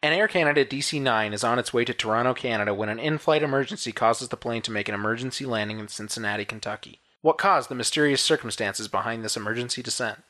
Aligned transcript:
An 0.00 0.12
Air 0.12 0.28
Canada 0.28 0.64
DC 0.64 1.02
9 1.02 1.32
is 1.32 1.42
on 1.42 1.58
its 1.58 1.72
way 1.72 1.84
to 1.84 1.92
Toronto, 1.92 2.32
Canada 2.32 2.72
when 2.72 2.88
an 2.88 3.00
in 3.00 3.18
flight 3.18 3.42
emergency 3.42 3.90
causes 3.90 4.28
the 4.28 4.36
plane 4.36 4.62
to 4.62 4.70
make 4.70 4.88
an 4.88 4.94
emergency 4.94 5.44
landing 5.44 5.80
in 5.80 5.88
Cincinnati, 5.88 6.44
Kentucky. 6.44 7.00
What 7.20 7.36
caused 7.36 7.68
the 7.68 7.74
mysterious 7.74 8.22
circumstances 8.22 8.86
behind 8.86 9.24
this 9.24 9.36
emergency 9.36 9.82
descent? 9.82 10.22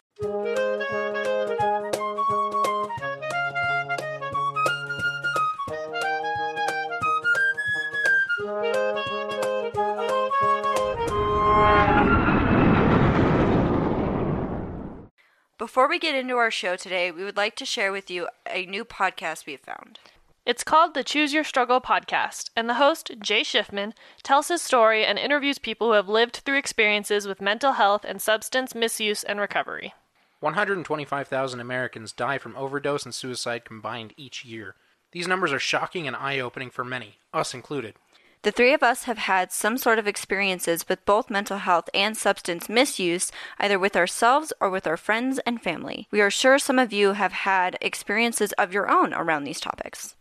Before 15.69 15.87
we 15.87 15.99
get 15.99 16.15
into 16.15 16.39
our 16.39 16.51
show 16.51 16.77
today, 16.77 17.11
we 17.11 17.25
would 17.25 17.37
like 17.37 17.55
to 17.57 17.67
share 17.67 17.93
with 17.93 18.11
you 18.11 18.27
a 18.51 18.65
new 18.65 18.87
podcast 18.87 19.45
we 19.45 19.53
have 19.53 19.61
found. 19.61 20.01
It's 20.47 20.65
called 20.65 20.95
the 20.95 21.05
Choose 21.05 21.35
Your 21.35 21.45
Struggle 21.45 21.79
podcast, 21.79 22.49
and 22.57 22.71
the 22.71 22.81
host, 22.81 23.11
Jay 23.21 23.43
Schiffman, 23.43 23.93
tells 24.23 24.49
his 24.49 24.63
story 24.63 25.05
and 25.05 25.19
interviews 25.19 25.59
people 25.59 25.89
who 25.89 25.93
have 25.93 26.09
lived 26.09 26.37
through 26.37 26.57
experiences 26.57 27.27
with 27.27 27.43
mental 27.43 27.73
health 27.73 28.07
and 28.09 28.23
substance 28.23 28.75
misuse 28.75 29.23
and 29.23 29.39
recovery. 29.41 29.93
125,000 30.41 31.61
Americans 31.61 32.13
die 32.13 32.39
from 32.39 32.57
overdose 32.57 33.05
and 33.05 33.15
suicide 33.15 33.67
combined 33.67 34.15
each 34.17 34.47
year. 34.47 34.75
These 35.13 35.29
numbers 35.29 35.53
are 35.53 35.59
shocking 35.59 36.07
and 36.07 36.17
eye 36.17 36.41
opening 36.41 36.71
for 36.71 36.83
many, 36.83 37.19
us 37.35 37.53
included. 37.53 37.97
The 38.43 38.53
three 38.53 38.73
of 38.73 38.85
us 38.85 39.05
have 39.05 39.19
had 39.19 39.51
some 39.51 39.77
sort 39.77 39.99
of 39.99 40.07
experiences 40.07 40.89
with 40.89 41.05
both 41.05 41.29
mental 41.29 41.59
health 41.59 41.91
and 41.93 42.17
substance 42.17 42.69
misuse, 42.69 43.33
either 43.59 43.79
with 43.79 43.97
ourselves 43.97 44.53
or 44.61 44.71
with 44.71 44.87
our 44.87 44.97
friends 44.97 45.41
and 45.41 45.61
family. 45.61 46.07
We 46.13 46.21
are 46.21 46.31
sure 46.31 46.59
some 46.59 46.79
of 46.79 46.93
you 46.93 47.15
have 47.15 47.33
had 47.33 47.77
experiences 47.81 48.53
of 48.53 48.73
your 48.73 48.89
own 48.91 49.13
around 49.13 49.45
these 49.45 49.61
topics. 49.61 50.15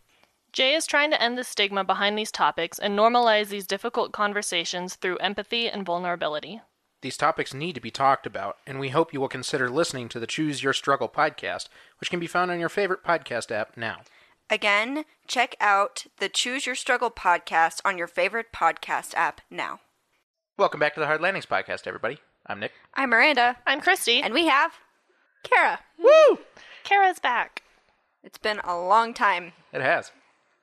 Jay 0.52 0.74
is 0.74 0.86
trying 0.86 1.10
to 1.12 1.22
end 1.22 1.38
the 1.38 1.44
stigma 1.44 1.84
behind 1.84 2.18
these 2.18 2.32
topics 2.32 2.78
and 2.78 2.98
normalize 2.98 3.48
these 3.48 3.66
difficult 3.66 4.12
conversations 4.12 4.96
through 4.96 5.18
empathy 5.18 5.68
and 5.68 5.86
vulnerability. 5.86 6.60
These 7.00 7.16
topics 7.16 7.54
need 7.54 7.76
to 7.76 7.80
be 7.80 7.92
talked 7.92 8.26
about, 8.26 8.56
and 8.66 8.80
we 8.80 8.88
hope 8.88 9.12
you 9.12 9.20
will 9.20 9.28
consider 9.28 9.70
listening 9.70 10.08
to 10.08 10.18
the 10.18 10.26
Choose 10.26 10.64
Your 10.64 10.72
Struggle 10.72 11.08
podcast, 11.08 11.68
which 12.00 12.10
can 12.10 12.18
be 12.18 12.26
found 12.26 12.50
on 12.50 12.58
your 12.58 12.68
favorite 12.68 13.04
podcast 13.04 13.52
app 13.52 13.76
now. 13.76 13.98
Again, 14.50 15.04
check 15.26 15.56
out 15.60 16.06
the 16.18 16.28
Choose 16.30 16.64
Your 16.64 16.74
Struggle 16.74 17.10
podcast 17.10 17.80
on 17.84 17.98
your 17.98 18.06
favorite 18.06 18.46
podcast 18.54 19.12
app 19.14 19.42
now. 19.50 19.80
Welcome 20.56 20.80
back 20.80 20.94
to 20.94 21.00
the 21.00 21.06
Hard 21.06 21.20
Landings 21.20 21.44
podcast, 21.44 21.86
everybody. 21.86 22.18
I'm 22.46 22.58
Nick. 22.58 22.72
I'm 22.94 23.10
Miranda, 23.10 23.58
I'm 23.66 23.82
Christy. 23.82 24.22
and 24.22 24.32
we 24.32 24.46
have 24.46 24.72
Kara. 25.42 25.80
Woo! 25.98 26.38
Kara's 26.82 27.18
back. 27.18 27.62
it's 28.24 28.38
been 28.38 28.60
a 28.64 28.74
long 28.74 29.12
time. 29.12 29.52
It 29.72 29.82
has. 29.82 30.12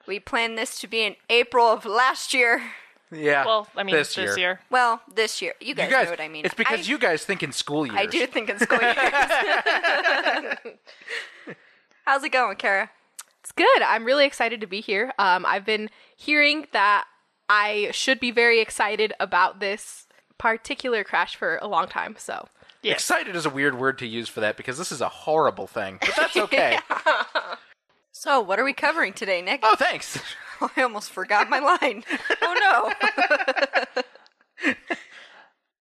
We 0.08 0.20
planned 0.20 0.58
this 0.58 0.80
to 0.80 0.88
be 0.88 1.04
in 1.04 1.16
April 1.30 1.68
of 1.68 1.86
last 1.86 2.34
year. 2.34 2.64
Yeah. 3.12 3.46
Well, 3.46 3.68
I 3.76 3.84
mean, 3.84 3.96
this, 3.96 4.16
this, 4.16 4.36
year. 4.36 4.62
Well, 4.72 5.02
this 5.14 5.44
year. 5.44 5.54
You 5.62 5.76
guys, 5.76 5.90
You 5.90 5.96
guys, 5.96 6.06
know 6.06 6.12
what 6.12 6.22
I 6.22 6.28
mean. 6.28 6.46
it's 6.46 6.56
because 6.56 6.80
I, 6.80 6.90
you 6.90 6.98
guys 6.98 7.24
think 7.24 7.44
in 7.44 7.52
school 7.52 7.86
years. 7.86 8.00
I 8.00 8.08
do 8.08 8.26
think 8.26 8.50
in 8.50 8.58
school 8.58 8.80
years. 8.82 8.96
How's 12.06 12.24
it 12.24 12.32
going, 12.32 12.56
Kara? 12.58 12.90
It's 13.46 13.52
good. 13.52 13.82
I'm 13.84 14.06
really 14.06 14.26
excited 14.26 14.60
to 14.62 14.68
be 14.68 14.82
here. 14.82 15.14
Um, 15.20 15.46
I've 15.46 15.66
been 15.66 15.92
hearing 16.18 16.66
that 16.72 17.06
I 17.48 17.90
should 17.92 18.20
be 18.20 18.32
very 18.32 18.60
excited 18.60 19.14
about 19.20 19.60
this 19.60 20.08
particular 20.40 21.04
crash 21.04 21.36
for 21.36 21.60
a 21.62 21.68
long 21.68 21.88
time. 21.88 22.16
So 22.18 22.48
Yes. 22.82 22.96
Excited 22.96 23.36
is 23.36 23.46
a 23.46 23.52
weird 23.52 23.78
word 23.78 24.00
to 24.00 24.08
use 24.08 24.30
for 24.30 24.40
that 24.40 24.58
because 24.58 24.80
this 24.80 24.92
is 24.92 25.00
a 25.00 25.10
horrible 25.10 25.68
thing, 25.68 26.00
but 26.02 26.16
that's 26.18 26.36
okay. 26.46 26.80
So, 28.12 28.40
what 28.40 28.58
are 28.58 28.64
we 28.64 28.74
covering 28.74 29.14
today, 29.14 29.44
Nick? 29.44 29.60
Oh, 29.62 29.76
thanks. 29.76 30.20
I 30.76 30.82
almost 30.82 31.12
forgot 31.12 31.48
my 31.48 31.60
line. 31.60 32.04
Oh 32.42 32.94
no. 34.64 34.74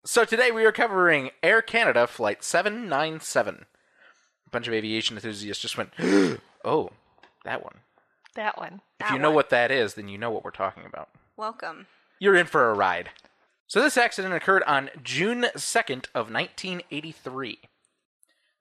So 0.03 0.25
today 0.25 0.51
we 0.51 0.65
are 0.65 0.73
covering 0.73 1.31
Air 1.43 1.61
Canada 1.61 2.07
Flight 2.07 2.43
797. 2.43 3.67
A 4.47 4.51
bunch 4.51 4.67
of 4.67 4.73
aviation 4.73 5.15
enthusiasts 5.17 5.61
just 5.61 5.77
went, 5.77 5.93
oh, 6.65 6.89
that 7.45 7.63
one. 7.63 7.81
That 8.35 8.59
one. 8.59 8.83
If 9.01 9.09
That 9.09 9.13
you 9.13 9.19
know 9.19 9.31
one. 9.31 9.37
what 9.37 9.51
that 9.51 9.71
is, 9.71 9.95
then 9.95 10.09
you 10.09 10.19
know 10.19 10.31
what 10.31 10.45
we're 10.45 10.51
talking 10.51 10.85
about. 10.85 11.09
Welcome. 11.37 11.87
You're 12.19 12.37
in 12.37 12.47
for 12.47 12.71
a 12.71 12.75
ride. 12.75 13.11
So 13.67 13.81
this 13.81 13.97
accident 13.97 14.35
occurred 14.35 14.63
on 14.65 14.91
June 15.03 15.47
2nd 15.57 16.07
of 16.15 16.31
1983. 16.31 17.59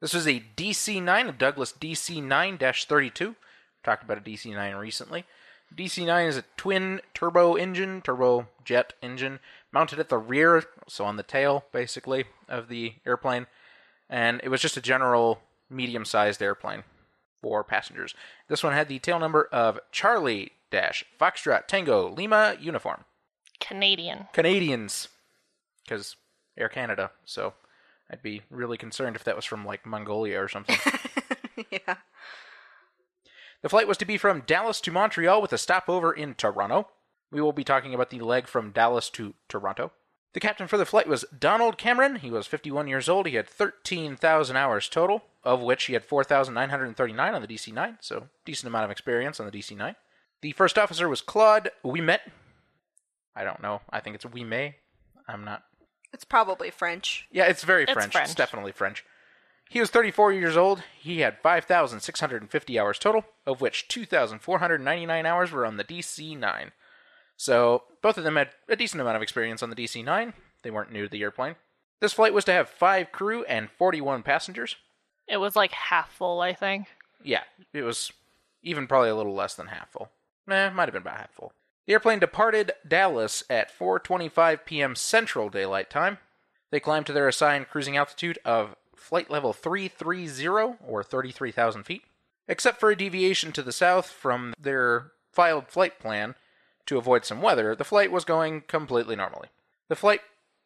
This 0.01 0.13
was 0.13 0.27
a 0.27 0.43
DC-9, 0.55 1.29
a 1.29 1.31
Douglas 1.31 1.73
DC-9-32. 1.73 3.35
Talked 3.83 4.03
about 4.03 4.17
a 4.17 4.21
DC-9 4.21 4.79
recently. 4.79 5.25
DC-9 5.75 6.27
is 6.27 6.37
a 6.37 6.43
twin 6.57 7.01
turbo 7.13 7.55
engine, 7.55 8.01
turbojet 8.01 8.91
engine, 9.01 9.39
mounted 9.71 9.99
at 9.99 10.09
the 10.09 10.17
rear, 10.17 10.63
so 10.87 11.05
on 11.05 11.17
the 11.17 11.23
tail, 11.23 11.65
basically, 11.71 12.25
of 12.47 12.69
the 12.69 12.93
airplane. 13.05 13.47
And 14.09 14.41
it 14.43 14.49
was 14.49 14.61
just 14.61 14.77
a 14.77 14.81
general 14.81 15.41
medium-sized 15.69 16.41
airplane 16.41 16.83
for 17.41 17.63
passengers. 17.63 18.13
This 18.47 18.63
one 18.63 18.73
had 18.73 18.87
the 18.87 18.99
tail 18.99 19.19
number 19.19 19.45
of 19.51 19.79
Charlie 19.91 20.53
Dash 20.71 21.03
Foxtrot 21.19 21.67
Tango 21.67 22.09
Lima 22.09 22.55
Uniform. 22.59 23.05
Canadian. 23.59 24.27
Canadians, 24.33 25.09
because 25.83 26.15
Air 26.57 26.69
Canada. 26.69 27.11
So 27.25 27.53
I'd 28.09 28.21
be 28.21 28.41
really 28.49 28.77
concerned 28.77 29.15
if 29.15 29.23
that 29.23 29.35
was 29.35 29.45
from 29.45 29.65
like 29.65 29.85
Mongolia 29.85 30.41
or 30.41 30.47
something. 30.47 30.77
yeah. 31.71 31.95
the 33.61 33.69
flight 33.69 33.87
was 33.87 33.97
to 33.97 34.05
be 34.05 34.17
from 34.17 34.43
Dallas 34.45 34.81
to 34.81 34.91
Montreal 34.91 35.41
with 35.41 35.53
a 35.53 35.57
stopover 35.57 36.11
in 36.11 36.35
Toronto. 36.35 36.87
We 37.31 37.41
will 37.41 37.53
be 37.53 37.63
talking 37.63 37.93
about 37.93 38.09
the 38.09 38.19
leg 38.19 38.47
from 38.47 38.71
Dallas 38.71 39.09
to 39.11 39.35
Toronto. 39.47 39.91
The 40.33 40.39
captain 40.39 40.67
for 40.67 40.77
the 40.77 40.85
flight 40.85 41.07
was 41.07 41.25
Donald 41.37 41.77
Cameron. 41.77 42.17
He 42.17 42.29
was 42.29 42.45
51 42.45 42.87
years 42.87 43.09
old. 43.09 43.25
He 43.25 43.35
had 43.35 43.49
13,000 43.49 44.55
hours 44.55 44.87
total, 44.87 45.23
of 45.43 45.61
which 45.61 45.85
he 45.85 45.93
had 45.93 46.05
4,939 46.05 47.33
on 47.33 47.41
the 47.41 47.47
DC 47.47 47.73
9, 47.73 47.97
so 47.99 48.27
decent 48.45 48.67
amount 48.67 48.85
of 48.85 48.91
experience 48.91 49.39
on 49.39 49.47
the 49.47 49.51
DC 49.51 49.75
9. 49.75 49.95
The 50.41 50.51
first 50.51 50.77
officer 50.77 51.09
was 51.09 51.21
Claude 51.21 51.71
Ouimet. 51.83 52.19
I 53.35 53.43
don't 53.43 53.61
know. 53.61 53.81
I 53.89 53.99
think 53.99 54.15
it's 54.15 54.25
Ouimet. 54.25 54.75
I'm 55.27 55.43
not 55.43 55.63
It's 56.13 56.23
probably 56.23 56.69
French. 56.69 57.27
Yeah, 57.31 57.45
it's 57.45 57.63
very 57.63 57.83
It's 57.83 57.93
French. 57.93 58.15
It's 58.15 58.35
definitely 58.35 58.71
French. 58.71 59.03
He 59.69 59.79
was 59.79 59.91
34 59.91 60.33
years 60.33 60.57
old. 60.57 60.81
He 60.99 61.19
had 61.19 61.37
5,650 61.39 62.79
hours 62.79 62.97
total, 62.97 63.25
of 63.45 63.61
which 63.61 63.87
2,499 63.87 65.25
hours 65.25 65.51
were 65.51 65.65
on 65.65 65.77
the 65.77 65.83
DC 65.83 66.37
9. 66.37 66.71
So, 67.39 67.83
both 68.01 68.17
of 68.17 68.25
them 68.25 68.35
had 68.35 68.49
a 68.67 68.75
decent 68.75 68.99
amount 68.99 69.15
of 69.15 69.21
experience 69.21 69.63
on 69.63 69.69
the 69.69 69.75
DC 69.75 70.03
9. 70.03 70.33
They 70.61 70.71
weren't 70.71 70.91
new 70.91 71.03
to 71.03 71.09
the 71.09 71.21
airplane. 71.21 71.55
This 72.01 72.11
flight 72.11 72.33
was 72.33 72.43
to 72.45 72.51
have 72.51 72.67
5 72.67 73.13
crew 73.13 73.45
and 73.45 73.71
41 73.71 74.23
passengers. 74.23 74.75
It 75.25 75.37
was 75.37 75.55
like 75.55 75.71
half 75.71 76.11
full, 76.11 76.41
I 76.41 76.53
think. 76.53 76.87
Yeah, 77.23 77.43
it 77.73 77.83
was 77.83 78.11
even 78.61 78.87
probably 78.87 79.07
a 79.07 79.15
little 79.15 79.33
less 79.33 79.55
than 79.55 79.67
half 79.67 79.89
full. 79.89 80.09
Nah, 80.47 80.69
might 80.71 80.89
have 80.89 80.93
been 80.93 81.01
about 81.01 81.15
half 81.15 81.31
full. 81.31 81.53
The 81.87 81.93
airplane 81.93 82.19
departed 82.19 82.73
Dallas 82.85 83.41
at 83.49 83.71
4:25 83.71 84.65
p.m. 84.65 84.95
Central 84.97 85.47
Daylight 85.47 85.89
Time. 85.89 86.17
They 86.71 86.81
climbed 86.81 87.05
to 87.05 87.13
their 87.13 87.29
assigned 87.29 87.69
cruising 87.69 87.95
altitude 87.95 88.37
of 88.43 88.75
flight 88.97 89.31
level 89.31 89.53
330 89.53 90.75
or 90.85 91.03
33,000 91.03 91.83
feet. 91.83 92.03
Except 92.49 92.81
for 92.81 92.89
a 92.89 92.97
deviation 92.97 93.53
to 93.53 93.63
the 93.63 93.71
south 93.71 94.09
from 94.09 94.53
their 94.59 95.13
filed 95.31 95.69
flight 95.69 95.99
plan 95.99 96.35
to 96.89 96.97
avoid 96.97 97.23
some 97.23 97.41
weather, 97.41 97.75
the 97.75 97.83
flight 97.83 98.11
was 98.11 98.25
going 98.25 98.61
completely 98.61 99.15
normally. 99.15 99.49
The 99.89 99.95
flight 99.95 100.21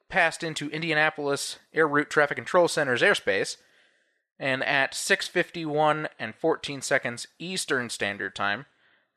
passed 0.07 0.41
into 0.41 0.69
Indianapolis 0.69 1.59
Air 1.73 1.87
Route 1.87 2.09
Traffic 2.09 2.37
Control 2.37 2.69
Center's 2.69 3.01
airspace, 3.01 3.57
and 4.39 4.63
at 4.63 4.93
6:51 4.93 6.07
and 6.17 6.33
14 6.33 6.81
seconds 6.81 7.27
Eastern 7.39 7.89
Standard 7.89 8.35
Time, 8.35 8.65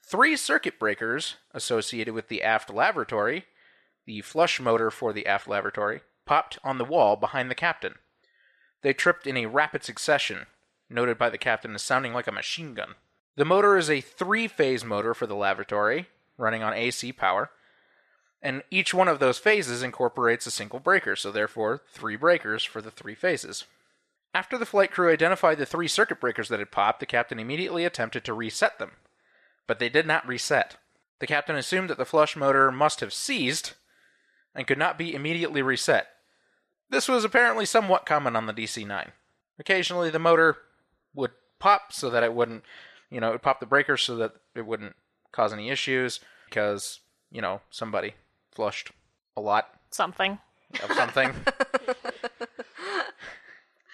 three 0.02 0.36
circuit 0.36 0.80
breakers 0.80 1.36
associated 1.54 2.12
with 2.12 2.26
the 2.26 2.42
aft 2.42 2.70
lavatory, 2.70 3.46
the 4.04 4.20
flush 4.22 4.58
motor 4.58 4.90
for 4.90 5.12
the 5.12 5.26
aft 5.26 5.46
lavatory, 5.46 6.00
popped 6.24 6.58
on 6.64 6.78
the 6.78 6.84
wall 6.84 7.14
behind 7.14 7.48
the 7.48 7.54
captain. 7.54 7.94
They 8.82 8.92
tripped 8.92 9.28
in 9.28 9.36
a 9.36 9.46
rapid 9.46 9.84
succession, 9.84 10.46
noted 10.90 11.18
by 11.18 11.30
the 11.30 11.38
captain 11.38 11.74
as 11.76 11.82
sounding 11.82 12.12
like 12.12 12.26
a 12.26 12.32
machine 12.32 12.74
gun. 12.74 12.96
The 13.36 13.44
motor 13.44 13.76
is 13.76 13.90
a 13.90 14.00
three-phase 14.00 14.84
motor 14.84 15.14
for 15.14 15.26
the 15.26 15.36
lavatory, 15.36 16.08
running 16.36 16.62
on 16.62 16.72
AC 16.72 17.12
power, 17.12 17.50
and 18.42 18.62
each 18.70 18.94
one 18.94 19.08
of 19.08 19.18
those 19.18 19.38
phases 19.38 19.82
incorporates 19.82 20.46
a 20.46 20.50
single 20.50 20.78
breaker, 20.78 21.16
so 21.16 21.32
therefore 21.32 21.82
three 21.90 22.16
breakers 22.16 22.64
for 22.64 22.80
the 22.80 22.90
three 22.90 23.14
phases. 23.14 23.64
After 24.34 24.58
the 24.58 24.66
flight 24.66 24.90
crew 24.90 25.10
identified 25.10 25.58
the 25.58 25.66
three 25.66 25.88
circuit 25.88 26.20
breakers 26.20 26.48
that 26.50 26.58
had 26.58 26.70
popped, 26.70 27.00
the 27.00 27.06
captain 27.06 27.38
immediately 27.38 27.84
attempted 27.84 28.24
to 28.24 28.34
reset 28.34 28.78
them. 28.78 28.92
But 29.66 29.78
they 29.78 29.88
did 29.88 30.06
not 30.06 30.28
reset. 30.28 30.76
The 31.20 31.26
captain 31.26 31.56
assumed 31.56 31.88
that 31.90 31.96
the 31.96 32.04
flush 32.04 32.36
motor 32.36 32.70
must 32.70 33.00
have 33.00 33.12
seized 33.12 33.72
and 34.54 34.66
could 34.66 34.78
not 34.78 34.98
be 34.98 35.14
immediately 35.14 35.62
reset. 35.62 36.08
This 36.90 37.08
was 37.08 37.24
apparently 37.24 37.64
somewhat 37.64 38.06
common 38.06 38.36
on 38.36 38.46
the 38.46 38.52
DC 38.52 38.86
9. 38.86 39.12
Occasionally, 39.58 40.10
the 40.10 40.18
motor 40.18 40.58
would 41.14 41.32
pop 41.58 41.92
so 41.92 42.10
that 42.10 42.22
it 42.22 42.34
wouldn't 42.34 42.62
You 43.10 43.20
know, 43.20 43.30
it 43.30 43.32
would 43.32 43.42
pop 43.42 43.60
the 43.60 43.66
breaker 43.66 43.96
so 43.96 44.16
that 44.16 44.34
it 44.54 44.66
wouldn't 44.66 44.96
cause 45.36 45.52
any 45.52 45.68
issues 45.70 46.18
because, 46.46 47.00
you 47.30 47.42
know, 47.42 47.60
somebody 47.70 48.14
flushed 48.52 48.90
a 49.36 49.40
lot 49.40 49.68
Something. 49.90 50.38
of 50.82 50.90
something. 50.92 51.32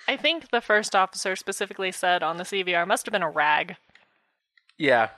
I 0.09 0.17
think 0.17 0.51
the 0.51 0.61
first 0.61 0.95
officer 0.97 1.37
specifically 1.37 1.93
said 1.93 2.23
on 2.23 2.37
the 2.37 2.45
CVR 2.45 2.87
must 2.87 3.07
have 3.07 3.13
been 3.13 3.23
a 3.23 3.31
rag. 3.31 3.77
yeah, 4.79 5.11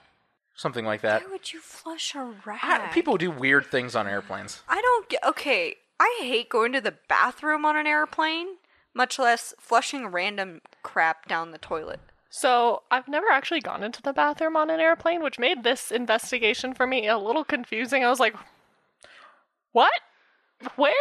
something 0.54 0.84
like 0.84 1.00
that. 1.02 1.22
Why 1.24 1.30
would 1.30 1.52
you 1.52 1.60
flush 1.60 2.14
a 2.14 2.32
rag? 2.44 2.60
I- 2.62 2.90
people 2.92 3.16
do 3.16 3.30
weird 3.30 3.66
things 3.66 3.96
on 3.96 4.06
airplanes. 4.06 4.62
I 4.68 4.80
don't 4.80 5.08
get. 5.08 5.24
Okay, 5.24 5.76
I 5.98 6.18
hate 6.20 6.48
going 6.48 6.72
to 6.72 6.80
the 6.80 6.94
bathroom 7.08 7.64
on 7.64 7.76
an 7.76 7.86
airplane, 7.86 8.56
much 8.94 9.18
less 9.18 9.54
flushing 9.58 10.08
random 10.08 10.60
crap 10.82 11.28
down 11.28 11.50
the 11.50 11.58
toilet. 11.58 12.00
So 12.36 12.82
I've 12.90 13.06
never 13.06 13.28
actually 13.30 13.60
gone 13.60 13.84
into 13.84 14.02
the 14.02 14.12
bathroom 14.12 14.56
on 14.56 14.68
an 14.68 14.80
airplane, 14.80 15.22
which 15.22 15.38
made 15.38 15.62
this 15.62 15.92
investigation 15.92 16.74
for 16.74 16.84
me 16.84 17.06
a 17.06 17.16
little 17.16 17.44
confusing. 17.44 18.02
I 18.04 18.10
was 18.10 18.18
like, 18.18 18.34
what? 19.70 19.92
Where? 20.74 20.92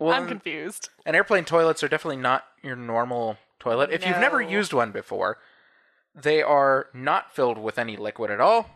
Well, 0.00 0.12
I'm 0.12 0.26
confused. 0.26 0.88
And 1.06 1.14
airplane 1.14 1.44
toilets 1.44 1.84
are 1.84 1.88
definitely 1.88 2.20
not 2.20 2.42
your 2.64 2.74
normal 2.74 3.36
toilet. 3.60 3.92
If 3.92 4.04
you've 4.04 4.18
never 4.18 4.42
used 4.42 4.72
one 4.72 4.90
before, 4.90 5.38
they 6.12 6.42
are 6.42 6.88
not 6.92 7.32
filled 7.32 7.58
with 7.58 7.78
any 7.78 7.96
liquid 7.96 8.32
at 8.32 8.40
all. 8.40 8.70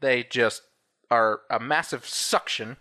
They 0.00 0.24
just 0.24 0.62
are 1.08 1.42
a 1.48 1.60
massive 1.60 2.04
suction 2.04 2.78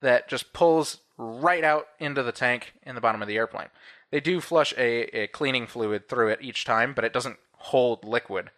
that 0.00 0.28
just 0.28 0.52
pulls 0.52 0.98
right 1.18 1.64
out 1.64 1.88
into 1.98 2.22
the 2.22 2.30
tank 2.30 2.74
in 2.84 2.94
the 2.94 3.00
bottom 3.00 3.20
of 3.20 3.26
the 3.26 3.36
airplane. 3.36 3.68
They 4.12 4.20
do 4.20 4.40
flush 4.40 4.72
a, 4.78 5.22
a 5.22 5.26
cleaning 5.26 5.66
fluid 5.66 6.08
through 6.08 6.28
it 6.28 6.38
each 6.40 6.64
time, 6.64 6.94
but 6.94 7.04
it 7.04 7.12
doesn't 7.12 7.38
hold 7.60 8.04
liquid 8.04 8.50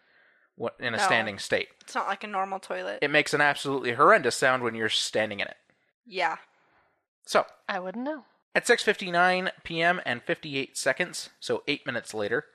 in 0.79 0.95
a 0.95 0.97
No. 0.99 1.03
standing 1.03 1.39
state. 1.39 1.69
It's 1.81 1.95
not 1.95 2.07
like 2.07 2.25
a 2.25 2.27
normal 2.29 2.59
toilet. 2.61 2.99
It 3.03 3.11
makes 3.11 3.35
an 3.35 3.41
absolutely 3.41 3.93
horrendous 3.93 4.35
sound 4.37 4.63
when 4.63 4.75
you're 4.75 4.89
standing 4.89 5.41
in 5.41 5.49
it. 5.49 5.57
yeah. 6.07 6.37
So, 7.25 7.47
I 7.69 7.79
wouldn't 7.79 8.05
know. 8.05 8.25
At 8.55 8.67
6:59 8.67 9.51
p.m. 9.63 10.01
and 10.05 10.23
58 10.23 10.77
seconds, 10.77 11.31
so 11.39 11.63
8 11.69 11.87
minutes 11.87 12.13
later, 12.13 12.47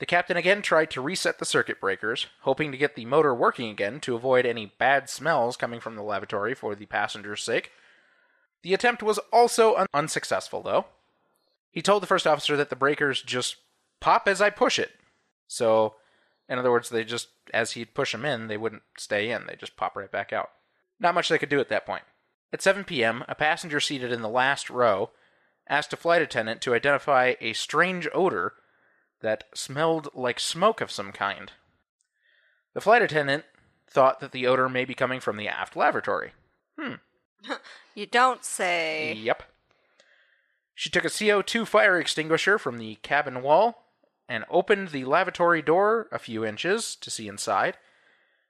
the 0.00 0.06
captain 0.06 0.36
again 0.36 0.60
tried 0.60 0.90
to 0.90 1.00
reset 1.00 1.38
the 1.38 1.44
circuit 1.44 1.80
breakers, 1.80 2.26
hoping 2.42 2.72
to 2.72 2.78
get 2.78 2.96
the 2.96 3.04
motor 3.06 3.32
working 3.34 3.70
again 3.70 4.00
to 4.00 4.14
avoid 4.16 4.44
any 4.44 4.66
bad 4.66 5.08
smells 5.08 5.56
coming 5.56 5.78
from 5.80 5.94
the 5.96 6.02
lavatory 6.02 6.52
for 6.54 6.74
the 6.74 6.86
passengers' 6.86 7.42
sake. 7.44 7.70
The 8.62 8.74
attempt 8.74 9.02
was 9.04 9.18
also 9.32 9.76
un- 9.76 9.86
unsuccessful 9.94 10.62
though. 10.62 10.86
He 11.70 11.80
told 11.80 12.02
the 12.02 12.06
first 12.08 12.26
officer 12.26 12.56
that 12.56 12.70
the 12.70 12.76
breakers 12.76 13.22
just 13.22 13.56
pop 14.00 14.26
as 14.26 14.40
I 14.42 14.50
push 14.50 14.78
it. 14.80 14.90
So, 15.48 15.94
in 16.48 16.58
other 16.58 16.70
words, 16.70 16.90
they 16.90 17.04
just 17.04 17.28
as 17.52 17.72
he'd 17.72 17.94
push 17.94 18.12
them 18.12 18.24
in, 18.24 18.46
they 18.46 18.56
wouldn't 18.56 18.82
stay 18.96 19.30
in, 19.30 19.46
they 19.46 19.56
just 19.56 19.76
pop 19.76 19.96
right 19.96 20.10
back 20.10 20.32
out. 20.32 20.50
Not 21.00 21.14
much 21.14 21.28
they 21.28 21.38
could 21.38 21.48
do 21.48 21.60
at 21.60 21.68
that 21.70 21.86
point. 21.86 22.04
At 22.52 22.62
7 22.62 22.84
p.m., 22.84 23.24
a 23.28 23.34
passenger 23.34 23.80
seated 23.80 24.12
in 24.12 24.22
the 24.22 24.28
last 24.28 24.70
row 24.70 25.10
asked 25.68 25.92
a 25.92 25.96
flight 25.96 26.22
attendant 26.22 26.60
to 26.62 26.74
identify 26.74 27.34
a 27.40 27.52
strange 27.52 28.08
odor 28.14 28.54
that 29.20 29.44
smelled 29.54 30.08
like 30.14 30.40
smoke 30.40 30.80
of 30.80 30.90
some 30.90 31.12
kind. 31.12 31.52
The 32.74 32.80
flight 32.80 33.02
attendant 33.02 33.44
thought 33.88 34.20
that 34.20 34.32
the 34.32 34.46
odor 34.46 34.68
may 34.68 34.84
be 34.84 34.94
coming 34.94 35.20
from 35.20 35.36
the 35.36 35.48
aft 35.48 35.76
lavatory. 35.76 36.32
Hmm. 36.78 36.94
you 37.94 38.06
don't 38.06 38.44
say. 38.44 39.12
Yep. 39.14 39.42
She 40.74 40.90
took 40.90 41.04
a 41.04 41.08
CO2 41.08 41.66
fire 41.66 41.98
extinguisher 41.98 42.58
from 42.58 42.78
the 42.78 42.96
cabin 42.96 43.42
wall 43.42 43.87
and 44.28 44.44
opened 44.50 44.88
the 44.88 45.04
lavatory 45.04 45.62
door 45.62 46.08
a 46.12 46.18
few 46.18 46.44
inches 46.44 46.94
to 46.96 47.10
see 47.10 47.28
inside. 47.28 47.76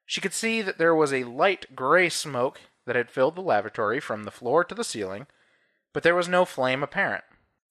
She 0.05 0.21
could 0.21 0.33
see 0.33 0.63
that 0.63 0.79
there 0.79 0.95
was 0.95 1.13
a 1.13 1.25
light 1.25 1.75
gray 1.77 2.09
smoke 2.09 2.61
that 2.87 2.97
had 2.97 3.11
filled 3.11 3.37
the 3.37 3.43
lavatory 3.43 4.01
from 4.01 4.25
the 4.25 4.31
floor 4.31 4.65
to 4.65 4.75
the 4.75 4.85
ceiling, 4.85 5.27
but 5.93 6.03
there 6.03 6.15
was 6.15 6.29
no 6.29 6.45
flame 6.45 6.83
apparent. 6.83 7.25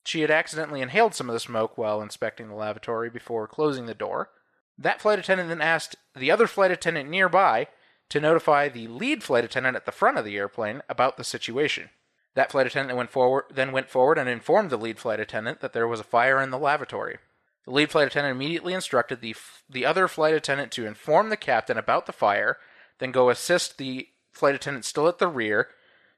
She 0.03 0.21
had 0.21 0.31
accidentally 0.31 0.81
inhaled 0.81 1.15
some 1.15 1.29
of 1.29 1.33
the 1.33 1.39
smoke 1.39 1.77
while 1.77 2.01
inspecting 2.01 2.47
the 2.47 2.55
lavatory 2.55 3.09
before 3.09 3.47
closing 3.47 3.87
the 3.87 3.93
door. 3.93 4.29
That 4.77 5.01
flight 5.01 5.19
attendant 5.19 5.49
then 5.49 5.61
asked 5.61 5.95
the 6.15 6.31
other 6.31 6.47
flight 6.47 6.71
attendant 6.71 7.09
nearby 7.09 7.67
to 8.09 8.21
notify 8.21 8.69
the 8.69 8.87
lead 8.87 9.23
flight 9.23 9.43
attendant 9.43 9.75
at 9.75 9.85
the 9.85 9.91
front 9.91 10.17
of 10.17 10.23
the 10.23 10.37
airplane 10.37 10.81
about 10.87 11.17
the 11.17 11.23
situation. 11.23 11.89
That 12.35 12.51
flight 12.51 12.67
attendant 12.67 12.97
went 12.97 13.09
forward, 13.09 13.45
then 13.51 13.71
went 13.71 13.89
forward 13.89 14.17
and 14.17 14.29
informed 14.29 14.69
the 14.69 14.77
lead 14.77 14.99
flight 14.99 15.19
attendant 15.19 15.59
that 15.59 15.73
there 15.73 15.87
was 15.87 15.99
a 15.99 16.05
fire 16.05 16.39
in 16.39 16.51
the 16.51 16.59
lavatory. 16.59 17.17
The 17.67 17.73
lead 17.73 17.91
flight 17.91 18.07
attendant 18.07 18.33
immediately 18.33 18.73
instructed 18.73 19.19
the 19.19 19.31
f- 19.31 19.61
the 19.69 19.85
other 19.85 20.07
flight 20.07 20.33
attendant 20.33 20.71
to 20.71 20.85
inform 20.85 21.27
the 21.27 21.35
captain 21.35 21.77
about 21.77 22.05
the 22.05 22.13
fire, 22.13 22.57
then 22.99 23.11
go 23.11 23.29
assist 23.29 23.77
the 23.77 24.07
flight 24.31 24.55
attendant 24.55 24.85
still 24.85 25.05
at 25.09 25.17
the 25.17 25.27
rear 25.27 25.67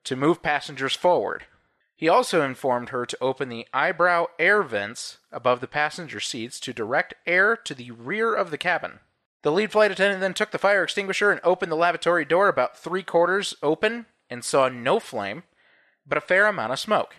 to 0.03 0.15
move 0.15 0.43
passengers 0.43 0.95
forward. 0.95 1.45
He 1.95 2.07
also 2.07 2.43
informed 2.43 2.89
her 2.89 3.03
to 3.03 3.17
open 3.19 3.49
the 3.49 3.67
eyebrow 3.73 4.27
air 4.37 4.61
vents 4.61 5.17
above 5.31 5.59
the 5.59 5.67
passenger 5.67 6.19
seats 6.19 6.59
to 6.59 6.71
direct 6.71 7.15
air 7.25 7.55
to 7.55 7.73
the 7.73 7.89
rear 7.89 8.35
of 8.35 8.51
the 8.51 8.57
cabin. 8.59 8.99
The 9.41 9.51
lead 9.51 9.71
flight 9.71 9.89
attendant 9.89 10.21
then 10.21 10.35
took 10.35 10.51
the 10.51 10.59
fire 10.59 10.83
extinguisher 10.83 11.31
and 11.31 11.41
opened 11.43 11.71
the 11.71 11.75
lavatory 11.75 12.25
door 12.25 12.47
about 12.47 12.77
three 12.77 13.01
quarters 13.01 13.55
open 13.63 14.05
and 14.29 14.43
saw 14.43 14.69
no 14.69 14.99
flame, 14.99 15.41
but 16.05 16.19
a 16.19 16.21
fair 16.21 16.45
amount 16.45 16.73
of 16.73 16.79
smoke. 16.79 17.15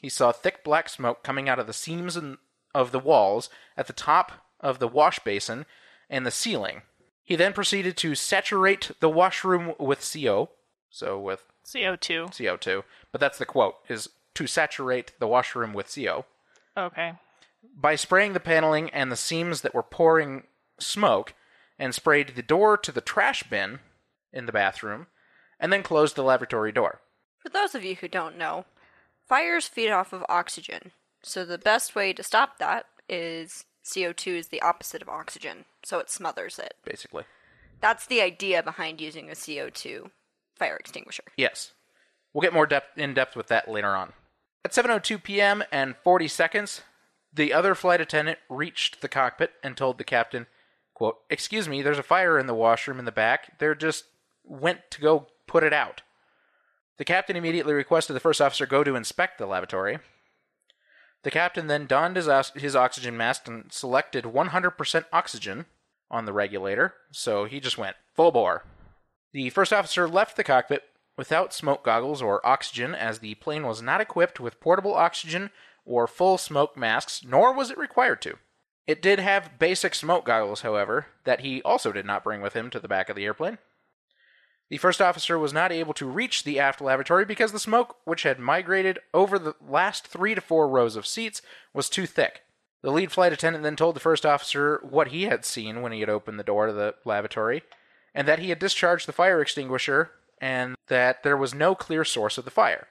He 0.00 0.08
saw 0.08 0.32
thick 0.32 0.64
black 0.64 0.88
smoke 0.88 1.22
coming 1.22 1.50
out 1.50 1.58
of 1.58 1.66
the 1.66 1.74
seams 1.74 2.16
in- 2.16 2.38
of 2.74 2.90
the 2.92 2.98
walls 2.98 3.48
at 3.76 3.86
the 3.86 3.92
top 3.92 4.32
of 4.60 4.78
the 4.78 4.88
wash 4.88 5.18
basin 5.20 5.66
and 6.10 6.26
the 6.26 6.30
ceiling. 6.30 6.82
He 7.22 7.36
then 7.36 7.52
proceeded 7.52 7.96
to 7.98 8.14
saturate 8.14 8.90
the 9.00 9.08
washroom 9.08 9.74
with 9.78 10.06
CO, 10.12 10.50
so 10.90 11.18
with 11.18 11.46
CO2. 11.64 12.30
CO2, 12.30 12.84
but 13.12 13.20
that's 13.20 13.38
the 13.38 13.46
quote 13.46 13.76
is 13.88 14.08
to 14.34 14.46
saturate 14.46 15.12
the 15.18 15.26
washroom 15.28 15.72
with 15.72 15.94
CO 15.94 16.26
Okay. 16.76 17.14
by 17.74 17.94
spraying 17.94 18.32
the 18.32 18.40
paneling 18.40 18.90
and 18.90 19.10
the 19.10 19.16
seams 19.16 19.60
that 19.62 19.74
were 19.74 19.82
pouring 19.82 20.42
smoke 20.78 21.34
and 21.78 21.94
sprayed 21.94 22.30
the 22.34 22.42
door 22.42 22.76
to 22.76 22.92
the 22.92 23.00
trash 23.00 23.42
bin 23.44 23.78
in 24.32 24.46
the 24.46 24.52
bathroom 24.52 25.06
and 25.58 25.72
then 25.72 25.82
closed 25.82 26.16
the 26.16 26.22
lavatory 26.22 26.72
door. 26.72 27.00
For 27.38 27.48
those 27.48 27.74
of 27.74 27.84
you 27.84 27.94
who 27.94 28.08
don't 28.08 28.36
know, 28.36 28.64
fires 29.26 29.66
feed 29.68 29.90
off 29.90 30.12
of 30.12 30.24
oxygen. 30.28 30.92
So 31.24 31.44
the 31.44 31.58
best 31.58 31.94
way 31.94 32.12
to 32.12 32.22
stop 32.22 32.58
that 32.58 32.86
is 33.08 33.64
CO2 33.84 34.38
is 34.38 34.48
the 34.48 34.62
opposite 34.62 35.02
of 35.02 35.08
oxygen, 35.08 35.64
so 35.82 35.98
it 35.98 36.10
smothers 36.10 36.58
it. 36.58 36.74
Basically. 36.84 37.24
That's 37.80 38.06
the 38.06 38.20
idea 38.20 38.62
behind 38.62 39.00
using 39.00 39.28
a 39.28 39.34
CO2 39.34 40.10
fire 40.56 40.76
extinguisher. 40.76 41.24
Yes. 41.36 41.72
We'll 42.32 42.42
get 42.42 42.52
more 42.52 42.66
depth 42.66 42.98
in 42.98 43.14
depth 43.14 43.36
with 43.36 43.48
that 43.48 43.68
later 43.68 43.96
on. 43.96 44.12
At 44.64 44.72
7:02 44.72 45.22
p.m. 45.22 45.62
and 45.70 45.96
40 46.02 46.28
seconds, 46.28 46.82
the 47.32 47.52
other 47.52 47.74
flight 47.74 48.00
attendant 48.00 48.38
reached 48.48 49.00
the 49.00 49.08
cockpit 49.08 49.52
and 49.62 49.76
told 49.76 49.98
the 49.98 50.04
captain, 50.04 50.46
quote, 50.94 51.18
"Excuse 51.30 51.68
me, 51.68 51.82
there's 51.82 51.98
a 51.98 52.02
fire 52.02 52.38
in 52.38 52.46
the 52.46 52.54
washroom 52.54 52.98
in 52.98 53.04
the 53.04 53.12
back. 53.12 53.58
They're 53.58 53.74
just 53.74 54.06
went 54.42 54.90
to 54.90 55.00
go 55.00 55.28
put 55.46 55.64
it 55.64 55.72
out." 55.72 56.02
The 56.96 57.04
captain 57.04 57.36
immediately 57.36 57.72
requested 57.72 58.14
the 58.14 58.20
first 58.20 58.40
officer 58.40 58.66
go 58.66 58.84
to 58.84 58.94
inspect 58.94 59.38
the 59.38 59.46
lavatory. 59.46 59.98
The 61.24 61.30
captain 61.30 61.66
then 61.66 61.86
donned 61.86 62.16
his, 62.16 62.28
his 62.54 62.76
oxygen 62.76 63.16
mask 63.16 63.48
and 63.48 63.72
selected 63.72 64.24
100% 64.24 65.04
oxygen 65.12 65.66
on 66.10 66.26
the 66.26 66.32
regulator, 66.34 66.94
so 67.10 67.46
he 67.46 67.60
just 67.60 67.78
went 67.78 67.96
full 68.14 68.30
bore. 68.30 68.64
The 69.32 69.50
first 69.50 69.72
officer 69.72 70.06
left 70.06 70.36
the 70.36 70.44
cockpit 70.44 70.84
without 71.16 71.54
smoke 71.54 71.82
goggles 71.82 72.20
or 72.20 72.46
oxygen, 72.46 72.94
as 72.94 73.18
the 73.18 73.34
plane 73.36 73.66
was 73.66 73.80
not 73.80 74.02
equipped 74.02 74.38
with 74.38 74.60
portable 74.60 74.94
oxygen 74.94 75.50
or 75.86 76.06
full 76.06 76.36
smoke 76.36 76.76
masks, 76.76 77.24
nor 77.24 77.52
was 77.52 77.70
it 77.70 77.78
required 77.78 78.20
to. 78.22 78.36
It 78.86 79.00
did 79.00 79.18
have 79.18 79.58
basic 79.58 79.94
smoke 79.94 80.26
goggles, 80.26 80.60
however, 80.60 81.06
that 81.24 81.40
he 81.40 81.62
also 81.62 81.90
did 81.90 82.04
not 82.04 82.22
bring 82.22 82.42
with 82.42 82.52
him 82.52 82.68
to 82.70 82.78
the 82.78 82.88
back 82.88 83.08
of 83.08 83.16
the 83.16 83.24
airplane. 83.24 83.58
The 84.74 84.78
first 84.78 85.00
officer 85.00 85.38
was 85.38 85.52
not 85.52 85.70
able 85.70 85.94
to 85.94 86.04
reach 86.04 86.42
the 86.42 86.58
aft 86.58 86.80
lavatory 86.80 87.24
because 87.24 87.52
the 87.52 87.60
smoke, 87.60 87.98
which 88.02 88.24
had 88.24 88.40
migrated 88.40 88.98
over 89.14 89.38
the 89.38 89.54
last 89.64 90.08
three 90.08 90.34
to 90.34 90.40
four 90.40 90.66
rows 90.68 90.96
of 90.96 91.06
seats, 91.06 91.40
was 91.72 91.88
too 91.88 92.06
thick. 92.06 92.42
The 92.82 92.90
lead 92.90 93.12
flight 93.12 93.32
attendant 93.32 93.62
then 93.62 93.76
told 93.76 93.94
the 93.94 94.00
first 94.00 94.26
officer 94.26 94.80
what 94.82 95.12
he 95.12 95.26
had 95.26 95.44
seen 95.44 95.80
when 95.80 95.92
he 95.92 96.00
had 96.00 96.08
opened 96.08 96.40
the 96.40 96.42
door 96.42 96.66
to 96.66 96.72
the 96.72 96.96
lavatory, 97.04 97.62
and 98.16 98.26
that 98.26 98.40
he 98.40 98.48
had 98.48 98.58
discharged 98.58 99.06
the 99.06 99.12
fire 99.12 99.40
extinguisher 99.40 100.10
and 100.40 100.74
that 100.88 101.22
there 101.22 101.36
was 101.36 101.54
no 101.54 101.76
clear 101.76 102.04
source 102.04 102.36
of 102.36 102.44
the 102.44 102.50
fire. 102.50 102.88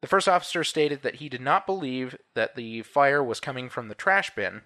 The 0.00 0.08
first 0.08 0.26
officer 0.26 0.64
stated 0.64 1.02
that 1.02 1.16
he 1.16 1.28
did 1.28 1.42
not 1.42 1.66
believe 1.66 2.16
that 2.32 2.56
the 2.56 2.80
fire 2.80 3.22
was 3.22 3.40
coming 3.40 3.68
from 3.68 3.88
the 3.88 3.94
trash 3.94 4.34
bin 4.34 4.62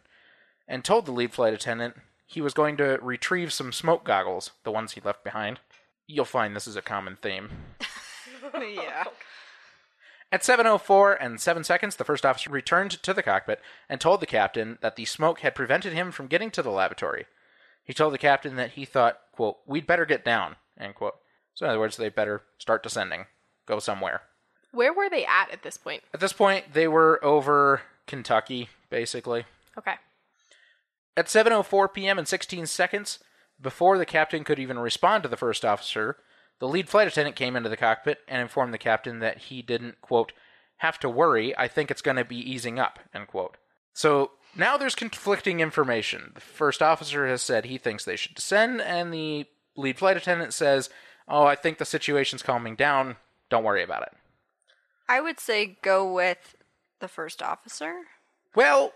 and 0.69 0.85
told 0.85 1.05
the 1.05 1.11
lead 1.11 1.33
flight 1.33 1.53
attendant 1.53 1.97
he 2.29 2.41
was 2.41 2.55
going 2.55 2.77
to 2.77 3.01
retrieve 3.03 3.53
some 3.53 3.73
smoke 3.73 4.05
goggles, 4.05 4.53
the 4.63 4.71
ones 4.71 4.93
he 4.93 5.01
left 5.01 5.25
behind. 5.25 5.59
You'll 6.07 6.25
find 6.25 6.55
this 6.55 6.67
is 6.67 6.77
a 6.77 6.83
common 6.83 7.17
theme. 7.21 7.51
yeah. 8.55 9.05
At 10.31 10.41
7:04 10.43 11.17
and 11.21 11.41
7 11.41 11.63
seconds, 11.63 11.97
the 11.97 12.05
first 12.05 12.25
officer 12.25 12.51
returned 12.51 13.03
to 13.03 13.13
the 13.13 13.23
cockpit 13.23 13.61
and 13.89 14.01
told 14.01 14.21
the 14.21 14.27
captain 14.27 14.79
that 14.81 14.97
the 14.97 15.05
smoke 15.05 15.41
had 15.41 15.55
prevented 15.55 15.93
him 15.93 16.11
from 16.11 16.27
getting 16.27 16.51
to 16.53 16.63
the 16.63 16.71
lavatory. 16.71 17.27
He 17.85 17.93
told 17.93 18.15
the 18.15 18.19
captain 18.19 18.57
that 18.57 18.73
he 18.73 18.85
thought, 18.85 19.19
quote, 19.33 19.59
we'd 19.67 19.87
better 19.87 20.07
get 20.07 20.25
down, 20.25 20.57
end 20.79 20.95
quote. 20.95 21.17
So 21.55 21.67
in 21.67 21.71
other 21.71 21.81
words, 21.81 21.99
they 21.99 22.09
better 22.09 22.43
start 22.59 22.83
descending, 22.83 23.27
go 23.67 23.79
somewhere. 23.79 24.23
Where 24.73 24.93
were 24.93 25.11
they 25.11 25.27
at 25.27 25.51
at 25.53 25.63
this 25.63 25.77
point? 25.77 26.03
At 26.15 26.21
this 26.21 26.33
point, 26.33 26.73
they 26.73 26.89
were 26.89 27.23
over 27.23 27.83
Kentucky, 28.07 28.71
basically. 28.89 29.45
Okay. 29.77 29.95
At 31.15 31.27
7:04 31.27 31.93
p.m. 31.93 32.19
and 32.19 32.27
16 32.27 32.67
seconds, 32.67 33.19
before 33.63 33.97
the 33.97 34.07
captain 34.07 34.45
could 34.45 34.59
even 34.59 34.79
respond 34.79 35.23
to 35.23 35.29
the 35.29 35.37
first 35.37 35.65
officer, 35.65 36.17
the 36.59 36.69
lead 36.69 36.89
flight 36.89 37.09
attendant 37.09 37.37
came 37.37 37.57
into 37.57 37.69
the 37.69 37.77
cockpit 37.77 38.19
and 38.29 38.43
informed 38.43 38.75
the 38.75 38.79
captain 38.79 39.21
that 39.21 39.39
he 39.39 39.63
didn't 39.63 40.01
quote 40.01 40.33
have 40.79 40.99
to 40.99 41.09
worry. 41.09 41.57
I 41.57 41.69
think 41.69 41.91
it's 41.91 42.03
going 42.03 42.17
to 42.17 42.25
be 42.25 42.37
easing 42.37 42.79
up. 42.79 42.99
End 43.15 43.29
quote. 43.29 43.57
So 43.93 44.33
now 44.57 44.77
there's 44.77 44.95
conflicting 44.95 45.61
information. 45.61 46.33
The 46.35 46.41
first 46.41 46.83
officer 46.83 47.27
has 47.29 47.43
said 47.43 47.65
he 47.65 47.79
thinks 47.79 48.05
they 48.05 48.17
should 48.17 48.35
descend, 48.35 48.81
and 48.81 49.13
the 49.13 49.47
lead 49.77 49.99
flight 49.99 50.17
attendant 50.17 50.55
says, 50.55 50.91
"Oh, 51.29 51.45
I 51.45 51.55
think 51.55 51.79
the 51.79 51.85
situation's 51.85 52.43
calming 52.43 52.75
down. 52.75 53.17
Don't 53.49 53.65
worry 53.65 53.83
about 53.83 54.03
it." 54.03 54.13
I 55.09 55.21
would 55.21 55.39
say 55.39 55.79
go 55.83 56.13
with 56.13 56.57
the 57.01 57.09
first 57.09 57.43
officer. 57.43 57.95
Well, 58.55 58.93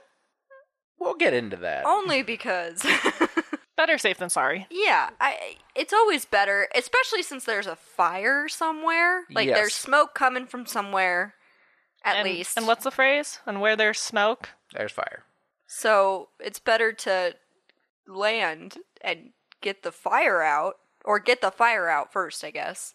we'll 0.99 1.15
get 1.15 1.35
into 1.35 1.57
that. 1.59 1.85
Only 1.85 2.23
because 2.23 2.85
Better 3.77 3.99
safe 3.99 4.19
than 4.19 4.31
sorry. 4.31 4.67
Yeah, 4.71 5.11
I 5.21 5.57
it's 5.75 5.93
always 5.93 6.25
better, 6.25 6.69
especially 6.75 7.23
since 7.23 7.45
there's 7.45 7.67
a 7.67 7.77
fire 7.77 8.49
somewhere. 8.49 9.25
Like 9.31 9.49
Yes. 9.49 9.57
there's 9.57 9.75
smoke 9.75 10.15
coming 10.15 10.47
from 10.47 10.65
somewhere 10.67 11.35
at 12.05 12.17
and, 12.17 12.29
least. 12.29 12.57
And 12.57 12.67
what's 12.67 12.85
the 12.85 12.91
phrase? 12.91 13.41
And 13.45 13.61
where 13.61 13.77
there's 13.77 14.01
smoke? 14.01 14.51
There's 14.73 14.93
fire. 14.93 15.25
So, 15.67 16.29
it's 16.39 16.61
better 16.61 16.93
to 16.93 17.35
land 18.07 18.79
and 19.01 19.31
get 19.61 19.83
the 19.83 19.93
fire 19.93 20.41
out 20.41 20.77
or 21.05 21.19
get 21.19 21.41
the 21.41 21.51
fire 21.51 21.89
out 21.89 22.13
first, 22.13 22.45
I 22.45 22.51
guess. 22.53 22.95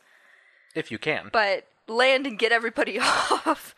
If 0.74 0.90
you 0.90 0.98
can. 0.98 1.30
But 1.34 1.68
land 1.88 2.26
and 2.26 2.40
get 2.40 2.52
everybody 2.52 2.98
off 3.02 3.76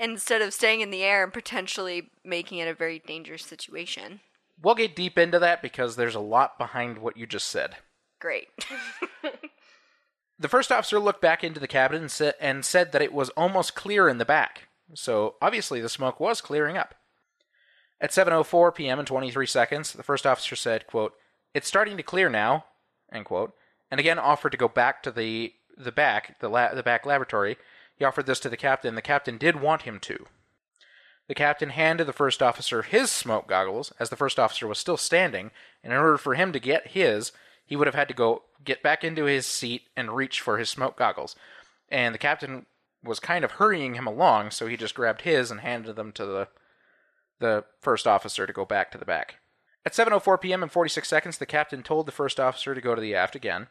instead 0.00 0.42
of 0.42 0.52
staying 0.52 0.80
in 0.80 0.90
the 0.90 1.02
air 1.02 1.22
and 1.22 1.32
potentially 1.32 2.10
making 2.24 2.58
it 2.58 2.68
a 2.68 2.74
very 2.74 2.98
dangerous 2.98 3.44
situation. 3.44 4.20
We'll 4.62 4.74
get 4.74 4.96
deep 4.96 5.16
into 5.18 5.38
that 5.38 5.62
because 5.62 5.96
there's 5.96 6.14
a 6.14 6.20
lot 6.20 6.58
behind 6.58 6.98
what 6.98 7.16
you 7.16 7.26
just 7.26 7.46
said. 7.46 7.76
Great. 8.20 8.48
The 10.40 10.48
first 10.48 10.72
officer 10.72 10.98
looked 10.98 11.20
back 11.20 11.44
into 11.44 11.60
the 11.60 11.68
cabin 11.68 12.00
and, 12.00 12.10
sa- 12.10 12.32
and 12.40 12.64
said 12.64 12.92
that 12.92 13.02
it 13.02 13.12
was 13.12 13.28
almost 13.30 13.74
clear 13.74 14.08
in 14.08 14.16
the 14.16 14.24
back. 14.24 14.68
So 14.94 15.34
obviously 15.42 15.82
the 15.82 15.90
smoke 15.90 16.18
was 16.18 16.40
clearing 16.40 16.78
up. 16.78 16.94
At 18.00 18.10
7:04 18.10 18.74
p.m. 18.74 18.98
and 18.98 19.06
23 19.06 19.44
seconds, 19.46 19.92
the 19.92 20.02
first 20.02 20.26
officer 20.26 20.56
said, 20.56 20.86
"quote 20.86 21.12
It's 21.52 21.68
starting 21.68 21.98
to 21.98 22.02
clear 22.02 22.30
now," 22.30 22.64
end 23.12 23.26
quote, 23.26 23.52
and 23.90 24.00
again 24.00 24.18
offered 24.18 24.52
to 24.52 24.56
go 24.56 24.68
back 24.68 25.02
to 25.02 25.10
the 25.10 25.52
the 25.76 25.92
back 25.92 26.40
the 26.40 26.48
la- 26.48 26.72
the 26.74 26.82
back 26.82 27.04
laboratory. 27.04 27.58
He 27.94 28.06
offered 28.06 28.24
this 28.24 28.40
to 28.40 28.48
the 28.48 28.56
captain. 28.56 28.94
The 28.94 29.02
captain 29.02 29.36
did 29.36 29.60
want 29.60 29.82
him 29.82 30.00
to. 30.00 30.24
The 31.30 31.34
captain 31.36 31.68
handed 31.68 32.08
the 32.08 32.12
first 32.12 32.42
officer 32.42 32.82
his 32.82 33.08
smoke 33.08 33.46
goggles, 33.46 33.92
as 34.00 34.10
the 34.10 34.16
first 34.16 34.40
officer 34.40 34.66
was 34.66 34.80
still 34.80 34.96
standing, 34.96 35.52
and 35.80 35.92
in 35.92 35.98
order 36.00 36.18
for 36.18 36.34
him 36.34 36.52
to 36.52 36.58
get 36.58 36.88
his, 36.88 37.30
he 37.64 37.76
would 37.76 37.86
have 37.86 37.94
had 37.94 38.08
to 38.08 38.14
go 38.14 38.42
get 38.64 38.82
back 38.82 39.04
into 39.04 39.26
his 39.26 39.46
seat 39.46 39.82
and 39.96 40.16
reach 40.16 40.40
for 40.40 40.58
his 40.58 40.68
smoke 40.68 40.96
goggles. 40.96 41.36
And 41.88 42.12
the 42.12 42.18
captain 42.18 42.66
was 43.04 43.20
kind 43.20 43.44
of 43.44 43.52
hurrying 43.52 43.94
him 43.94 44.08
along, 44.08 44.50
so 44.50 44.66
he 44.66 44.76
just 44.76 44.96
grabbed 44.96 45.20
his 45.20 45.52
and 45.52 45.60
handed 45.60 45.94
them 45.94 46.10
to 46.14 46.26
the 46.26 46.48
the 47.38 47.64
first 47.78 48.08
officer 48.08 48.44
to 48.44 48.52
go 48.52 48.64
back 48.64 48.90
to 48.90 48.98
the 48.98 49.04
back. 49.04 49.36
At 49.86 49.92
7:04 49.92 50.40
p.m. 50.40 50.64
and 50.64 50.72
46 50.72 51.06
seconds, 51.08 51.38
the 51.38 51.46
captain 51.46 51.84
told 51.84 52.06
the 52.06 52.10
first 52.10 52.40
officer 52.40 52.74
to 52.74 52.80
go 52.80 52.96
to 52.96 53.00
the 53.00 53.14
aft 53.14 53.36
again. 53.36 53.68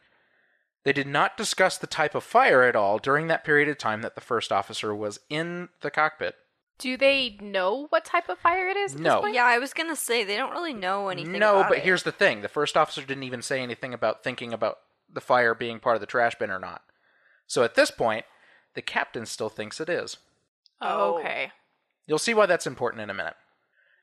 They 0.84 0.94
did 0.94 1.06
not 1.06 1.36
discuss 1.36 1.76
the 1.76 1.86
type 1.86 2.14
of 2.14 2.24
fire 2.24 2.62
at 2.62 2.74
all 2.74 2.98
during 2.98 3.26
that 3.26 3.44
period 3.44 3.68
of 3.68 3.76
time 3.76 4.00
that 4.00 4.14
the 4.14 4.22
first 4.22 4.50
officer 4.50 4.94
was 4.94 5.20
in 5.28 5.68
the 5.82 5.90
cockpit. 5.90 6.36
Do 6.80 6.96
they 6.96 7.36
know 7.40 7.86
what 7.90 8.04
type 8.04 8.28
of 8.28 8.38
fire 8.38 8.68
it 8.68 8.76
is? 8.76 8.94
At 8.94 9.00
No. 9.00 9.14
This 9.16 9.20
point? 9.20 9.34
yeah, 9.34 9.44
I 9.44 9.58
was 9.58 9.72
going 9.72 9.88
to 9.88 9.96
say 9.96 10.24
they 10.24 10.36
don't 10.36 10.52
really 10.52 10.72
know 10.72 11.08
anything 11.08 11.38
no, 11.38 11.58
about 11.60 11.68
but 11.68 11.78
it. 11.78 11.84
here's 11.84 12.02
the 12.02 12.12
thing: 12.12 12.42
the 12.42 12.48
first 12.48 12.76
officer 12.76 13.02
didn't 13.02 13.22
even 13.24 13.42
say 13.42 13.62
anything 13.62 13.94
about 13.94 14.22
thinking 14.24 14.52
about 14.52 14.78
the 15.12 15.20
fire 15.20 15.54
being 15.54 15.78
part 15.80 15.96
of 15.96 16.00
the 16.00 16.06
trash 16.06 16.34
bin 16.38 16.50
or 16.50 16.58
not. 16.58 16.82
So 17.46 17.62
at 17.62 17.74
this 17.74 17.90
point, 17.90 18.24
the 18.74 18.82
captain 18.82 19.26
still 19.26 19.48
thinks 19.48 19.80
it 19.80 19.88
is. 19.88 20.16
Oh. 20.80 21.16
oh. 21.16 21.18
Okay. 21.20 21.52
You'll 22.06 22.18
see 22.18 22.34
why 22.34 22.46
that's 22.46 22.66
important 22.66 23.02
in 23.02 23.10
a 23.10 23.14
minute. 23.14 23.34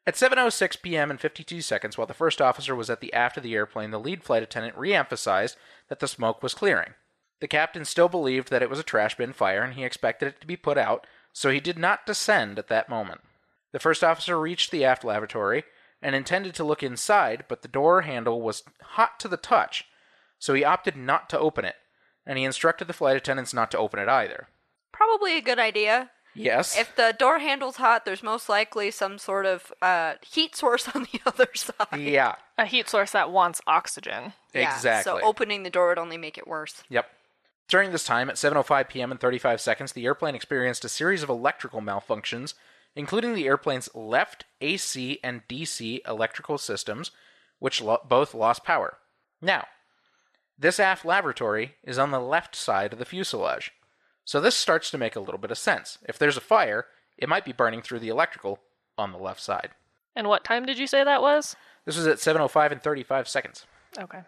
At 0.06 0.16
7:06 0.16 0.82
p.m. 0.82 1.12
and 1.12 1.20
52 1.20 1.62
seconds, 1.62 1.98
while 1.98 2.08
the 2.08 2.14
first 2.14 2.42
officer 2.42 2.74
was 2.76 2.90
at 2.90 3.02
the 3.02 3.14
aft 3.14 3.36
of 3.36 3.44
the 3.44 3.56
airplane, 3.56 3.92
the 3.92 4.00
lead 4.00 4.24
flight 4.24 4.44
attendant 4.44 4.78
re-emphasized 4.78 5.58
that 5.90 6.00
the 6.00 6.08
smoke 6.08 6.42
was 6.42 6.54
clearing. 6.54 6.94
The 7.40 7.48
captain 7.48 7.84
still 7.86 8.08
believed 8.08 8.50
that 8.50 8.62
it 8.62 8.70
was 8.70 8.80
a 8.80 8.84
trash 8.84 9.18
bin 9.18 9.34
fire 9.34 9.62
and 9.64 9.74
he 9.74 9.84
expected 9.84 10.28
it 10.28 10.42
to 10.42 10.48
be 10.48 10.56
put 10.56 10.78
out, 10.78 11.06
so 11.38 11.52
he 11.52 11.60
did 11.60 11.78
not 11.78 12.08
descend 12.08 12.58
at 12.58 12.68
that 12.68 12.90
moment. 12.90 13.22
The 13.72 13.78
first 13.78 14.04
officer 14.04 14.40
reached 14.40 14.72
the 14.72 14.84
aft 14.84 15.04
lavatory 15.04 15.66
and 16.02 16.16
intended 16.16 16.56
to 16.56 16.64
look 16.64 16.82
inside, 16.82 17.46
but 17.48 17.62
the 17.62 17.68
door 17.68 18.02
handle 18.02 18.42
was 18.42 18.64
hot 18.82 19.20
to 19.20 19.28
the 19.28 19.38
touch, 19.38 19.86
so 20.40 20.56
he 20.56 20.64
opted 20.64 20.96
not 20.98 21.30
to 21.30 21.38
open 21.38 21.64
it, 21.64 21.76
and 22.26 22.40
he 22.40 22.44
instructed 22.44 22.88
the 22.88 22.94
flight 22.94 23.16
attendants 23.16 23.54
not 23.54 23.70
to 23.70 23.78
open 23.78 24.00
it 24.00 24.10
either. 24.10 24.48
Probably 24.92 25.38
a 25.38 25.42
good 25.42 25.60
idea. 25.60 26.10
Yes. 26.34 26.76
If 26.76 26.96
the 26.96 27.16
door 27.20 27.38
handle's 27.38 27.76
hot, 27.76 28.04
there's 28.04 28.24
most 28.24 28.50
likely 28.50 28.90
some 28.90 29.20
sort 29.20 29.46
of 29.46 29.72
uh, 29.80 30.16
heat 30.28 30.56
source 30.56 30.88
on 30.96 31.04
the 31.14 31.20
other 31.24 31.50
side. 31.54 32.00
yeah, 32.02 32.34
A 32.58 32.66
heat 32.66 32.90
source 32.90 33.12
that 33.12 33.30
wants 33.30 33.62
oxygen. 33.68 34.34
Yeah, 34.56 34.74
exactly. 34.74 35.12
So 35.22 35.22
opening 35.24 35.62
the 35.62 35.70
door 35.70 35.90
would 35.90 36.00
only 36.00 36.18
make 36.18 36.40
it 36.40 36.48
worse. 36.48 36.82
Yep. 36.90 37.06
During 37.68 37.92
this 37.92 38.06
time, 38.06 38.30
at 38.30 38.36
7:05 38.36 38.88
p.m. 38.88 39.12
and 39.12 39.20
35 39.20 39.60
seconds, 39.60 39.92
the 39.92 40.06
airplane 40.06 40.36
experienced 40.36 40.86
a 40.86 40.90
series 40.90 41.24
of 41.24 41.30
electrical 41.30 41.82
malfunctions, 41.82 42.54
including 42.96 43.34
the 43.34 43.46
airplane's 43.46 43.90
left 43.94 44.46
AC 44.62 45.20
and 45.24 45.46
DC 45.48 46.00
electrical 46.08 46.58
systems, 46.58 47.12
which 47.60 47.82
lo- 47.82 48.02
both 48.08 48.34
lost 48.34 48.64
power. 48.64 48.98
Now, 49.42 49.68
this 50.58 50.80
aft 50.80 51.06
laboratory 51.06 51.76
is 51.84 52.00
on 52.00 52.12
the 52.12 52.20
left 52.20 52.56
side 52.56 52.94
of 52.94 53.00
the 53.00 53.06
fuselage, 53.06 53.74
so 54.24 54.40
this 54.40 54.56
starts 54.56 54.90
to 54.92 54.98
make 54.98 55.16
a 55.16 55.20
little 55.20 55.38
bit 55.38 55.52
of 55.52 55.58
sense. 55.58 55.98
If 56.08 56.18
there's 56.18 56.38
a 56.38 56.42
fire, 56.42 56.86
it 57.18 57.30
might 57.30 57.46
be 57.46 57.52
burning 57.52 57.82
through 57.82 58.00
the 58.00 58.10
electrical 58.10 58.60
on 58.98 59.12
the 59.12 59.18
left 59.18 59.42
side. 59.42 59.72
And 60.16 60.28
what 60.28 60.44
time 60.44 60.66
did 60.66 60.80
you 60.80 60.88
say 60.88 61.04
that 61.04 61.22
was? 61.22 61.56
This 61.86 61.98
was 61.98 62.08
at 62.08 62.20
7:05 62.20 62.72
and 62.72 62.82
35 62.82 63.28
seconds. 63.28 63.66
Okay. 64.00 64.22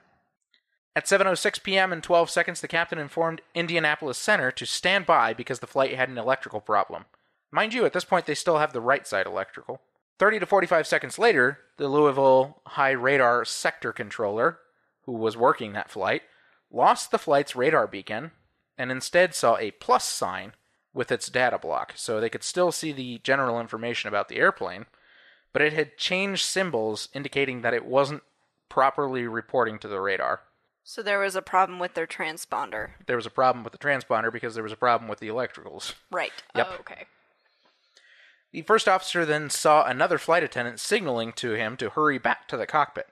At 0.95 1.05
7:06 1.05 1.63
p.m. 1.63 1.93
and 1.93 2.03
12 2.03 2.29
seconds, 2.29 2.61
the 2.61 2.67
captain 2.67 2.99
informed 2.99 3.41
Indianapolis 3.53 4.17
Center 4.17 4.51
to 4.51 4.65
stand 4.65 5.05
by 5.05 5.33
because 5.33 5.59
the 5.59 5.67
flight 5.67 5.95
had 5.95 6.09
an 6.09 6.17
electrical 6.17 6.61
problem. 6.61 7.05
Mind 7.51 7.73
you, 7.73 7.85
at 7.85 7.93
this 7.93 8.05
point 8.05 8.25
they 8.25 8.35
still 8.35 8.57
have 8.57 8.73
the 8.73 8.81
right 8.81 9.07
side 9.07 9.25
electrical. 9.25 9.81
30 10.17 10.39
to 10.39 10.45
45 10.45 10.85
seconds 10.85 11.17
later, 11.17 11.59
the 11.77 11.87
Louisville 11.87 12.61
High 12.67 12.91
Radar 12.91 13.45
Sector 13.45 13.93
Controller, 13.93 14.59
who 15.05 15.13
was 15.13 15.37
working 15.37 15.73
that 15.73 15.89
flight, 15.89 16.23
lost 16.69 17.11
the 17.11 17.17
flight's 17.17 17.55
radar 17.55 17.87
beacon 17.87 18.31
and 18.77 18.91
instead 18.91 19.33
saw 19.33 19.57
a 19.57 19.71
plus 19.71 20.05
sign 20.05 20.53
with 20.93 21.11
its 21.11 21.29
data 21.29 21.57
block, 21.57 21.93
so 21.95 22.19
they 22.19 22.29
could 22.29 22.43
still 22.43 22.71
see 22.71 22.91
the 22.91 23.19
general 23.19 23.59
information 23.59 24.07
about 24.07 24.27
the 24.27 24.37
airplane, 24.37 24.85
but 25.53 25.61
it 25.61 25.73
had 25.73 25.97
changed 25.97 26.43
symbols 26.43 27.09
indicating 27.13 27.61
that 27.61 27.73
it 27.73 27.85
wasn't 27.85 28.23
properly 28.69 29.27
reporting 29.27 29.79
to 29.79 29.87
the 29.87 29.99
radar. 29.99 30.41
So 30.89 31.03
there 31.03 31.19
was 31.19 31.35
a 31.35 31.43
problem 31.43 31.77
with 31.77 31.93
their 31.93 32.07
transponder. 32.07 32.93
There 33.05 33.15
was 33.15 33.27
a 33.27 33.29
problem 33.29 33.63
with 33.63 33.73
the 33.73 33.77
transponder 33.77 34.33
because 34.33 34.55
there 34.55 34.63
was 34.63 34.71
a 34.71 34.75
problem 34.75 35.07
with 35.07 35.19
the 35.19 35.27
electricals. 35.27 35.93
Right. 36.09 36.31
Yep. 36.55 36.67
Oh, 36.67 36.75
okay. 36.79 37.05
The 38.53 38.63
first 38.63 38.87
officer 38.87 39.23
then 39.23 39.51
saw 39.51 39.85
another 39.85 40.17
flight 40.17 40.41
attendant 40.41 40.79
signaling 40.79 41.31
to 41.33 41.51
him 41.51 41.77
to 41.77 41.91
hurry 41.91 42.17
back 42.17 42.47
to 42.47 42.57
the 42.57 42.65
cockpit. 42.65 43.05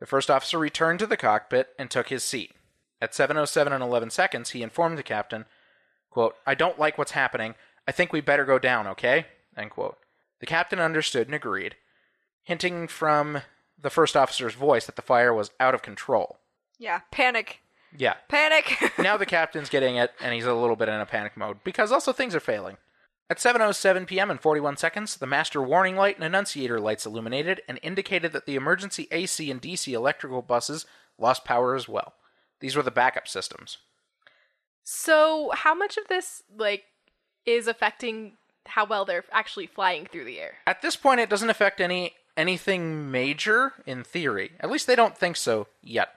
The 0.00 0.06
first 0.06 0.30
officer 0.30 0.58
returned 0.58 0.98
to 0.98 1.06
the 1.06 1.16
cockpit 1.16 1.70
and 1.78 1.90
took 1.90 2.10
his 2.10 2.24
seat. 2.24 2.52
At 3.00 3.14
7:07 3.14 3.72
and 3.72 3.82
11 3.82 4.10
seconds, 4.10 4.50
he 4.50 4.62
informed 4.62 4.98
the 4.98 5.02
captain, 5.02 5.46
quote, 6.10 6.36
"I 6.46 6.54
don't 6.54 6.78
like 6.78 6.98
what's 6.98 7.12
happening. 7.12 7.54
I 7.88 7.92
think 7.92 8.12
we 8.12 8.20
better 8.20 8.44
go 8.44 8.58
down, 8.58 8.86
okay?" 8.88 9.28
End 9.56 9.70
quote. 9.70 9.96
The 10.40 10.46
captain 10.46 10.78
understood 10.78 11.26
and 11.26 11.34
agreed, 11.34 11.76
hinting 12.42 12.86
from 12.86 13.40
the 13.78 13.88
first 13.88 14.14
officer's 14.14 14.54
voice 14.54 14.84
that 14.84 14.96
the 14.96 15.00
fire 15.00 15.32
was 15.32 15.52
out 15.58 15.74
of 15.74 15.80
control. 15.80 16.38
Yeah. 16.82 17.00
Panic. 17.12 17.60
Yeah. 17.96 18.14
Panic. 18.28 18.92
now 18.98 19.16
the 19.16 19.24
captain's 19.24 19.68
getting 19.68 19.94
it, 19.96 20.10
and 20.20 20.34
he's 20.34 20.46
a 20.46 20.52
little 20.52 20.74
bit 20.74 20.88
in 20.88 21.00
a 21.00 21.06
panic 21.06 21.36
mode 21.36 21.58
because 21.62 21.92
also 21.92 22.12
things 22.12 22.34
are 22.34 22.40
failing. 22.40 22.76
At 23.30 23.38
7:07 23.38 24.06
p.m. 24.08 24.32
and 24.32 24.40
41 24.40 24.76
seconds, 24.76 25.16
the 25.16 25.26
master 25.26 25.62
warning 25.62 25.94
light 25.94 26.16
and 26.16 26.24
annunciator 26.24 26.80
lights 26.80 27.06
illuminated 27.06 27.62
and 27.68 27.78
indicated 27.82 28.32
that 28.32 28.46
the 28.46 28.56
emergency 28.56 29.06
AC 29.12 29.48
and 29.48 29.62
DC 29.62 29.92
electrical 29.92 30.42
buses 30.42 30.84
lost 31.18 31.44
power 31.44 31.76
as 31.76 31.88
well. 31.88 32.14
These 32.58 32.74
were 32.74 32.82
the 32.82 32.90
backup 32.90 33.28
systems. 33.28 33.78
So, 34.82 35.52
how 35.54 35.72
much 35.74 35.96
of 35.96 36.08
this 36.08 36.42
like 36.54 36.82
is 37.46 37.68
affecting 37.68 38.32
how 38.66 38.84
well 38.84 39.04
they're 39.04 39.24
actually 39.30 39.68
flying 39.68 40.06
through 40.06 40.24
the 40.24 40.40
air? 40.40 40.54
At 40.66 40.82
this 40.82 40.96
point, 40.96 41.20
it 41.20 41.30
doesn't 41.30 41.48
affect 41.48 41.80
any 41.80 42.14
anything 42.36 43.12
major 43.12 43.72
in 43.86 44.02
theory. 44.02 44.52
At 44.58 44.70
least 44.70 44.88
they 44.88 44.96
don't 44.96 45.16
think 45.16 45.36
so 45.36 45.68
yet. 45.80 46.08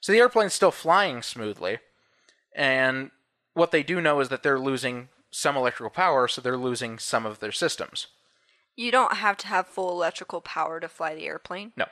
So 0.00 0.12
the 0.12 0.18
airplane's 0.18 0.54
still 0.54 0.70
flying 0.70 1.22
smoothly, 1.22 1.78
and 2.54 3.10
what 3.54 3.70
they 3.70 3.82
do 3.82 4.00
know 4.00 4.20
is 4.20 4.28
that 4.30 4.42
they're 4.42 4.58
losing 4.58 5.08
some 5.30 5.56
electrical 5.56 5.90
power, 5.90 6.26
so 6.26 6.40
they're 6.40 6.56
losing 6.56 6.98
some 6.98 7.26
of 7.26 7.38
their 7.40 7.52
systems. 7.52 8.06
You 8.76 8.90
don't 8.90 9.14
have 9.16 9.36
to 9.38 9.46
have 9.46 9.66
full 9.66 9.90
electrical 9.90 10.40
power 10.40 10.80
to 10.80 10.88
fly 10.88 11.14
the 11.14 11.26
airplane. 11.26 11.72
No. 11.76 11.86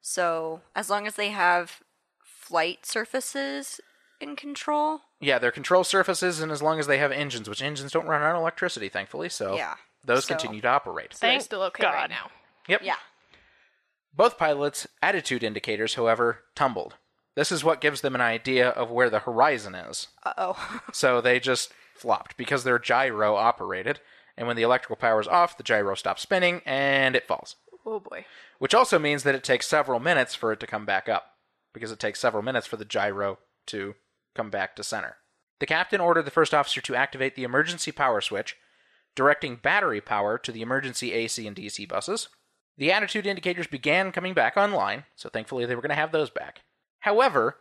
So, 0.00 0.62
as 0.74 0.88
long 0.88 1.06
as 1.06 1.16
they 1.16 1.28
have 1.30 1.80
flight 2.24 2.86
surfaces 2.86 3.80
in 4.20 4.36
control, 4.36 5.00
Yeah, 5.20 5.38
their 5.38 5.50
control 5.52 5.84
surfaces, 5.84 6.40
and 6.40 6.50
as 6.50 6.62
long 6.62 6.78
as 6.78 6.86
they 6.86 6.96
have 6.98 7.12
engines, 7.12 7.48
which 7.48 7.60
engines 7.62 7.92
don't 7.92 8.06
run 8.06 8.22
on 8.22 8.34
electricity, 8.36 8.88
thankfully, 8.88 9.28
so 9.28 9.54
Yeah, 9.54 9.74
those 10.04 10.24
so- 10.24 10.34
continue 10.34 10.62
to 10.62 10.68
operate. 10.68 11.12
So 11.12 11.18
they're 11.20 11.30
Thank 11.32 11.42
still 11.42 11.62
okay 11.64 11.82
God. 11.82 11.92
right 11.94 12.10
now. 12.10 12.30
Yep. 12.68 12.80
yeah. 12.84 12.96
Both 14.14 14.38
pilots' 14.38 14.86
attitude 15.02 15.42
indicators, 15.44 15.94
however, 15.94 16.44
tumbled. 16.54 16.96
This 17.40 17.50
is 17.50 17.64
what 17.64 17.80
gives 17.80 18.02
them 18.02 18.14
an 18.14 18.20
idea 18.20 18.68
of 18.68 18.90
where 18.90 19.08
the 19.08 19.20
horizon 19.20 19.74
is. 19.74 20.08
Uh 20.22 20.34
oh. 20.36 20.80
So 20.92 21.22
they 21.22 21.40
just 21.40 21.72
flopped 21.94 22.36
because 22.36 22.64
their 22.64 22.78
gyro 22.78 23.34
operated, 23.34 23.98
and 24.36 24.46
when 24.46 24.56
the 24.56 24.62
electrical 24.62 24.96
power 24.96 25.22
is 25.22 25.26
off, 25.26 25.56
the 25.56 25.62
gyro 25.62 25.94
stops 25.94 26.20
spinning 26.20 26.60
and 26.66 27.16
it 27.16 27.26
falls. 27.26 27.56
Oh 27.86 27.98
boy. 27.98 28.26
Which 28.58 28.74
also 28.74 28.98
means 28.98 29.22
that 29.22 29.34
it 29.34 29.42
takes 29.42 29.66
several 29.66 30.00
minutes 30.00 30.34
for 30.34 30.52
it 30.52 30.60
to 30.60 30.66
come 30.66 30.84
back 30.84 31.08
up, 31.08 31.30
because 31.72 31.90
it 31.90 31.98
takes 31.98 32.20
several 32.20 32.42
minutes 32.42 32.66
for 32.66 32.76
the 32.76 32.84
gyro 32.84 33.38
to 33.68 33.94
come 34.34 34.50
back 34.50 34.76
to 34.76 34.84
center. 34.84 35.16
The 35.60 35.66
captain 35.66 36.02
ordered 36.02 36.26
the 36.26 36.30
first 36.30 36.52
officer 36.52 36.82
to 36.82 36.94
activate 36.94 37.36
the 37.36 37.44
emergency 37.44 37.90
power 37.90 38.20
switch, 38.20 38.58
directing 39.16 39.56
battery 39.56 40.02
power 40.02 40.36
to 40.36 40.52
the 40.52 40.60
emergency 40.60 41.14
AC 41.14 41.46
and 41.46 41.56
DC 41.56 41.88
buses. 41.88 42.28
The 42.76 42.92
attitude 42.92 43.26
indicators 43.26 43.66
began 43.66 44.12
coming 44.12 44.34
back 44.34 44.58
online, 44.58 45.04
so 45.16 45.30
thankfully 45.30 45.64
they 45.64 45.74
were 45.74 45.80
going 45.80 45.88
to 45.88 45.94
have 45.94 46.12
those 46.12 46.28
back. 46.28 46.60
However, 47.00 47.56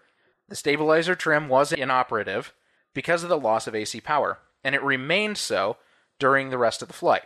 the 0.48 0.56
stabilizer 0.56 1.16
trim 1.16 1.48
was 1.48 1.72
inoperative 1.72 2.54
because 2.94 3.24
of 3.24 3.30
the 3.30 3.38
loss 3.38 3.68
of 3.68 3.76
AC 3.76 4.02
power, 4.02 4.40
and 4.64 4.76
it 4.76 4.84
remained 4.84 5.38
so 5.38 5.78
during 6.20 6.50
the 6.50 6.58
rest 6.58 6.82
of 6.82 6.88
the 6.88 6.94
flight. 6.94 7.24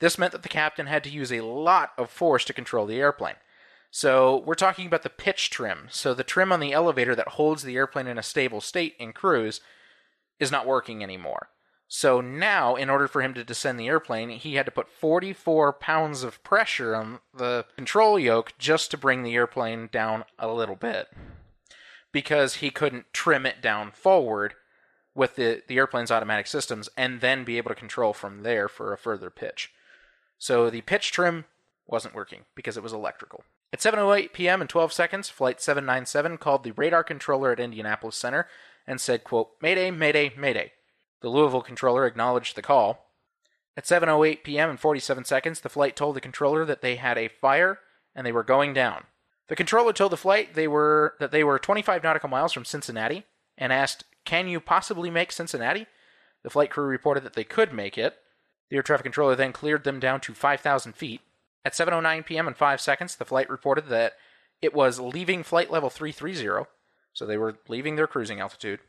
This 0.00 0.18
meant 0.18 0.32
that 0.32 0.42
the 0.42 0.48
captain 0.48 0.86
had 0.86 1.04
to 1.04 1.10
use 1.10 1.32
a 1.32 1.40
lot 1.40 1.92
of 1.96 2.10
force 2.10 2.44
to 2.44 2.52
control 2.52 2.86
the 2.86 3.00
airplane. 3.00 3.36
So, 3.90 4.42
we're 4.44 4.54
talking 4.54 4.86
about 4.86 5.04
the 5.04 5.08
pitch 5.08 5.50
trim. 5.50 5.86
So, 5.88 6.14
the 6.14 6.24
trim 6.24 6.52
on 6.52 6.58
the 6.58 6.72
elevator 6.72 7.14
that 7.14 7.28
holds 7.28 7.62
the 7.62 7.76
airplane 7.76 8.08
in 8.08 8.18
a 8.18 8.24
stable 8.24 8.60
state 8.60 8.96
in 8.98 9.12
cruise 9.12 9.60
is 10.40 10.50
not 10.50 10.66
working 10.66 11.02
anymore. 11.02 11.48
So, 11.96 12.20
now, 12.20 12.74
in 12.74 12.90
order 12.90 13.06
for 13.06 13.22
him 13.22 13.34
to 13.34 13.44
descend 13.44 13.78
the 13.78 13.86
airplane, 13.86 14.30
he 14.30 14.56
had 14.56 14.66
to 14.66 14.72
put 14.72 14.88
44 14.88 15.74
pounds 15.74 16.24
of 16.24 16.42
pressure 16.42 16.96
on 16.96 17.20
the 17.32 17.66
control 17.76 18.18
yoke 18.18 18.52
just 18.58 18.90
to 18.90 18.98
bring 18.98 19.22
the 19.22 19.36
airplane 19.36 19.88
down 19.92 20.24
a 20.36 20.52
little 20.52 20.74
bit. 20.74 21.06
Because 22.10 22.56
he 22.56 22.72
couldn't 22.72 23.12
trim 23.12 23.46
it 23.46 23.62
down 23.62 23.92
forward 23.92 24.54
with 25.14 25.36
the, 25.36 25.62
the 25.68 25.76
airplane's 25.76 26.10
automatic 26.10 26.48
systems 26.48 26.88
and 26.96 27.20
then 27.20 27.44
be 27.44 27.58
able 27.58 27.68
to 27.68 27.76
control 27.76 28.12
from 28.12 28.42
there 28.42 28.66
for 28.66 28.92
a 28.92 28.98
further 28.98 29.30
pitch. 29.30 29.70
So 30.36 30.70
the 30.70 30.80
pitch 30.80 31.12
trim 31.12 31.44
wasn't 31.86 32.16
working 32.16 32.40
because 32.56 32.76
it 32.76 32.82
was 32.82 32.92
electrical. 32.92 33.44
At 33.72 33.78
7:08 33.78 34.32
p.m. 34.32 34.60
and 34.60 34.68
12 34.68 34.92
seconds, 34.92 35.28
flight 35.28 35.60
797 35.60 36.38
called 36.38 36.64
the 36.64 36.72
radar 36.72 37.04
controller 37.04 37.52
at 37.52 37.60
Indianapolis 37.60 38.16
Center 38.16 38.48
and 38.84 39.00
said, 39.00 39.22
quote, 39.22 39.50
"Mayday, 39.62 39.92
mayday, 39.92 40.32
mayday." 40.36 40.72
The 41.24 41.30
Louisville 41.30 41.62
controller 41.62 42.04
acknowledged 42.04 42.54
the 42.54 42.60
call. 42.60 43.10
At 43.78 43.84
7:08 43.84 44.44
p.m. 44.44 44.68
and 44.68 44.78
47 44.78 45.24
seconds, 45.24 45.60
the 45.60 45.70
flight 45.70 45.96
told 45.96 46.16
the 46.16 46.20
controller 46.20 46.66
that 46.66 46.82
they 46.82 46.96
had 46.96 47.16
a 47.16 47.28
fire 47.28 47.78
and 48.14 48.26
they 48.26 48.32
were 48.32 48.44
going 48.44 48.74
down. 48.74 49.04
The 49.48 49.56
controller 49.56 49.94
told 49.94 50.12
the 50.12 50.18
flight 50.18 50.52
they 50.52 50.68
were 50.68 51.14
that 51.20 51.30
they 51.30 51.42
were 51.42 51.58
25 51.58 52.02
nautical 52.02 52.28
miles 52.28 52.52
from 52.52 52.66
Cincinnati 52.66 53.24
and 53.56 53.72
asked, 53.72 54.04
"Can 54.26 54.48
you 54.48 54.60
possibly 54.60 55.08
make 55.08 55.32
Cincinnati?" 55.32 55.86
The 56.42 56.50
flight 56.50 56.70
crew 56.70 56.84
reported 56.84 57.24
that 57.24 57.32
they 57.32 57.42
could 57.44 57.72
make 57.72 57.96
it. 57.96 58.20
The 58.68 58.76
air 58.76 58.82
traffic 58.82 59.04
controller 59.04 59.34
then 59.34 59.54
cleared 59.54 59.84
them 59.84 60.00
down 60.00 60.20
to 60.20 60.34
5,000 60.34 60.92
feet. 60.92 61.22
At 61.64 61.72
7:09 61.72 62.26
p.m. 62.26 62.46
and 62.46 62.54
5 62.54 62.82
seconds, 62.82 63.16
the 63.16 63.24
flight 63.24 63.48
reported 63.48 63.86
that 63.86 64.18
it 64.60 64.74
was 64.74 65.00
leaving 65.00 65.42
flight 65.42 65.70
level 65.70 65.88
330, 65.88 66.68
so 67.14 67.24
they 67.24 67.38
were 67.38 67.56
leaving 67.66 67.96
their 67.96 68.06
cruising 68.06 68.40
altitude. 68.40 68.80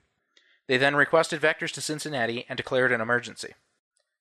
They 0.68 0.78
then 0.78 0.96
requested 0.96 1.42
vectors 1.42 1.72
to 1.74 1.82
Cincinnati 1.82 2.46
and 2.50 2.58
declared 2.58 2.92
an 2.92 3.02
emergency. 3.02 3.54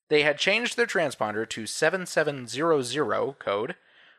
They 0.09 0.23
had 0.23 0.39
changed 0.39 0.77
their 0.77 0.87
transponder 0.87 1.49
to 1.49 1.67
7700 1.67 3.39
code, 3.39 3.75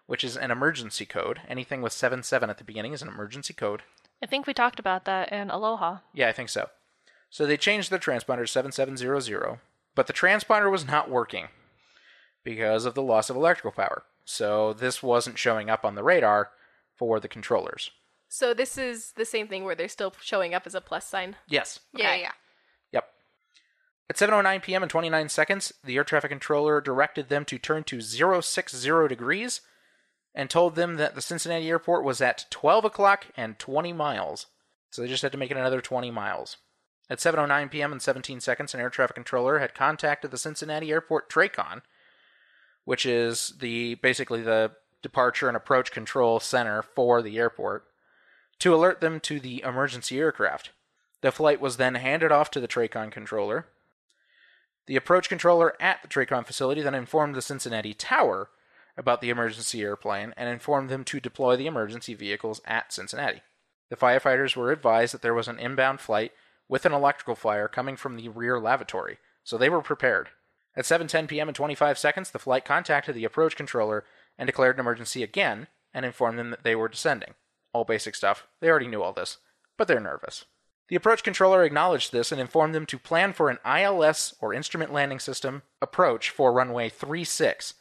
which 0.07 0.23
is 0.23 0.35
an 0.35 0.51
emergency 0.51 1.05
code. 1.05 1.41
Anything 1.47 1.81
with 1.81 1.93
77 1.93 2.49
at 2.49 2.57
the 2.57 2.63
beginning 2.63 2.93
is 2.93 3.01
an 3.01 3.07
emergency 3.07 3.53
code. 3.53 3.83
I 4.23 4.25
think 4.25 4.47
we 4.47 4.53
talked 4.53 4.79
about 4.79 5.05
that 5.05 5.31
in 5.31 5.51
Aloha. 5.51 5.97
Yeah, 6.13 6.29
I 6.29 6.31
think 6.31 6.49
so. 6.49 6.69
So 7.29 7.45
they 7.45 7.57
changed 7.57 7.91
their 7.91 7.99
transponder 7.99 8.41
to 8.41 8.47
7700, 8.47 9.59
but 9.93 10.07
the 10.07 10.13
transponder 10.13 10.71
was 10.71 10.87
not 10.87 11.09
working 11.09 11.49
because 12.43 12.85
of 12.85 12.95
the 12.95 13.01
loss 13.01 13.29
of 13.29 13.35
electrical 13.35 13.71
power. 13.71 14.03
So 14.23 14.73
this 14.73 15.03
wasn't 15.03 15.37
showing 15.37 15.69
up 15.69 15.85
on 15.85 15.95
the 15.95 16.03
radar 16.03 16.51
for 16.95 17.19
the 17.19 17.27
controllers. 17.27 17.91
So 18.35 18.53
this 18.53 18.77
is 18.77 19.13
the 19.13 19.23
same 19.23 19.47
thing 19.47 19.63
where 19.63 19.75
they're 19.75 19.87
still 19.87 20.13
showing 20.19 20.53
up 20.53 20.67
as 20.67 20.75
a 20.75 20.81
plus 20.81 21.07
sign. 21.07 21.37
Yes. 21.47 21.79
Yeah, 21.93 22.09
Okay. 22.09 22.21
yeah. 22.23 22.31
Yep. 22.91 23.05
At 24.09 24.17
7:09 24.17 24.61
p.m. 24.61 24.83
and 24.83 24.89
29 24.89 25.29
seconds, 25.29 25.71
the 25.85 25.95
air 25.95 26.03
traffic 26.03 26.31
controller 26.31 26.81
directed 26.81 27.29
them 27.29 27.45
to 27.45 27.57
turn 27.57 27.85
to 27.85 28.01
060 28.01 29.07
degrees 29.07 29.61
and 30.33 30.49
told 30.49 30.75
them 30.75 30.97
that 30.97 31.15
the 31.15 31.21
Cincinnati 31.21 31.69
airport 31.69 32.03
was 32.03 32.19
at 32.19 32.45
12 32.49 32.83
o'clock 32.83 33.27
and 33.37 33.57
20 33.57 33.93
miles. 33.93 34.47
So 34.91 35.01
they 35.01 35.07
just 35.07 35.23
had 35.23 35.31
to 35.31 35.37
make 35.37 35.49
it 35.51 35.55
another 35.55 35.79
20 35.79 36.11
miles. 36.11 36.57
At 37.09 37.19
7:09 37.19 37.71
p.m. 37.71 37.93
and 37.93 38.01
17 38.01 38.41
seconds, 38.41 38.73
an 38.73 38.81
air 38.81 38.89
traffic 38.89 39.15
controller 39.15 39.59
had 39.59 39.73
contacted 39.73 40.31
the 40.31 40.37
Cincinnati 40.37 40.91
Airport 40.91 41.29
TRACON, 41.29 41.83
which 42.83 43.05
is 43.05 43.53
the 43.61 43.95
basically 43.95 44.41
the 44.41 44.71
departure 45.01 45.47
and 45.47 45.55
approach 45.55 45.93
control 45.93 46.41
center 46.41 46.81
for 46.81 47.21
the 47.21 47.37
airport, 47.37 47.85
to 48.59 48.73
alert 48.73 49.01
them 49.01 49.19
to 49.21 49.39
the 49.39 49.61
emergency 49.63 50.19
aircraft. 50.19 50.71
The 51.21 51.31
flight 51.31 51.59
was 51.59 51.77
then 51.77 51.95
handed 51.95 52.31
off 52.31 52.51
to 52.51 52.59
the 52.59 52.67
TRACON 52.67 53.11
controller. 53.11 53.67
The 54.87 54.95
approach 54.95 55.29
controller 55.29 55.73
at 55.79 56.01
the 56.01 56.07
TRACON 56.07 56.45
facility 56.45 56.81
then 56.81 56.95
informed 56.95 57.35
the 57.35 57.41
Cincinnati 57.41 57.93
Tower 57.93 58.49
about 58.97 59.21
the 59.21 59.29
emergency 59.29 59.81
airplane 59.81 60.33
and 60.37 60.49
informed 60.49 60.89
them 60.89 61.03
to 61.05 61.19
deploy 61.19 61.55
the 61.55 61.67
emergency 61.67 62.13
vehicles 62.13 62.61
at 62.65 62.93
Cincinnati. 62.93 63.41
The 63.89 63.95
firefighters 63.95 64.55
were 64.55 64.71
advised 64.71 65.13
that 65.13 65.21
there 65.21 65.33
was 65.33 65.47
an 65.47 65.59
inbound 65.59 65.99
flight 65.99 66.31
with 66.67 66.85
an 66.85 66.93
electrical 66.93 67.35
fire 67.35 67.67
coming 67.67 67.95
from 67.95 68.15
the 68.15 68.29
rear 68.29 68.59
lavatory, 68.59 69.17
so 69.43 69.57
they 69.57 69.69
were 69.69 69.81
prepared. 69.81 70.29
At 70.75 70.85
7:10 70.85 71.27
p.m. 71.27 71.47
and 71.47 71.55
25 71.55 71.97
seconds, 71.97 72.31
the 72.31 72.39
flight 72.39 72.65
contacted 72.65 73.15
the 73.15 73.25
approach 73.25 73.55
controller 73.55 74.03
and 74.37 74.47
declared 74.47 74.75
an 74.75 74.81
emergency 74.81 75.23
again 75.23 75.67
and 75.93 76.05
informed 76.05 76.37
them 76.37 76.49
that 76.49 76.63
they 76.63 76.75
were 76.75 76.89
descending. 76.89 77.35
All 77.75 77.83
basic 77.83 78.15
stuff. 78.15 78.47
They 78.61 78.69
already 78.69 78.87
knew 78.87 79.03
all 79.03 79.11
this, 79.11 79.37
but 79.75 79.89
they're 79.89 79.99
nervous. 79.99 80.45
The 80.87 80.95
approach 80.95 81.23
controller 81.23 81.61
acknowledged 81.61 82.13
this 82.13 82.31
and 82.31 82.39
informed 82.39 82.73
them 82.73 82.85
to 82.85 82.97
plan 82.97 83.33
for 83.33 83.49
an 83.49 83.57
ILS 83.65 84.33
or 84.39 84.53
instrument 84.53 84.93
landing 84.93 85.19
system 85.19 85.61
approach 85.81 86.29
for 86.29 86.53
runway 86.53 86.87
36 86.87 87.73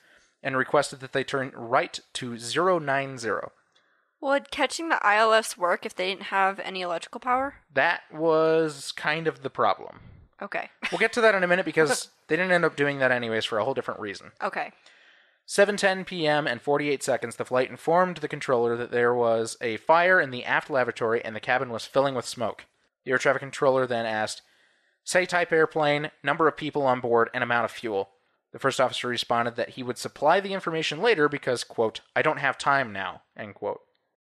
and 0.43 0.57
requested 0.57 0.99
that 0.99 1.13
they 1.13 1.23
turn 1.23 1.53
right 1.55 2.01
to 2.15 2.37
090. 2.37 3.31
Would 4.21 4.51
catching 4.51 4.89
the 4.89 4.99
ILS 5.09 5.57
work 5.57 5.87
if 5.87 5.95
they 5.95 6.09
didn't 6.09 6.25
have 6.25 6.59
any 6.59 6.81
electrical 6.81 7.21
power? 7.21 7.55
That 7.73 8.01
was 8.13 8.91
kind 8.91 9.29
of 9.29 9.45
the 9.45 9.51
problem. 9.51 10.01
Okay. 10.43 10.71
We'll 10.91 10.99
get 10.99 11.13
to 11.13 11.21
that 11.21 11.37
in 11.37 11.45
a 11.45 11.47
minute 11.47 11.65
because 11.65 12.09
they 12.27 12.35
didn't 12.35 12.51
end 12.51 12.65
up 12.65 12.75
doing 12.75 12.99
that 12.99 13.13
anyways 13.13 13.45
for 13.45 13.61
a 13.61 13.65
whole 13.65 13.75
different 13.75 14.01
reason. 14.01 14.33
Okay. 14.43 14.73
7:10 15.47 16.07
p.m. 16.07 16.47
and 16.47 16.63
48 16.63 17.03
seconds, 17.03 17.37
the 17.37 17.45
flight 17.45 17.71
informed 17.71 18.19
the 18.19 18.29
controller 18.29 18.77
that 18.77 18.91
there 18.91 19.15
was 19.15 19.57
a 19.61 19.77
fire 19.77 20.21
in 20.21 20.31
the 20.31 20.45
aft 20.45 20.71
lavatory 20.71 21.23
and 21.23 21.37
the 21.37 21.41
cabin 21.41 21.69
was 21.71 21.85
filling 21.85 22.15
with 22.15 22.27
smoke. 22.27 22.65
The 23.05 23.11
air 23.11 23.19
traffic 23.19 23.41
controller 23.41 23.87
then 23.87 24.07
asked, 24.07 24.41
"Say 25.05 25.27
type 25.27 25.53
airplane, 25.53 26.11
number 26.23 26.49
of 26.49 26.57
people 26.57 26.87
on 26.87 27.01
board, 27.01 27.29
and 27.35 27.45
amount 27.45 27.67
of 27.67 27.71
fuel." 27.71 28.13
The 28.53 28.59
first 28.59 28.81
officer 28.81 29.09
responded 29.09 29.57
that 29.57 29.71
he 29.71 29.83
would 29.83 29.99
supply 29.99 30.41
the 30.41 30.55
information 30.55 31.03
later 31.03 31.29
because, 31.29 31.63
quote, 31.63 32.01
"I 32.17 32.23
don't 32.23 32.39
have 32.39 32.57
time 32.57 32.93
now." 32.93 33.23
End 33.37 33.55
quote. 33.55 33.83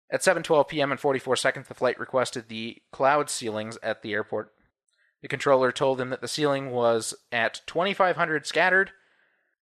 At 0.10 0.24
7:12 0.24 0.68
p.m. 0.68 0.92
and 0.92 1.00
44 1.00 1.36
seconds, 1.36 1.68
the 1.68 1.76
flight 1.76 2.00
requested 2.00 2.50
the 2.50 2.82
cloud 2.92 3.30
ceilings 3.30 3.78
at 3.84 4.02
the 4.02 4.14
airport. 4.14 4.54
The 5.22 5.28
controller 5.28 5.72
told 5.72 6.00
them 6.00 6.10
that 6.10 6.22
the 6.22 6.28
ceiling 6.28 6.72
was 6.72 7.14
at 7.32 7.62
2,500 7.68 8.48
scattered 8.48 8.92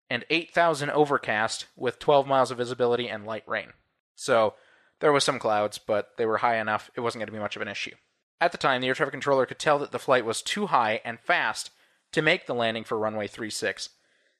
and 0.09 0.25
8,000 0.29 0.89
overcast 0.89 1.67
with 1.75 1.99
12 1.99 2.27
miles 2.27 2.51
of 2.51 2.57
visibility 2.57 3.07
and 3.07 3.25
light 3.25 3.47
rain. 3.47 3.73
So 4.15 4.55
there 4.99 5.11
was 5.11 5.23
some 5.23 5.39
clouds, 5.39 5.77
but 5.77 6.11
they 6.17 6.25
were 6.25 6.37
high 6.37 6.57
enough, 6.57 6.89
it 6.95 7.01
wasn't 7.01 7.21
going 7.21 7.27
to 7.27 7.33
be 7.33 7.39
much 7.39 7.55
of 7.55 7.61
an 7.61 7.67
issue. 7.67 7.95
At 8.41 8.51
the 8.51 8.57
time, 8.57 8.81
the 8.81 8.87
air 8.87 8.93
traffic 8.93 9.11
controller 9.11 9.45
could 9.45 9.59
tell 9.59 9.79
that 9.79 9.91
the 9.91 9.99
flight 9.99 10.25
was 10.25 10.41
too 10.41 10.67
high 10.67 11.01
and 11.03 11.19
fast 11.19 11.71
to 12.11 12.21
make 12.21 12.47
the 12.47 12.55
landing 12.55 12.83
for 12.83 12.97
runway 12.97 13.27
36. 13.27 13.89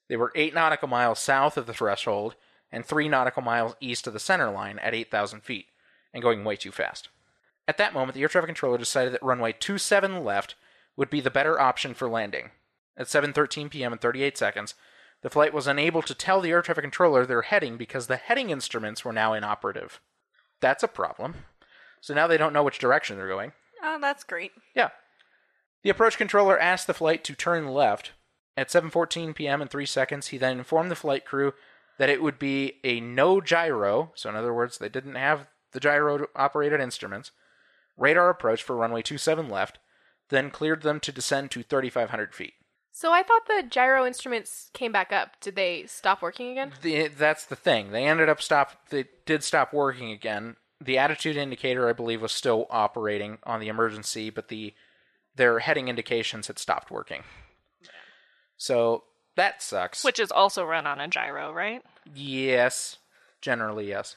They 0.08 0.16
were 0.16 0.32
8 0.34 0.54
nautical 0.54 0.88
miles 0.88 1.20
south 1.20 1.56
of 1.56 1.66
the 1.66 1.74
threshold 1.74 2.34
and 2.72 2.84
3 2.84 3.08
nautical 3.08 3.42
miles 3.42 3.74
east 3.80 4.06
of 4.06 4.12
the 4.12 4.18
center 4.18 4.50
line 4.50 4.78
at 4.80 4.94
8,000 4.94 5.42
feet, 5.42 5.66
and 6.12 6.22
going 6.22 6.44
way 6.44 6.56
too 6.56 6.72
fast. 6.72 7.08
At 7.68 7.78
that 7.78 7.94
moment, 7.94 8.14
the 8.14 8.22
air 8.22 8.28
traffic 8.28 8.48
controller 8.48 8.78
decided 8.78 9.12
that 9.12 9.22
runway 9.22 9.52
27 9.52 10.24
left 10.24 10.56
would 10.96 11.10
be 11.10 11.20
the 11.20 11.30
better 11.30 11.60
option 11.60 11.94
for 11.94 12.08
landing. 12.08 12.50
At 12.96 13.06
7:13 13.06 13.70
p.m. 13.70 13.92
and 13.92 14.00
38 14.00 14.36
seconds, 14.36 14.74
the 15.22 15.30
flight 15.30 15.52
was 15.52 15.66
unable 15.66 16.02
to 16.02 16.14
tell 16.14 16.40
the 16.40 16.50
air 16.50 16.62
traffic 16.62 16.82
controller 16.82 17.26
their 17.26 17.42
heading 17.42 17.76
because 17.76 18.06
the 18.06 18.16
heading 18.16 18.50
instruments 18.50 19.04
were 19.04 19.12
now 19.12 19.32
inoperative. 19.34 20.00
That's 20.60 20.82
a 20.82 20.88
problem. 20.88 21.34
So 22.00 22.14
now 22.14 22.26
they 22.26 22.38
don't 22.38 22.52
know 22.52 22.62
which 22.62 22.78
direction 22.78 23.16
they're 23.16 23.28
going. 23.28 23.52
Oh, 23.82 23.98
that's 24.00 24.24
great. 24.24 24.52
Yeah. 24.74 24.90
The 25.82 25.90
approach 25.90 26.16
controller 26.18 26.58
asked 26.58 26.86
the 26.86 26.94
flight 26.94 27.24
to 27.24 27.34
turn 27.34 27.68
left. 27.68 28.12
At 28.56 28.68
7:14 28.68 29.34
p.m. 29.34 29.62
and 29.62 29.70
3 29.70 29.86
seconds, 29.86 30.28
he 30.28 30.38
then 30.38 30.58
informed 30.58 30.90
the 30.90 30.96
flight 30.96 31.24
crew 31.24 31.54
that 31.98 32.10
it 32.10 32.22
would 32.22 32.38
be 32.38 32.74
a 32.82 33.00
no 33.00 33.40
gyro, 33.40 34.12
so 34.14 34.28
in 34.28 34.36
other 34.36 34.52
words, 34.52 34.78
they 34.78 34.88
didn't 34.88 35.14
have 35.14 35.46
the 35.72 35.80
gyro 35.80 36.26
operated 36.34 36.80
instruments, 36.80 37.30
radar 37.96 38.28
approach 38.28 38.62
for 38.62 38.74
runway 38.74 39.02
27 39.02 39.48
left, 39.48 39.78
then 40.30 40.50
cleared 40.50 40.82
them 40.82 40.98
to 41.00 41.12
descend 41.12 41.50
to 41.50 41.62
3500 41.62 42.34
feet. 42.34 42.54
So 43.00 43.12
I 43.12 43.22
thought 43.22 43.46
the 43.46 43.64
gyro 43.66 44.04
instruments 44.04 44.68
came 44.74 44.92
back 44.92 45.10
up. 45.10 45.40
Did 45.40 45.56
they 45.56 45.86
stop 45.86 46.20
working 46.20 46.50
again? 46.50 46.72
The, 46.82 47.08
that's 47.08 47.46
the 47.46 47.56
thing. 47.56 47.92
They 47.92 48.04
ended 48.04 48.28
up 48.28 48.42
stop. 48.42 48.90
They 48.90 49.06
did 49.24 49.42
stop 49.42 49.72
working 49.72 50.10
again. 50.12 50.56
The 50.82 50.98
attitude 50.98 51.38
indicator, 51.38 51.88
I 51.88 51.94
believe, 51.94 52.20
was 52.20 52.30
still 52.30 52.66
operating 52.68 53.38
on 53.44 53.58
the 53.58 53.68
emergency, 53.68 54.28
but 54.28 54.48
the 54.48 54.74
their 55.34 55.60
heading 55.60 55.88
indications 55.88 56.48
had 56.48 56.58
stopped 56.58 56.90
working. 56.90 57.22
So 58.58 59.04
that 59.34 59.62
sucks. 59.62 60.04
Which 60.04 60.20
is 60.20 60.30
also 60.30 60.66
run 60.66 60.86
on 60.86 61.00
a 61.00 61.08
gyro, 61.08 61.54
right? 61.54 61.82
yes, 62.14 62.98
generally 63.40 63.88
yes. 63.88 64.16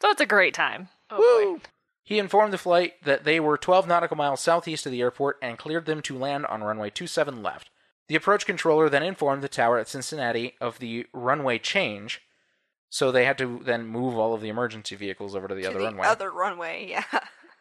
So 0.00 0.08
it's 0.08 0.22
a 0.22 0.26
great 0.26 0.54
time. 0.54 0.88
Oh 1.10 1.58
boy. 1.58 1.60
He 2.02 2.18
informed 2.18 2.54
the 2.54 2.58
flight 2.58 2.94
that 3.04 3.24
they 3.24 3.40
were 3.40 3.58
12 3.58 3.86
nautical 3.86 4.16
miles 4.16 4.40
southeast 4.40 4.86
of 4.86 4.92
the 4.92 5.02
airport 5.02 5.36
and 5.42 5.58
cleared 5.58 5.84
them 5.84 6.00
to 6.00 6.16
land 6.16 6.46
on 6.46 6.62
runway 6.62 6.88
27 6.88 7.42
left. 7.42 7.68
The 8.08 8.16
approach 8.16 8.44
controller 8.46 8.88
then 8.88 9.02
informed 9.02 9.42
the 9.42 9.48
tower 9.48 9.78
at 9.78 9.88
Cincinnati 9.88 10.54
of 10.60 10.78
the 10.78 11.06
runway 11.12 11.58
change, 11.58 12.20
so 12.90 13.10
they 13.10 13.24
had 13.24 13.38
to 13.38 13.60
then 13.64 13.86
move 13.86 14.16
all 14.16 14.34
of 14.34 14.40
the 14.40 14.48
emergency 14.50 14.94
vehicles 14.94 15.34
over 15.34 15.48
to 15.48 15.54
the 15.54 15.62
To 15.62 15.70
other 15.70 15.78
the 15.78 15.84
runway. 15.86 16.06
other 16.06 16.30
runway, 16.30 16.86
yeah. 16.90 17.04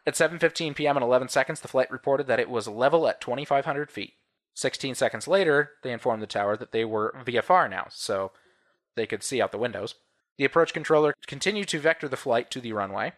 At 0.06 0.16
7:15 0.16 0.76
p.m. 0.76 0.98
and 0.98 1.04
11 1.04 1.30
seconds, 1.30 1.62
the 1.62 1.68
flight 1.70 1.90
reported 1.90 2.28
that 2.28 2.40
it 2.40 2.50
was 2.50 2.68
level 2.68 3.08
at 3.08 3.22
2,500 3.22 3.90
feet. 3.90 4.14
16 4.56 4.96
seconds 4.96 5.28
later, 5.28 5.72
they 5.82 5.92
informed 5.92 6.22
the 6.22 6.28
tower 6.28 6.56
that 6.58 6.72
they 6.72 6.86
were 6.86 7.16
VFR 7.26 7.70
now, 7.70 7.88
so 7.90 8.32
they 8.96 9.08
could 9.08 9.24
see 9.24 9.42
out 9.42 9.52
the 9.52 9.58
windows. 9.58 9.96
The 10.38 10.46
approach 10.46 10.74
controller 10.74 11.16
continued 11.26 11.70
to 11.70 11.80
vector 11.80 12.08
the 12.08 12.18
flight 12.18 12.52
to 12.52 12.60
the 12.62 12.74
runway. 12.74 13.14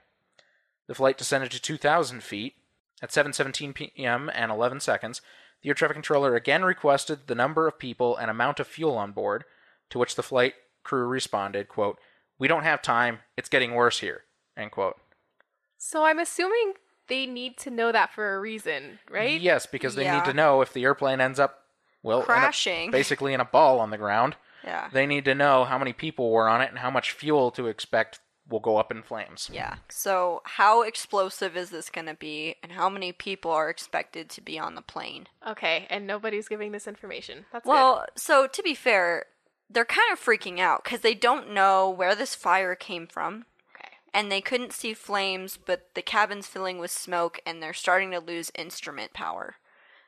The 0.88 0.96
flight 0.96 1.18
descended 1.18 1.52
to 1.52 1.62
2,000 1.62 2.22
feet. 2.24 2.54
At 3.02 3.10
7:17 3.10 3.74
p.m. 3.76 4.32
and 4.34 4.50
11 4.52 4.80
seconds, 4.80 5.22
the 5.62 5.70
air 5.70 5.76
traffic 5.76 5.96
controller 5.96 6.36
again 6.36 6.63
requested 6.63 7.28
the 7.28 7.36
number 7.36 7.68
of 7.68 7.80
people 7.80 8.15
and 8.15 8.30
amount 8.30 8.60
of 8.60 8.68
fuel 8.68 8.98
on 8.98 9.12
board, 9.12 9.46
to 9.89 10.00
which 10.00 10.15
the 10.15 10.24
flight 10.24 10.54
crew 10.84 11.06
responded, 11.08 11.68
quote, 11.68 12.00
"We 12.38 12.48
don't 12.48 12.63
have 12.63 12.82
time. 12.82 13.22
It's 13.38 13.50
getting 13.50 13.74
worse 13.74 14.00
here." 14.00 14.24
End 14.58 14.72
quote. 14.72 14.98
So 15.78 16.06
I'm 16.06 16.20
assuming 16.20 16.74
they 17.08 17.26
need 17.26 17.58
to 17.60 17.70
know 17.70 17.91
that 17.91 18.12
for 18.13 18.36
a 18.36 18.39
reason, 18.39 19.00
right? 19.10 19.39
Yes, 19.39 19.65
because 19.65 19.96
they 19.96 20.04
Yeah. 20.06 20.15
need 20.18 20.26
to 20.26 20.34
know 20.34 20.62
if 20.62 20.74
the 20.74 20.84
airplane 20.84 21.22
ends 21.22 21.39
up 21.39 21.65
well 22.02 22.20
in 22.20 22.24
a- 22.24 22.26
Crashing. 22.26 22.91
basically 22.91 23.34
in 23.34 23.39
a 23.39 23.46
ball 23.46 23.80
on 23.80 23.89
the 23.91 23.98
ground. 23.98 24.36
Yeah. 24.63 24.89
They 24.91 25.06
need 25.06 25.26
to 25.26 25.36
know 25.36 25.65
how 25.65 25.78
many 25.78 25.94
people 25.94 26.32
were 26.32 26.48
on 26.50 26.62
it 26.62 26.70
and 26.70 26.80
how 26.80 26.89
much 26.89 27.12
fuel 27.12 27.52
to 27.52 27.68
expect 27.68 28.20
will 28.49 28.60
go 28.60 28.77
up 28.77 28.91
in 28.91 29.01
flames. 29.01 29.49
Yeah. 29.51 29.75
So, 29.89 30.41
how 30.45 30.84
explosive 30.84 31.58
is 31.58 31.69
this 31.71 31.89
going 31.89 32.08
to 32.08 32.13
be, 32.13 32.55
and 32.62 32.73
how 32.73 32.89
many 32.89 33.12
people 33.12 33.51
are 33.51 33.69
expected 33.69 34.29
to 34.29 34.41
be 34.41 34.60
on 34.60 34.75
the 34.75 34.81
plane? 34.81 35.27
Okay, 35.47 35.88
and 35.89 36.05
nobody's 36.05 36.47
giving 36.47 36.71
this 36.71 36.88
information. 36.88 37.45
That's 37.51 37.65
Well, 37.65 38.05
so 38.15 38.47
to 38.47 38.63
be 38.63 38.75
fair, 38.75 39.25
they're 39.69 39.86
kind 39.86 40.12
of 40.13 40.19
freaking 40.19 40.60
out 40.60 40.84
because 40.84 41.01
they 41.01 41.15
don't 41.15 41.51
know 41.51 41.89
where 41.89 42.15
this 42.15 42.36
fire 42.36 42.75
came 42.75 43.08
from. 43.08 43.45
Okay. 43.75 43.89
and 44.13 44.31
they 44.31 44.41
couldn't 44.41 44.73
see 44.73 44.93
flames, 44.93 45.58
but 45.58 45.89
the 45.95 46.01
cabin's 46.03 46.47
filling 46.47 46.77
with 46.77 46.91
smoke, 46.91 47.39
and 47.45 47.62
they're 47.63 47.73
starting 47.73 48.12
to 48.12 48.19
lose 48.19 48.51
instrument 48.55 49.12
power. 49.13 49.55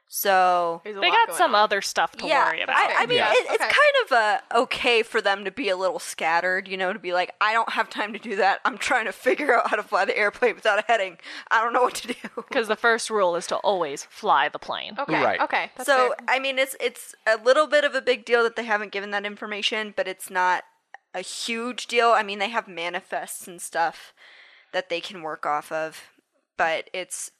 So, 0.10 0.80
There's 0.86 0.96
They 0.96 1.10
got 1.10 1.34
some 1.36 1.54
on. 1.54 1.62
other 1.64 1.82
stuff 1.82 2.14
to 2.14 2.26
yeah, 2.28 2.46
worry 2.50 2.62
about. 2.62 2.78
I, 2.78 3.04
I 3.04 3.06
mean, 3.08 3.18
Yeah. 3.18 3.30
it, 3.32 3.46
it's 3.50 3.64
Okay. 3.64 3.74
kind 3.74 4.06
of 4.06 4.12
uh, 4.14 4.62
okay 4.64 5.04
for 5.04 5.20
them 5.22 5.44
to 5.44 5.52
be 5.52 5.68
a 5.68 5.76
little 5.76 6.00
scattered, 6.00 6.68
you 6.70 6.78
know, 6.78 6.94
to 6.94 7.00
be 7.00 7.12
like, 7.12 7.34
I 7.42 7.52
don't 7.52 7.74
have 7.74 7.90
time 7.90 8.14
to 8.14 8.20
do 8.20 8.38
that. 8.38 8.62
I'm 8.64 8.78
trying 8.78 9.04
to 9.06 9.12
figure 9.28 9.54
out 9.54 9.70
how 9.70 9.76
to 9.76 9.84
fly 9.84 10.06
the 10.06 10.18
airplane 10.18 10.56
without 10.56 10.80
a 10.80 10.84
heading. 10.88 11.18
I 11.52 11.62
don't 11.62 11.74
know 11.74 11.82
what 11.82 11.96
to 11.96 12.08
do. 12.08 12.14
Because 12.48 12.70
the 12.70 12.78
first 12.78 13.10
rule 13.10 13.36
is 13.36 13.48
to 13.48 13.58
always 13.58 14.04
fly 14.06 14.48
the 14.48 14.60
plane. 14.60 14.96
Okay. 14.98 15.22
Right. 15.22 15.42
Okay. 15.42 15.72
That's 15.76 15.88
so 15.88 16.14
fair. 16.18 16.26
I 16.30 16.40
mean, 16.40 16.58
it's 16.58 16.76
it's 16.80 17.14
a 17.28 17.36
little 17.38 17.68
bit 17.68 17.84
of 17.84 17.94
a 17.94 18.02
big 18.02 18.24
deal 18.26 18.44
that 18.44 18.56
they 18.56 18.64
haven't 18.64 18.92
given 18.94 19.12
that 19.12 19.26
information, 19.26 19.94
but 19.96 20.08
it's 20.08 20.30
not 20.30 20.64
a 21.14 21.22
huge 21.22 21.88
deal. 21.88 22.12
I 22.12 22.24
mean, 22.24 22.40
they 22.40 22.50
have 22.50 22.68
manifests 22.70 23.46
and 23.48 23.62
stuff 23.62 24.14
that 24.72 24.90
they 24.90 25.02
can 25.02 25.22
work 25.22 25.46
off 25.46 25.72
of, 25.72 26.02
but 26.58 26.90
it's 26.94 27.32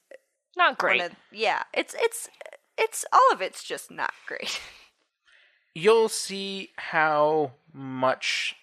Not 0.56 0.70
one 0.70 0.76
great. 0.76 1.00
of- 1.02 1.12
yeah, 1.32 1.62
it's 1.72 1.94
it's 1.98 2.28
it's 2.78 3.04
all 3.12 3.32
of 3.32 3.42
it's 3.42 3.64
just 3.64 3.90
not 3.90 4.12
great. 4.26 4.60
You'll 5.74 6.08
see 6.08 6.70
how 6.76 7.52
much 7.72 8.56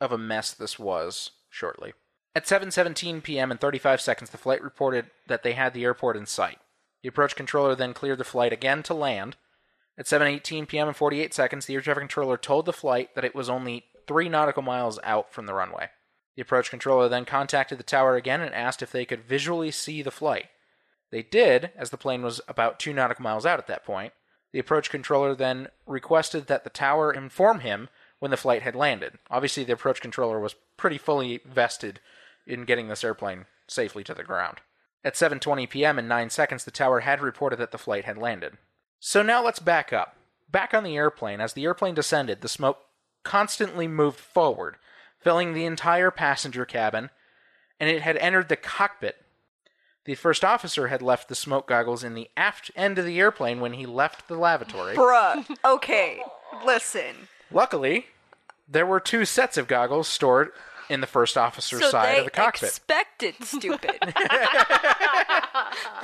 of 0.00 0.12
a 0.12 0.18
mess 0.18 0.52
this 0.52 0.78
was 0.78 1.32
shortly. 1.50 1.92
At 2.34 2.44
7:17 2.44 3.22
p.m. 3.22 3.50
and 3.50 3.60
35 3.60 4.00
seconds, 4.00 4.30
the 4.30 4.38
flight 4.38 4.62
reported 4.62 5.10
that 5.26 5.42
they 5.42 5.52
had 5.52 5.72
the 5.72 5.84
airport 5.84 6.16
in 6.16 6.26
sight. 6.26 6.58
The 7.02 7.08
approach 7.08 7.36
controller 7.36 7.74
then 7.74 7.94
cleared 7.94 8.18
the 8.18 8.24
flight 8.24 8.52
again 8.52 8.82
to 8.84 8.94
land. 8.94 9.36
At 9.98 10.06
7:18 10.06 10.68
p.m. 10.68 10.88
and 10.88 10.96
48 10.96 11.32
seconds, 11.32 11.66
the 11.66 11.74
air 11.74 11.80
traffic 11.80 12.02
controller 12.02 12.36
told 12.36 12.66
the 12.66 12.72
flight 12.72 13.14
that 13.14 13.24
it 13.24 13.34
was 13.34 13.48
only 13.48 13.84
3 14.06 14.28
nautical 14.28 14.62
miles 14.62 14.98
out 15.02 15.32
from 15.32 15.46
the 15.46 15.54
runway. 15.54 15.88
The 16.36 16.42
approach 16.42 16.68
controller 16.68 17.08
then 17.08 17.24
contacted 17.24 17.78
the 17.78 17.84
tower 17.84 18.16
again 18.16 18.42
and 18.42 18.54
asked 18.54 18.82
if 18.82 18.92
they 18.92 19.06
could 19.06 19.24
visually 19.24 19.70
see 19.70 20.02
the 20.02 20.10
flight. 20.10 20.46
They 21.10 21.22
did, 21.22 21.70
as 21.76 21.90
the 21.90 21.96
plane 21.96 22.22
was 22.22 22.40
about 22.48 22.78
2 22.78 22.92
nautical 22.92 23.22
miles 23.22 23.46
out 23.46 23.58
at 23.58 23.66
that 23.68 23.84
point. 23.84 24.12
The 24.52 24.58
approach 24.58 24.90
controller 24.90 25.34
then 25.34 25.68
requested 25.86 26.46
that 26.46 26.64
the 26.64 26.70
tower 26.70 27.12
inform 27.12 27.60
him 27.60 27.88
when 28.18 28.30
the 28.30 28.36
flight 28.36 28.62
had 28.62 28.74
landed. 28.74 29.18
Obviously, 29.30 29.64
the 29.64 29.74
approach 29.74 30.00
controller 30.00 30.40
was 30.40 30.54
pretty 30.76 30.98
fully 30.98 31.40
vested 31.44 32.00
in 32.46 32.64
getting 32.64 32.88
this 32.88 33.04
airplane 33.04 33.46
safely 33.68 34.02
to 34.04 34.14
the 34.14 34.24
ground. 34.24 34.58
At 35.04 35.14
7:20 35.14 35.68
p.m. 35.68 35.98
and 35.98 36.08
9 36.08 36.30
seconds, 36.30 36.64
the 36.64 36.70
tower 36.70 37.00
had 37.00 37.20
reported 37.20 37.56
that 37.56 37.70
the 37.70 37.78
flight 37.78 38.04
had 38.04 38.18
landed. 38.18 38.56
So 38.98 39.22
now 39.22 39.44
let's 39.44 39.58
back 39.58 39.92
up. 39.92 40.16
Back 40.48 40.72
on 40.74 40.84
the 40.84 40.96
airplane, 40.96 41.40
as 41.40 41.52
the 41.52 41.64
airplane 41.64 41.94
descended, 41.94 42.40
the 42.40 42.48
smoke 42.48 42.78
constantly 43.22 43.86
moved 43.86 44.18
forward, 44.18 44.76
filling 45.20 45.52
the 45.52 45.66
entire 45.66 46.10
passenger 46.10 46.64
cabin, 46.64 47.10
and 47.78 47.90
it 47.90 48.02
had 48.02 48.16
entered 48.16 48.48
the 48.48 48.56
cockpit. 48.56 49.16
The 50.06 50.14
first 50.14 50.44
officer 50.44 50.86
had 50.88 51.02
left 51.02 51.28
the 51.28 51.34
smoke 51.34 51.66
goggles 51.66 52.02
in 52.04 52.14
the 52.14 52.30
aft 52.36 52.70
end 52.76 52.96
of 52.98 53.04
the 53.04 53.18
airplane 53.20 53.60
when 53.60 53.72
he 53.74 53.86
left 53.86 54.28
the 54.28 54.36
lavatory. 54.36 54.94
Bruh. 54.94 55.44
Okay, 55.64 56.22
listen. 56.64 57.28
Luckily, 57.50 58.06
there 58.68 58.86
were 58.86 59.00
two 59.00 59.24
sets 59.24 59.56
of 59.56 59.66
goggles 59.68 60.06
stored 60.08 60.52
in 60.88 61.00
the 61.00 61.06
first 61.08 61.36
officer's 61.36 61.80
So 61.80 61.90
side 61.90 62.14
they 62.14 62.18
of 62.20 62.24
the 62.26 62.30
cockpit. 62.30 62.68
expected 62.68 63.34
stupid. 63.42 63.98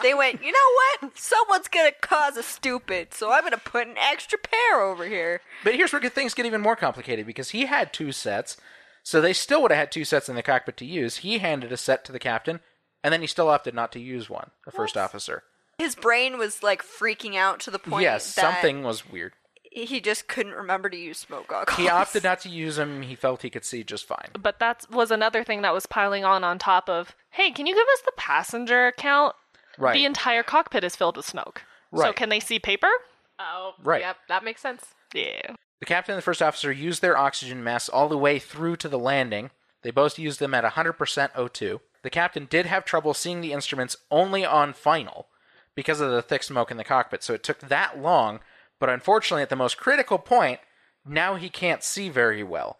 they 0.03 0.15
went, 0.15 0.43
you 0.43 0.51
know 0.53 0.59
what? 1.01 1.17
Someone's 1.17 1.69
gonna 1.69 1.93
cause 2.01 2.37
a 2.37 2.43
stupid, 2.43 3.15
so 3.15 3.31
I'm 3.33 3.45
gonna 3.45 3.59
put 3.59 3.87
an 3.87 3.97
extra 3.99 4.39
pair 4.39 4.81
over 4.81 5.05
here. 5.05 5.41
But 5.63 5.77
here's 5.77 5.93
where 5.93 6.03
things 6.09 6.35
get 6.35 6.47
even 6.47 6.61
more 6.61 6.77
complicated 6.77 7.27
because 7.27 7.51
he 7.51 7.67
had 7.67 7.93
two 7.93 8.11
sets, 8.11 8.57
so 9.05 9.21
they 9.21 9.33
still 9.33 9.63
would 9.63 9.71
have 9.71 9.79
had 9.79 9.93
two 9.93 10.05
sets 10.05 10.29
in 10.29 10.35
the 10.35 10.43
cockpit 10.43 10.77
to 10.79 10.85
use. 10.85 11.19
He 11.19 11.39
handed 11.39 11.71
a 11.73 11.77
set 11.77 12.05
to 12.07 12.13
the 12.13 12.19
captain, 12.19 12.59
and 13.03 13.13
then 13.13 13.21
he 13.21 13.27
still 13.27 13.49
opted 13.49 13.75
not 13.75 13.93
to 13.93 14.01
use 14.01 14.29
one, 14.31 14.51
the 14.65 14.71
first 14.73 14.97
officer. 14.97 15.43
His 15.79 15.95
brain 15.95 16.39
was 16.39 16.63
like 16.63 16.83
freaking 16.83 17.35
out 17.37 17.61
to 17.61 17.71
the 17.71 17.79
point 17.79 18.03
yes, 18.03 18.35
that 18.35 18.41
something 18.43 18.83
was 18.83 19.09
weird. 19.11 19.33
he 19.71 20.01
just 20.01 20.29
couldn't 20.29 20.53
remember 20.53 20.89
to 20.91 20.97
use 20.97 21.19
smoke 21.19 21.49
goggles. 21.49 21.77
He 21.79 21.89
opted 21.89 22.23
not 22.25 22.41
to 22.41 22.49
use 22.49 22.77
them. 22.77 23.03
He 23.03 23.15
felt 23.15 23.43
he 23.43 23.51
could 23.51 23.65
see 23.65 23.83
just 23.83 24.07
fine. 24.07 24.29
But 24.41 24.59
that 24.61 24.87
was 24.91 25.11
another 25.11 25.43
thing 25.45 25.63
that 25.63 25.73
was 25.75 25.87
piling 25.87 26.25
on 26.25 26.45
on 26.45 26.59
top 26.59 26.89
of, 26.89 27.17
hey, 27.31 27.51
can 27.51 27.67
you 27.67 27.75
give 27.75 27.87
us 27.95 28.03
the 28.05 28.13
passenger 28.17 28.93
count? 28.97 29.35
Right. 29.79 29.95
The 29.95 30.05
entire 30.05 30.43
cockpit 30.43 30.85
is 30.85 30.95
filled 30.95 31.17
with 31.17 31.27
smoke. 31.27 31.63
So 31.95 32.03
Right. 32.03 32.17
can 32.17 32.29
they 32.29 32.41
see 32.41 32.59
paper? 32.59 32.91
Oh, 33.39 33.73
Right. 33.83 34.03
Yep, 34.03 34.17
that 34.29 34.45
makes 34.45 34.61
sense. 34.61 34.85
Yeah. 35.15 35.55
The 35.81 35.87
captain 35.87 36.13
and 36.15 36.19
the 36.19 36.23
first 36.25 36.43
officer 36.43 36.71
used 36.71 37.03
their 37.03 37.17
oxygen 37.17 37.65
masks 37.65 37.89
all 37.89 38.09
the 38.09 38.17
way 38.19 38.39
through 38.39 38.77
to 38.77 38.89
the 38.89 38.99
landing. 38.99 39.51
They 39.83 39.91
both 39.91 40.19
used 40.19 40.39
them 40.39 40.55
at 40.55 40.65
100% 40.65 41.33
O2. 41.35 41.81
The 42.03 42.11
captain 42.11 42.47
did 42.47 42.67
have 42.67 42.85
trouble 42.85 43.15
seeing 43.15 43.41
the 43.41 43.53
instruments 43.53 43.97
only 44.11 44.45
on 44.45 44.73
final 44.73 45.29
because 45.75 46.01
of 46.01 46.11
the 46.11 46.23
thick 46.23 46.43
smoke 46.43 46.71
in 46.71 46.77
the 46.77 46.85
cockpit, 46.85 47.23
so 47.23 47.35
it 47.35 47.43
took 47.43 47.61
that 47.61 47.99
long. 47.99 48.41
But 48.79 48.91
unfortunately, 48.91 49.43
at 49.43 49.49
the 49.49 49.57
most 49.57 49.77
critical 49.77 50.19
point, 50.19 50.61
now 51.07 51.37
he 51.37 51.49
can't 51.49 51.83
see 51.83 52.09
very 52.09 52.43
well. 52.43 52.79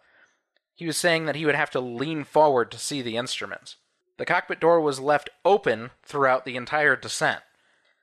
He 0.75 0.85
was 0.85 0.97
saying 0.97 1.25
that 1.25 1.35
he 1.35 1.45
would 1.45 1.55
have 1.55 1.71
to 1.71 1.79
lean 1.79 2.23
forward 2.23 2.71
to 2.71 2.77
see 2.77 3.01
the 3.01 3.17
instruments. 3.17 3.77
The 4.17 4.25
cockpit 4.25 4.59
door 4.59 4.81
was 4.81 4.99
left 4.99 5.29
open 5.45 5.91
throughout 6.03 6.45
the 6.45 6.55
entire 6.55 6.95
descent. 6.95 7.41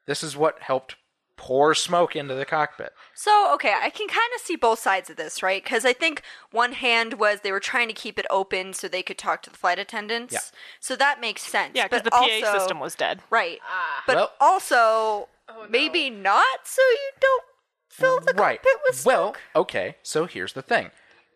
This 0.07 0.23
is 0.23 0.37
what 0.37 0.63
helped 0.63 0.97
pour 1.41 1.75
smoke 1.75 2.15
into 2.15 2.35
the 2.35 2.45
cockpit. 2.45 2.93
So, 3.15 3.51
okay, 3.55 3.73
I 3.81 3.89
can 3.89 4.09
kind 4.09 4.31
of 4.35 4.43
see 4.43 4.57
both 4.57 4.79
sides 4.79 5.09
of 5.09 5.17
this, 5.17 5.43
right? 5.43 5.63
Because 5.65 5.87
I 5.87 5.95
think 5.95 6.21
one 6.53 6.73
hand 6.75 7.15
was 7.15 7.41
they 7.41 7.51
were 7.51 7.61
trying 7.61 7.89
to 7.89 7.95
keep 7.95 8.19
it 8.19 8.27
open 8.29 8.75
so 8.75 8.89
they 8.89 9.03
could 9.03 9.17
talk 9.17 9.41
to 9.45 9.51
the 9.51 9.57
flight 9.57 9.79
attendants. 9.79 10.35
Yeah. 10.35 10.41
So 10.81 10.97
that 10.97 11.19
makes 11.19 11.41
sense. 11.43 11.73
Yeah, 11.75 11.89
because 11.89 12.03
the 12.03 12.11
PA 12.11 12.19
also- 12.45 12.59
system 12.59 12.79
was 12.79 12.95
dead. 12.95 13.23
Right. 13.31 13.59
Ah. 13.67 14.05
But 14.07 14.17
Well- 14.17 14.33
also, 14.39 14.77
Oh, 14.77 15.29
no. 15.63 15.67
maybe 15.71 16.11
not 16.11 16.45
so 16.65 16.83
you 16.83 17.11
don't 17.21 17.45
fill 17.89 18.21
the 18.21 18.35
right. 18.35 18.63
cockpit 18.63 18.81
with 18.87 18.97
smoke. 18.99 19.41
well, 19.55 19.63
okay, 19.63 19.97
so 20.03 20.27
here's 20.27 20.53
the 20.53 20.63
thing. 20.63 20.91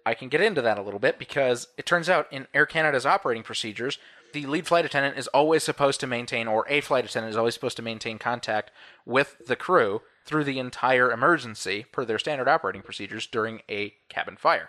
I 0.04 0.12
can 0.12 0.28
get 0.28 0.42
into 0.42 0.60
that 0.60 0.78
a 0.78 0.82
little 0.82 1.00
bit 1.00 1.18
because 1.18 1.68
it 1.78 1.86
turns 1.86 2.10
out 2.10 2.30
in 2.30 2.46
Air 2.52 2.66
Canada's 2.66 3.06
operating 3.06 3.42
procedures, 3.42 3.98
the 4.34 4.44
lead 4.44 4.66
flight 4.66 4.84
attendant 4.84 5.16
is 5.16 5.26
always 5.28 5.64
supposed 5.64 5.98
to 6.00 6.06
maintain, 6.06 6.46
or 6.46 6.66
a 6.68 6.82
flight 6.82 7.06
attendant 7.06 7.30
is 7.30 7.36
always 7.38 7.54
supposed 7.54 7.76
to 7.78 7.82
maintain 7.82 8.18
contact 8.18 8.70
with 9.06 9.36
the 9.46 9.56
crew 9.56 10.02
through 10.26 10.44
the 10.44 10.58
entire 10.58 11.10
emergency 11.10 11.86
per 11.90 12.04
their 12.04 12.18
standard 12.18 12.48
operating 12.48 12.82
procedures 12.82 13.26
during 13.26 13.62
a 13.70 13.94
cabin 14.10 14.36
fire. 14.36 14.68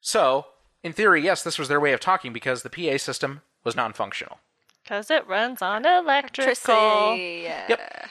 So, 0.00 0.46
in 0.84 0.92
theory, 0.92 1.22
yes, 1.22 1.42
this 1.42 1.58
was 1.58 1.66
their 1.68 1.80
way 1.80 1.92
of 1.92 1.98
talking 2.00 2.32
because 2.32 2.62
the 2.62 2.70
PA 2.70 2.96
system 2.98 3.42
was 3.64 3.74
non 3.74 3.92
functional. 3.92 4.38
Because 4.84 5.10
it 5.10 5.26
runs 5.26 5.60
on 5.60 5.84
electrical. 5.84 6.44
Electricity. 6.44 7.40
yeah. 7.44 7.66
Yep. 7.68 8.08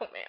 Oh 0.00 0.06
man, 0.12 0.22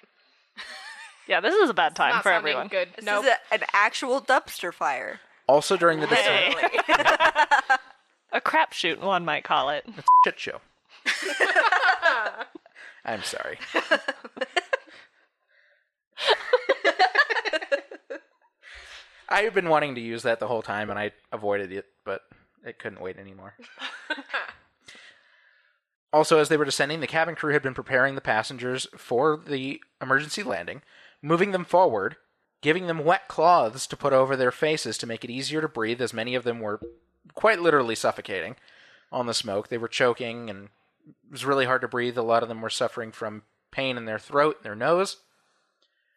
Yeah, 1.28 1.40
this 1.42 1.54
is 1.56 1.70
a 1.70 1.74
bad 1.74 1.96
time 1.96 2.14
not 2.14 2.24
for 2.24 2.30
sounding 2.30 2.52
everyone. 2.52 2.68
good. 2.68 2.90
This 2.96 3.06
Nope. 3.06 3.26
is 3.26 3.32
a, 3.32 3.54
an 3.56 3.62
actual 3.74 4.22
dumpster 4.22 4.74
fire. 4.74 5.20
Also, 5.48 5.76
during 5.78 6.00
the 6.00 6.08
descent, 6.08 6.56
Hey. 6.56 6.70
a 8.34 8.42
crapshoot, 8.42 9.00
one 9.00 9.24
might 9.24 9.44
call 9.44 9.70
it. 9.70 9.86
A 9.88 10.04
shit 10.26 10.40
show. 10.40 10.60
I'm 13.06 13.24
sorry. 13.24 13.60
I 19.30 19.42
have 19.44 19.54
been 19.54 19.70
wanting 19.70 19.96
to 19.96 20.02
use 20.02 20.24
that 20.24 20.40
the 20.40 20.48
whole 20.48 20.62
time, 20.62 20.90
and 20.90 21.00
I 21.00 21.12
avoided 21.32 21.72
it, 21.72 21.86
but 22.06 22.22
it 22.66 22.80
couldn't 22.80 23.02
wait 23.02 23.18
anymore. 23.18 23.56
also, 26.14 26.40
as 26.40 26.50
they 26.50 26.58
were 26.58 26.66
descending, 26.66 27.00
the 27.00 27.08
cabin 27.08 27.36
crew 27.36 27.54
had 27.54 27.64
been 27.64 27.74
preparing 27.74 28.16
the 28.16 28.22
passengers 28.22 28.88
for 28.98 29.38
the 29.38 29.82
emergency 30.02 30.44
landing, 30.44 30.82
moving 31.22 31.52
them 31.52 31.66
forward, 31.66 32.18
giving 32.62 32.88
them 32.88 33.04
wet 33.04 33.28
cloths 33.28 33.88
to 33.88 33.98
put 33.98 34.14
over 34.14 34.36
their 34.36 34.52
faces 34.52 34.98
to 35.00 35.08
make 35.08 35.24
it 35.24 35.32
easier 35.32 35.62
to 35.62 35.68
breathe, 35.68 36.02
as 36.02 36.14
many 36.14 36.36
of 36.36 36.44
them 36.44 36.60
were 36.60 36.80
quite 37.34 37.62
literally 37.62 37.96
suffocating 37.96 38.56
on 39.12 39.28
the 39.28 39.34
smoke. 39.34 39.70
They 39.70 39.78
were 39.78 39.88
choking, 39.88 40.50
and 40.50 40.70
it 41.06 41.32
was 41.32 41.46
really 41.46 41.66
hard 41.66 41.82
to 41.82 41.88
breathe. 41.88 42.18
A 42.18 42.24
lot 42.24 42.44
of 42.44 42.50
them 42.50 42.62
were 42.62 42.70
suffering 42.70 43.12
from 43.12 43.44
pain 43.72 43.98
in 43.98 44.06
their 44.06 44.20
throat 44.20 44.58
and 44.58 44.66
their 44.66 44.76
nose. 44.76 45.18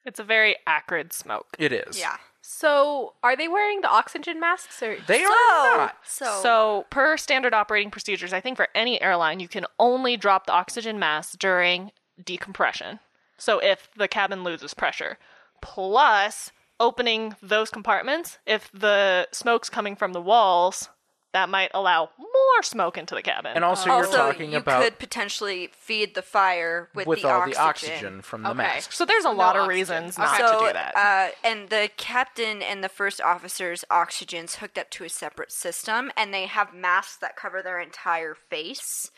It's 0.05 0.21
a 0.21 0.25
very 0.25 0.57
acrid 0.67 1.13
smoke. 1.13 1.57
It 1.59 1.73
is. 1.73 1.99
Yeah. 1.99 2.17
So, 2.49 3.15
are 3.25 3.37
they 3.37 3.49
wearing 3.49 3.81
the 3.81 3.91
oxygen 3.91 4.39
masks 4.39 4.81
or? 4.81 4.97
They 5.09 5.25
so, 5.25 5.27
are 5.27 5.77
not. 5.79 5.97
So, 6.05 6.41
So, 6.43 6.87
per 6.91 7.17
standard 7.17 7.53
operating 7.53 7.91
procedures, 7.91 8.33
I 8.33 8.41
think 8.41 8.57
for 8.57 8.69
any 8.73 9.03
airline, 9.03 9.41
you 9.41 9.49
can 9.49 9.67
only 9.81 10.17
drop 10.17 10.47
the 10.47 10.53
oxygen 10.53 11.01
mask 11.01 11.41
during 11.41 11.91
decompression. 12.25 13.01
So, 13.37 13.59
if 13.59 13.91
the 13.97 14.07
cabin 14.07 14.45
loses 14.45 14.75
pressure, 14.75 15.19
plus 15.61 16.53
opening 16.79 17.35
those 17.43 17.71
compartments, 17.71 18.39
if 18.47 18.71
the 18.73 19.27
smoke's 19.33 19.69
coming 19.69 19.97
from 19.97 20.13
the 20.13 20.21
walls, 20.21 20.89
that 21.37 21.51
might 21.51 21.71
allow 21.75 22.09
more 22.19 22.63
smoke 22.63 22.97
into 22.97 23.15
the 23.15 23.21
cabin. 23.21 23.53
And 23.55 23.63
also, 23.65 23.91
you're 23.91 24.07
also, 24.07 24.17
talking 24.17 24.51
you 24.53 24.57
about 24.59 24.83
could 24.83 24.99
potentially 24.99 25.69
feed 25.73 26.15
the 26.15 26.23
fire 26.23 26.89
with, 26.95 27.07
with 27.07 27.21
the 27.21 27.29
all 27.29 27.43
oxygen. 27.43 27.53
the 27.53 27.61
oxygen 27.61 28.23
from 28.23 28.43
the 28.43 28.49
Okay. 28.51 28.57
masks. 28.59 28.97
so, 28.97 29.05
there's 29.05 29.27
a 29.27 29.29
No 29.29 29.35
lot 29.35 29.55
of 29.55 29.63
oxygen. 29.65 29.77
reasons 29.77 30.17
not 30.19 30.39
so, 30.39 30.61
to 30.61 30.67
do 30.67 30.73
that. 30.73 30.97
Uh, 30.97 31.29
and 31.47 31.69
the 31.69 31.91
captain 31.99 32.63
and 32.63 32.83
the 32.83 32.89
first 32.89 33.21
officer's 33.21 33.85
oxygen's 33.91 34.57
hooked 34.57 34.79
up 34.79 34.89
to 34.91 35.05
a 35.05 35.09
separate 35.11 35.53
system, 35.53 36.11
and 36.17 36.33
they 36.33 36.47
have 36.47 36.73
masks 36.73 37.17
that 37.19 37.37
cover 37.37 37.61
their 37.61 37.79
entire 37.81 38.35
face. 38.35 39.11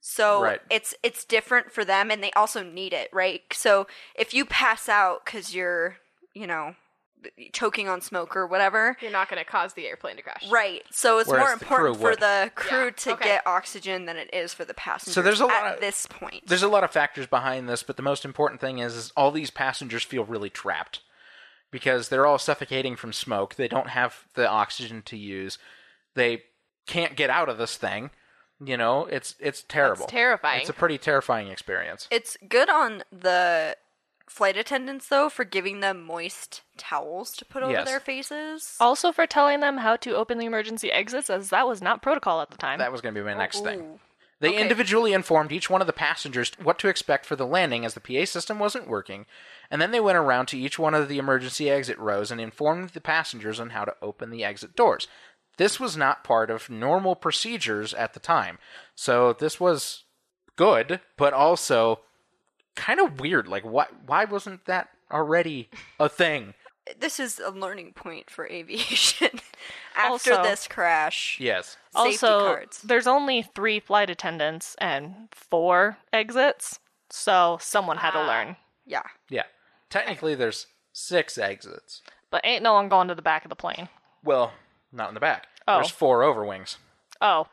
So 0.00 0.42
Right. 0.42 0.60
it's 0.70 0.94
it's 1.02 1.24
different 1.24 1.72
for 1.72 1.84
them, 1.84 2.10
and 2.10 2.22
they 2.22 2.30
also 2.32 2.62
need 2.62 2.92
it, 2.92 3.08
right? 3.12 3.42
So 3.52 3.86
if 4.14 4.34
you 4.34 4.44
pass 4.44 4.88
out 4.88 5.24
because 5.24 5.54
you're, 5.54 5.96
you 6.34 6.46
know, 6.46 6.74
choking 7.52 7.88
on 7.88 8.00
smoke 8.00 8.36
or 8.36 8.46
whatever, 8.46 8.96
You're 9.00 9.10
not 9.10 9.28
going 9.28 9.42
to 9.42 9.50
cause 9.50 9.74
the 9.74 9.86
airplane 9.86 10.16
to 10.16 10.22
crash. 10.22 10.48
right? 10.50 10.82
So 10.90 11.18
it's 11.18 11.28
Whereas 11.28 11.40
more 11.48 11.56
the 11.56 11.62
important 11.64 11.96
for 11.96 12.10
would. 12.10 12.20
the 12.20 12.50
crew 12.54 12.84
Yeah, 12.86 12.90
to 12.90 13.12
okay. 13.14 13.24
get 13.24 13.46
oxygen 13.46 14.06
than 14.06 14.16
it 14.16 14.30
is 14.32 14.54
for 14.54 14.64
the 14.64 14.74
passengers. 14.74 15.14
so 15.14 15.22
there's 15.22 15.40
a 15.40 15.46
lot 15.46 15.64
at 15.66 15.74
of- 15.74 15.80
this 15.80 16.06
point. 16.06 16.46
There's 16.46 16.62
a 16.62 16.68
lot 16.68 16.84
of 16.84 16.90
factors 16.90 17.26
behind 17.26 17.68
this, 17.68 17.82
but 17.82 17.96
the 17.96 18.02
most 18.02 18.24
important 18.24 18.60
thing 18.60 18.78
is, 18.78 18.94
is 18.94 19.12
all 19.16 19.30
these 19.30 19.50
passengers 19.50 20.02
feel 20.04 20.24
really 20.24 20.50
trapped 20.50 21.00
because 21.70 22.08
they're 22.08 22.26
all 22.26 22.38
suffocating 22.38 22.96
from 22.96 23.12
smoke. 23.12 23.54
They 23.56 23.68
don't 23.68 23.90
have 23.90 24.24
the 24.34 24.48
oxygen 24.48 25.02
to 25.02 25.16
use. 25.16 25.58
They 26.14 26.44
can't 26.86 27.16
get 27.16 27.30
out 27.30 27.48
of 27.48 27.58
this 27.58 27.76
thing. 27.76 28.10
You 28.64 28.76
know, 28.76 29.04
it's 29.06 29.36
it's 29.38 29.62
terrible. 29.68 30.06
terrifying. 30.06 30.62
It's 30.62 30.70
a 30.70 30.72
pretty 30.72 30.98
terrifying 30.98 31.46
experience. 31.48 32.08
It's 32.10 32.36
good 32.48 32.68
on 32.68 33.04
the 33.12 33.76
flight 34.30 34.56
attendants 34.56 35.08
though 35.08 35.28
for 35.28 35.44
giving 35.44 35.80
them 35.80 36.02
moist 36.02 36.62
towels 36.76 37.32
to 37.36 37.44
put 37.44 37.62
over 37.62 37.72
Yes. 37.72 37.86
their 37.86 38.00
faces. 38.00 38.76
also, 38.80 39.12
for 39.12 39.26
telling 39.26 39.60
them 39.60 39.78
how 39.78 39.96
to 39.96 40.14
open 40.16 40.38
the 40.38 40.46
emergency 40.46 40.90
exits, 40.92 41.30
as 41.30 41.50
that 41.50 41.66
was 41.66 41.80
not 41.82 42.02
protocol 42.02 42.40
at 42.40 42.50
the 42.50 42.56
time. 42.58 42.78
That 42.78 42.92
was 42.92 43.00
going 43.00 43.14
to 43.14 43.20
be 43.20 43.24
my 43.24 43.34
next 43.34 43.62
thing. 43.62 43.80
Ooh. 43.80 44.00
They 44.40 44.50
Okay. 44.50 44.60
individually 44.60 45.12
informed 45.12 45.50
each 45.50 45.68
one 45.68 45.80
of 45.80 45.88
the 45.88 45.92
passengers 45.92 46.52
what 46.62 46.78
to 46.78 46.88
expect 46.88 47.26
for 47.26 47.34
the 47.34 47.46
landing 47.46 47.84
as 47.84 47.94
the 47.94 48.00
PA 48.00 48.24
system 48.24 48.60
wasn't 48.60 48.86
working, 48.86 49.26
and 49.68 49.82
then 49.82 49.90
they 49.90 49.98
went 49.98 50.16
around 50.18 50.46
to 50.46 50.58
each 50.58 50.78
one 50.78 50.94
of 50.94 51.08
the 51.08 51.18
emergency 51.18 51.68
exit 51.68 51.98
rows 51.98 52.30
and 52.30 52.40
informed 52.40 52.90
the 52.90 53.00
passengers 53.00 53.58
on 53.58 53.70
how 53.70 53.84
to 53.84 53.96
open 54.00 54.30
the 54.30 54.44
exit 54.44 54.76
doors. 54.76 55.08
This 55.56 55.80
was 55.80 55.96
not 55.96 56.22
part 56.22 56.50
of 56.50 56.70
normal 56.70 57.16
procedures 57.16 57.92
at 57.92 58.14
the 58.14 58.20
time, 58.20 58.60
so 58.94 59.32
this 59.32 59.58
was 59.58 60.04
good, 60.54 61.00
but 61.16 61.32
also 61.32 62.00
kind 62.78 63.00
of 63.00 63.20
weird. 63.20 63.46
Like, 63.48 63.64
why, 63.64 63.86
why 64.06 64.24
wasn't 64.24 64.64
that 64.66 64.88
already 65.12 65.68
a 66.00 66.08
thing? 66.08 66.54
This 66.98 67.20
is 67.20 67.38
a 67.38 67.50
learning 67.50 67.92
point 67.92 68.30
for 68.30 68.46
aviation. 68.46 69.40
After 69.96 70.32
Also- 70.34 70.42
this 70.42 70.66
crash, 70.68 71.36
Yes. 71.40 71.76
safety 71.92 72.10
also, 72.26 72.40
cards. 72.46 72.80
there's 72.82 73.06
only 73.06 73.42
three 73.42 73.78
flight 73.80 74.08
attendants 74.08 74.74
and 74.80 75.28
four 75.32 75.98
exits, 76.12 76.78
so 77.10 77.58
someone 77.60 77.98
had 77.98 78.12
to 78.12 78.18
Ah. 78.20 78.26
learn. 78.26 78.56
Yeah. 78.86 79.02
Yeah. 79.28 79.44
Technically, 79.90 80.34
there's 80.34 80.66
six 80.92 81.36
exits. 81.36 82.02
But 82.30 82.42
ain't 82.44 82.62
no 82.62 82.74
one 82.74 82.88
going 82.88 83.08
to 83.08 83.14
the 83.14 83.22
back 83.22 83.44
of 83.44 83.48
the 83.50 83.56
plane. 83.56 83.88
Well, 84.22 84.52
not 84.92 85.08
in 85.08 85.14
the 85.14 85.20
back. 85.20 85.46
Oh. 85.66 85.76
There's 85.76 85.90
four 85.90 86.20
overwings. 86.22 86.76
Oh, 87.20 87.48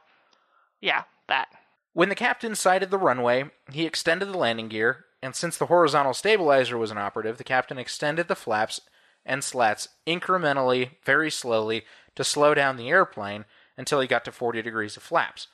yeah, 0.82 1.04
that. 1.28 1.50
When 1.94 2.10
the 2.10 2.16
captain 2.16 2.56
sighted 2.56 2.92
the 2.92 2.98
runway, 2.98 3.46
he 3.72 3.86
extended 3.86 4.28
the 4.30 4.38
landing 4.38 4.68
gear, 4.68 5.05
and 5.26 5.36
since 5.36 5.58
the 5.58 5.66
horizontal 5.66 6.14
stabilizer 6.14 6.78
was 6.78 6.92
inoperative, 6.92 7.38
the 7.38 7.44
captain 7.44 7.80
extended 7.80 8.28
the 8.28 8.36
flaps 8.36 8.80
and 9.26 9.44
slats 9.44 9.88
incrementally, 10.06 10.92
very 11.04 11.32
slowly, 11.32 11.84
to 12.14 12.24
slow 12.24 12.54
down 12.54 12.78
the 12.78 12.90
airplane 12.90 13.46
until 13.76 14.00
he 14.00 14.08
got 14.08 14.24
to 14.26 14.32
40 14.32 14.62
degrees 14.62 14.96
of 14.96 15.02
flaps. 15.04 15.48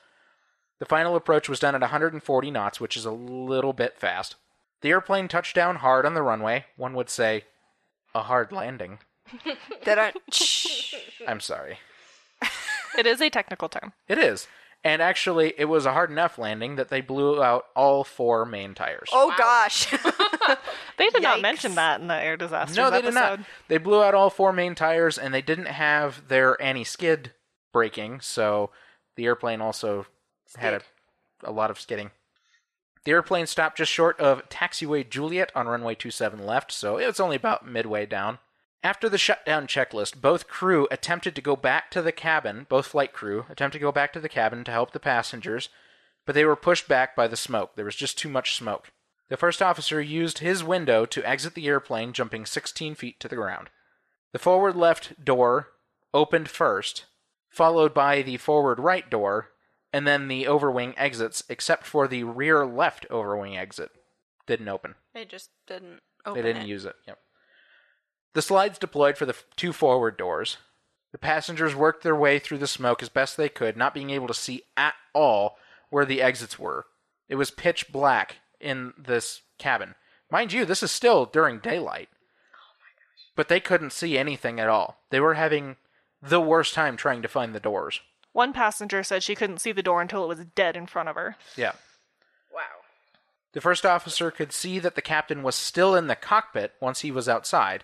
The 0.79 0.85
final 0.85 1.15
approach 1.15 1.47
was 1.47 1.59
done 1.59 1.73
at 1.73 1.81
140 1.81 2.51
knots, 2.51 2.81
which 2.81 2.97
is 2.97 3.05
a 3.05 3.11
little 3.11 3.71
bit 3.71 3.97
fast. 3.97 4.35
The 4.81 4.89
airplane 4.89 5.29
touched 5.29 5.55
down 5.55 5.77
hard 5.77 6.05
on 6.05 6.15
the 6.15 6.21
runway, 6.21 6.65
one 6.75 6.93
would 6.95 7.09
say, 7.09 7.45
a 8.13 8.23
hard 8.23 8.51
landing. 8.51 8.99
That 9.85 9.97
I, 9.97 10.11
Shh. 10.33 10.95
I'm 11.25 11.39
sorry. 11.39 11.77
It 12.97 13.07
is 13.07 13.21
a 13.21 13.29
technical 13.29 13.69
term. 13.69 13.93
It 14.09 14.17
is. 14.17 14.47
And 14.83 15.01
actually, 15.01 15.53
it 15.57 15.65
was 15.65 15.85
a 15.85 15.93
hard 15.93 16.09
enough 16.09 16.39
landing 16.39 16.75
that 16.77 16.89
they 16.89 17.01
blew 17.01 17.41
out 17.43 17.65
all 17.75 18.03
four 18.03 18.45
main 18.45 18.73
tires. 18.73 19.09
Oh 19.11 19.33
gosh. 19.37 19.93
They 20.97 21.09
did 21.09 21.23
not 21.23 21.41
mention 21.41 21.75
that 21.75 21.99
in 22.01 22.07
the 22.07 22.15
air 22.15 22.37
disaster. 22.37 22.75
no, 22.75 22.91
they 22.91 22.97
episode. 22.97 23.09
did 23.09 23.15
not. 23.15 23.39
They 23.69 23.77
blew 23.77 24.03
out 24.03 24.13
all 24.13 24.29
four 24.29 24.53
main 24.53 24.75
tires, 24.75 25.17
and 25.17 25.33
they 25.33 25.41
didn't 25.41 25.65
have 25.67 26.27
their 26.27 26.61
anti-skid 26.61 27.31
braking, 27.73 28.19
so 28.21 28.69
the 29.15 29.25
airplane 29.25 29.61
also 29.61 30.05
had 30.57 30.73
a, 30.73 30.81
a 31.43 31.51
lot 31.51 31.71
of 31.71 31.79
skidding. 31.79 32.11
The 33.03 33.11
airplane 33.11 33.47
stopped 33.47 33.77
just 33.77 33.91
short 33.91 34.19
of 34.19 34.47
taxiway 34.49 35.09
Juliet 35.09 35.51
on 35.55 35.67
runway 35.67 35.95
27 35.95 36.45
left, 36.45 36.71
so 36.71 36.97
it 36.97 37.07
was 37.07 37.19
only 37.19 37.35
about 37.35 37.65
midway 37.65 38.05
down. 38.05 38.37
After 38.83 39.07
the 39.09 39.17
shutdown 39.17 39.67
checklist, 39.67 40.19
both 40.21 40.47
crew 40.47 40.87
attempted 40.89 41.35
to 41.35 41.41
go 41.41 41.55
back 41.55 41.91
to 41.91 42.01
the 42.01 42.11
cabin, 42.11 42.65
both 42.67 42.87
flight 42.87 43.13
crew 43.13 43.45
attempted 43.49 43.77
to 43.77 43.83
go 43.83 43.91
back 43.91 44.11
to 44.13 44.19
the 44.19 44.29
cabin 44.29 44.63
to 44.63 44.71
help 44.71 44.91
the 44.91 44.99
passengers, 44.99 45.69
but 46.25 46.33
they 46.33 46.45
were 46.45 46.55
pushed 46.55 46.87
back 46.87 47.15
by 47.15 47.27
the 47.27 47.37
smoke. 47.37 47.75
There 47.75 47.85
was 47.85 47.95
just 47.95 48.17
too 48.17 48.29
much 48.29 48.55
smoke. 48.55 48.91
The 49.29 49.37
first 49.37 49.61
officer 49.61 50.01
used 50.01 50.39
his 50.39 50.63
window 50.63 51.05
to 51.05 51.23
exit 51.27 51.53
the 51.53 51.67
airplane, 51.67 52.11
jumping 52.11 52.45
16 52.45 52.95
feet 52.95 53.19
to 53.19 53.27
the 53.27 53.35
ground. 53.35 53.69
The 54.33 54.39
forward 54.39 54.75
left 54.75 55.23
door 55.23 55.69
opened 56.13 56.49
first, 56.49 57.05
followed 57.49 57.93
by 57.93 58.23
the 58.23 58.37
forward 58.37 58.79
right 58.79 59.09
door, 59.09 59.49
and 59.93 60.07
then 60.07 60.27
the 60.27 60.45
overwing 60.45 60.93
exits, 60.97 61.43
except 61.49 61.85
for 61.85 62.07
the 62.07 62.23
rear 62.23 62.65
left 62.65 63.07
overwing 63.09 63.57
exit. 63.57 63.91
Didn't 64.47 64.67
open. 64.69 64.95
They 65.13 65.25
just 65.25 65.49
didn't 65.67 65.99
open 66.25 66.41
They 66.41 66.47
didn't 66.47 66.63
it. 66.63 66.69
use 66.69 66.85
it. 66.85 66.95
Yep. 67.07 67.19
The 68.33 68.41
slides 68.41 68.79
deployed 68.79 69.17
for 69.17 69.25
the 69.25 69.35
two 69.55 69.73
forward 69.73 70.17
doors. 70.17 70.57
The 71.11 71.17
passengers 71.17 71.75
worked 71.75 72.03
their 72.03 72.15
way 72.15 72.39
through 72.39 72.59
the 72.59 72.67
smoke 72.67 73.03
as 73.03 73.09
best 73.09 73.35
they 73.35 73.49
could, 73.49 73.75
not 73.75 73.93
being 73.93 74.09
able 74.09 74.27
to 74.27 74.33
see 74.33 74.63
at 74.77 74.93
all 75.13 75.57
where 75.89 76.05
the 76.05 76.21
exits 76.21 76.57
were. 76.57 76.85
It 77.27 77.35
was 77.35 77.51
pitch 77.51 77.91
black 77.91 78.37
in 78.59 78.93
this 78.97 79.41
cabin. 79.57 79.95
Mind 80.29 80.53
you, 80.53 80.63
this 80.63 80.81
is 80.81 80.91
still 80.91 81.25
during 81.25 81.59
daylight. 81.59 82.09
Oh 82.53 82.73
but 83.35 83.49
they 83.49 83.59
couldn't 83.59 83.91
see 83.91 84.17
anything 84.17 84.59
at 84.59 84.69
all. 84.69 85.01
They 85.09 85.19
were 85.19 85.33
having 85.33 85.75
the 86.21 86.39
worst 86.39 86.73
time 86.73 86.95
trying 86.95 87.21
to 87.21 87.27
find 87.27 87.53
the 87.53 87.59
doors. 87.59 87.99
One 88.33 88.53
passenger 88.53 89.03
said 89.03 89.23
she 89.23 89.35
couldn't 89.35 89.59
see 89.59 89.73
the 89.73 89.83
door 89.83 90.01
until 90.01 90.23
it 90.23 90.27
was 90.27 90.45
dead 90.55 90.77
in 90.77 90.87
front 90.87 91.09
of 91.09 91.15
her. 91.15 91.35
Yeah. 91.57 91.73
Wow. 92.53 92.61
The 93.51 93.61
first 93.61 93.85
officer 93.85 94.31
could 94.31 94.53
see 94.53 94.79
that 94.79 94.95
the 94.95 95.01
captain 95.01 95.43
was 95.43 95.55
still 95.55 95.95
in 95.95 96.07
the 96.07 96.15
cockpit 96.15 96.73
once 96.79 97.01
he 97.01 97.11
was 97.11 97.27
outside, 97.27 97.83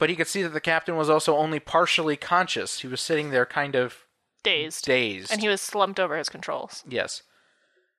but 0.00 0.10
he 0.10 0.16
could 0.16 0.26
see 0.26 0.42
that 0.42 0.48
the 0.52 0.60
captain 0.60 0.96
was 0.96 1.08
also 1.08 1.36
only 1.36 1.60
partially 1.60 2.16
conscious. 2.16 2.80
He 2.80 2.88
was 2.88 3.00
sitting 3.00 3.30
there 3.30 3.46
kind 3.46 3.76
of 3.76 3.98
Dazed. 4.42 4.84
dazed. 4.86 5.30
And 5.30 5.40
he 5.40 5.48
was 5.48 5.60
slumped 5.60 6.00
over 6.00 6.16
his 6.18 6.28
controls. 6.28 6.82
yes. 6.88 7.22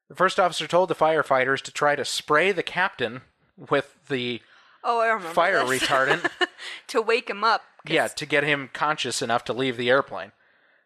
The 0.10 0.16
first 0.16 0.38
officer 0.42 0.68
told 0.68 0.90
the 0.90 0.96
firefighters 0.96 1.62
to 1.62 1.72
try 1.72 1.96
to 1.96 2.04
spray 2.04 2.52
the 2.52 2.64
captain 2.64 3.22
with 3.56 3.96
the 4.10 4.42
Oh, 4.84 5.00
I 5.00 5.08
remember 5.08 5.34
fire 5.34 5.64
this. 5.66 5.84
retardant. 5.84 6.30
to 6.88 7.02
wake 7.02 7.30
him 7.30 7.46
up. 7.46 7.62
'cause- 7.86 7.94
yeah, 7.94 8.08
to 8.10 8.26
get 8.26 8.44
him 8.44 8.70
conscious 8.74 9.22
enough 9.22 9.46
to 9.46 9.54
leave 9.54 9.78
the 9.78 9.90
airplane. 9.90 10.34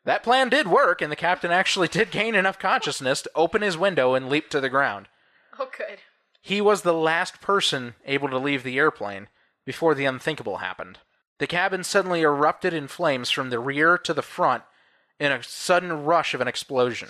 That 0.03 0.21
plan 0.21 0.49
did 0.49 0.67
work, 0.67 1.01
and 1.01 1.11
the 1.11 1.15
captain 1.15 1.49
actually 1.51 1.87
did 1.97 2.11
gain 2.11 2.35
enough 2.35 2.59
consciousness 2.59 3.23
to 3.23 3.31
open 3.33 3.63
his 3.63 3.77
window 3.77 4.13
and 4.13 4.29
leap 4.29 4.49
to 4.51 4.59
the 4.61 4.69
ground. 4.69 5.07
Oh, 5.57 5.69
good. 5.75 5.99
He 6.41 6.61
was 6.61 6.81
the 6.83 6.93
last 6.93 7.41
person 7.41 7.95
able 8.05 8.29
to 8.29 8.37
leave 8.37 8.61
the 8.63 8.77
airplane 8.77 9.29
before 9.65 9.95
the 9.95 10.05
unthinkable 10.05 10.57
happened. 10.57 10.99
The 11.39 11.47
cabin 11.47 11.83
suddenly 11.83 12.21
erupted 12.21 12.73
in 12.73 12.87
flames 12.87 13.29
from 13.29 13.49
the 13.49 13.59
rear 13.59 13.97
to 13.97 14.13
the 14.13 14.21
front 14.21 14.63
in 15.19 15.31
a 15.31 15.43
sudden 15.43 16.05
rush 16.05 16.33
of 16.33 16.41
an 16.41 16.47
explosion. 16.47 17.09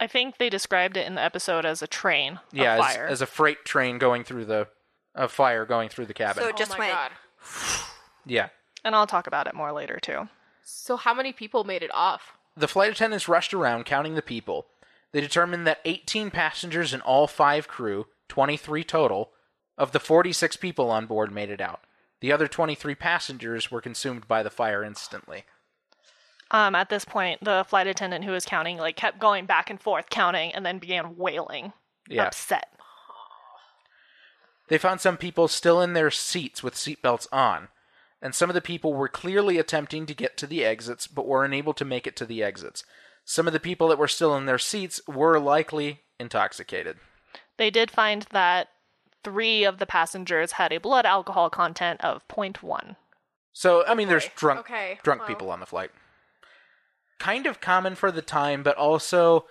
I 0.00 0.06
think 0.08 0.38
they 0.38 0.50
described 0.50 0.96
it 0.96 1.06
in 1.06 1.14
the 1.14 1.22
episode 1.22 1.64
as 1.64 1.80
a 1.82 1.86
train 1.86 2.34
of 2.34 2.40
yeah, 2.58 2.74
as, 2.74 2.80
fire. 2.80 3.06
as 3.06 3.22
a 3.22 3.26
freight 3.26 3.64
train 3.64 3.98
going 3.98 4.24
through 4.24 4.46
the 4.46 4.68
a 5.14 5.28
fire 5.28 5.66
going 5.66 5.88
through 5.88 6.06
the 6.06 6.14
cabin. 6.14 6.42
So 6.42 6.48
it 6.48 6.54
oh 6.54 6.58
just 6.58 6.72
my 6.72 6.78
went. 6.78 6.92
god. 6.92 7.12
yeah. 8.26 8.48
and 8.84 8.96
I'll 8.96 9.06
talk 9.06 9.26
about 9.26 9.46
it 9.46 9.54
more 9.54 9.72
later 9.72 9.98
too. 10.00 10.28
So 10.64 10.96
how 10.96 11.14
many 11.14 11.32
people 11.32 11.64
made 11.64 11.82
it 11.82 11.94
off? 11.94 12.32
The 12.56 12.68
flight 12.68 12.90
attendants 12.90 13.28
rushed 13.28 13.54
around 13.54 13.84
counting 13.84 14.14
the 14.14 14.22
people. 14.22 14.66
They 15.12 15.20
determined 15.20 15.66
that 15.66 15.80
18 15.84 16.30
passengers 16.30 16.92
and 16.92 17.02
all 17.02 17.26
5 17.26 17.68
crew, 17.68 18.06
23 18.28 18.82
total, 18.84 19.30
of 19.76 19.92
the 19.92 20.00
46 20.00 20.56
people 20.56 20.90
on 20.90 21.06
board 21.06 21.32
made 21.32 21.50
it 21.50 21.60
out. 21.60 21.80
The 22.22 22.30
other 22.30 22.46
23 22.46 22.94
passengers 22.94 23.68
were 23.72 23.80
consumed 23.80 24.28
by 24.28 24.44
the 24.44 24.50
fire 24.50 24.84
instantly. 24.84 25.42
Um, 26.52 26.76
at 26.76 26.88
this 26.88 27.04
point, 27.04 27.42
the 27.42 27.64
flight 27.68 27.88
attendant 27.88 28.24
who 28.24 28.30
was 28.30 28.44
counting 28.44 28.78
like 28.78 28.94
kept 28.94 29.18
going 29.18 29.44
back 29.44 29.70
and 29.70 29.80
forth 29.80 30.08
counting, 30.08 30.54
and 30.54 30.64
then 30.64 30.78
began 30.78 31.16
wailing, 31.16 31.72
Yeah. 32.06 32.26
upset. 32.26 32.68
They 34.68 34.78
found 34.78 35.00
some 35.00 35.16
people 35.16 35.48
still 35.48 35.82
in 35.82 35.94
their 35.94 36.12
seats 36.12 36.62
with 36.62 36.74
seatbelts 36.76 37.26
on, 37.32 37.68
and 38.22 38.36
some 38.36 38.48
of 38.48 38.54
the 38.54 38.60
people 38.60 38.94
were 38.94 39.08
clearly 39.08 39.58
attempting 39.58 40.06
to 40.06 40.14
get 40.14 40.36
to 40.36 40.46
the 40.46 40.64
exits 40.64 41.08
but 41.08 41.26
were 41.26 41.44
unable 41.44 41.74
to 41.74 41.84
make 41.84 42.06
it 42.06 42.14
to 42.16 42.24
the 42.24 42.44
exits. 42.44 42.84
Some 43.24 43.48
of 43.48 43.52
the 43.52 43.58
people 43.58 43.88
that 43.88 43.98
were 43.98 44.06
still 44.06 44.36
in 44.36 44.46
their 44.46 44.58
seats 44.58 45.00
were 45.08 45.40
likely 45.40 46.04
intoxicated. 46.20 46.98
They 47.56 47.70
did 47.70 47.90
find 47.90 48.22
that 48.30 48.68
three 49.24 49.64
of 49.64 49.78
the 49.78 49.86
passengers 49.86 50.52
had 50.52 50.72
a 50.72 50.78
blood 50.78 51.06
alcohol 51.06 51.50
content 51.50 52.00
of 52.02 52.26
0.1. 52.28 52.96
So, 53.52 53.84
I 53.86 53.94
mean, 53.94 54.08
there's 54.08 54.28
drunk 54.36 54.60
Okay, 54.60 54.98
drunk 55.02 55.20
well. 55.20 55.28
people 55.28 55.50
on 55.50 55.60
the 55.60 55.66
flight. 55.66 55.90
Kind 57.18 57.46
of 57.46 57.60
common 57.60 57.94
for 57.94 58.10
the 58.10 58.22
time, 58.22 58.62
but 58.62 58.76
also 58.76 59.44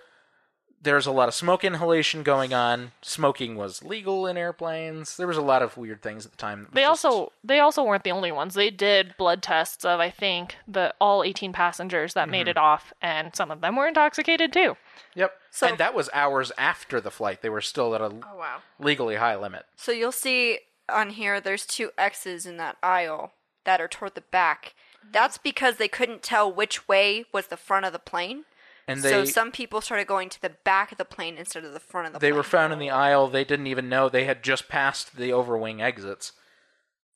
there's 0.82 1.06
a 1.06 1.12
lot 1.12 1.28
of 1.28 1.34
smoke 1.34 1.64
inhalation 1.64 2.22
going 2.22 2.52
on. 2.52 2.92
Smoking 3.02 3.56
was 3.56 3.82
legal 3.84 4.26
in 4.26 4.36
airplanes. 4.36 5.16
There 5.16 5.26
was 5.28 5.36
a 5.36 5.42
lot 5.42 5.62
of 5.62 5.76
weird 5.76 6.02
things 6.02 6.24
at 6.26 6.32
the 6.32 6.36
time. 6.38 6.68
They 6.72 6.82
just- 6.82 7.04
also 7.04 7.32
they 7.44 7.60
also 7.60 7.82
weren't 7.84 8.04
the 8.04 8.10
only 8.10 8.32
ones. 8.32 8.54
They 8.54 8.70
did 8.70 9.14
blood 9.16 9.42
tests 9.42 9.84
of 9.84 10.00
I 10.00 10.10
think 10.10 10.56
the 10.66 10.92
all 11.00 11.22
18 11.22 11.52
passengers 11.52 12.14
that 12.14 12.22
Mm-hmm. 12.24 12.30
made 12.32 12.48
it 12.48 12.56
off, 12.56 12.92
and 13.00 13.34
some 13.36 13.50
of 13.50 13.60
them 13.60 13.76
were 13.76 13.86
intoxicated 13.86 14.52
too. 14.52 14.76
Yep. 15.14 15.32
So- 15.50 15.66
and 15.68 15.78
that 15.78 15.94
was 15.94 16.10
hours 16.12 16.50
after 16.58 17.00
the 17.00 17.10
flight. 17.10 17.42
They 17.42 17.50
were 17.50 17.60
still 17.60 17.94
at 17.94 18.00
a 18.00 18.06
Oh 18.06 18.36
wow. 18.36 18.58
legally 18.78 19.16
high 19.16 19.36
limit. 19.36 19.66
So 19.76 19.92
you'll 19.92 20.12
see 20.12 20.60
on 20.88 21.10
here 21.10 21.40
there's 21.40 21.64
two 21.64 21.90
X's 21.96 22.44
in 22.44 22.56
that 22.56 22.76
aisle 22.82 23.32
that 23.64 23.80
are 23.80 23.88
toward 23.88 24.14
the 24.16 24.20
back. 24.20 24.74
That's 25.10 25.38
because 25.38 25.76
they 25.76 25.88
couldn't 25.88 26.22
tell 26.22 26.50
which 26.52 26.88
way 26.88 27.24
was 27.32 27.48
the 27.48 27.56
front 27.56 27.84
of 27.86 27.92
the 27.92 27.98
plane. 27.98 28.44
And 28.88 29.00
they 29.02 29.10
so 29.10 29.24
some 29.24 29.52
people 29.52 29.80
started 29.80 30.06
going 30.06 30.28
to 30.28 30.42
the 30.42 30.50
back 30.64 30.92
of 30.92 30.98
the 30.98 31.04
plane 31.04 31.36
instead 31.36 31.64
of 31.64 31.72
the 31.72 31.80
front 31.80 32.08
of 32.08 32.12
the 32.12 32.18
they 32.18 32.28
plane. 32.28 32.36
were 32.36 32.42
found 32.42 32.72
in 32.72 32.78
the 32.78 32.90
aisle. 32.90 33.28
They 33.28 33.44
didn't 33.44 33.68
even 33.68 33.88
know 33.88 34.08
they 34.08 34.24
had 34.24 34.42
just 34.42 34.68
passed 34.68 35.16
the 35.16 35.30
overwing 35.30 35.80
exits. 35.80 36.32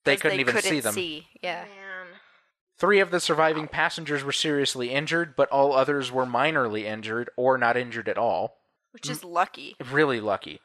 They 0.05 0.17
couldn't 0.17 0.41
even 0.41 0.55
couldn't 0.55 0.71
see 0.71 0.81
them. 0.81 0.95
see. 0.95 1.27
Yeah. 1.43 1.65
Man. 1.65 2.07
Three 2.79 3.01
of 3.01 3.11
the 3.11 3.21
surviving 3.21 3.69
passengers 3.69 4.23
were 4.23 4.33
seriously 4.33 4.91
injured, 4.91 5.35
but 5.35 5.49
all 5.49 5.73
others 5.73 6.13
were 6.13 6.27
minorly 6.27 6.85
injured 6.85 7.31
or 7.37 7.59
not 7.59 7.77
injured 7.77 8.09
at 8.09 8.19
all. 8.19 8.59
Which 8.93 9.11
is 9.11 9.25
lucky. 9.25 9.77
Really 9.91 10.21
lucky. 10.21 10.61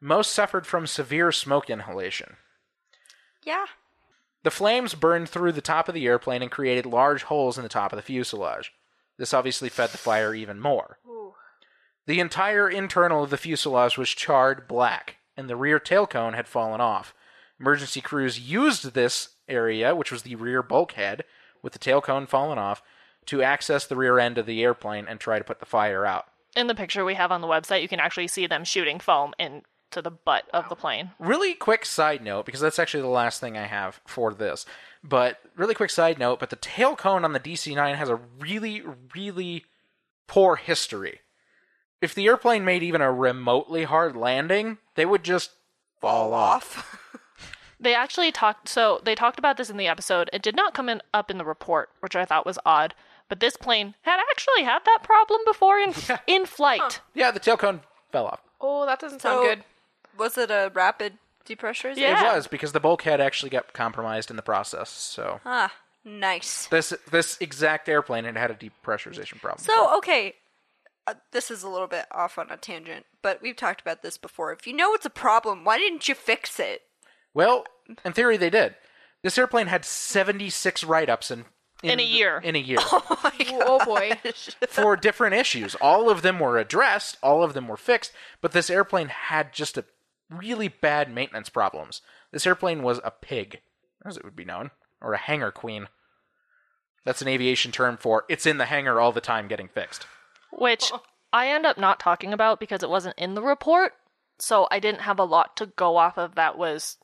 Most 0.00 0.32
suffered 0.32 0.66
from 0.66 0.86
severe 0.86 1.32
smoke 1.32 1.68
inhalation. 1.68 2.36
Yeah. 3.44 3.66
The 4.42 4.50
flames 4.50 4.94
burned 4.94 5.28
through 5.28 5.52
the 5.52 5.60
top 5.60 5.88
of 5.88 5.94
the 5.94 6.06
airplane 6.06 6.42
and 6.42 6.50
created 6.50 6.86
large 6.86 7.24
holes 7.24 7.56
in 7.56 7.62
the 7.62 7.68
top 7.68 7.92
of 7.92 7.96
the 7.96 8.02
fuselage. 8.02 8.72
This 9.18 9.34
obviously 9.34 9.68
fed 9.68 9.90
the 9.90 9.98
fire 9.98 10.34
even 10.34 10.60
more. 10.60 10.98
The 12.06 12.20
entire 12.20 12.68
internal 12.68 13.24
of 13.24 13.30
the 13.30 13.36
fuselage 13.36 13.98
was 13.98 14.10
charred 14.10 14.68
black, 14.68 15.16
and 15.36 15.48
the 15.48 15.56
rear 15.56 15.80
tail 15.80 16.06
cone 16.06 16.34
had 16.34 16.46
fallen 16.46 16.80
off. 16.80 17.14
Emergency 17.58 18.00
crews 18.00 18.38
used 18.38 18.92
this 18.92 19.30
area, 19.48 19.94
which 19.94 20.12
was 20.12 20.22
the 20.22 20.36
rear 20.36 20.62
bulkhead, 20.62 21.24
with 21.62 21.72
the 21.72 21.78
tail 21.78 22.00
cone 22.00 22.26
fallen 22.26 22.58
off, 22.58 22.82
to 23.24 23.42
access 23.42 23.86
the 23.86 23.96
rear 23.96 24.18
end 24.18 24.38
of 24.38 24.46
the 24.46 24.62
airplane 24.62 25.06
and 25.08 25.18
try 25.18 25.38
to 25.38 25.44
put 25.44 25.58
the 25.58 25.66
fire 25.66 26.06
out. 26.06 26.26
In 26.54 26.68
the 26.68 26.74
picture 26.74 27.04
we 27.04 27.14
have 27.14 27.32
on 27.32 27.40
the 27.40 27.48
website, 27.48 27.82
you 27.82 27.88
can 27.88 28.00
actually 28.00 28.28
see 28.28 28.46
them 28.46 28.64
shooting 28.64 29.00
foam 29.00 29.34
into 29.96 30.08
the 30.08 30.14
butt 30.14 30.44
of 30.52 30.68
the 30.68 30.76
plane. 30.76 31.10
Really 31.18 31.54
quick 31.54 31.84
side 31.84 32.22
note, 32.22 32.46
because 32.46 32.60
that's 32.60 32.78
actually 32.78 33.02
the 33.02 33.08
last 33.08 33.40
thing 33.40 33.56
I 33.56 33.66
have 33.66 34.00
for 34.06 34.34
this. 34.34 34.66
But 35.02 35.38
really 35.56 35.74
quick 35.74 35.90
side 35.90 36.18
note, 36.18 36.38
but 36.40 36.50
the 36.50 36.56
tail 36.56 36.96
cone 36.96 37.24
on 37.24 37.32
the 37.32 37.40
DC 37.40 37.74
9 37.74 37.94
has 37.96 38.08
a 38.08 38.20
really, 38.38 38.82
really 39.14 39.64
poor 40.26 40.56
history. 40.56 41.20
If 42.00 42.14
the 42.14 42.26
airplane 42.26 42.64
made 42.64 42.82
even 42.82 43.00
a 43.00 43.12
remotely 43.12 43.84
hard 43.84 44.16
landing, 44.16 44.78
they 44.96 45.06
would 45.06 45.24
just 45.24 45.52
fall 46.00 46.34
off. 46.34 47.02
They 47.78 47.94
actually 47.94 48.32
talked 48.32 48.70
so 48.70 49.02
they 49.04 49.14
talked 49.14 49.38
about 49.38 49.58
this 49.58 49.68
in 49.68 49.76
the 49.76 49.86
episode. 49.86 50.30
It 50.32 50.40
did 50.40 50.56
not 50.56 50.72
come 50.72 50.88
in, 50.88 51.02
up 51.12 51.30
in 51.30 51.36
the 51.36 51.44
report, 51.44 51.90
which 52.00 52.16
I 52.16 52.24
thought 52.24 52.46
was 52.46 52.58
odd. 52.64 52.94
But 53.28 53.40
this 53.40 53.58
plane 53.58 53.94
had 54.00 54.18
actually 54.30 54.64
had 54.64 54.78
that 54.86 55.00
problem 55.02 55.42
before 55.44 55.78
in 55.78 55.92
in 56.26 56.46
flight. 56.46 57.02
Yeah, 57.12 57.30
the 57.30 57.38
tail 57.38 57.58
cone 57.58 57.82
fell 58.10 58.26
off. 58.26 58.40
Oh, 58.62 58.86
that 58.86 58.98
doesn't 58.98 59.20
sound 59.20 59.44
So 59.44 59.48
good. 59.48 59.64
Was 60.18 60.36
it 60.38 60.50
a 60.50 60.70
rapid 60.74 61.14
depressurization? 61.46 61.96
Yeah. 61.98 62.32
It 62.32 62.36
was 62.36 62.46
because 62.46 62.72
the 62.72 62.80
bulkhead 62.80 63.20
actually 63.20 63.50
got 63.50 63.72
compromised 63.72 64.30
in 64.30 64.36
the 64.36 64.42
process. 64.42 64.90
So 64.90 65.40
Ah, 65.44 65.72
nice. 66.04 66.66
this 66.66 66.92
this 67.10 67.36
exact 67.40 67.88
airplane 67.88 68.24
had 68.24 68.36
had 68.36 68.50
a 68.50 68.54
depressurization 68.54 69.40
problem. 69.40 69.64
So, 69.64 69.96
okay, 69.98 70.34
uh, 71.06 71.14
this 71.32 71.50
is 71.50 71.62
a 71.62 71.68
little 71.68 71.86
bit 71.86 72.06
off 72.10 72.38
on 72.38 72.50
a 72.50 72.56
tangent, 72.56 73.06
but 73.22 73.40
we've 73.42 73.56
talked 73.56 73.80
about 73.80 74.02
this 74.02 74.18
before. 74.18 74.52
If 74.52 74.66
you 74.66 74.72
know 74.72 74.92
it's 74.94 75.06
a 75.06 75.10
problem, 75.10 75.64
why 75.64 75.78
didn't 75.78 76.08
you 76.08 76.14
fix 76.14 76.58
it? 76.58 76.82
well, 77.34 77.64
in 78.04 78.12
theory, 78.12 78.36
they 78.36 78.50
did. 78.50 78.74
This 79.22 79.38
airplane 79.38 79.66
had 79.68 79.84
seventy 79.84 80.50
six 80.50 80.82
write 80.82 81.08
ups 81.08 81.30
in, 81.30 81.44
In 81.82 82.00
a 82.00 82.02
year. 82.02 82.40
In 82.42 82.56
a 82.56 82.58
year. 82.58 82.78
Oh 83.68 83.84
boy. 83.84 84.12
for 84.68 84.96
different 84.96 85.34
issues. 85.34 85.74
All 85.76 86.08
of 86.10 86.22
them 86.22 86.38
were 86.40 86.58
addressed, 86.58 87.18
all 87.22 87.42
of 87.42 87.54
them 87.54 87.68
were 87.68 87.76
fixed, 87.76 88.12
but 88.40 88.52
this 88.52 88.70
airplane 88.70 89.08
had 89.08 89.52
just 89.52 89.76
a 89.78 89.84
really 90.30 90.68
bad 90.68 91.12
maintenance 91.12 91.48
problems. 91.48 92.02
This 92.32 92.46
airplane 92.46 92.82
was 92.82 93.00
a 93.04 93.10
pig, 93.10 93.60
as 94.04 94.16
it 94.16 94.24
would 94.24 94.36
be 94.36 94.44
known, 94.44 94.70
or 95.00 95.12
a 95.12 95.18
hangar 95.18 95.52
queen. 95.52 95.88
That's 97.04 97.22
an 97.22 97.28
aviation 97.28 97.70
term 97.72 97.96
for 97.96 98.24
it's 98.28 98.46
in 98.46 98.58
the 98.58 98.66
hangar 98.66 99.00
all 99.00 99.12
the 99.12 99.20
time 99.20 99.48
getting 99.48 99.68
fixed. 99.68 100.06
which 100.52 100.92
I 101.32 101.48
end 101.48 101.66
up 101.66 101.78
not 101.78 102.00
talking 102.00 102.32
about 102.32 102.60
because 102.60 102.82
it 102.82 102.90
wasn't 102.90 103.18
in 103.18 103.34
the 103.34 103.42
report. 103.42 103.92
So 104.38 104.66
I 104.70 104.80
didn't 104.80 105.00
have 105.02 105.18
a 105.18 105.24
lot 105.24 105.56
to 105.58 105.66
go 105.66 105.96
off 105.96 106.18
of 106.18 106.34
that 106.34 106.58
was 106.58 106.98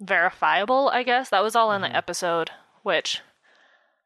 verifiable, 0.00 0.90
I 0.90 1.02
guess. 1.02 1.30
That 1.30 1.42
was 1.42 1.56
all 1.56 1.72
in 1.72 1.82
the 1.82 1.88
mm-hmm. 1.88 1.96
episode, 1.96 2.50
which 2.82 3.20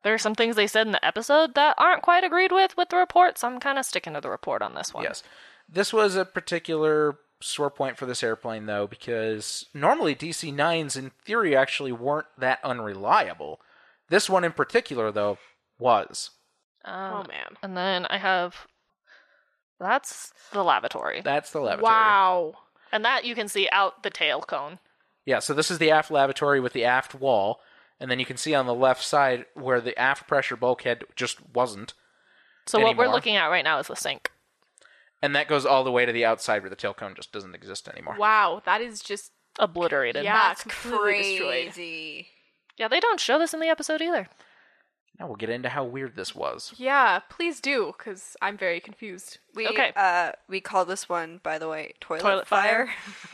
There 0.02 0.14
are 0.14 0.18
some 0.18 0.34
things 0.34 0.56
they 0.56 0.66
said 0.66 0.86
in 0.86 0.92
the 0.92 1.04
episode 1.04 1.54
that 1.54 1.74
aren't 1.78 2.02
quite 2.02 2.24
agreed 2.24 2.52
with 2.52 2.76
with 2.76 2.88
the 2.88 2.96
report, 2.96 3.38
so 3.38 3.48
I'm 3.48 3.60
kind 3.60 3.78
of 3.78 3.84
sticking 3.84 4.14
to 4.14 4.20
the 4.20 4.30
report 4.30 4.62
on 4.62 4.74
this 4.74 4.94
one. 4.94 5.04
Yes. 5.04 5.22
This 5.68 5.92
was 5.92 6.16
a 6.16 6.24
particular 6.24 7.18
sore 7.40 7.70
point 7.70 7.96
for 7.96 8.06
this 8.06 8.22
airplane, 8.22 8.66
though, 8.66 8.86
because 8.86 9.66
normally 9.74 10.14
DC 10.14 10.54
9s, 10.54 10.96
in 10.96 11.10
theory, 11.24 11.56
actually 11.56 11.92
weren't 11.92 12.26
that 12.38 12.58
unreliable. 12.64 13.60
This 14.08 14.28
one 14.28 14.44
in 14.44 14.52
particular, 14.52 15.10
though, 15.10 15.38
was. 15.78 16.30
Um, 16.84 17.12
oh 17.12 17.28
man. 17.28 17.56
And 17.62 17.76
then 17.76 18.06
I 18.06 18.18
have 18.18 18.66
that's 19.80 20.32
the 20.52 20.62
lavatory, 20.62 21.22
That's 21.22 21.50
the 21.50 21.60
lavatory. 21.60 21.90
Wow. 21.90 22.54
and 22.92 23.04
that 23.04 23.24
you 23.24 23.34
can 23.34 23.48
see 23.48 23.68
out 23.72 24.02
the 24.02 24.10
tail 24.10 24.42
cone. 24.42 24.78
Yeah, 25.24 25.38
so 25.38 25.54
this 25.54 25.70
is 25.70 25.78
the 25.78 25.90
aft 25.90 26.10
lavatory 26.10 26.60
with 26.60 26.72
the 26.74 26.84
aft 26.84 27.14
wall, 27.14 27.60
and 27.98 28.10
then 28.10 28.18
you 28.18 28.26
can 28.26 28.36
see 28.36 28.54
on 28.54 28.66
the 28.66 28.74
left 28.74 29.02
side 29.02 29.46
where 29.54 29.80
the 29.80 29.98
aft 29.98 30.26
pressure 30.28 30.56
bulkhead 30.56 31.04
just 31.16 31.38
wasn't. 31.54 31.94
So 32.66 32.78
what 32.80 32.96
we're 32.96 33.08
looking 33.08 33.36
at 33.36 33.46
right 33.48 33.64
now 33.64 33.78
is 33.78 33.86
the 33.86 33.96
sink. 33.96 34.30
And 35.22 35.34
that 35.36 35.48
goes 35.48 35.66
all 35.66 35.84
the 35.84 35.92
way 35.92 36.06
to 36.06 36.12
the 36.12 36.24
outside 36.24 36.62
where 36.62 36.70
the 36.70 36.76
tail 36.76 36.94
cone 36.94 37.14
just 37.14 37.32
doesn't 37.32 37.54
exist 37.54 37.88
anymore. 37.88 38.16
Wow. 38.18 38.62
That 38.64 38.80
is 38.80 39.00
just 39.00 39.32
Obliterated. 39.58 40.24
Yeah. 40.24 40.34
That's 40.48 40.62
completely 40.62 41.30
destroyed. 41.30 41.72
crazy. 41.72 42.28
Yeah, 42.78 42.88
they 42.88 43.00
don't 43.00 43.20
show 43.20 43.38
this 43.38 43.52
in 43.52 43.60
the 43.60 43.68
episode 43.68 44.00
either. 44.00 44.28
Now 45.18 45.26
we'll 45.26 45.36
get 45.36 45.50
into 45.50 45.68
how 45.68 45.84
weird 45.84 46.16
this 46.16 46.34
was. 46.34 46.72
yeah. 46.78 47.18
Please 47.28 47.60
do, 47.60 47.92
because 47.98 48.36
I'm 48.40 48.56
very 48.56 48.80
confused. 48.80 49.36
We 49.54 49.68
Okay. 49.68 49.92
uh 49.94 50.32
we 50.48 50.60
call 50.62 50.86
this 50.86 51.08
one, 51.10 51.40
by 51.42 51.58
the 51.58 51.68
way, 51.68 51.92
toilet, 52.00 52.22
Toilet 52.22 52.46
fire. 52.46 52.88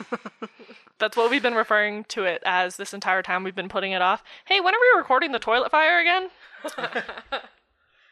fire. 0.09 0.49
That's 0.99 1.15
what 1.15 1.29
we've 1.29 1.43
been 1.43 1.53
referring 1.53 2.03
to 2.05 2.25
it 2.25 2.41
as 2.45 2.75
this 2.75 2.93
entire 2.93 3.21
time 3.21 3.43
we've 3.43 3.55
been 3.55 3.69
putting 3.69 3.93
it 3.93 4.01
off. 4.01 4.21
Hey, 4.45 4.59
when 4.59 4.73
are 4.75 4.79
we 4.81 4.97
recording 4.99 5.31
the 5.31 5.39
toilet 5.39 5.71
fire 5.71 5.99
again? 5.99 6.29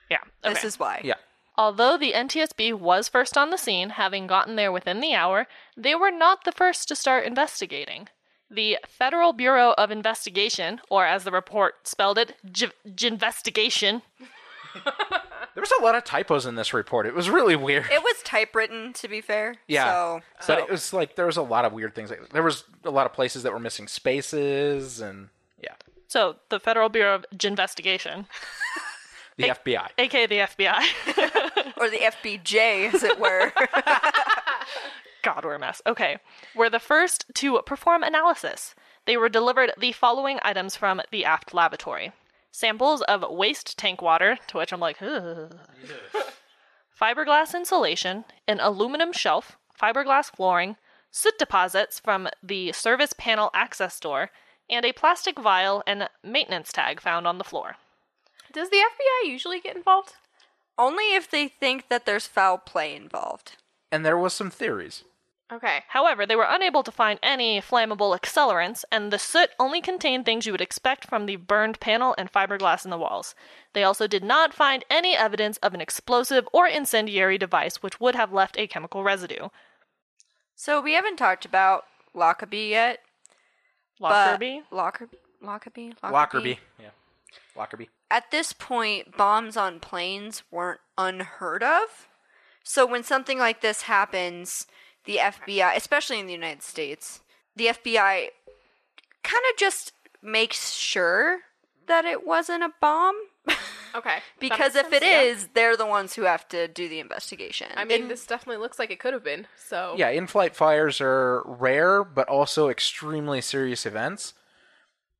yeah. 0.10 0.20
This 0.44 0.60
okay. 0.60 0.68
is 0.68 0.80
why. 0.80 1.02
Yeah. 1.04 1.16
Although 1.58 1.98
the 1.98 2.12
NTSB 2.14 2.74
was 2.74 3.08
first 3.08 3.38
on 3.38 3.50
the 3.50 3.58
scene, 3.58 3.92
having 3.92 4.28
gotten 4.28 4.56
there 4.56 4.72
within 4.72 5.00
the 5.00 5.14
hour, 5.14 5.48
they 5.78 5.96
were 5.96 6.12
not 6.12 6.44
the 6.44 6.52
first 6.52 6.88
to 6.90 6.96
start 6.96 7.26
investigating. 7.26 8.10
The 8.50 8.78
Federal 8.88 9.34
Bureau 9.34 9.74
of 9.78 9.90
Investigation, 9.90 10.82
or 10.90 11.06
as 11.06 11.24
the 11.24 11.32
report 11.32 11.88
spelled 11.88 12.18
it, 12.18 12.36
J- 12.52 12.72
Jinvestigation, 12.88 14.02
There 15.54 15.62
was 15.62 15.72
a 15.80 15.84
lot 15.84 15.96
of 15.96 16.04
typos 16.04 16.46
in 16.46 16.56
this 16.56 16.74
report. 16.74 17.06
It 17.08 17.16
was 17.16 17.30
really 17.30 17.56
weird. 17.56 17.86
It 17.90 18.04
was 18.04 18.22
typewritten, 18.24 18.92
to 18.94 19.08
be 19.08 19.22
fair. 19.22 19.56
Yeah. 19.70 19.86
So 19.86 20.22
But 20.40 20.44
So- 20.46 20.56
oh. 20.56 20.64
it 20.64 20.70
was 20.70 20.92
like 20.94 21.16
there 21.16 21.26
was 21.26 21.38
a 21.38 21.42
lot 21.42 21.64
of 21.64 21.72
weird 21.72 21.96
things. 21.96 22.10
Like, 22.10 22.30
there 22.30 22.44
was 22.44 22.66
a 22.84 22.90
lot 22.92 23.06
of 23.06 23.14
places 23.14 23.44
that 23.44 23.54
were 23.54 23.60
missing 23.60 23.88
spaces, 23.88 25.00
and 25.00 25.30
yeah, 25.64 25.76
so 26.10 26.36
the 26.50 26.60
Federal 26.60 26.90
Bureau 26.90 27.16
of 27.16 27.26
Investigation. 27.42 28.28
the 29.38 29.48
FBI. 29.50 29.88
aka 29.98 30.26
the 30.28 30.40
FBI. 30.40 30.84
or 31.78 31.90
the 31.90 32.00
FBJ, 32.00 32.94
as 32.94 33.04
it 33.04 33.20
were. 33.20 33.52
God, 35.24 35.44
we're 35.44 35.56
a 35.56 35.60
mess. 35.60 35.82
Okay. 35.88 36.18
We 36.56 36.60
were 36.60 36.70
the 36.70 36.80
first 36.80 37.26
to 37.36 37.62
perform 37.66 38.04
analysis. 38.04 38.76
They 39.06 39.18
were 39.18 39.30
delivered 39.30 39.72
the 39.80 39.92
following 39.92 40.40
items 40.44 40.76
from 40.76 41.02
the 41.12 41.26
aft 41.26 41.54
lavatory 41.54 42.12
samples 42.56 43.02
of 43.02 43.26
waste 43.30 43.78
tank 43.78 44.02
water, 44.02 44.38
to 44.48 44.58
which 44.58 44.72
I'm 44.72 44.80
like, 44.80 45.02
Ugh. 45.02 45.60
fiberglass 47.02 47.54
insulation, 47.54 48.24
an 48.48 48.60
aluminum 48.62 49.12
shelf, 49.12 49.58
fiberglass 49.80 50.34
flooring, 50.34 50.78
soot 51.12 51.38
deposits 51.38 52.00
from 52.00 52.30
the 52.42 52.72
service 52.72 53.14
panel 53.18 53.52
access 53.54 54.00
door, 54.00 54.32
and 54.70 54.86
a 54.86 54.94
plastic 54.94 55.38
vial 55.38 55.84
and 55.86 56.10
maintenance 56.24 56.72
tag 56.72 57.02
found 57.02 57.28
on 57.28 57.38
the 57.38 57.44
floor. 57.44 57.76
Does 58.54 58.70
the 58.70 58.78
FBI 58.78 59.30
usually 59.30 59.60
get 59.60 59.76
involved? 59.76 60.14
Only 60.78 61.16
if 61.16 61.30
they 61.30 61.48
think 61.48 61.90
that 61.90 62.06
there's 62.06 62.28
foul 62.28 62.58
play 62.58 62.96
involved. 62.96 63.54
And 63.92 64.06
there 64.06 64.18
was 64.18 64.34
some 64.34 64.50
theories. 64.50 65.04
Okay. 65.54 65.84
However, 65.90 66.26
they 66.26 66.36
were 66.36 66.48
unable 66.50 66.82
to 66.84 66.92
find 66.92 67.20
any 67.22 67.62
flammable 67.62 68.18
accelerants, 68.20 68.84
and 68.92 69.14
the 69.14 69.20
soot 69.20 69.52
only 69.60 69.80
contained 69.80 70.26
things 70.26 70.46
you 70.46 70.52
would 70.52 70.60
expect 70.62 71.06
from 71.08 71.28
the 71.28 71.36
burned 71.36 71.80
panel 71.80 72.16
and 72.18 72.32
fiberglass 72.32 72.84
in 72.84 72.90
the 72.90 72.98
walls. 72.98 73.36
They 73.74 73.84
also 73.84 74.08
did 74.08 74.24
not 74.24 74.54
find 74.56 74.84
any 74.90 75.16
evidence 75.16 75.58
of 75.58 75.74
an 75.76 75.82
explosive 75.82 76.48
or 76.52 76.68
incendiary 76.68 77.38
device 77.38 77.84
which 77.84 78.00
would 78.00 78.16
have 78.16 78.34
left 78.34 78.58
a 78.58 78.66
chemical 78.68 79.04
residue. 79.04 79.50
So 80.56 80.82
we 80.82 80.94
haven't 80.94 81.18
talked 81.18 81.46
about 81.46 81.86
Lockerbie 82.14 82.70
yet. 82.70 83.02
but- 84.00 84.10
Lockerbie? 84.10 84.64
Locker 84.72 85.10
Lockerbie? 85.42 85.94
Lockerbie. 86.04 86.60
Yeah. 86.80 86.90
Lockerbie. 87.56 87.90
At 88.12 88.32
this 88.32 88.54
point, 88.54 89.18
bombs 89.18 89.58
on 89.58 89.80
planes 89.80 90.44
weren't 90.52 90.82
unheard 90.98 91.64
of. 91.64 92.08
So 92.64 92.86
when 92.86 93.04
something 93.04 93.38
like 93.38 93.62
this 93.62 93.84
happens, 93.84 94.68
the 95.06 95.18
FBI, 95.18 95.76
especially 95.76 96.20
in 96.20 96.26
the 96.26 96.34
United 96.34 96.64
States, 96.64 97.22
the 97.56 97.68
FBI 97.68 98.30
kind 99.24 99.44
of 99.52 99.58
just 99.58 99.92
makes 100.22 100.72
sure 100.74 101.40
that 101.88 102.06
it 102.06 102.26
wasn't 102.26 102.64
a 102.64 102.72
bomb. 102.82 103.16
Okay. 103.96 104.18
because 104.42 104.76
if 104.76 104.92
makes 104.92 105.06
it 105.06 105.08
sense, 105.08 105.44
is, 105.44 105.50
they're 105.54 105.78
the 105.78 105.86
ones 105.86 106.16
who 106.16 106.24
have 106.24 106.46
to 106.50 106.68
do 106.68 106.90
the 106.90 107.00
investigation. 107.00 107.68
I 107.78 107.86
mean, 107.86 108.10
this 108.10 108.26
definitely 108.28 108.62
looks 108.62 108.78
like 108.78 108.92
it 108.92 109.00
could 109.00 109.14
have 109.14 109.24
been. 109.24 109.48
So 109.56 109.96
Yeah, 109.98 110.10
in-flight 110.10 110.54
fires 110.54 111.00
are 111.00 111.44
rare, 111.46 112.04
but 112.04 112.28
also 112.28 112.68
extremely 112.68 113.40
serious 113.40 113.86
events, 113.86 114.34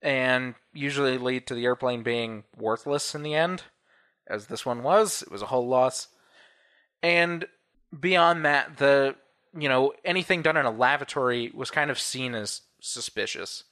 and 0.02 0.56
usually 0.74 1.18
lead 1.18 1.48
to 1.48 1.56
the 1.56 1.66
airplane 1.66 2.04
being 2.04 2.44
worthless 2.58 3.16
in 3.16 3.24
the 3.24 3.34
end, 3.34 3.64
as 4.28 4.48
this 4.48 4.66
one 4.66 4.84
was. 4.84 5.22
It 5.22 5.32
was 5.32 5.42
a 5.42 5.48
whole 5.48 5.68
loss. 5.68 6.08
And 7.02 7.46
beyond 7.98 8.46
that, 8.46 8.78
the 8.78 9.16
you 9.58 9.70
know 9.70 9.94
anything 10.04 10.42
done 10.42 10.58
in 10.58 10.66
a 10.66 10.72
lavatory 10.72 11.52
was 11.54 11.72
kind 11.72 11.90
of 11.90 12.00
seen 12.00 12.36
as 12.36 12.62
suspicious. 12.80 13.64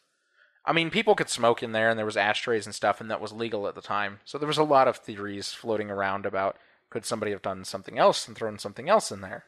I 0.65 0.71
mean, 0.71 0.89
people 0.89 1.15
could 1.15 1.29
smoke 1.29 1.61
in 1.61 1.73
there, 1.73 1.89
and 1.89 1.99
there 1.99 2.05
was 2.05 2.15
ashtrays 2.15 2.65
and 2.65 2.73
stuff, 2.73 3.01
and 3.01 3.11
that 3.11 3.19
was 3.19 3.33
legal 3.33 3.67
at 3.67 3.75
the 3.75 3.81
time. 3.81 4.19
So 4.23 4.37
there 4.37 4.47
was 4.47 4.57
a 4.57 4.63
lot 4.63 4.87
of 4.87 4.97
theories 4.97 5.51
floating 5.51 5.91
around 5.91 6.25
about 6.25 6.57
could 6.89 7.05
somebody 7.05 7.31
have 7.31 7.41
done 7.41 7.65
something 7.65 7.97
else 7.97 8.27
and 8.27 8.37
thrown 8.37 8.59
something 8.59 8.87
else 8.87 9.11
in 9.11 9.21
there. 9.21 9.43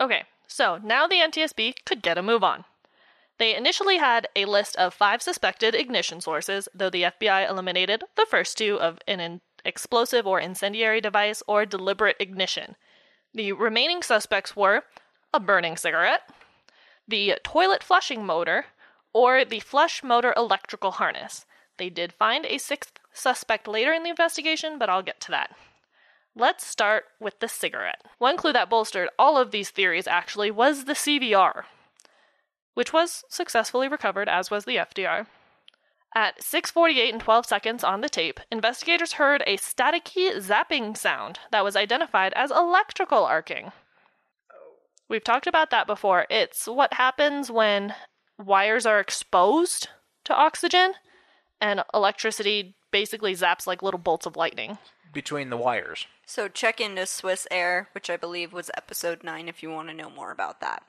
Okay, 0.00 0.24
so 0.46 0.78
now 0.82 1.06
the 1.06 1.16
NTSB 1.16 1.84
could 1.86 2.02
get 2.02 2.18
a 2.18 2.22
move 2.22 2.44
on. 2.44 2.64
They 3.38 3.54
initially 3.54 3.98
had 3.98 4.28
a 4.34 4.46
list 4.46 4.76
of 4.76 4.92
five 4.92 5.22
suspected 5.22 5.74
ignition 5.74 6.20
sources, 6.20 6.68
though 6.74 6.90
the 6.90 7.04
FBI 7.04 7.48
eliminated 7.48 8.02
the 8.16 8.26
first 8.28 8.58
two 8.58 8.80
of 8.80 8.98
an 9.06 9.20
in- 9.20 9.40
explosive 9.64 10.26
or 10.26 10.40
incendiary 10.40 11.00
device 11.00 11.42
or 11.46 11.64
deliberate 11.64 12.16
ignition. 12.18 12.76
The 13.32 13.52
remaining 13.52 14.02
suspects 14.02 14.56
were 14.56 14.84
a 15.32 15.38
burning 15.38 15.76
cigarette, 15.76 16.22
the 17.06 17.38
toilet 17.44 17.84
flushing 17.84 18.26
motor, 18.26 18.66
or 19.12 19.44
the 19.44 19.60
flush 19.60 20.02
motor 20.02 20.34
electrical 20.36 20.92
harness. 20.92 21.46
They 21.76 21.90
did 21.90 22.12
find 22.12 22.44
a 22.44 22.58
sixth 22.58 22.98
suspect 23.12 23.68
later 23.68 23.92
in 23.92 24.02
the 24.02 24.10
investigation, 24.10 24.78
but 24.78 24.90
I'll 24.90 25.02
get 25.02 25.20
to 25.22 25.30
that. 25.30 25.54
Let's 26.34 26.66
start 26.66 27.04
with 27.20 27.38
the 27.40 27.48
cigarette. 27.48 28.02
One 28.18 28.36
clue 28.36 28.52
that 28.52 28.70
bolstered 28.70 29.08
all 29.18 29.38
of 29.38 29.50
these 29.50 29.70
theories 29.70 30.06
actually 30.06 30.50
was 30.50 30.84
the 30.84 30.92
CVR, 30.92 31.64
which 32.78 32.92
was 32.92 33.24
successfully 33.28 33.88
recovered, 33.88 34.28
as 34.28 34.52
was 34.52 34.64
the 34.64 34.76
FDR. 34.76 35.26
At 36.14 36.40
6:48 36.40 37.12
and 37.12 37.20
12 37.20 37.44
seconds 37.44 37.82
on 37.82 38.02
the 38.02 38.08
tape, 38.08 38.38
investigators 38.52 39.14
heard 39.14 39.42
a 39.48 39.56
staticky 39.56 40.30
zapping 40.36 40.96
sound 40.96 41.40
that 41.50 41.64
was 41.64 41.74
identified 41.74 42.32
as 42.34 42.52
electrical 42.52 43.24
arcing. 43.24 43.72
We've 45.08 45.24
talked 45.24 45.48
about 45.48 45.70
that 45.70 45.88
before. 45.88 46.28
It's 46.30 46.68
what 46.68 46.94
happens 46.94 47.50
when 47.50 47.96
wires 48.38 48.86
are 48.86 49.00
exposed 49.00 49.88
to 50.22 50.36
oxygen 50.36 50.94
and 51.60 51.82
electricity 51.92 52.76
basically 52.92 53.34
zaps 53.34 53.66
like 53.66 53.82
little 53.82 53.98
bolts 53.98 54.24
of 54.24 54.36
lightning. 54.36 54.78
Between 55.12 55.50
the 55.50 55.56
wires. 55.56 56.06
so 56.26 56.46
check 56.46 56.80
into 56.80 57.02
Swissair, 57.02 57.88
which 57.90 58.08
I 58.08 58.16
believe 58.16 58.52
was 58.52 58.70
episode 58.76 59.24
9 59.24 59.48
if 59.48 59.64
you 59.64 59.70
want 59.72 59.88
to 59.88 59.94
know 59.94 60.10
more 60.10 60.30
about 60.30 60.60
that. 60.60 60.84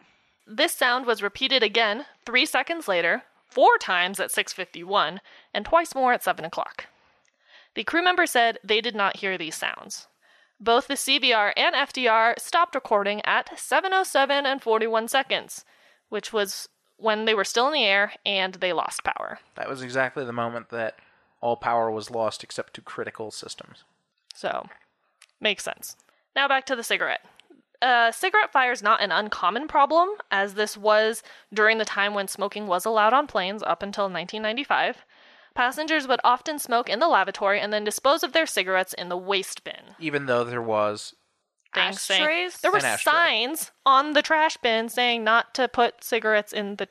This 0.52 0.74
sound 0.74 1.06
was 1.06 1.22
repeated 1.22 1.62
again 1.62 2.08
three 2.26 2.44
seconds 2.44 2.88
later, 2.88 3.22
four 3.48 3.78
times 3.78 4.20
at 4.20 4.32
6:51, 4.32 5.22
and 5.54 5.64
twice 5.64 5.94
more 5.94 6.12
at 6.12 6.24
7 6.24 6.44
o'clock. 6.44 6.88
The 7.76 7.84
crew 7.84 8.02
member 8.02 8.26
said 8.26 8.58
they 8.64 8.82
did 8.82 8.96
not 8.96 9.18
hear 9.18 9.38
these 9.38 9.56
sounds. 9.56 10.08
Both 10.60 10.88
the 10.88 10.98
CVR 10.98 11.54
and 11.56 11.76
FDR 11.76 12.34
stopped 12.40 12.74
recording 12.74 13.24
at 13.26 13.60
7:07 13.60 14.48
and 14.48 14.60
41 14.60 15.08
seconds, 15.08 15.66
which 16.10 16.34
was 16.34 16.68
when 16.98 17.26
they 17.26 17.36
were 17.36 17.46
still 17.46 17.68
in 17.68 17.74
the 17.74 17.86
air 17.86 18.14
and 18.26 18.56
they 18.56 18.74
lost 18.74 19.04
power. 19.04 19.40
That 19.54 19.70
was 19.70 19.84
exactly 19.84 20.26
the 20.26 20.34
moment 20.34 20.70
that 20.70 20.98
all 21.42 21.58
power 21.58 21.92
was 21.92 22.10
lost 22.10 22.44
except 22.44 22.74
to 22.74 22.82
critical 22.82 23.30
systems. 23.30 23.84
So, 24.34 24.68
makes 25.40 25.64
sense. 25.64 25.96
Now 26.36 26.48
back 26.48 26.66
to 26.66 26.76
the 26.76 26.84
cigarette. 26.84 27.24
Uh, 27.82 28.12
cigarette 28.12 28.52
fire 28.52 28.72
is 28.72 28.84
not 28.84 29.02
an 29.02 29.12
uncommon 29.12 29.68
problem, 29.68 30.10
as 30.32 30.56
this 30.56 30.76
was 30.76 31.24
during 31.54 31.78
the 31.78 31.86
time 31.86 32.14
when 32.14 32.28
smoking 32.28 32.68
was 32.68 32.86
allowed 32.86 33.14
on 33.14 33.26
planes 33.28 33.64
up 33.64 33.82
until 33.82 34.06
1995. 34.06 35.06
Passengers 35.56 36.08
would 36.08 36.20
often 36.24 36.60
smoke 36.60 36.90
in 36.90 37.00
the 37.00 37.08
lavatory 37.08 37.60
and 37.60 37.72
then 37.74 37.84
dispose 37.84 38.24
of 38.24 38.34
their 38.34 38.46
cigarettes 38.46 38.94
in 38.94 39.10
the 39.10 39.18
waste 39.18 39.64
bin. 39.64 39.96
Even 40.00 40.26
though 40.26 40.44
there 40.44 40.62
was. 40.62 41.16
Things 41.74 42.02
saying- 42.02 42.22
Ashtrays? 42.22 42.58
there 42.62 42.72
were 42.72 42.78
An 42.80 42.86
ashtray. 42.86 43.12
signs 43.12 43.72
on 43.86 44.14
the 44.14 44.22
trash 44.24 44.58
bin 44.58 44.90
saying 44.90 45.24
not 45.24 45.54
to 45.54 45.68
put 45.68 46.04
cigarettes 46.04 46.52
in 46.52 46.78
the. 46.78 46.88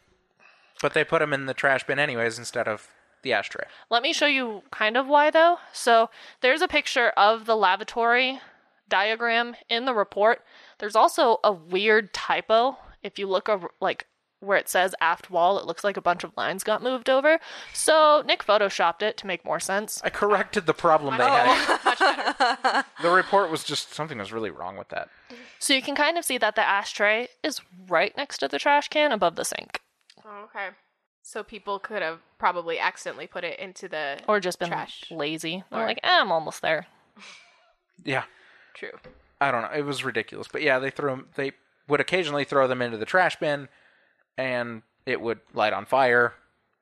But 0.80 0.94
they 0.94 1.02
put 1.04 1.18
them 1.18 1.32
in 1.32 1.46
the 1.46 1.54
trash 1.54 1.84
bin 1.84 1.98
anyways 1.98 2.38
instead 2.38 2.68
of 2.68 2.88
the 3.22 3.32
ashtray. 3.32 3.64
Let 3.90 4.02
me 4.04 4.12
show 4.12 4.26
you 4.26 4.62
kind 4.70 4.96
of 4.96 5.08
why 5.08 5.30
though. 5.30 5.58
So 5.72 6.10
there's 6.40 6.62
a 6.62 6.68
picture 6.68 7.08
of 7.16 7.44
the 7.46 7.56
lavatory 7.56 8.40
diagram 8.88 9.56
in 9.68 9.84
the 9.84 9.94
report. 9.94 10.42
There's 10.78 10.96
also 10.96 11.38
a 11.44 11.52
weird 11.52 12.12
typo. 12.14 12.76
If 13.02 13.18
you 13.18 13.26
look 13.26 13.48
over, 13.48 13.70
like 13.80 14.06
where 14.40 14.56
it 14.58 14.68
says 14.68 14.94
aft 15.00 15.30
wall, 15.30 15.58
it 15.58 15.66
looks 15.66 15.82
like 15.82 15.96
a 15.96 16.00
bunch 16.00 16.22
of 16.22 16.32
lines 16.36 16.62
got 16.62 16.82
moved 16.82 17.10
over. 17.10 17.40
So 17.72 18.22
Nick 18.24 18.44
photoshopped 18.44 19.02
it 19.02 19.16
to 19.18 19.26
make 19.26 19.44
more 19.44 19.58
sense. 19.58 20.00
I 20.04 20.10
corrected 20.10 20.66
the 20.66 20.74
problem 20.74 21.18
they 21.18 21.24
had. 21.24 22.84
the 23.02 23.10
report 23.10 23.50
was 23.50 23.64
just 23.64 23.92
something 23.92 24.18
was 24.18 24.32
really 24.32 24.50
wrong 24.50 24.76
with 24.76 24.88
that. 24.90 25.08
So 25.58 25.74
you 25.74 25.82
can 25.82 25.96
kind 25.96 26.16
of 26.16 26.24
see 26.24 26.38
that 26.38 26.54
the 26.54 26.62
ashtray 26.66 27.28
is 27.42 27.60
right 27.88 28.16
next 28.16 28.38
to 28.38 28.48
the 28.48 28.60
trash 28.60 28.88
can 28.88 29.10
above 29.10 29.34
the 29.34 29.44
sink. 29.44 29.80
Oh, 30.24 30.44
okay. 30.44 30.68
So 31.22 31.42
people 31.42 31.78
could 31.80 32.00
have 32.02 32.20
probably 32.38 32.78
accidentally 32.78 33.26
put 33.26 33.42
it 33.42 33.58
into 33.58 33.88
the 33.88 34.20
Or 34.28 34.38
just 34.38 34.60
been 34.60 34.68
trash. 34.68 35.04
lazy. 35.10 35.64
They're 35.70 35.82
Or- 35.82 35.86
like, 35.86 35.98
eh, 36.04 36.20
I'm 36.20 36.30
almost 36.30 36.62
there. 36.62 36.86
Yeah, 38.04 38.22
True. 38.74 38.92
I 39.40 39.50
don't 39.50 39.62
know. 39.62 39.70
It 39.76 39.82
was 39.84 40.04
ridiculous, 40.04 40.48
but 40.50 40.62
yeah, 40.62 40.78
they 40.78 40.90
threw 40.90 41.12
'em- 41.12 41.28
They 41.36 41.52
would 41.86 42.00
occasionally 42.00 42.44
throw 42.44 42.66
them 42.66 42.82
into 42.82 42.96
the 42.98 43.04
trash 43.06 43.36
bin, 43.36 43.68
and 44.36 44.82
it 45.06 45.20
would 45.20 45.40
light 45.54 45.72
on 45.72 45.86
fire. 45.86 46.34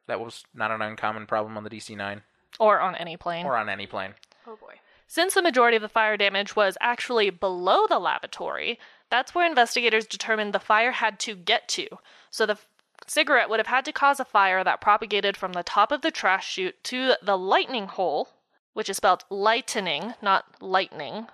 That 0.07 0.21
was 0.21 0.45
not 0.55 0.71
an 0.71 0.83
uncommon 0.83 1.27
problem 1.27 1.57
on 1.57 1.65
the 1.65 1.71
DC-9 1.71 2.23
Or 2.59 2.81
on 2.81 2.95
any 2.97 3.17
plane. 3.17 3.45
or 3.47 3.57
on 3.57 3.69
any 3.69 3.87
plane. 3.87 4.15
Oh 4.47 4.57
boy. 4.57 4.81
Since 5.09 5.35
the 5.35 5.43
majority 5.43 5.77
of 5.77 5.83
the 5.83 5.89
fire 5.89 6.17
damage 6.17 6.57
was 6.57 6.77
actually 6.81 7.31
below 7.31 7.87
the 7.87 7.99
lavatory, 7.99 8.79
that's 9.11 9.35
where 9.35 9.47
investigators 9.47 10.07
determined 10.07 10.53
the 10.53 10.59
fire 10.61 10.93
had 10.93 11.19
to 11.21 11.35
get 11.37 11.69
to. 11.71 11.87
So 12.31 12.45
the 12.47 12.53
f- 12.55 12.67
cigarette 13.07 13.49
would 13.49 13.61
have 13.61 13.69
had 13.69 13.85
to 13.85 13.93
cause 13.93 14.19
a 14.19 14.25
fire 14.25 14.65
that 14.65 14.81
propagated 14.81 15.37
from 15.37 15.53
the 15.53 15.63
top 15.63 15.93
of 15.93 16.03
the 16.03 16.11
trash 16.11 16.49
chute 16.51 16.83
to 16.85 17.15
the 17.23 17.39
lightning 17.39 17.87
hole, 17.87 18.31
which 18.73 18.89
is 18.89 18.97
spelled 18.97 19.25
lightening, 19.31 20.15
not 20.21 20.61
lightning, 20.61 21.29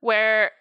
where 0.00 0.52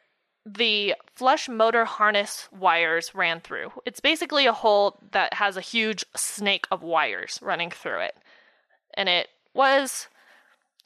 the 0.45 0.93
flush 1.15 1.49
motor 1.49 1.85
harness 1.85 2.47
wires 2.51 3.15
ran 3.15 3.39
through. 3.41 3.71
It's 3.85 3.99
basically 3.99 4.45
a 4.45 4.53
hole 4.53 4.99
that 5.11 5.33
has 5.35 5.57
a 5.57 5.61
huge 5.61 6.05
snake 6.15 6.67
of 6.69 6.83
wires 6.83 7.39
running 7.41 7.71
through 7.71 8.01
it. 8.01 8.15
And 8.93 9.09
it 9.09 9.27
was 9.53 10.07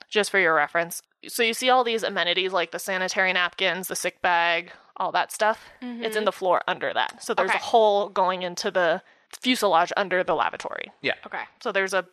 just 0.09 0.31
for 0.31 0.39
your 0.39 0.55
reference. 0.55 1.01
So 1.27 1.43
you 1.43 1.53
see 1.53 1.69
all 1.69 1.83
these 1.83 2.03
amenities 2.03 2.53
like 2.53 2.71
the 2.71 2.79
sanitary 2.79 3.33
napkins, 3.33 3.89
the 3.89 3.95
sick 3.95 4.21
bag, 4.21 4.71
all 4.95 5.11
that 5.11 5.31
stuff. 5.31 5.65
Mm-hmm. 5.81 6.03
It's 6.03 6.15
in 6.15 6.23
the 6.25 6.31
floor 6.31 6.61
under 6.67 6.93
that. 6.93 7.21
So 7.21 7.33
there's 7.33 7.49
Okay. 7.49 7.59
a 7.59 7.61
hole 7.61 8.07
going 8.09 8.41
into 8.43 8.71
the 8.71 9.01
fuselage 9.41 9.91
under 9.97 10.23
the 10.23 10.35
lavatory. 10.35 10.91
Yeah. 11.01 11.15
Okay. 11.25 11.43
So 11.61 11.71
there's 11.71 11.93
a 11.93 12.05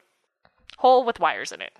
hole 0.78 1.04
with 1.04 1.20
wires 1.20 1.52
in 1.52 1.60
it. 1.60 1.72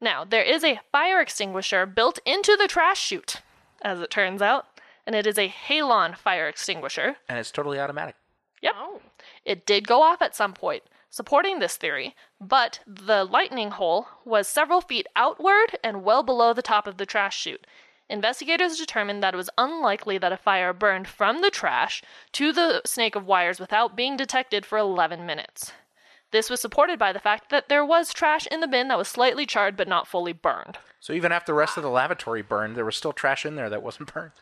Now, 0.00 0.24
there 0.24 0.42
is 0.42 0.62
a 0.62 0.80
fire 0.92 1.20
extinguisher 1.20 1.84
built 1.86 2.20
into 2.24 2.56
the 2.56 2.68
trash 2.68 3.00
chute, 3.00 3.42
as 3.82 4.00
it 4.00 4.10
turns 4.10 4.42
out, 4.42 4.66
and 5.06 5.14
it 5.14 5.26
is 5.26 5.38
a 5.38 5.48
Halon 5.48 6.16
fire 6.16 6.48
extinguisher. 6.48 7.16
And 7.28 7.38
it's 7.38 7.50
totally 7.50 7.80
automatic. 7.80 8.16
Yep. 8.62 8.74
Oh. 8.76 9.00
It 9.44 9.66
did 9.66 9.86
go 9.86 10.02
off 10.02 10.20
at 10.20 10.36
some 10.36 10.52
point, 10.52 10.82
supporting 11.10 11.58
this 11.58 11.76
theory, 11.76 12.14
but 12.40 12.80
the 12.86 13.24
lightning 13.24 13.70
hole 13.70 14.08
was 14.24 14.48
several 14.48 14.80
feet 14.80 15.06
outward 15.16 15.78
and 15.82 16.04
well 16.04 16.22
below 16.22 16.52
the 16.52 16.62
top 16.62 16.86
of 16.86 16.98
the 16.98 17.06
trash 17.06 17.38
chute. 17.38 17.66
Investigators 18.10 18.78
determined 18.78 19.22
that 19.22 19.34
it 19.34 19.36
was 19.36 19.50
unlikely 19.58 20.18
that 20.18 20.32
a 20.32 20.36
fire 20.36 20.72
burned 20.72 21.06
from 21.06 21.42
the 21.42 21.50
trash 21.50 22.02
to 22.32 22.52
the 22.52 22.80
snake 22.84 23.14
of 23.14 23.26
wires 23.26 23.60
without 23.60 23.96
being 23.96 24.16
detected 24.16 24.64
for 24.64 24.78
11 24.78 25.26
minutes. 25.26 25.72
This 26.30 26.50
was 26.50 26.60
supported 26.60 26.98
by 26.98 27.12
the 27.12 27.18
fact 27.20 27.50
that 27.50 27.68
there 27.68 27.84
was 27.84 28.12
trash 28.12 28.46
in 28.48 28.60
the 28.60 28.68
bin 28.68 28.88
that 28.88 28.98
was 28.98 29.08
slightly 29.08 29.46
charred 29.46 29.76
but 29.76 29.88
not 29.88 30.06
fully 30.06 30.32
burned. 30.32 30.78
So 31.00 31.12
even 31.12 31.32
after 31.32 31.52
the 31.52 31.56
rest 31.56 31.76
of 31.76 31.82
the 31.82 31.90
ah. 31.90 31.94
lavatory 31.94 32.42
burned, 32.42 32.76
there 32.76 32.84
was 32.84 32.96
still 32.96 33.12
trash 33.12 33.46
in 33.46 33.56
there 33.56 33.70
that 33.70 33.82
wasn't 33.82 34.12
burned. 34.12 34.32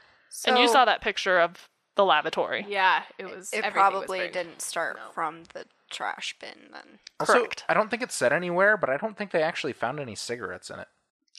and 0.46 0.58
you 0.58 0.68
saw 0.68 0.84
that 0.84 1.00
picture 1.00 1.38
of 1.38 1.68
the 1.94 2.04
lavatory. 2.04 2.66
Yeah, 2.68 3.02
it 3.18 3.24
was. 3.24 3.52
It 3.52 3.58
everything 3.58 3.64
was 3.64 3.72
probably 3.72 4.18
burned. 4.18 4.32
didn't 4.32 4.62
start 4.62 4.98
from 5.14 5.44
the 5.54 5.64
trash 5.90 6.36
bin 6.40 6.70
then. 6.72 6.98
Also, 7.20 7.34
Correct. 7.34 7.64
I 7.68 7.74
don't 7.74 7.90
think 7.90 8.02
it 8.02 8.12
said 8.12 8.32
anywhere, 8.32 8.76
but 8.76 8.90
I 8.90 8.96
don't 8.96 9.16
think 9.16 9.30
they 9.30 9.42
actually 9.42 9.72
found 9.72 10.00
any 10.00 10.14
cigarettes 10.14 10.70
in 10.70 10.80
it. 10.80 10.88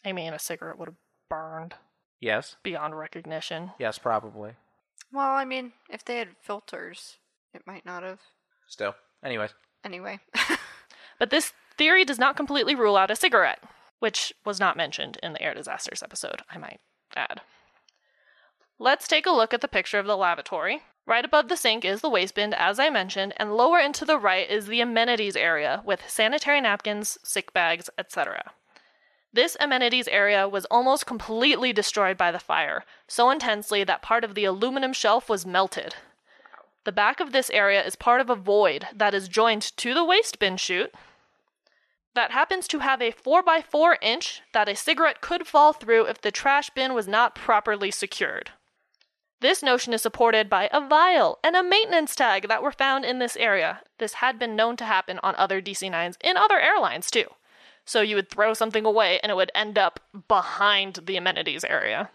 I 0.06 0.14
mean, 0.14 0.34
a 0.34 0.39
cigarette 0.39 0.78
would 0.80 0.88
have 0.88 0.95
burned 1.30 1.76
Yes. 2.20 2.56
beyond 2.64 2.98
recognition. 2.98 3.72
Yes, 3.78 3.98
probably. 3.98 4.54
Well, 5.12 5.32
I 5.32 5.45
mean, 5.45 5.74
if 5.89 6.04
they 6.04 6.18
had 6.18 6.30
filters, 6.41 7.18
it 7.54 7.68
might 7.68 7.86
not 7.86 8.04
have. 8.04 8.20
Still. 8.68 8.95
Anyways. 9.24 9.52
Anyway. 9.84 10.19
But 11.19 11.30
this 11.30 11.53
theory 11.78 12.05
does 12.05 12.19
not 12.19 12.38
completely 12.38 12.75
rule 12.75 12.97
out 12.97 13.11
a 13.11 13.15
cigarette, 13.15 13.63
which 13.99 14.34
was 14.45 14.59
not 14.59 14.78
mentioned 14.78 15.17
in 15.23 15.34
the 15.34 15.41
air 15.41 15.53
disasters 15.53 16.03
episode, 16.03 16.41
I 16.49 16.57
might 16.57 16.80
add. 17.15 17.41
Let's 18.80 19.07
take 19.07 19.25
a 19.25 19.32
look 19.32 19.53
at 19.53 19.61
the 19.61 19.67
picture 19.67 19.97
of 19.97 20.05
the 20.05 20.17
lavatory. 20.17 20.84
Right 21.07 21.25
above 21.25 21.47
the 21.47 21.57
sink 21.57 21.86
is 21.86 22.01
the 22.01 22.09
waste 22.09 22.36
bin, 22.36 22.53
as 22.53 22.80
I 22.80 22.89
mentioned, 22.89 23.34
and 23.38 23.55
lower 23.55 23.80
and 23.80 23.95
to 23.95 24.05
the 24.05 24.19
right 24.19 24.47
is 24.47 24.67
the 24.67 24.82
amenities 24.82 25.36
area 25.36 25.82
with 25.86 26.07
sanitary 26.07 26.61
napkins, 26.61 27.17
sick 27.23 27.53
bags, 27.53 27.89
etc. 27.97 28.51
This 29.34 29.57
amenities 29.59 30.07
area 30.07 30.47
was 30.47 30.65
almost 30.65 31.05
completely 31.05 31.73
destroyed 31.73 32.17
by 32.17 32.32
the 32.32 32.39
fire, 32.39 32.84
so 33.07 33.32
intensely 33.32 33.84
that 33.84 34.01
part 34.01 34.23
of 34.23 34.36
the 34.36 34.45
aluminum 34.45 34.93
shelf 34.93 35.30
was 35.30 35.45
melted. 35.45 35.95
The 36.88 36.93
back 36.93 37.19
of 37.19 37.33
this 37.33 37.49
area 37.49 37.83
is 37.83 37.97
part 37.97 38.21
of 38.21 38.29
a 38.29 38.35
void 38.35 38.88
that 38.95 39.13
is 39.13 39.27
joined 39.27 39.75
to 39.75 39.93
the 39.93 40.05
waste 40.05 40.39
bin 40.39 40.55
chute 40.55 40.95
that 42.15 42.31
happens 42.31 42.65
to 42.69 42.79
have 42.79 43.01
a 43.01 43.11
4x4 43.11 43.97
inch 44.01 44.41
that 44.53 44.69
a 44.69 44.75
cigarette 44.77 45.19
could 45.19 45.45
fall 45.45 45.73
through 45.73 46.05
if 46.05 46.21
the 46.21 46.31
trash 46.31 46.69
bin 46.69 46.93
was 46.93 47.05
not 47.05 47.35
properly 47.35 47.91
secured. 47.91 48.51
This 49.41 49.61
notion 49.61 49.91
is 49.91 50.01
supported 50.01 50.49
by 50.49 50.69
a 50.71 50.79
vial 50.79 51.39
and 51.43 51.57
a 51.57 51.61
maintenance 51.61 52.15
tag 52.15 52.47
that 52.47 52.63
were 52.63 52.71
found 52.71 53.03
in 53.03 53.19
this 53.19 53.35
area. 53.35 53.81
This 53.97 54.13
had 54.23 54.39
been 54.39 54.55
known 54.55 54.77
to 54.77 54.85
happen 54.85 55.19
on 55.21 55.35
other 55.35 55.61
DC 55.61 55.91
9s 55.91 56.15
in 56.23 56.38
other 56.38 56.57
airlines 56.57 57.11
too. 57.11 57.27
So 57.83 57.99
you 57.99 58.15
would 58.15 58.29
throw 58.29 58.53
something 58.53 58.85
away 58.85 59.19
and 59.21 59.29
it 59.29 59.35
would 59.35 59.51
end 59.53 59.77
up 59.77 59.99
behind 60.29 61.01
the 61.05 61.17
amenities 61.17 61.65
area. 61.65 62.11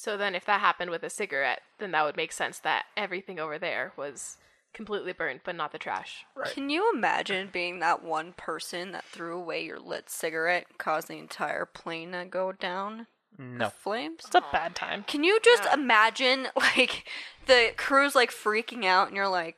So 0.00 0.16
then, 0.16 0.36
if 0.36 0.44
that 0.44 0.60
happened 0.60 0.92
with 0.92 1.02
a 1.02 1.10
cigarette, 1.10 1.60
then 1.80 1.90
that 1.90 2.04
would 2.04 2.16
make 2.16 2.30
sense 2.30 2.60
that 2.60 2.84
everything 2.96 3.40
over 3.40 3.58
there 3.58 3.92
was 3.96 4.36
completely 4.72 5.12
burned, 5.12 5.40
but 5.44 5.56
not 5.56 5.72
the 5.72 5.78
trash. 5.78 6.24
Can 6.52 6.70
you 6.70 6.88
imagine 6.94 7.48
being 7.52 7.80
that 7.80 8.04
one 8.04 8.32
person 8.32 8.92
that 8.92 9.04
threw 9.04 9.36
away 9.36 9.64
your 9.64 9.80
lit 9.80 10.08
cigarette, 10.08 10.66
and 10.68 10.78
caused 10.78 11.08
the 11.08 11.18
entire 11.18 11.64
plane 11.66 12.12
to 12.12 12.24
go 12.24 12.52
down 12.52 13.08
No. 13.36 13.70
flames? 13.70 14.20
It's 14.24 14.36
a 14.36 14.40
bad 14.52 14.76
time. 14.76 15.02
Can 15.08 15.24
you 15.24 15.40
just 15.42 15.66
imagine, 15.74 16.46
like, 16.56 17.08
the 17.46 17.72
crew's 17.76 18.14
like 18.14 18.30
freaking 18.30 18.84
out, 18.84 19.08
and 19.08 19.16
you're 19.16 19.26
like, 19.26 19.56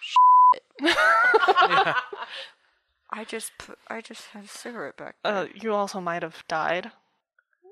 "Shit." 0.00 0.62
I 3.12 3.24
just 3.26 3.50
put, 3.58 3.76
I 3.88 4.00
just 4.00 4.26
had 4.28 4.44
a 4.44 4.48
cigarette 4.48 4.96
back 4.96 5.16
there. 5.24 5.34
Uh, 5.34 5.46
you 5.52 5.74
also 5.74 6.00
might 6.00 6.22
have 6.22 6.44
died. 6.46 6.92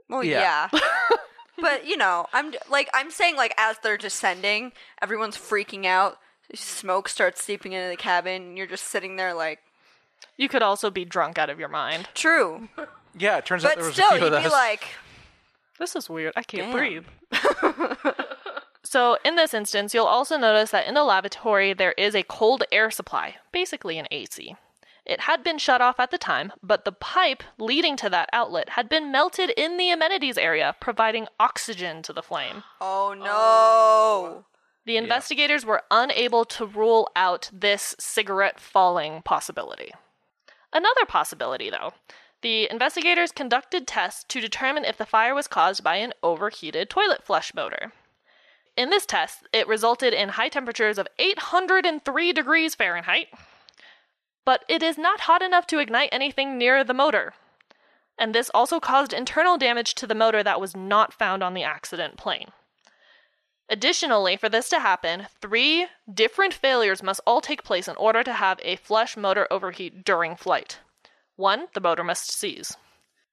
Well, 0.08 0.24
Yeah. 0.24 0.68
yeah. 0.72 0.80
but 1.60 1.86
you 1.86 1.96
know, 1.96 2.26
I'm 2.32 2.54
like 2.70 2.88
I'm 2.94 3.10
saying 3.10 3.36
like 3.36 3.54
as 3.58 3.76
they're 3.82 3.96
descending, 3.96 4.72
everyone's 5.02 5.36
freaking 5.36 5.84
out. 5.86 6.18
Smoke 6.54 7.08
starts 7.08 7.42
seeping 7.42 7.72
into 7.72 7.88
the 7.90 7.96
cabin, 7.96 8.42
and 8.42 8.56
you're 8.58 8.66
just 8.66 8.84
sitting 8.86 9.16
there 9.16 9.34
like, 9.34 9.58
You 10.38 10.48
could 10.48 10.62
also 10.62 10.90
be 10.90 11.04
drunk 11.04 11.36
out 11.38 11.50
of 11.50 11.58
your 11.58 11.68
mind. 11.68 12.08
true. 12.14 12.68
Yeah, 13.18 13.36
it 13.38 13.44
turns 13.46 13.64
out 13.64 13.72
But 13.72 13.76
there 13.78 13.84
was 13.86 13.94
still, 13.94 14.08
a 14.08 14.16
few 14.16 14.24
you'd 14.24 14.32
of 14.32 14.38
be 14.38 14.42
those. 14.44 14.52
like, 14.52 14.84
This 15.78 15.94
is 15.94 16.08
weird. 16.08 16.32
I 16.36 16.42
can't 16.42 16.72
Damn. 16.72 16.72
breathe. 16.72 17.04
so, 18.82 19.18
in 19.24 19.36
this 19.36 19.52
instance, 19.52 19.92
you'll 19.92 20.06
also 20.06 20.38
notice 20.38 20.70
that 20.70 20.86
in 20.86 20.94
the 20.94 21.04
lavatory 21.04 21.72
there 21.74 21.92
is 21.92 22.14
a 22.14 22.22
cold 22.22 22.64
air 22.72 22.90
supply, 22.90 23.36
basically 23.52 23.98
an 23.98 24.06
AC. 24.10 24.56
It 25.08 25.20
had 25.22 25.42
been 25.42 25.56
shut 25.56 25.80
off 25.80 25.98
at 25.98 26.10
the 26.10 26.18
time, 26.18 26.52
but 26.62 26.84
the 26.84 26.92
pipe 26.92 27.42
leading 27.58 27.96
to 27.96 28.10
that 28.10 28.28
outlet 28.32 28.70
had 28.70 28.90
been 28.90 29.10
melted 29.10 29.50
in 29.56 29.78
the 29.78 29.90
amenities 29.90 30.36
area, 30.36 30.76
providing 30.80 31.26
oxygen 31.40 32.02
to 32.02 32.12
the 32.12 32.22
flame. 32.22 32.62
oh 32.80 33.14
no. 33.18 33.26
Oh. 33.30 34.44
The 34.84 34.96
investigators 34.96 35.66
were 35.66 35.82
unable 35.90 36.44
to 36.46 36.66
rule 36.66 37.10
out 37.14 37.50
this 37.52 37.94
cigarette 37.98 38.58
falling 38.58 39.20
possibility. 39.22 39.92
Another 40.72 41.04
possibility, 41.06 41.68
though, 41.68 41.92
the 42.40 42.70
investigators 42.70 43.32
conducted 43.32 43.86
tests 43.86 44.24
to 44.28 44.40
determine 44.40 44.84
if 44.84 44.96
the 44.96 45.06
fire 45.06 45.34
was 45.34 45.48
caused 45.48 45.82
by 45.82 45.96
an 45.96 46.12
overheated 46.22 46.88
toilet 46.88 47.22
flush 47.24 47.52
motor. 47.54 47.92
In 48.76 48.90
this 48.90 49.06
test, 49.06 49.46
it 49.52 49.66
resulted 49.66 50.14
in 50.14 50.30
high 50.30 50.48
temperatures 50.48 50.98
of 50.98 51.08
803 51.18 52.32
degrees 52.32 52.74
Fahrenheit, 52.74 53.28
but 54.48 54.64
it 54.66 54.82
is 54.82 54.96
not 54.96 55.20
hot 55.28 55.42
enough 55.42 55.66
to 55.66 55.78
ignite 55.78 56.08
anything 56.10 56.56
near 56.56 56.82
the 56.82 56.94
motor. 56.94 57.34
And 58.16 58.34
this 58.34 58.50
also 58.54 58.80
caused 58.80 59.12
internal 59.12 59.58
damage 59.58 59.94
to 59.96 60.06
the 60.06 60.14
motor 60.14 60.42
that 60.42 60.58
was 60.58 60.74
not 60.74 61.12
found 61.12 61.42
on 61.42 61.52
the 61.52 61.64
accident 61.64 62.16
plane. 62.16 62.48
Additionally, 63.68 64.38
for 64.38 64.48
this 64.48 64.70
to 64.70 64.80
happen, 64.80 65.26
three 65.42 65.88
different 66.10 66.54
failures 66.54 67.02
must 67.02 67.20
all 67.26 67.42
take 67.42 67.62
place 67.62 67.88
in 67.88 67.96
order 67.96 68.22
to 68.22 68.32
have 68.32 68.58
a 68.62 68.76
flush 68.76 69.18
motor 69.18 69.46
overheat 69.50 70.02
during 70.02 70.34
flight. 70.34 70.78
One, 71.36 71.66
the 71.74 71.82
motor 71.82 72.02
must 72.02 72.32
seize. 72.32 72.74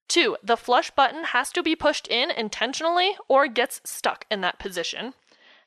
Two, 0.10 0.36
the 0.44 0.58
flush 0.58 0.92
button 0.92 1.24
has 1.24 1.50
to 1.54 1.64
be 1.64 1.78
pushed 1.78 2.10
in 2.10 2.30
intentionally 2.30 3.16
or 3.30 3.48
gets 3.48 3.80
stuck 3.86 4.26
in 4.30 4.42
that 4.42 4.60
position. 4.60 5.14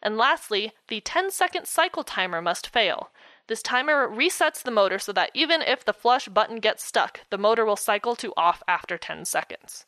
And 0.03 0.19
lastly, 0.19 0.73
the 0.89 1.01
10 1.01 1.31
second 1.31 1.67
cycle 1.67 2.05
timer 2.05 2.43
must 2.43 2.69
fail. 2.69 3.11
This 3.49 3.63
timer 3.63 4.07
resets 4.07 4.63
the 4.63 4.71
motor 4.71 4.99
so 4.99 5.11
that 5.13 5.31
even 5.33 5.63
if 5.63 5.83
the 5.83 5.95
flush 5.95 6.29
button 6.29 6.61
gets 6.61 6.85
stuck, 6.85 7.21
the 7.31 7.39
motor 7.39 7.65
will 7.65 7.77
cycle 7.77 8.15
to 8.17 8.35
off 8.37 8.63
after 8.69 8.99
10 8.99 9.25
seconds. 9.25 9.87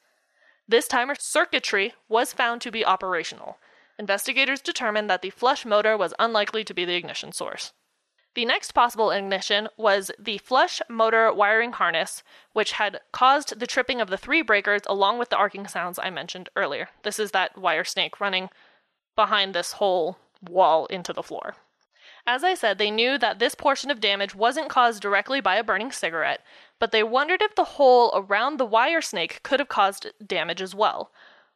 This 0.67 0.89
timer 0.89 1.15
circuitry 1.19 1.93
was 2.09 2.33
found 2.33 2.63
to 2.63 2.71
be 2.71 2.87
operational. 2.87 3.59
Investigators 3.99 4.63
determined 4.63 5.11
that 5.11 5.21
the 5.21 5.29
flush 5.29 5.67
motor 5.67 5.95
was 5.95 6.15
unlikely 6.19 6.65
to 6.65 6.73
be 6.73 6.87
the 6.87 6.95
ignition 6.95 7.33
source. 7.33 7.75
The 8.35 8.47
next 8.47 8.73
possible 8.73 9.11
ignition 9.11 9.69
was 9.77 10.11
the 10.19 10.39
flush 10.39 10.81
motor 10.89 11.31
wiring 11.31 11.73
harness, 11.73 12.23
which 12.55 12.73
had 12.73 13.01
caused 13.13 13.59
the 13.59 13.67
tripping 13.67 14.01
of 14.01 14.09
the 14.09 14.17
three 14.17 14.41
breakers 14.41 14.83
along 14.87 15.19
with 15.19 15.29
the 15.29 15.37
arcing 15.37 15.67
sounds 15.69 15.99
I 15.99 16.09
mentioned 16.09 16.49
earlier. 16.57 16.89
This 17.03 17.19
is 17.19 17.33
that 17.33 17.59
wire 17.59 17.85
snake 17.85 18.21
running 18.21 18.49
behind 19.17 19.53
this 19.53 19.73
whole 19.73 20.17
wall 20.41 20.87
into 20.87 21.13
the 21.13 21.23
floor. 21.23 21.57
As 22.27 22.45
I 22.45 22.55
said, 22.55 22.79
they 22.79 22.91
knew 22.91 23.19
that 23.19 23.39
this 23.39 23.55
portion 23.55 23.91
of 23.91 24.01
damage 24.01 24.35
wasn't 24.35 24.69
caused 24.69 25.03
directly 25.03 25.41
by 25.41 25.57
a 25.57 25.65
burning 25.65 25.91
cigarette, 25.91 26.45
but 26.79 26.93
they 26.93 27.03
wondered 27.03 27.43
if 27.43 27.55
the 27.55 27.65
hole 27.65 28.11
around 28.15 28.57
the 28.57 28.67
wire 28.67 29.01
snake 29.01 29.43
could 29.43 29.61
have 29.61 29.69
caused 29.69 30.07
damage 30.25 30.63
as 30.63 30.75
well. 30.75 31.11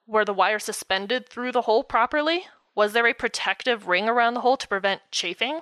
Were 0.07 0.25
the 0.25 0.35
wire 0.35 0.59
suspended 0.59 1.29
through 1.29 1.53
the 1.53 1.63
hole 1.63 1.85
properly? 1.85 2.47
Was 2.75 2.93
there 2.93 3.07
a 3.07 3.15
protective 3.15 3.87
ring 3.87 4.09
around 4.09 4.35
the 4.35 4.41
hole 4.41 4.57
to 4.57 4.69
prevent 4.69 5.03
chafing? 5.11 5.61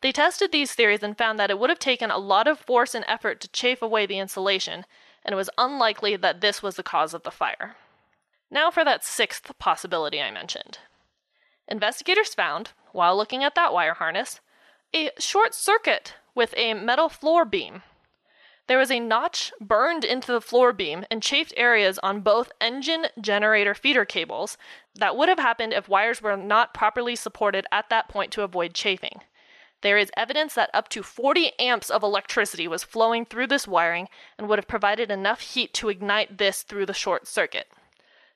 They 0.00 0.12
tested 0.12 0.52
these 0.52 0.74
theories 0.74 1.02
and 1.02 1.18
found 1.18 1.38
that 1.38 1.50
it 1.50 1.58
would 1.58 1.70
have 1.70 1.78
taken 1.78 2.10
a 2.10 2.18
lot 2.18 2.46
of 2.46 2.58
force 2.58 2.94
and 2.94 3.04
effort 3.08 3.40
to 3.40 3.48
chafe 3.48 3.82
away 3.82 4.06
the 4.06 4.18
insulation, 4.18 4.84
and 5.24 5.32
it 5.32 5.36
was 5.36 5.50
unlikely 5.58 6.16
that 6.16 6.40
this 6.40 6.62
was 6.62 6.76
the 6.76 6.82
cause 6.82 7.14
of 7.14 7.24
the 7.24 7.30
fire. 7.30 7.76
Now 8.50 8.70
for 8.70 8.84
that 8.84 9.04
sixth 9.04 9.50
possibility 9.58 10.20
I 10.20 10.30
mentioned. 10.30 10.78
Investigators 11.68 12.34
found, 12.34 12.72
while 12.92 13.16
looking 13.16 13.44
at 13.44 13.54
that 13.54 13.72
wire 13.72 13.94
harness, 13.94 14.40
a 14.94 15.10
short 15.18 15.54
circuit 15.54 16.14
with 16.34 16.54
a 16.56 16.72
metal 16.74 17.08
floor 17.08 17.44
beam. 17.44 17.82
There 18.68 18.78
was 18.78 18.90
a 18.90 19.00
notch 19.00 19.52
burned 19.60 20.04
into 20.04 20.30
the 20.30 20.40
floor 20.40 20.72
beam 20.72 21.04
and 21.10 21.22
chafed 21.22 21.54
areas 21.56 21.98
on 22.00 22.20
both 22.20 22.52
engine 22.60 23.06
generator 23.20 23.74
feeder 23.74 24.04
cables 24.04 24.58
that 24.94 25.16
would 25.16 25.28
have 25.28 25.38
happened 25.38 25.72
if 25.72 25.88
wires 25.88 26.20
were 26.20 26.36
not 26.36 26.74
properly 26.74 27.16
supported 27.16 27.66
at 27.72 27.88
that 27.88 28.08
point 28.08 28.30
to 28.32 28.42
avoid 28.42 28.74
chafing. 28.74 29.22
There 29.80 29.96
is 29.96 30.10
evidence 30.16 30.54
that 30.54 30.70
up 30.74 30.88
to 30.90 31.02
40 31.02 31.52
amps 31.58 31.88
of 31.88 32.02
electricity 32.02 32.66
was 32.66 32.84
flowing 32.84 33.24
through 33.24 33.46
this 33.46 33.68
wiring 33.68 34.08
and 34.36 34.48
would 34.48 34.58
have 34.58 34.68
provided 34.68 35.10
enough 35.10 35.40
heat 35.40 35.72
to 35.74 35.88
ignite 35.88 36.38
this 36.38 36.62
through 36.62 36.86
the 36.86 36.94
short 36.94 37.26
circuit. 37.26 37.68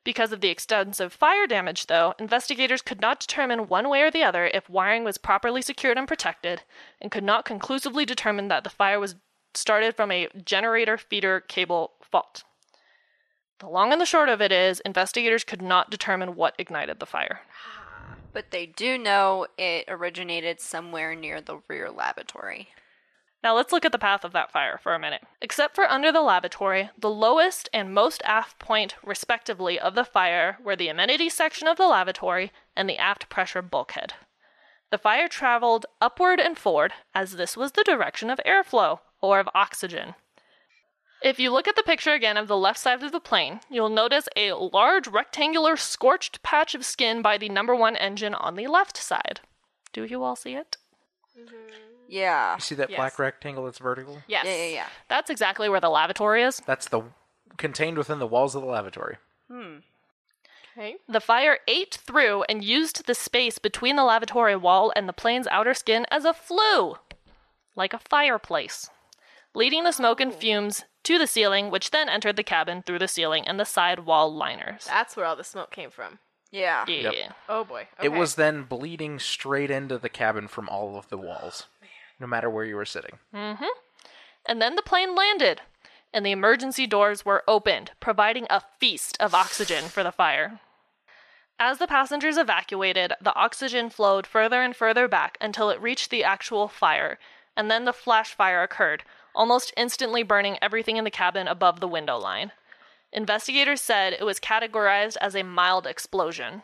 Because 0.04 0.32
of 0.32 0.40
the 0.40 0.48
extensive 0.48 1.12
fire 1.12 1.46
damage, 1.46 1.86
though, 1.86 2.14
investigators 2.18 2.82
could 2.82 3.00
not 3.00 3.20
determine 3.20 3.68
one 3.68 3.88
way 3.88 4.02
or 4.02 4.10
the 4.10 4.24
other 4.24 4.46
if 4.46 4.68
wiring 4.68 5.04
was 5.04 5.16
properly 5.16 5.62
secured 5.62 5.96
and 5.96 6.08
protected, 6.08 6.62
and 7.00 7.10
could 7.10 7.22
not 7.22 7.44
conclusively 7.44 8.04
determine 8.04 8.48
that 8.48 8.64
the 8.64 8.70
fire 8.70 8.98
was 8.98 9.14
started 9.54 9.94
from 9.94 10.10
a 10.10 10.28
generator 10.44 10.98
feeder 10.98 11.40
cable 11.40 11.92
fault. 12.00 12.42
The 13.60 13.68
long 13.68 13.92
and 13.92 14.00
the 14.00 14.06
short 14.06 14.28
of 14.28 14.42
it 14.42 14.50
is, 14.50 14.80
investigators 14.80 15.44
could 15.44 15.62
not 15.62 15.88
determine 15.88 16.34
what 16.34 16.56
ignited 16.58 16.98
the 16.98 17.06
fire. 17.06 17.42
But 18.32 18.50
they 18.50 18.66
do 18.66 18.98
know 18.98 19.46
it 19.56 19.84
originated 19.86 20.60
somewhere 20.60 21.14
near 21.14 21.40
the 21.40 21.60
rear 21.68 21.90
lavatory. 21.90 22.70
Now 23.42 23.56
let's 23.56 23.72
look 23.72 23.84
at 23.84 23.90
the 23.90 23.98
path 23.98 24.24
of 24.24 24.32
that 24.32 24.52
fire 24.52 24.78
for 24.80 24.94
a 24.94 24.98
minute. 24.98 25.22
Except 25.40 25.74
for 25.74 25.90
under 25.90 26.12
the 26.12 26.20
lavatory, 26.20 26.90
the 26.96 27.10
lowest 27.10 27.68
and 27.72 27.92
most 27.92 28.22
aft 28.24 28.58
point, 28.58 28.94
respectively, 29.02 29.80
of 29.80 29.94
the 29.94 30.04
fire 30.04 30.58
were 30.62 30.76
the 30.76 30.88
amenity 30.88 31.28
section 31.28 31.66
of 31.66 31.76
the 31.76 31.88
lavatory 31.88 32.52
and 32.76 32.88
the 32.88 32.98
aft 32.98 33.28
pressure 33.28 33.62
bulkhead. 33.62 34.14
The 34.90 34.98
fire 34.98 35.26
traveled 35.26 35.86
upward 36.00 36.38
and 36.38 36.56
forward, 36.56 36.92
as 37.14 37.32
this 37.32 37.56
was 37.56 37.72
the 37.72 37.82
direction 37.82 38.30
of 38.30 38.40
airflow, 38.46 39.00
or 39.20 39.40
of 39.40 39.48
oxygen. 39.54 40.14
If 41.22 41.38
you 41.38 41.50
look 41.50 41.66
at 41.66 41.76
the 41.76 41.82
picture 41.82 42.12
again 42.12 42.36
of 42.36 42.48
the 42.48 42.56
left 42.56 42.78
side 42.78 43.02
of 43.02 43.12
the 43.12 43.20
plane, 43.20 43.60
you'll 43.70 43.88
notice 43.88 44.28
a 44.36 44.52
large 44.52 45.08
rectangular 45.08 45.76
scorched 45.76 46.42
patch 46.42 46.74
of 46.74 46.84
skin 46.84 47.22
by 47.22 47.38
the 47.38 47.48
number 47.48 47.74
one 47.74 47.96
engine 47.96 48.34
on 48.34 48.54
the 48.54 48.66
left 48.66 48.96
side. 48.96 49.40
Do 49.92 50.04
you 50.04 50.22
all 50.22 50.36
see 50.36 50.54
it? 50.54 50.76
Mm-hmm. 51.38 51.91
Yeah. 52.12 52.54
You 52.56 52.60
see 52.60 52.74
that 52.74 52.90
Yes. 52.90 52.98
black 52.98 53.18
rectangle 53.18 53.64
that's 53.64 53.78
vertical? 53.78 54.22
Yes. 54.26 54.44
Yeah, 54.44 54.54
yeah, 54.56 54.66
yeah. 54.74 54.86
That's 55.08 55.30
exactly 55.30 55.68
where 55.70 55.80
the 55.80 55.88
lavatory 55.88 56.42
is. 56.42 56.58
That's 56.66 56.88
the 56.88 57.02
contained 57.56 57.96
within 57.96 58.18
the 58.18 58.26
walls 58.26 58.54
of 58.54 58.60
the 58.62 58.68
lavatory. 58.68 59.16
Hmm. 59.50 59.78
Okay. 60.76 60.96
The 61.08 61.20
fire 61.20 61.58
ate 61.66 61.94
through 61.94 62.44
and 62.44 62.64
used 62.64 63.06
the 63.06 63.14
space 63.14 63.58
between 63.58 63.96
the 63.96 64.04
lavatory 64.04 64.56
wall 64.56 64.92
and 64.96 65.08
the 65.08 65.12
plane's 65.12 65.46
outer 65.48 65.74
skin 65.74 66.06
as 66.10 66.24
a 66.24 66.32
flue, 66.34 66.96
like 67.76 67.92
a 67.92 67.98
fireplace, 67.98 68.88
leading 69.54 69.84
the 69.84 69.92
smoke 69.92 70.20
and 70.20 70.34
fumes 70.34 70.84
to 71.04 71.18
the 71.18 71.26
ceiling, 71.26 71.70
which 71.70 71.90
then 71.90 72.08
entered 72.08 72.36
the 72.36 72.42
cabin 72.44 72.82
through 72.82 72.98
the 72.98 73.08
ceiling 73.08 73.46
and 73.46 73.58
the 73.60 73.64
side 73.64 74.00
wall 74.00 74.32
liners. 74.34 74.84
That's 74.86 75.16
where 75.16 75.26
all 75.26 75.36
the 75.36 75.44
smoke 75.44 75.70
came 75.70 75.90
from. 75.90 76.18
Yeah. 76.50 76.84
Yeah. 76.86 77.10
Yep. 77.10 77.32
Oh 77.48 77.64
boy. 77.64 77.88
It 78.02 78.08
Okay. 78.08 78.18
was 78.18 78.34
then 78.36 78.62
bleeding 78.64 79.18
straight 79.18 79.70
into 79.70 79.98
the 79.98 80.08
cabin 80.10 80.48
from 80.48 80.68
all 80.68 80.96
of 80.96 81.08
the 81.08 81.18
walls, 81.18 81.66
no 82.22 82.26
matter 82.26 82.48
where 82.48 82.64
you 82.64 82.76
were 82.76 82.86
sitting. 82.86 83.18
Mm-hmm. 83.34 83.64
And 84.46 84.62
then 84.62 84.76
the 84.76 84.82
plane 84.82 85.14
landed, 85.14 85.60
and 86.14 86.24
the 86.24 86.32
emergency 86.32 86.86
doors 86.86 87.24
were 87.24 87.44
opened, 87.46 87.90
providing 88.00 88.46
a 88.48 88.62
feast 88.78 89.16
of 89.20 89.34
oxygen 89.34 89.84
for 89.84 90.02
the 90.02 90.12
fire. 90.12 90.60
As 91.58 91.78
the 91.78 91.86
passengers 91.86 92.38
evacuated, 92.38 93.12
the 93.20 93.34
oxygen 93.34 93.90
flowed 93.90 94.26
further 94.26 94.62
and 94.62 94.74
further 94.74 95.06
back 95.06 95.36
until 95.40 95.68
it 95.68 95.80
reached 95.80 96.10
the 96.10 96.24
actual 96.24 96.68
fire, 96.68 97.18
and 97.56 97.70
then 97.70 97.84
the 97.84 97.92
flash 97.92 98.34
fire 98.34 98.62
occurred, 98.62 99.04
almost 99.34 99.72
instantly 99.76 100.22
burning 100.22 100.58
everything 100.62 100.96
in 100.96 101.04
the 101.04 101.10
cabin 101.10 101.46
above 101.46 101.80
the 101.80 101.88
window 101.88 102.18
line. 102.18 102.52
Investigators 103.12 103.80
said 103.80 104.12
it 104.12 104.24
was 104.24 104.40
categorized 104.40 105.16
as 105.20 105.36
a 105.36 105.42
mild 105.42 105.86
explosion. 105.86 106.62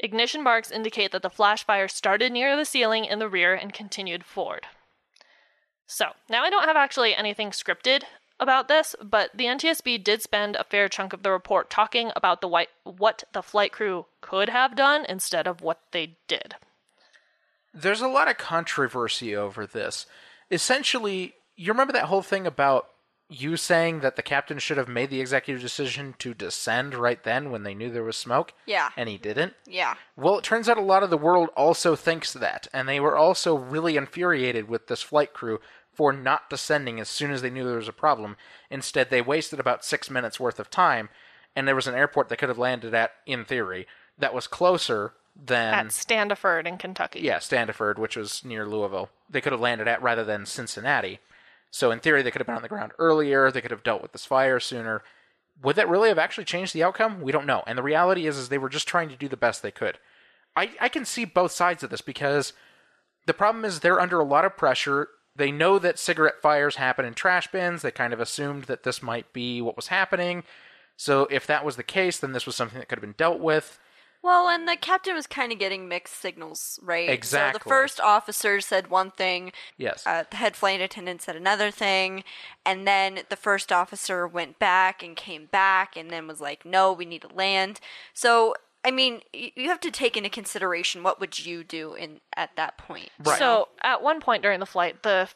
Ignition 0.00 0.42
marks 0.42 0.70
indicate 0.70 1.12
that 1.12 1.22
the 1.22 1.30
flash 1.30 1.64
fire 1.64 1.88
started 1.88 2.32
near 2.32 2.56
the 2.56 2.64
ceiling 2.64 3.04
in 3.04 3.18
the 3.18 3.28
rear 3.28 3.54
and 3.54 3.72
continued 3.72 4.24
forward. 4.24 4.66
So, 5.86 6.12
now 6.28 6.44
I 6.44 6.50
don't 6.50 6.66
have 6.66 6.76
actually 6.76 7.14
anything 7.14 7.50
scripted 7.50 8.02
about 8.38 8.68
this, 8.68 8.94
but 9.02 9.30
the 9.34 9.46
NTSB 9.46 10.04
did 10.04 10.22
spend 10.22 10.54
a 10.54 10.64
fair 10.64 10.88
chunk 10.88 11.12
of 11.12 11.22
the 11.22 11.32
report 11.32 11.70
talking 11.70 12.12
about 12.14 12.40
the 12.40 12.48
white, 12.48 12.68
what 12.84 13.24
the 13.32 13.42
flight 13.42 13.72
crew 13.72 14.06
could 14.20 14.48
have 14.48 14.76
done 14.76 15.04
instead 15.08 15.46
of 15.46 15.62
what 15.62 15.80
they 15.92 16.16
did. 16.28 16.54
There's 17.74 18.00
a 18.00 18.08
lot 18.08 18.28
of 18.28 18.38
controversy 18.38 19.34
over 19.34 19.66
this. 19.66 20.06
Essentially, 20.50 21.34
you 21.56 21.72
remember 21.72 21.92
that 21.92 22.04
whole 22.04 22.22
thing 22.22 22.46
about 22.46 22.88
you 23.30 23.56
saying 23.56 24.00
that 24.00 24.16
the 24.16 24.22
captain 24.22 24.58
should 24.58 24.78
have 24.78 24.88
made 24.88 25.10
the 25.10 25.20
executive 25.20 25.60
decision 25.60 26.14
to 26.18 26.32
descend 26.34 26.94
right 26.94 27.22
then 27.24 27.50
when 27.50 27.62
they 27.62 27.74
knew 27.74 27.90
there 27.90 28.02
was 28.02 28.16
smoke? 28.16 28.52
Yeah. 28.66 28.90
And 28.96 29.08
he 29.08 29.18
didn't? 29.18 29.54
Yeah. 29.66 29.94
Well, 30.16 30.38
it 30.38 30.44
turns 30.44 30.68
out 30.68 30.78
a 30.78 30.82
lot 30.82 31.02
of 31.02 31.10
the 31.10 31.18
world 31.18 31.50
also 31.56 31.94
thinks 31.94 32.32
that, 32.32 32.68
and 32.72 32.88
they 32.88 33.00
were 33.00 33.16
also 33.16 33.56
really 33.56 33.96
infuriated 33.96 34.68
with 34.68 34.86
this 34.86 35.02
flight 35.02 35.34
crew 35.34 35.60
for 35.92 36.12
not 36.12 36.48
descending 36.48 37.00
as 37.00 37.08
soon 37.08 37.30
as 37.30 37.42
they 37.42 37.50
knew 37.50 37.64
there 37.64 37.76
was 37.76 37.88
a 37.88 37.92
problem. 37.92 38.36
Instead, 38.70 39.10
they 39.10 39.20
wasted 39.20 39.58
about 39.58 39.84
six 39.84 40.08
minutes 40.08 40.38
worth 40.38 40.60
of 40.60 40.70
time, 40.70 41.08
and 41.56 41.66
there 41.66 41.74
was 41.74 41.88
an 41.88 41.94
airport 41.94 42.28
they 42.28 42.36
could 42.36 42.48
have 42.48 42.58
landed 42.58 42.94
at, 42.94 43.12
in 43.26 43.44
theory, 43.44 43.86
that 44.16 44.32
was 44.32 44.46
closer 44.46 45.12
than. 45.36 45.74
At 45.74 45.86
Standiford 45.88 46.66
in 46.66 46.78
Kentucky. 46.78 47.20
Yeah, 47.20 47.38
Standiford, 47.38 47.98
which 47.98 48.16
was 48.16 48.44
near 48.44 48.64
Louisville. 48.66 49.10
They 49.28 49.40
could 49.40 49.52
have 49.52 49.60
landed 49.60 49.88
at 49.88 50.02
rather 50.02 50.24
than 50.24 50.46
Cincinnati. 50.46 51.18
So 51.70 51.90
in 51.90 52.00
theory, 52.00 52.22
they 52.22 52.30
could 52.30 52.40
have 52.40 52.46
been 52.46 52.56
on 52.56 52.62
the 52.62 52.68
ground 52.68 52.92
earlier. 52.98 53.50
They 53.50 53.60
could 53.60 53.70
have 53.70 53.82
dealt 53.82 54.02
with 54.02 54.12
this 54.12 54.24
fire 54.24 54.60
sooner. 54.60 55.02
Would 55.62 55.76
that 55.76 55.88
really 55.88 56.08
have 56.08 56.18
actually 56.18 56.44
changed 56.44 56.72
the 56.72 56.82
outcome? 56.82 57.20
We 57.20 57.32
don't 57.32 57.46
know. 57.46 57.62
And 57.66 57.76
the 57.76 57.82
reality 57.82 58.26
is, 58.26 58.36
is 58.38 58.48
they 58.48 58.58
were 58.58 58.68
just 58.68 58.88
trying 58.88 59.08
to 59.08 59.16
do 59.16 59.28
the 59.28 59.36
best 59.36 59.62
they 59.62 59.70
could. 59.70 59.98
I, 60.56 60.70
I 60.80 60.88
can 60.88 61.04
see 61.04 61.24
both 61.24 61.52
sides 61.52 61.82
of 61.82 61.90
this 61.90 62.00
because 62.00 62.52
the 63.26 63.34
problem 63.34 63.64
is 63.64 63.80
they're 63.80 64.00
under 64.00 64.18
a 64.18 64.24
lot 64.24 64.44
of 64.44 64.56
pressure. 64.56 65.08
They 65.36 65.52
know 65.52 65.78
that 65.78 65.98
cigarette 65.98 66.40
fires 66.40 66.76
happen 66.76 67.04
in 67.04 67.14
trash 67.14 67.48
bins. 67.50 67.82
They 67.82 67.90
kind 67.90 68.12
of 68.12 68.20
assumed 68.20 68.64
that 68.64 68.82
this 68.82 69.02
might 69.02 69.32
be 69.32 69.60
what 69.60 69.76
was 69.76 69.88
happening. 69.88 70.44
So 70.96 71.28
if 71.30 71.46
that 71.46 71.64
was 71.64 71.76
the 71.76 71.82
case, 71.82 72.18
then 72.18 72.32
this 72.32 72.46
was 72.46 72.56
something 72.56 72.78
that 72.78 72.88
could 72.88 72.98
have 72.98 73.02
been 73.02 73.14
dealt 73.16 73.40
with. 73.40 73.78
Well, 74.22 74.48
and 74.48 74.66
the 74.66 74.76
captain 74.76 75.14
was 75.14 75.26
kind 75.26 75.52
of 75.52 75.58
getting 75.58 75.88
mixed 75.88 76.20
signals, 76.20 76.78
right? 76.82 77.08
So 77.08 77.12
Exactly. 77.12 77.58
the 77.58 77.68
first 77.68 78.00
officer 78.00 78.60
said 78.60 78.88
one 78.88 79.10
thing, 79.12 79.52
Yes. 79.76 80.06
uh, 80.06 80.24
the 80.28 80.36
head 80.36 80.56
flight 80.56 80.80
attendant 80.80 81.22
said 81.22 81.36
another 81.36 81.70
thing, 81.70 82.24
and 82.66 82.86
then 82.86 83.20
the 83.28 83.36
first 83.36 83.70
officer 83.72 84.26
went 84.26 84.58
back 84.58 85.02
and 85.02 85.16
came 85.16 85.46
back 85.46 85.96
and 85.96 86.10
then 86.10 86.26
was 86.26 86.40
like, 86.40 86.64
no, 86.64 86.92
we 86.92 87.04
need 87.04 87.22
to 87.22 87.28
land. 87.28 87.80
So, 88.12 88.54
I 88.84 88.90
mean, 88.90 89.22
you 89.32 89.68
have 89.68 89.80
to 89.80 89.90
take 89.90 90.16
into 90.16 90.30
consideration 90.30 91.02
what 91.02 91.20
would 91.20 91.44
you 91.44 91.62
do 91.64 91.94
in 91.94 92.20
at 92.36 92.56
that 92.56 92.76
point. 92.78 93.10
Right. 93.18 93.38
So 93.38 93.68
at 93.82 94.02
one 94.02 94.20
point 94.20 94.42
during 94.42 94.60
the 94.60 94.66
flight, 94.66 95.02
the 95.02 95.28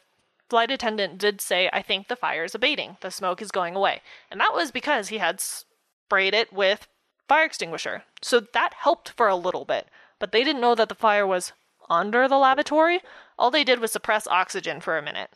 flight 0.49 0.71
attendant 0.71 1.17
did 1.17 1.41
say, 1.41 1.69
I 1.73 1.81
think 1.81 2.07
the 2.07 2.15
fire 2.15 2.43
is 2.43 2.53
abating. 2.55 2.97
The 3.01 3.11
smoke 3.11 3.41
is 3.41 3.51
going 3.51 3.75
away. 3.75 4.01
And 4.29 4.39
that 4.39 4.53
was 4.53 4.71
because 4.71 5.07
he 5.07 5.17
had 5.17 5.41
sprayed 5.41 6.33
it 6.33 6.53
with 6.53 6.87
fire 7.27 7.45
extinguisher. 7.45 8.03
So 8.21 8.39
that 8.53 8.73
helped 8.73 9.09
for 9.09 9.27
a 9.27 9.35
little 9.35 9.65
bit. 9.65 9.87
But 10.19 10.31
they 10.31 10.43
didn't 10.43 10.61
know 10.61 10.75
that 10.75 10.89
the 10.89 10.95
fire 10.95 11.27
was 11.27 11.51
under 11.89 12.27
the 12.27 12.37
lavatory. 12.37 13.01
All 13.37 13.51
they 13.51 13.63
did 13.63 13.79
was 13.79 13.91
suppress 13.91 14.27
oxygen 14.27 14.79
for 14.79 14.97
a 14.97 15.01
minute. 15.01 15.29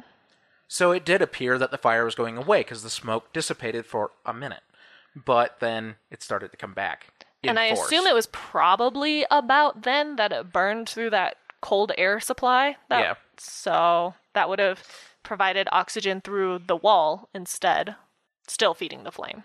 So 0.67 0.91
it 0.91 1.05
did 1.05 1.21
appear 1.21 1.57
that 1.57 1.71
the 1.71 1.77
fire 1.77 2.05
was 2.05 2.15
going 2.15 2.37
away 2.37 2.61
because 2.61 2.83
the 2.83 2.89
smoke 2.89 3.31
dissipated 3.33 3.85
for 3.85 4.11
a 4.25 4.33
minute, 4.33 4.63
but 5.15 5.59
then 5.59 5.95
it 6.11 6.21
started 6.21 6.51
to 6.51 6.57
come 6.57 6.73
back. 6.73 7.07
in 7.41 7.49
and 7.51 7.59
I 7.59 7.73
force. 7.73 7.87
assume 7.87 8.05
it 8.05 8.13
was 8.13 8.27
probably 8.27 9.25
about 9.31 9.83
then 9.83 10.17
that 10.17 10.31
it 10.33 10.51
burned 10.51 10.89
through 10.89 11.11
that 11.11 11.37
cold 11.61 11.91
air 11.97 12.19
supply. 12.19 12.75
That, 12.89 12.99
Yeah. 12.99 13.13
So 13.37 14.15
that 14.33 14.49
would 14.49 14.59
have 14.59 14.83
provided 15.23 15.67
oxygen 15.71 16.21
through 16.21 16.59
the 16.67 16.75
wall 16.75 17.29
instead, 17.33 17.95
still 18.47 18.73
feeding 18.73 19.03
the 19.03 19.11
flame. 19.11 19.43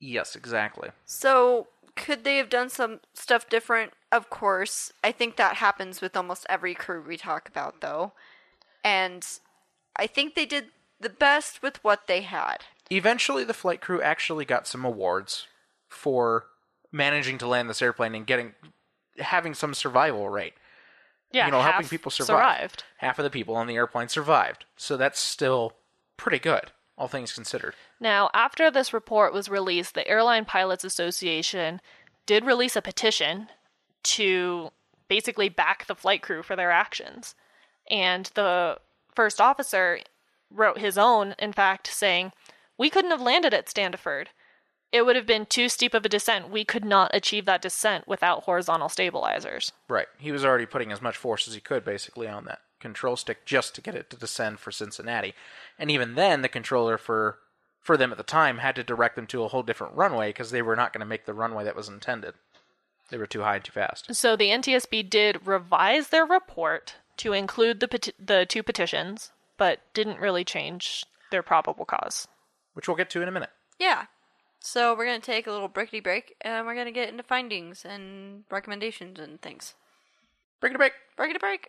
Yes, 0.00 0.36
exactly. 0.36 0.90
So, 1.06 1.68
could 1.96 2.24
they 2.24 2.36
have 2.36 2.48
done 2.48 2.68
some 2.68 3.00
stuff 3.14 3.48
different? 3.48 3.92
Of 4.10 4.30
course. 4.30 4.92
I 5.02 5.12
think 5.12 5.36
that 5.36 5.56
happens 5.56 6.00
with 6.00 6.16
almost 6.16 6.46
every 6.48 6.74
crew 6.74 7.02
we 7.06 7.16
talk 7.16 7.48
about, 7.48 7.80
though. 7.80 8.12
And 8.82 9.26
I 9.96 10.06
think 10.06 10.34
they 10.34 10.46
did 10.46 10.66
the 11.00 11.08
best 11.08 11.62
with 11.62 11.82
what 11.82 12.06
they 12.06 12.22
had. 12.22 12.58
Eventually, 12.90 13.44
the 13.44 13.54
flight 13.54 13.80
crew 13.80 14.02
actually 14.02 14.44
got 14.44 14.66
some 14.66 14.84
awards 14.84 15.46
for 15.88 16.46
managing 16.92 17.38
to 17.38 17.46
land 17.46 17.68
this 17.68 17.82
airplane 17.82 18.14
and 18.14 18.26
getting 18.26 18.52
having 19.18 19.54
some 19.54 19.74
survival 19.74 20.28
rate. 20.28 20.54
Yeah, 21.32 21.46
you 21.46 21.52
know, 21.52 21.62
helping 21.62 21.88
people 21.88 22.10
survive. 22.10 22.26
survived. 22.26 22.84
Half 22.98 23.18
of 23.18 23.24
the 23.24 23.30
people 23.30 23.56
on 23.56 23.66
the 23.66 23.74
airplane 23.74 24.08
survived, 24.08 24.66
so 24.76 24.96
that's 24.96 25.18
still 25.18 25.72
pretty 26.16 26.38
good, 26.38 26.70
all 26.96 27.08
things 27.08 27.32
considered. 27.32 27.74
Now, 28.04 28.28
after 28.34 28.70
this 28.70 28.92
report 28.92 29.32
was 29.32 29.48
released, 29.48 29.94
the 29.94 30.06
Airline 30.06 30.44
Pilots 30.44 30.84
Association 30.84 31.80
did 32.26 32.44
release 32.44 32.76
a 32.76 32.82
petition 32.82 33.48
to 34.02 34.72
basically 35.08 35.48
back 35.48 35.86
the 35.86 35.94
flight 35.94 36.20
crew 36.20 36.42
for 36.42 36.54
their 36.54 36.70
actions. 36.70 37.34
And 37.90 38.30
the 38.34 38.76
first 39.14 39.40
officer 39.40 40.00
wrote 40.50 40.76
his 40.76 40.98
own, 40.98 41.34
in 41.38 41.54
fact, 41.54 41.86
saying, 41.86 42.32
We 42.76 42.90
couldn't 42.90 43.10
have 43.10 43.22
landed 43.22 43.54
at 43.54 43.68
Standiford. 43.68 44.26
It 44.92 45.06
would 45.06 45.16
have 45.16 45.26
been 45.26 45.46
too 45.46 45.70
steep 45.70 45.94
of 45.94 46.04
a 46.04 46.10
descent. 46.10 46.50
We 46.50 46.62
could 46.62 46.84
not 46.84 47.10
achieve 47.14 47.46
that 47.46 47.62
descent 47.62 48.06
without 48.06 48.42
horizontal 48.42 48.90
stabilizers. 48.90 49.72
Right. 49.88 50.08
He 50.18 50.30
was 50.30 50.44
already 50.44 50.66
putting 50.66 50.92
as 50.92 51.00
much 51.00 51.16
force 51.16 51.48
as 51.48 51.54
he 51.54 51.60
could, 51.60 51.86
basically, 51.86 52.28
on 52.28 52.44
that 52.44 52.60
control 52.80 53.16
stick 53.16 53.46
just 53.46 53.74
to 53.74 53.80
get 53.80 53.94
it 53.94 54.10
to 54.10 54.16
descend 54.18 54.60
for 54.60 54.70
Cincinnati. 54.70 55.32
And 55.78 55.90
even 55.90 56.16
then, 56.16 56.42
the 56.42 56.50
controller 56.50 56.98
for 56.98 57.38
for 57.84 57.96
them 57.96 58.10
at 58.10 58.16
the 58.16 58.24
time 58.24 58.58
had 58.58 58.74
to 58.76 58.82
direct 58.82 59.14
them 59.14 59.26
to 59.28 59.44
a 59.44 59.48
whole 59.48 59.62
different 59.62 59.94
runway 59.94 60.30
because 60.30 60.50
they 60.50 60.62
were 60.62 60.74
not 60.74 60.92
going 60.92 61.00
to 61.00 61.06
make 61.06 61.26
the 61.26 61.34
runway 61.34 61.62
that 61.64 61.76
was 61.76 61.88
intended. 61.88 62.34
They 63.10 63.18
were 63.18 63.26
too 63.26 63.42
high 63.42 63.56
and 63.56 63.64
too 63.64 63.72
fast. 63.72 64.12
So 64.14 64.34
the 64.34 64.48
NTSB 64.48 65.08
did 65.08 65.46
revise 65.46 66.08
their 66.08 66.24
report 66.24 66.96
to 67.18 67.34
include 67.34 67.80
the 67.80 67.86
peti- 67.86 68.14
the 68.18 68.46
two 68.46 68.62
petitions, 68.62 69.30
but 69.58 69.80
didn't 69.92 70.18
really 70.18 70.44
change 70.44 71.04
their 71.30 71.42
probable 71.42 71.84
cause. 71.84 72.26
Which 72.72 72.88
we'll 72.88 72.96
get 72.96 73.10
to 73.10 73.22
in 73.22 73.28
a 73.28 73.32
minute. 73.32 73.50
Yeah. 73.78 74.06
So, 74.60 74.96
we're 74.96 75.04
going 75.04 75.20
to 75.20 75.26
take 75.26 75.46
a 75.46 75.52
little 75.52 75.68
brickety 75.68 76.02
break 76.02 76.36
and 76.40 76.66
we're 76.66 76.74
going 76.74 76.86
to 76.86 76.92
get 76.92 77.10
into 77.10 77.22
findings 77.22 77.84
and 77.84 78.44
recommendations 78.50 79.20
and 79.20 79.38
things. 79.42 79.74
Break 80.58 80.70
it 80.70 80.76
a 80.76 80.78
break. 80.78 80.92
Brickety 81.18 81.38
break. 81.38 81.68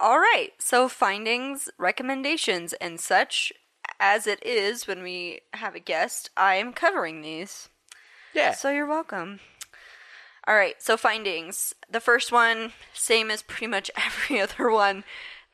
All 0.00 0.18
right. 0.18 0.50
So, 0.58 0.88
findings, 0.88 1.68
recommendations, 1.78 2.72
and 2.74 2.98
such, 2.98 3.52
as 4.00 4.26
it 4.26 4.44
is 4.44 4.86
when 4.86 5.02
we 5.02 5.40
have 5.54 5.74
a 5.74 5.80
guest, 5.80 6.30
I 6.36 6.56
am 6.56 6.72
covering 6.72 7.22
these. 7.22 7.68
Yeah. 8.34 8.52
So, 8.52 8.70
you're 8.70 8.86
welcome. 8.86 9.40
All 10.46 10.56
right. 10.56 10.74
So, 10.82 10.96
findings. 10.96 11.74
The 11.90 12.00
first 12.00 12.32
one, 12.32 12.72
same 12.92 13.30
as 13.30 13.42
pretty 13.42 13.68
much 13.68 13.90
every 13.96 14.40
other 14.40 14.70
one. 14.70 15.04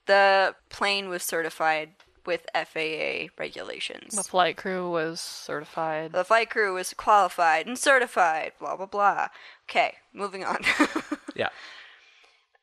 The 0.07 0.55
plane 0.70 1.09
was 1.09 1.22
certified 1.22 1.91
with 2.26 2.47
FAA 2.55 3.28
regulations. 3.38 4.14
The 4.14 4.22
flight 4.24 4.57
crew 4.57 4.91
was 4.91 5.20
certified. 5.20 6.12
The 6.12 6.24
flight 6.24 6.51
crew 6.51 6.74
was 6.74 6.95
qualified 6.95 7.66
and 7.66 7.78
certified, 7.78 8.53
blah, 8.59 8.76
blah, 8.76 8.86
blah. 8.86 9.28
Okay, 9.68 9.95
moving 10.12 10.45
on. 10.45 10.59
yeah. 11.34 11.49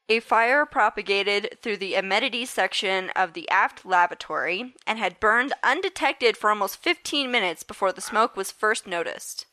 A 0.09 0.21
fire 0.21 0.65
propagated 0.65 1.57
through 1.61 1.77
the 1.77 1.95
amenities 1.95 2.49
section 2.49 3.09
of 3.09 3.33
the 3.33 3.49
aft 3.49 3.85
lavatory 3.85 4.73
and 4.85 4.97
had 4.97 5.19
burned 5.19 5.53
undetected 5.63 6.37
for 6.37 6.49
almost 6.49 6.77
15 6.77 7.29
minutes 7.29 7.63
before 7.63 7.91
the 7.91 8.01
smoke 8.01 8.37
was 8.37 8.51
first 8.51 8.87
noticed. 8.87 9.45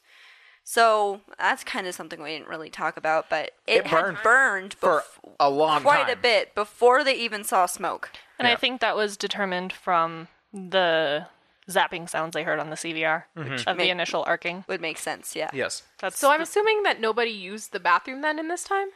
So 0.63 1.21
that's 1.39 1.65
kind 1.65 1.87
of 1.87 1.95
something 1.95 2.23
we 2.23 2.31
didn't 2.31 2.49
really 2.49 2.71
talk 2.71 2.97
about, 2.97 3.29
but 3.29 3.51
it, 3.67 3.85
It 3.85 3.91
burned 3.91 4.17
had 4.17 4.23
burned 4.23 4.75
for 4.75 5.01
bef- 5.01 5.35
a 5.39 5.51
long 5.51 5.83
quite 5.83 6.09
a 6.09 6.17
bit 6.17 6.55
before 6.55 7.05
they 7.05 7.15
even 7.15 7.45
saw 7.45 7.67
smoke. 7.67 8.11
And 8.39 8.47
Yeah. 8.47 8.55
I 8.55 8.57
think 8.57 8.81
that 8.81 8.97
was 8.97 9.17
determined 9.17 9.73
from 9.73 10.29
the 10.53 11.27
zapping 11.69 12.09
sounds 12.09 12.33
they 12.33 12.45
heard 12.45 12.61
on 12.61 12.71
the 12.71 12.77
CVR 12.77 13.25
mm-hmm. 13.37 13.69
of 13.69 13.77
the 13.77 13.91
initial 13.91 14.25
arcing. 14.27 14.65
Would 14.69 14.81
make 14.81 14.99
sense, 14.99 15.35
yeah. 15.37 15.51
Yes. 15.53 15.83
That's 15.99 16.19
So 16.19 16.31
I'm 16.31 16.41
assuming 16.41 16.83
that 16.85 17.01
nobody 17.01 17.31
used 17.31 17.73
the 17.73 17.81
bathroom 17.81 18.23
then 18.23 18.39
in 18.39 18.49
this 18.49 18.65
time? 18.65 18.89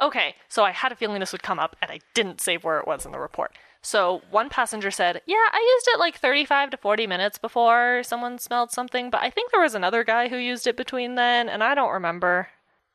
Okay, 0.00 0.34
so 0.48 0.64
I 0.64 0.70
had 0.72 0.90
a 0.92 0.96
feeling 0.96 1.20
this 1.20 1.32
would 1.32 1.42
come 1.42 1.58
up, 1.58 1.76
and 1.82 1.90
I 1.90 2.00
didn't 2.14 2.40
save 2.40 2.64
where 2.64 2.78
it 2.78 2.86
was 2.86 3.06
in 3.06 3.12
the 3.12 3.20
report. 3.20 3.56
So 3.82 4.22
one 4.30 4.48
passenger 4.48 4.90
said, 4.90 5.20
Yeah, 5.26 5.34
I 5.36 5.74
used 5.76 5.88
it 5.88 5.98
like 5.98 6.16
35 6.16 6.70
to 6.70 6.76
40 6.76 7.06
minutes 7.06 7.38
before 7.38 8.02
someone 8.04 8.38
smelled 8.38 8.70
something, 8.70 9.10
but 9.10 9.22
I 9.22 9.30
think 9.30 9.50
there 9.50 9.60
was 9.60 9.74
another 9.74 10.04
guy 10.04 10.28
who 10.28 10.36
used 10.36 10.66
it 10.66 10.76
between 10.76 11.16
then, 11.16 11.48
and 11.48 11.62
I 11.62 11.74
don't 11.74 11.92
remember. 11.92 12.48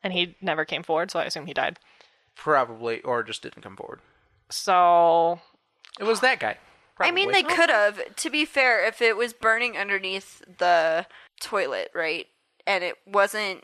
And 0.03 0.13
he 0.13 0.35
never 0.41 0.63
came 0.63 0.83
forward, 0.83 1.11
so 1.11 1.19
I 1.19 1.25
assume 1.25 1.47
he 1.47 1.53
died. 1.53 1.79
Probably, 2.35 3.01
or 3.01 3.23
just 3.23 3.41
didn't 3.41 3.63
come 3.63 3.75
forward. 3.75 3.99
So 4.49 5.41
It 5.99 6.05
was 6.05 6.21
that 6.21 6.39
guy. 6.39 6.57
I 6.99 7.11
mean, 7.11 7.31
they 7.31 7.43
could 7.43 7.69
have. 7.69 8.15
To 8.15 8.29
be 8.29 8.45
fair, 8.45 8.83
if 8.85 9.01
it 9.01 9.15
was 9.17 9.33
burning 9.33 9.77
underneath 9.77 10.41
the 10.57 11.05
toilet, 11.39 11.91
right, 11.93 12.27
and 12.65 12.83
it 12.83 12.95
wasn't 13.05 13.63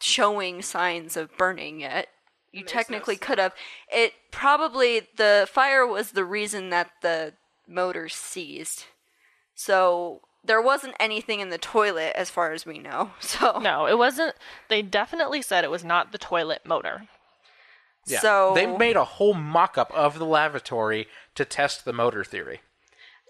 showing 0.00 0.60
signs 0.60 1.16
of 1.16 1.34
burning 1.38 1.80
yet, 1.80 2.08
you 2.54 2.64
technically 2.64 3.16
could 3.16 3.38
have. 3.38 3.54
It 3.92 4.12
probably 4.30 5.08
the 5.16 5.48
fire 5.50 5.86
was 5.86 6.12
the 6.12 6.24
reason 6.24 6.70
that 6.70 6.90
the 7.02 7.34
motor 7.66 8.08
seized. 8.08 8.84
So 9.54 10.20
there 10.44 10.60
wasn't 10.60 10.94
anything 11.00 11.40
in 11.40 11.48
the 11.48 11.58
toilet, 11.58 12.12
as 12.16 12.30
far 12.30 12.52
as 12.52 12.66
we 12.66 12.78
know. 12.78 13.10
So 13.20 13.58
no, 13.58 13.86
it 13.86 13.98
wasn't. 13.98 14.34
They 14.68 14.82
definitely 14.82 15.42
said 15.42 15.64
it 15.64 15.70
was 15.70 15.84
not 15.84 16.12
the 16.12 16.18
toilet 16.18 16.62
motor. 16.64 17.08
Yeah. 18.06 18.20
So 18.20 18.52
they 18.54 18.66
made 18.66 18.96
a 18.96 19.04
whole 19.04 19.34
mock-up 19.34 19.90
of 19.92 20.18
the 20.18 20.26
lavatory 20.26 21.08
to 21.34 21.44
test 21.44 21.84
the 21.84 21.92
motor 21.92 22.22
theory. 22.22 22.60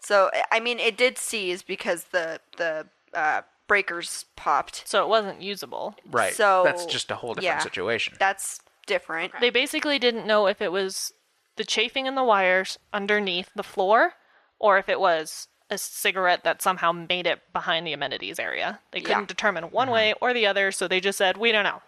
So 0.03 0.31
I 0.51 0.61
mean, 0.61 0.79
it 0.79 0.97
did 0.97 1.17
seize 1.17 1.63
because 1.63 2.05
the 2.13 2.41
the 2.59 2.87
uh, 3.15 3.43
breakers 3.67 4.27
popped. 4.37 4.87
So 4.87 5.03
it 5.03 5.09
wasn't 5.09 5.41
usable. 5.41 5.95
Right. 6.11 6.35
So 6.35 6.63
that's 6.65 6.87
just 6.87 7.11
a 7.11 7.17
whole 7.17 7.35
different 7.35 7.59
yeah, 7.59 7.63
situation. 7.63 8.15
That's 8.19 8.61
different. 8.87 9.33
They 9.41 9.51
basically 9.51 9.99
didn't 9.99 10.27
know 10.27 10.47
if 10.47 10.61
it 10.61 10.73
was 10.73 11.13
the 11.57 11.65
chafing 11.65 12.07
in 12.07 12.15
the 12.15 12.25
wires 12.25 12.79
underneath 12.93 13.51
the 13.55 13.63
floor 13.63 14.15
or 14.59 14.79
if 14.79 14.89
it 14.89 15.01
was 15.01 15.49
a 15.71 15.79
cigarette 15.79 16.45
that 16.45 16.63
somehow 16.63 16.93
made 16.93 17.27
it 17.27 17.41
behind 17.53 17.87
the 17.87 17.93
amenities 17.93 18.39
area. 18.39 18.81
They 18.91 19.01
couldn't 19.01 19.23
Yeah. 19.23 19.27
determine 19.27 19.65
one 19.71 19.87
mm-hmm. 19.87 19.95
way 19.95 20.15
or 20.21 20.33
the 20.35 20.47
other, 20.47 20.71
so 20.73 20.87
they 20.87 21.01
just 21.01 21.19
said, 21.19 21.37
"We 21.37 21.53
don't 21.53 21.65
know." 21.65 21.83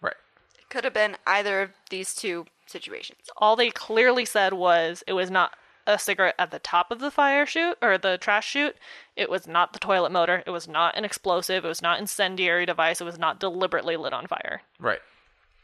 right. 0.00 0.14
It 0.58 0.68
could 0.68 0.84
have 0.84 0.94
been 0.94 1.16
either 1.26 1.62
of 1.62 1.70
these 1.90 2.14
two 2.14 2.46
situations. 2.66 3.30
All 3.36 3.56
they 3.56 3.70
clearly 3.70 4.24
said 4.24 4.52
was 4.52 5.02
it 5.06 5.12
was 5.14 5.30
not 5.30 5.54
a 5.86 5.98
cigarette 5.98 6.34
at 6.38 6.50
the 6.50 6.58
top 6.58 6.90
of 6.90 6.98
the 6.98 7.10
fire 7.10 7.44
chute 7.44 7.76
or 7.82 7.98
the 7.98 8.16
trash 8.18 8.48
chute. 8.48 8.76
It 9.16 9.28
was 9.28 9.46
not 9.46 9.72
the 9.72 9.78
toilet 9.78 10.12
motor. 10.12 10.42
It 10.46 10.50
was 10.50 10.66
not 10.66 10.96
an 10.96 11.04
explosive. 11.04 11.64
It 11.64 11.68
was 11.68 11.82
not 11.82 12.00
incendiary 12.00 12.64
device. 12.66 13.00
It 13.00 13.04
was 13.04 13.18
not 13.18 13.38
deliberately 13.38 13.96
lit 13.96 14.12
on 14.14 14.26
fire. 14.26 14.62
Right. 14.78 15.00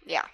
Yeah. 0.05 0.27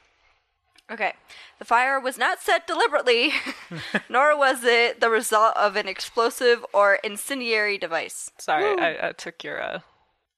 Okay. 0.90 1.14
The 1.58 1.64
fire 1.64 1.98
was 1.98 2.16
not 2.16 2.40
set 2.40 2.66
deliberately, 2.66 3.32
nor 4.08 4.36
was 4.38 4.62
it 4.62 5.00
the 5.00 5.10
result 5.10 5.56
of 5.56 5.74
an 5.76 5.88
explosive 5.88 6.64
or 6.72 6.96
incendiary 7.02 7.76
device. 7.78 8.30
Sorry, 8.38 8.78
I, 8.80 9.08
I 9.08 9.12
took 9.12 9.42
your 9.42 9.60
uh 9.62 9.80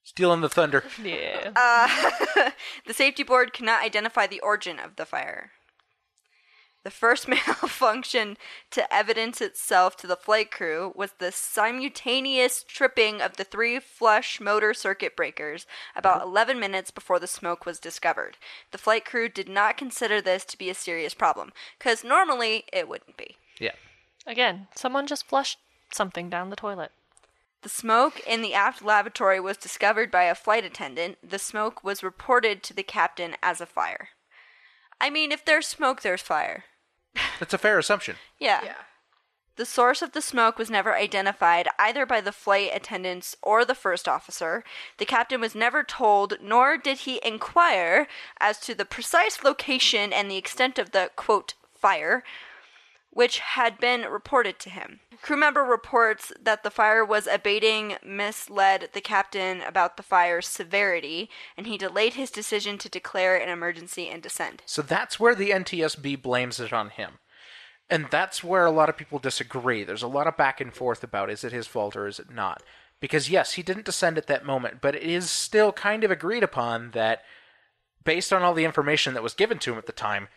Stealing 0.05 0.40
the 0.40 0.49
thunder. 0.49 0.84
yeah. 1.05 1.51
The 2.86 2.94
safety 2.94 3.22
board 3.22 3.53
cannot 3.53 3.82
identify 3.84 4.26
the 4.26 4.40
origin 4.40 4.78
of 4.78 4.96
the 4.96 5.05
fire. 5.05 5.51
The 6.89 6.93
first 6.93 7.28
malfunction 7.28 8.39
to 8.70 8.91
evidence 8.91 9.43
itself 9.43 9.95
to 9.99 10.07
the 10.07 10.16
flight 10.16 10.51
crew 10.51 10.95
was 10.97 11.12
the 11.18 11.30
simultaneous 11.30 12.64
tripping 12.66 13.20
of 13.20 13.36
the 13.36 13.45
three 13.45 13.78
flush 13.78 14.41
motor 14.41 14.72
circuit 14.72 15.14
breakers 15.14 15.66
about 15.95 16.22
uh-huh. 16.22 16.28
11 16.28 16.59
minutes 16.59 16.91
before 16.91 17.18
the 17.18 17.26
smoke 17.26 17.66
was 17.66 17.78
discovered. 17.78 18.39
The 18.70 18.78
flight 18.78 19.05
crew 19.05 19.28
did 19.28 19.51
not 19.51 19.76
consider 19.76 20.22
this 20.22 20.47
to 20.47 20.57
be 20.57 20.70
a 20.70 20.74
serious 20.74 21.12
problem, 21.12 21.53
because 21.78 22.05
normally 22.05 22.64
it 22.72 22.89
wouldn't 22.89 23.18
be. 23.18 23.36
Yeah. 23.61 23.74
Again, 24.26 24.68
someone 24.74 25.07
just 25.07 25.26
flushed 25.26 25.59
something 25.93 26.30
down 26.30 26.49
the 26.49 26.57
toilet. 26.57 26.93
The 27.61 27.68
smoke 27.68 28.18
in 28.26 28.41
the 28.41 28.55
aft 28.55 28.82
lavatory 28.82 29.41
was 29.41 29.59
discovered 29.59 30.11
by 30.11 30.22
a 30.22 30.34
flight 30.34 30.64
attendant. 30.64 31.18
The 31.22 31.39
smoke 31.39 31.84
was 31.84 32.03
reported 32.03 32.62
to 32.62 32.72
the 32.72 32.82
captain 32.82 33.36
as 33.43 33.61
a 33.61 33.66
fire. 33.66 34.09
I 34.99 35.11
mean, 35.11 35.32
if 35.32 35.45
there's 35.45 35.66
smoke, 35.66 36.01
there's 36.01 36.22
fire. 36.22 36.64
That's 37.39 37.55
a 37.55 37.59
fair 37.59 37.79
assumption. 37.79 38.16
Yeah. 38.39 38.61
Yeah. 38.64 38.75
The 39.57 39.66
source 39.66 40.03
of 40.03 40.12
the 40.12 40.23
smoke 40.23 40.57
was 40.57 40.71
never 40.71 40.95
identified 40.95 41.66
either 41.81 42.07
by 42.07 42.21
the 42.21 42.31
flight 42.31 42.71
attendants 42.73 43.37
or 43.43 43.64
the 43.64 43.75
first 43.75 44.07
officer. 44.07 44.62
The 44.99 45.05
captain 45.05 45.41
was 45.41 45.57
never 45.57 45.83
told, 45.83 46.35
nor 46.41 46.77
did 46.77 46.99
he 46.99 47.21
inquire 47.25 48.07
as 48.41 48.61
to 48.61 48.75
the 48.75 48.85
precise 48.85 49.43
location 49.43 50.12
and 50.12 50.31
the 50.31 50.37
extent 50.37 50.79
of 50.79 50.93
the 50.93 51.11
quote 51.16 51.55
fire, 51.75 52.23
which 53.19 53.41
had 53.41 53.81
been 53.81 54.03
reported 54.03 54.61
to 54.61 54.71
him. 54.71 55.01
Crew 55.23 55.37
member 55.37 55.64
reports 55.64 56.31
that 56.41 56.62
the 56.62 56.71
fire 56.71 57.05
was 57.05 57.27
abating 57.27 57.97
misled 58.01 58.91
the 58.93 59.01
captain 59.01 59.61
about 59.62 59.97
the 59.97 60.05
fire's 60.05 60.47
severity, 60.47 61.29
and 61.57 61.66
he 61.66 61.77
delayed 61.77 62.14
his 62.14 62.31
decision 62.31 62.79
to 62.79 62.89
declare 62.89 63.37
an 63.37 63.49
emergency 63.49 64.09
and 64.09 64.23
descend. 64.23 64.62
So 64.66 64.83
that's 64.83 65.19
where 65.19 65.35
the 65.35 65.51
NTSB 65.51 66.23
blames 66.23 66.61
it 66.61 66.73
on 66.73 66.91
him. 66.91 67.14
And 67.91 68.07
that's 68.09 68.45
where 68.45 68.64
a 68.64 68.71
lot 68.71 68.89
of 68.89 68.97
people 68.97 69.19
disagree. 69.19 69.83
There's 69.83 70.05
a 70.05 70.07
lot 70.07 70.29
of 70.29 70.37
back 70.37 70.61
and 70.61 70.73
forth 70.73 71.03
about 71.03 71.29
is 71.29 71.43
it 71.43 71.51
his 71.51 71.66
fault 71.66 71.97
or 71.97 72.07
is 72.07 72.21
it 72.21 72.31
not? 72.31 72.62
Because 73.01 73.29
yes, 73.29 73.55
he 73.55 73.64
didn't 73.64 73.87
descend 73.87 74.16
at 74.16 74.29
that 74.29 74.47
moment, 74.47 74.81
but 74.81 74.95
it 74.95 75.03
is 75.03 75.29
still 75.29 75.73
kind 75.73 76.05
of 76.05 76.12
agreed 76.12 76.45
upon 76.45 76.93
that 76.93 77.23
based 78.05 78.33
on 78.33 78.43
all 78.43 78.55
the 78.55 78.64
information 78.64 79.14
that 79.14 79.25
was 79.25 79.35
given 79.35 79.59
to 79.59 79.73
him 79.73 79.79
at 79.79 79.87
the 79.87 79.93
time, 79.93 80.29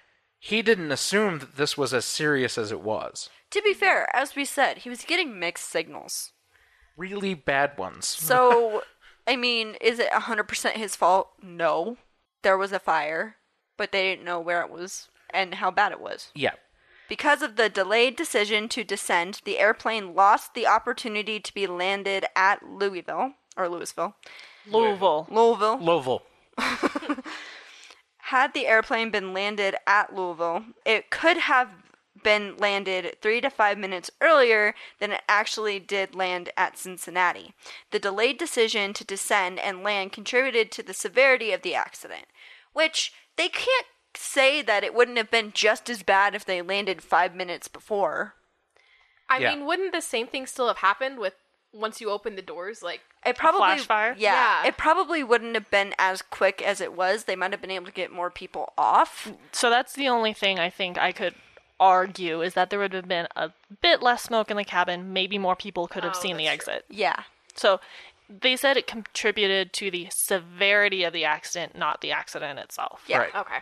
he 0.44 0.64
didn't 0.64 0.92
assume 0.92 1.38
that 1.38 1.56
this 1.56 1.78
was 1.78 1.94
as 1.94 2.04
serious 2.04 2.58
as 2.58 2.72
it 2.72 2.82
was. 2.82 3.30
To 3.52 3.62
be 3.62 3.76
fair, 3.76 4.10
as 4.16 4.36
we 4.36 4.44
said, 4.44 4.80
he 4.80 4.90
was 4.90 5.04
getting 5.04 5.40
mixed 5.40 5.70
signals. 5.70 6.32
Really 6.98 7.36
bad 7.36 7.78
ones. 7.78 8.18
So, 8.28 8.82
I 9.28 9.36
mean, 9.36 9.76
is 9.80 10.00
it 10.00 10.10
100% 10.12 10.72
his 10.72 10.96
fault? 10.96 11.30
No. 11.44 11.98
There 12.42 12.58
was 12.58 12.72
a 12.72 12.80
fire, 12.80 13.36
but 13.78 13.92
they 13.92 14.02
didn't 14.10 14.26
know 14.26 14.40
where 14.40 14.62
it 14.62 14.72
was 14.72 15.10
and 15.32 15.54
how 15.56 15.70
bad 15.70 15.92
it 15.92 16.02
was. 16.02 16.32
yeah. 16.34 16.54
Because 17.08 17.42
of 17.42 17.56
the 17.58 17.68
delayed 17.70 18.16
decision 18.16 18.70
to 18.70 18.86
descend, 18.86 19.42
the 19.44 19.60
airplane 19.60 20.16
lost 20.16 20.54
the 20.54 20.66
opportunity 20.66 21.42
to 21.42 21.54
be 21.54 21.68
landed 21.68 22.26
at 22.38 22.64
Louisville, 22.64 23.34
or 23.58 23.68
Louisville, 23.68 24.16
Louisville. 24.66 25.28
Louisville. 25.30 25.78
Louisville. 25.78 26.24
Had 28.32 28.54
the 28.54 28.66
airplane 28.66 29.12
been 29.12 29.34
landed 29.34 29.76
at 29.86 30.16
Louisville, 30.16 30.64
it 30.86 31.10
could 31.10 31.36
have 31.36 31.70
been 32.24 32.56
landed 32.56 33.18
three 33.22 33.42
to 33.42 33.50
five 33.50 33.78
minutes 33.78 34.10
earlier 34.22 34.74
than 35.00 35.12
it 35.12 35.22
actually 35.28 35.80
did 35.80 36.16
land 36.16 36.50
at 36.56 36.78
Cincinnati. 36.78 37.54
The 37.90 38.00
delayed 38.00 38.38
decision 38.38 38.94
to 38.94 39.04
descend 39.04 39.60
and 39.60 39.84
land 39.84 40.14
contributed 40.14 40.72
to 40.72 40.82
the 40.82 40.94
severity 40.94 41.52
of 41.52 41.62
the 41.62 41.76
accident, 41.76 42.28
which 42.72 43.12
they 43.36 43.50
can't 43.50 43.88
say 44.16 44.62
that 44.62 44.86
it 44.86 44.94
wouldn't 44.94 45.18
have 45.18 45.30
been 45.30 45.52
just 45.52 45.90
as 45.90 46.02
bad 46.02 46.34
if 46.34 46.46
they 46.46 46.62
landed 46.62 47.04
five 47.04 47.36
minutes 47.36 47.68
before. 47.68 48.36
I 49.28 49.40
Yeah. 49.40 49.54
mean, 49.54 49.66
wouldn't 49.66 49.92
the 49.92 50.00
same 50.02 50.28
thing 50.28 50.48
still 50.48 50.70
have 50.70 50.78
happened 50.78 51.20
with 51.20 51.36
once 51.74 52.02
you 52.02 52.10
open 52.10 52.36
the 52.36 52.42
doors? 52.42 52.82
Like, 52.84 53.02
It 53.26 53.38
probably 53.38 53.60
flash 53.60 53.86
fire? 53.86 54.16
Yeah, 54.18 54.62
Yeah. 54.64 54.68
it 54.70 54.78
probably 54.78 55.24
wouldn't 55.24 55.56
have 55.56 55.70
been 55.72 55.94
as 55.98 56.22
quick 56.22 56.62
as 56.62 56.82
it 56.82 56.94
was. 56.94 57.24
They 57.26 57.36
might 57.36 57.52
have 57.52 57.62
been 57.62 57.72
able 57.72 57.86
to 57.86 57.92
get 57.92 58.12
more 58.12 58.30
people 58.30 58.74
off. 58.78 59.32
So 59.52 59.70
that's 59.70 59.94
the 59.94 60.08
only 60.08 60.34
thing 60.34 60.60
I 60.60 60.70
think 60.70 60.98
I 60.98 61.12
could 61.12 61.36
argue 61.80 62.42
is 62.42 62.54
that 62.54 62.70
there 62.70 62.80
would 62.80 62.94
have 62.94 63.08
been 63.08 63.28
a 63.36 63.52
bit 63.82 64.02
less 64.04 64.22
smoke 64.24 64.52
in 64.52 64.58
the 64.58 64.64
cabin. 64.64 65.14
Maybe 65.14 65.38
more 65.38 65.56
people 65.56 65.88
could 65.88 66.04
have 66.04 66.16
Oh, 66.16 66.20
seen 66.22 66.38
the 66.38 66.46
that's 66.46 66.66
true. 66.66 66.74
exit. 66.74 66.86
Yeah. 66.90 67.24
So 67.56 67.80
they 68.30 68.56
said 68.56 68.78
it 68.78 68.88
contributed 68.88 69.74
to 69.74 69.90
the 69.92 70.08
severity 70.12 71.04
of 71.04 71.12
the 71.14 71.26
accident, 71.26 71.76
not 71.78 72.02
the 72.02 72.12
accident 72.12 72.60
itself. 72.60 73.04
Yeah. 73.08 73.18
Right. 73.20 73.36
okay. 73.36 73.58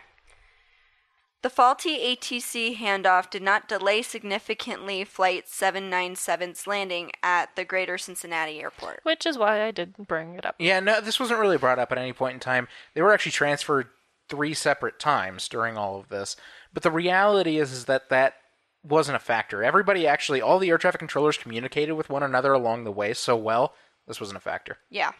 The 1.42 1.50
faulty 1.50 1.96
ATC 1.98 2.76
handoff 2.76 3.30
did 3.30 3.42
not 3.42 3.66
delay 3.66 4.02
significantly 4.02 5.04
Flight 5.04 5.46
797's 5.46 6.66
landing 6.66 7.12
at 7.22 7.56
the 7.56 7.64
Greater 7.64 7.96
Cincinnati 7.96 8.60
Airport. 8.60 9.00
Which 9.04 9.24
is 9.24 9.38
why 9.38 9.62
I 9.62 9.70
didn't 9.70 10.06
bring 10.06 10.34
it 10.34 10.44
up. 10.44 10.56
Yeah, 10.58 10.80
no, 10.80 11.00
this 11.00 11.18
wasn't 11.18 11.40
really 11.40 11.56
brought 11.56 11.78
up 11.78 11.92
at 11.92 11.98
any 11.98 12.12
point 12.12 12.34
in 12.34 12.40
time. 12.40 12.68
They 12.94 13.00
were 13.00 13.14
actually 13.14 13.32
transferred 13.32 13.88
three 14.28 14.52
separate 14.52 14.98
times 14.98 15.48
during 15.48 15.78
all 15.78 15.98
of 15.98 16.08
this. 16.08 16.36
But 16.74 16.82
the 16.82 16.90
reality 16.90 17.56
is, 17.58 17.72
is 17.72 17.86
that 17.86 18.10
that 18.10 18.34
wasn't 18.82 19.16
a 19.16 19.20
factor. 19.20 19.64
Everybody 19.64 20.06
actually, 20.06 20.42
all 20.42 20.58
the 20.58 20.68
air 20.68 20.78
traffic 20.78 20.98
controllers 20.98 21.38
communicated 21.38 21.94
with 21.94 22.10
one 22.10 22.22
another 22.22 22.52
along 22.52 22.84
the 22.84 22.92
way 22.92 23.14
so 23.14 23.34
well, 23.34 23.74
this 24.06 24.20
wasn't 24.20 24.36
a 24.36 24.40
factor. 24.40 24.76
Yeah. 24.90 25.12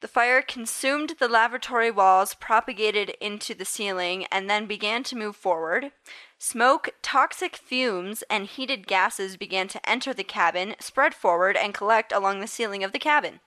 The 0.00 0.08
fire 0.08 0.42
consumed 0.42 1.14
the 1.18 1.28
lavatory 1.28 1.90
walls, 1.90 2.34
propagated 2.34 3.10
into 3.20 3.52
the 3.52 3.64
ceiling, 3.64 4.26
and 4.30 4.48
then 4.48 4.66
began 4.66 5.02
to 5.04 5.16
move 5.16 5.34
forward. 5.34 5.90
Smoke, 6.38 6.90
toxic 7.02 7.56
fumes, 7.56 8.22
and 8.30 8.46
heated 8.46 8.86
gases 8.86 9.36
began 9.36 9.66
to 9.68 9.88
enter 9.88 10.14
the 10.14 10.22
cabin, 10.22 10.76
spread 10.78 11.14
forward, 11.14 11.56
and 11.56 11.74
collect 11.74 12.12
along 12.12 12.38
the 12.38 12.46
ceiling 12.46 12.84
of 12.84 12.92
the 12.92 12.98
cabin. 12.98 13.40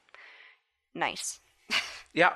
Nice. 0.93 1.39
Yeah. 2.13 2.33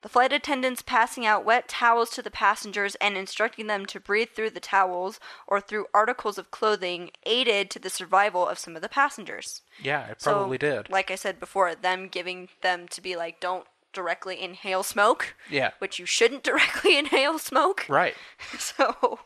The 0.00 0.08
flight 0.08 0.32
attendants 0.32 0.80
passing 0.82 1.26
out 1.26 1.44
wet 1.44 1.66
towels 1.68 2.10
to 2.10 2.22
the 2.22 2.30
passengers 2.30 2.94
and 2.96 3.16
instructing 3.16 3.66
them 3.66 3.84
to 3.86 3.98
breathe 3.98 4.28
through 4.34 4.50
the 4.50 4.60
towels 4.60 5.18
or 5.46 5.60
through 5.60 5.86
articles 5.92 6.38
of 6.38 6.52
clothing 6.52 7.10
aided 7.26 7.68
to 7.70 7.78
the 7.80 7.90
survival 7.90 8.46
of 8.46 8.58
some 8.60 8.76
of 8.76 8.82
the 8.82 8.88
passengers. 8.88 9.62
Yeah, 9.82 10.06
it 10.06 10.22
So, 10.22 10.32
probably 10.32 10.58
did. 10.58 10.88
Like 10.88 11.10
I 11.10 11.16
said 11.16 11.40
before, 11.40 11.74
them 11.74 12.06
giving 12.08 12.48
them 12.62 12.86
to 12.88 13.00
be 13.00 13.16
like, 13.16 13.40
don't 13.40 13.66
directly 13.92 14.40
inhale 14.40 14.84
smoke, 14.84 15.34
Yeah. 15.50 15.70
which 15.80 15.98
you 15.98 16.06
shouldn't 16.06 16.42
directly 16.44 16.96
inhale 16.96 17.38
smoke. 17.40 17.84
Right. 17.88 18.14
So, 18.58 19.18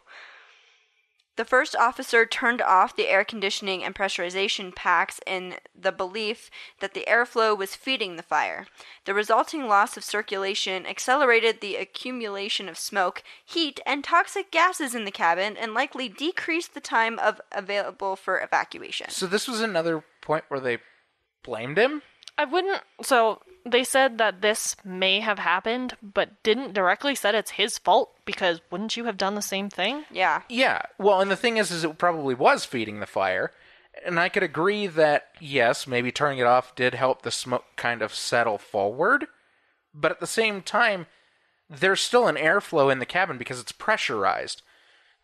the 1.37 1.45
first 1.45 1.74
officer 1.74 2.26
turned 2.26 2.61
off 2.61 2.95
the 2.95 3.09
air 3.09 3.24
conditioning 3.24 3.83
and 3.83 3.95
pressurization 3.95 4.74
packs 4.74 5.18
in 5.26 5.55
the 5.74 5.93
belief 5.93 6.51
that 6.80 6.93
the 6.93 7.07
airflow 7.09 7.57
was 7.57 7.74
feeding 7.74 8.16
the 8.16 8.22
fire. 8.22 8.66
The 9.07 9.14
resulting 9.14 9.66
loss 9.66 9.97
of 9.97 10.05
circulation 10.05 10.87
accelerated 10.87 11.61
the 11.61 11.76
accumulation 11.76 12.68
of 12.68 12.78
smoke, 12.78 13.22
heat, 13.45 13.80
and 13.87 14.05
toxic 14.05 14.51
gases 14.51 14.95
in 14.95 15.05
the 15.05 15.11
cabin 15.11 15.57
and 15.57 15.72
likely 15.72 16.09
decreased 16.09 16.74
the 16.74 16.80
time 16.80 17.18
of 17.18 17.41
available 17.51 18.16
for 18.16 18.41
evacuation. 18.41 19.09
So 19.11 19.26
this 19.26 19.49
was 19.49 19.61
another 19.61 20.05
point 20.20 20.45
where 20.49 20.61
they 20.61 20.78
blamed 21.43 21.78
him? 21.78 22.03
I 22.37 22.45
wouldn't. 22.45 22.83
So 23.03 23.41
they 23.64 23.84
said 23.84 24.18
that 24.18 24.42
this 24.42 24.76
may 24.84 25.20
have 25.20 25.38
happened, 25.38 25.96
but 26.02 26.42
didn't 26.42 26.74
directly 26.74 27.14
said 27.14 27.34
it's 27.34 27.52
his 27.52 27.78
fault 27.78 28.14
because 28.24 28.60
wouldn't 28.70 28.96
you 28.96 29.04
have 29.04 29.18
done 29.18 29.34
the 29.34 29.42
same 29.42 29.70
thing? 29.70 30.04
Yeah. 30.10 30.42
Yeah. 30.48 30.82
Well, 30.98 31.20
and 31.20 31.30
the 31.30 31.36
thing 31.36 31.56
is, 31.56 31.70
is 31.70 31.84
it 31.84 31.98
probably 31.98 32.34
was 32.34 32.64
feeding 32.64 33.00
the 33.00 33.06
fire. 33.06 33.52
And 34.04 34.18
I 34.18 34.28
could 34.28 34.42
agree 34.42 34.86
that, 34.86 35.28
yes, 35.38 35.86
maybe 35.86 36.10
turning 36.10 36.38
it 36.38 36.46
off 36.46 36.74
did 36.74 36.94
help 36.94 37.22
the 37.22 37.30
smoke 37.30 37.64
kind 37.76 38.02
of 38.02 38.14
settle 38.14 38.58
forward. 38.58 39.26
But 39.94 40.10
at 40.10 40.20
the 40.20 40.26
same 40.26 40.62
time, 40.62 41.06
there's 41.68 42.00
still 42.00 42.26
an 42.26 42.36
airflow 42.36 42.90
in 42.90 42.98
the 42.98 43.06
cabin 43.06 43.38
because 43.38 43.60
it's 43.60 43.72
pressurized. 43.72 44.62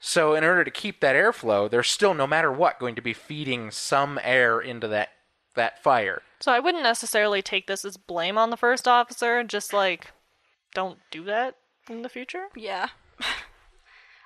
So 0.01 0.35
in 0.35 0.45
order 0.45 0.65
to 0.65 0.71
keep 0.71 1.01
that 1.01 1.17
airflow, 1.17 1.69
there's 1.69 1.89
still, 1.89 2.15
no 2.15 2.27
matter 2.27 2.53
what, 2.53 2.79
going 2.79 2.95
to 2.95 3.03
be 3.03 3.15
feeding 3.15 3.71
some 3.71 4.21
air 4.23 4.61
into 4.61 4.87
that 4.89 5.11
that 5.55 5.83
fire. 5.83 6.23
So 6.41 6.53
I 6.53 6.61
wouldn't 6.61 6.83
necessarily 6.85 7.43
take 7.43 7.67
this 7.67 7.85
as 7.85 7.97
blame 7.97 8.39
on 8.39 8.51
the 8.51 8.57
first 8.57 8.87
officer, 8.87 9.43
just 9.45 9.73
like 9.73 10.13
don't 10.75 10.99
do 11.11 11.25
that. 11.25 11.57
in 11.89 12.03
the 12.03 12.09
future. 12.09 12.47
Yeah. 12.57 12.89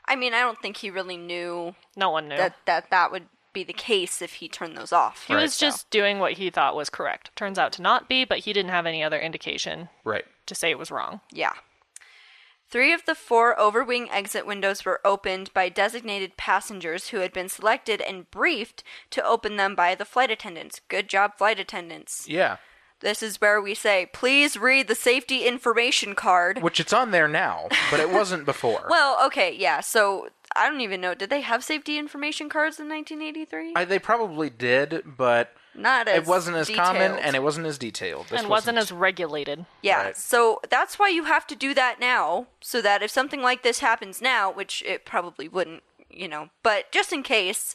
I 0.07 0.17
mean, 0.17 0.35
I 0.35 0.41
don't 0.41 0.61
think 0.61 0.79
he 0.79 0.91
really 0.91 1.17
knew 1.17 1.75
No 1.97 2.11
one 2.11 2.29
knew. 2.29 2.37
that 2.37 2.57
that 2.67 2.91
that 2.91 3.13
would 3.13 3.27
be 3.53 3.65
the 3.65 3.73
case 3.73 4.21
if 4.23 4.35
he 4.35 4.49
turned 4.49 4.77
those 4.77 4.93
off. 4.93 5.25
he 5.29 5.35
was 5.35 5.59
just 5.59 5.89
doing 5.91 6.19
what 6.19 6.33
he 6.33 6.49
thought 6.51 6.75
was 6.75 6.89
correct. 6.91 7.31
Turns 7.37 7.59
out 7.59 7.71
to 7.73 7.83
not 7.83 8.09
be, 8.09 8.25
but 8.25 8.39
he 8.39 8.53
didn't 8.53 8.71
have 8.71 8.87
any 8.87 9.03
other 9.03 9.21
indication 9.21 9.91
Right. 10.05 10.25
to 10.47 10.55
say 10.55 10.71
it 10.71 10.79
was 10.79 10.91
wrong. 10.91 11.21
Yeah. 11.31 11.53
Three 12.73 12.95
of 12.95 13.05
the 13.05 13.15
four 13.15 13.55
overwing 13.57 14.09
exit 14.11 14.47
windows 14.47 14.87
were 14.87 15.03
opened 15.05 15.53
by 15.53 15.69
designated 15.69 16.39
passengers 16.39 17.09
who 17.09 17.19
had 17.19 17.31
been 17.31 17.51
selected 17.51 18.01
and 18.01 18.31
briefed 18.31 18.83
to 19.11 19.23
open 19.23 19.59
them 19.59 19.75
by 19.75 19.95
the 19.95 20.07
flight 20.07 20.31
attendants. 20.31 20.81
Good 20.89 21.07
job, 21.07 21.37
flight 21.37 21.61
attendants. 21.61 22.27
Yeah. 22.27 22.57
This 23.03 23.23
is 23.23 23.41
where 23.41 23.61
we 23.61 23.75
say, 23.75 24.07
please 24.13 24.57
read 24.57 24.89
the 24.89 24.95
safety 24.95 25.45
information 25.47 26.15
card. 26.15 26.63
Which 26.63 26.81
it's 26.81 26.93
on 26.93 27.11
there 27.11 27.29
now, 27.29 27.69
but 27.91 28.01
it 28.01 28.11
wasn't 28.11 28.45
before. 28.47 28.87
Well, 28.89 29.19
okay, 29.27 29.55
yeah, 29.55 29.81
so 29.81 30.29
I 30.57 30.69
don't 30.69 30.81
even 30.81 31.01
know. 31.01 31.15
Did 31.15 31.31
they 31.31 31.41
have 31.41 31.65
safety 31.65 31.99
information 31.99 32.49
cards 32.49 32.79
in 32.79 32.89
1983? 32.89 33.73
I, 33.75 33.85
they 33.85 33.99
probably 33.99 34.51
did, 34.51 35.03
but 35.17 35.55
Not 35.75 36.09
as 36.09 36.19
it 36.19 36.27
wasn't 36.27 36.57
as 36.59 36.69
common 36.69 37.13
and 37.13 37.35
it 37.35 37.43
wasn't 37.43 37.67
as 37.67 37.79
detailed. 37.79 38.27
This 38.29 38.41
and 38.41 38.49
wasn't 38.49 38.79
as 38.79 38.93
regulated. 38.93 39.65
Yeah, 39.83 40.03
Right. 40.05 40.17
so 40.17 40.61
that's 40.71 40.99
why 40.99 41.09
you 41.09 41.25
have 41.25 41.47
to 41.49 41.57
do 41.57 41.75
that 41.75 41.99
now, 42.01 42.47
so 42.61 42.81
that 42.83 43.03
if 43.03 43.11
something 43.11 43.41
like 43.43 43.63
this 43.63 43.79
happens 43.81 44.21
now, 44.21 44.51
which 44.53 44.83
it 44.87 45.05
probably 45.05 45.49
wouldn't, 45.49 45.83
you 46.11 46.29
know, 46.29 46.51
but 46.63 46.93
just 46.93 47.13
in 47.13 47.23
case, 47.23 47.75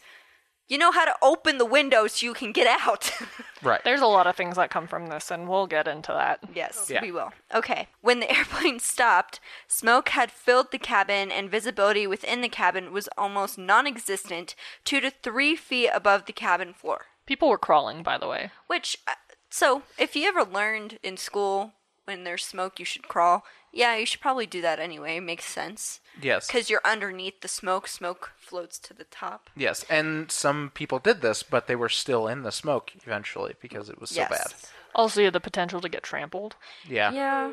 you 0.67 0.77
know 0.77 0.91
how 0.91 1.05
to 1.05 1.15
open 1.21 1.57
the 1.57 1.65
window 1.65 2.07
so 2.07 2.25
you 2.25 2.33
can 2.33 2.51
get 2.51 2.67
out. 2.85 3.11
right. 3.63 3.81
There's 3.83 4.01
a 4.01 4.05
lot 4.07 4.27
of 4.27 4.35
things 4.35 4.55
that 4.57 4.69
come 4.69 4.87
from 4.87 5.07
this, 5.07 5.31
and 5.31 5.47
we'll 5.47 5.67
get 5.67 5.87
into 5.87 6.11
that. 6.11 6.39
yes, 6.53 6.89
Yeah. 6.89 7.01
we 7.01 7.11
will. 7.11 7.31
Okay. 7.53 7.87
When 8.01 8.19
the 8.19 8.31
airplane 8.35 8.79
stopped, 8.79 9.39
smoke 9.67 10.09
had 10.09 10.31
filled 10.31 10.71
the 10.71 10.77
cabin, 10.79 11.31
and 11.31 11.49
visibility 11.49 12.05
within 12.07 12.41
the 12.41 12.49
cabin 12.49 12.91
was 12.91 13.07
almost 13.17 13.57
non 13.57 13.87
existent, 13.87 14.55
two 14.83 14.99
to 14.99 15.09
three 15.09 15.55
feet 15.55 15.89
above 15.93 16.25
the 16.25 16.33
cabin 16.33 16.73
floor. 16.73 17.05
People 17.25 17.49
were 17.49 17.57
crawling, 17.57 18.03
by 18.03 18.17
the 18.17 18.27
way. 18.27 18.51
Which, 18.67 18.97
uh, 19.07 19.13
so 19.49 19.83
if 19.97 20.15
you 20.15 20.27
ever 20.27 20.43
learned 20.43 20.99
in 21.03 21.17
school 21.17 21.73
when 22.05 22.23
there's 22.23 22.45
smoke, 22.45 22.79
you 22.79 22.85
should 22.85 23.07
crawl. 23.07 23.43
Yeah, 23.77 23.95
you 23.95 24.05
should 24.05 24.21
probably 24.21 24.47
do 24.47 24.61
that 24.61 24.79
anyway. 24.79 25.19
Makes 25.19 25.45
sense. 25.45 25.99
Yes. 26.19 26.47
Because 26.47 26.69
you're 26.69 26.81
underneath 26.83 27.41
the 27.41 27.47
smoke. 27.47 27.87
Smoke 27.87 28.31
floats 28.37 28.79
to 28.79 28.93
the 28.93 29.03
top. 29.05 29.49
Yes, 29.55 29.85
and 29.89 30.31
some 30.31 30.71
people 30.73 30.99
did 30.99 31.21
this, 31.21 31.43
but 31.43 31.67
they 31.67 31.75
were 31.75 31.89
still 31.89 32.27
in 32.27 32.41
the 32.41 32.51
smoke 32.51 32.91
eventually 32.95 33.53
because 33.61 33.89
it 33.89 34.01
was 34.01 34.09
so 34.09 34.21
yes. 34.21 34.29
bad. 34.29 34.53
Also, 34.95 35.19
you 35.21 35.25
had 35.25 35.33
the 35.33 35.39
potential 35.39 35.79
to 35.81 35.89
get 35.89 36.01
trampled. 36.01 36.55
Yeah. 36.89 37.11
Yeah. 37.11 37.51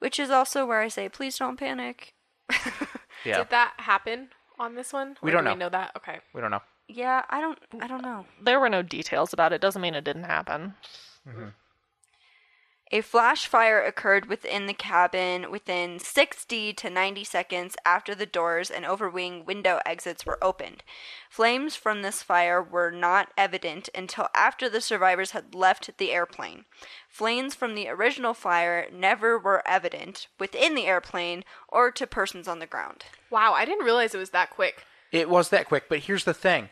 Which 0.00 0.20
is 0.20 0.28
also 0.28 0.66
where 0.66 0.80
I 0.80 0.88
say, 0.88 1.08
please 1.08 1.38
don't 1.38 1.58
panic. 1.58 2.14
Yeah. 3.24 3.38
Did 3.38 3.50
that 3.50 3.74
happen 3.78 4.28
on 4.58 4.74
this 4.74 4.92
one? 4.92 5.16
We 5.22 5.30
Or 5.30 5.32
don't 5.32 5.44
do 5.44 5.48
know. 5.50 5.54
We 5.54 5.58
know 5.60 5.68
that. 5.70 5.92
Okay. 5.96 6.20
We 6.34 6.40
don't 6.40 6.50
know. 6.50 6.60
Yeah, 6.88 7.22
I 7.30 7.40
don't. 7.40 7.58
I 7.80 7.86
don't 7.86 8.02
know. 8.02 8.26
There 8.42 8.60
were 8.60 8.68
no 8.68 8.82
details 8.82 9.32
about 9.32 9.52
it. 9.52 9.60
Doesn't 9.62 9.80
mean 9.80 9.94
it 9.94 10.04
didn't 10.04 10.24
happen. 10.24 10.74
Mm-hmm. 11.26 11.48
A 12.92 13.00
flash 13.00 13.46
fire 13.46 13.82
occurred 13.82 14.26
within 14.26 14.66
the 14.66 14.74
cabin 14.74 15.50
within 15.50 15.98
60 15.98 16.74
to 16.74 16.90
90 16.90 17.24
seconds 17.24 17.76
after 17.84 18.14
the 18.14 18.26
doors 18.26 18.70
and 18.70 18.84
overwing 18.84 19.46
window 19.46 19.80
exits 19.86 20.26
were 20.26 20.42
opened. 20.42 20.84
Flames 21.30 21.76
from 21.76 22.02
this 22.02 22.22
fire 22.22 22.62
were 22.62 22.90
not 22.90 23.32
evident 23.38 23.88
until 23.94 24.28
after 24.34 24.68
the 24.68 24.82
survivors 24.82 25.30
had 25.30 25.54
left 25.54 25.96
the 25.96 26.12
airplane. 26.12 26.66
Flames 27.08 27.54
from 27.54 27.74
the 27.74 27.88
original 27.88 28.34
fire 28.34 28.86
never 28.92 29.38
were 29.38 29.66
evident 29.66 30.28
within 30.38 30.74
the 30.74 30.86
airplane 30.86 31.42
or 31.68 31.90
to 31.90 32.06
persons 32.06 32.46
on 32.46 32.58
the 32.58 32.66
ground. 32.66 33.04
Wow, 33.30 33.54
I 33.54 33.64
didn't 33.64 33.86
realize 33.86 34.14
it 34.14 34.18
was 34.18 34.30
that 34.30 34.50
quick. 34.50 34.84
It 35.10 35.30
was 35.30 35.48
that 35.48 35.66
quick, 35.66 35.88
but 35.88 36.00
here's 36.00 36.24
the 36.24 36.34
thing. 36.34 36.68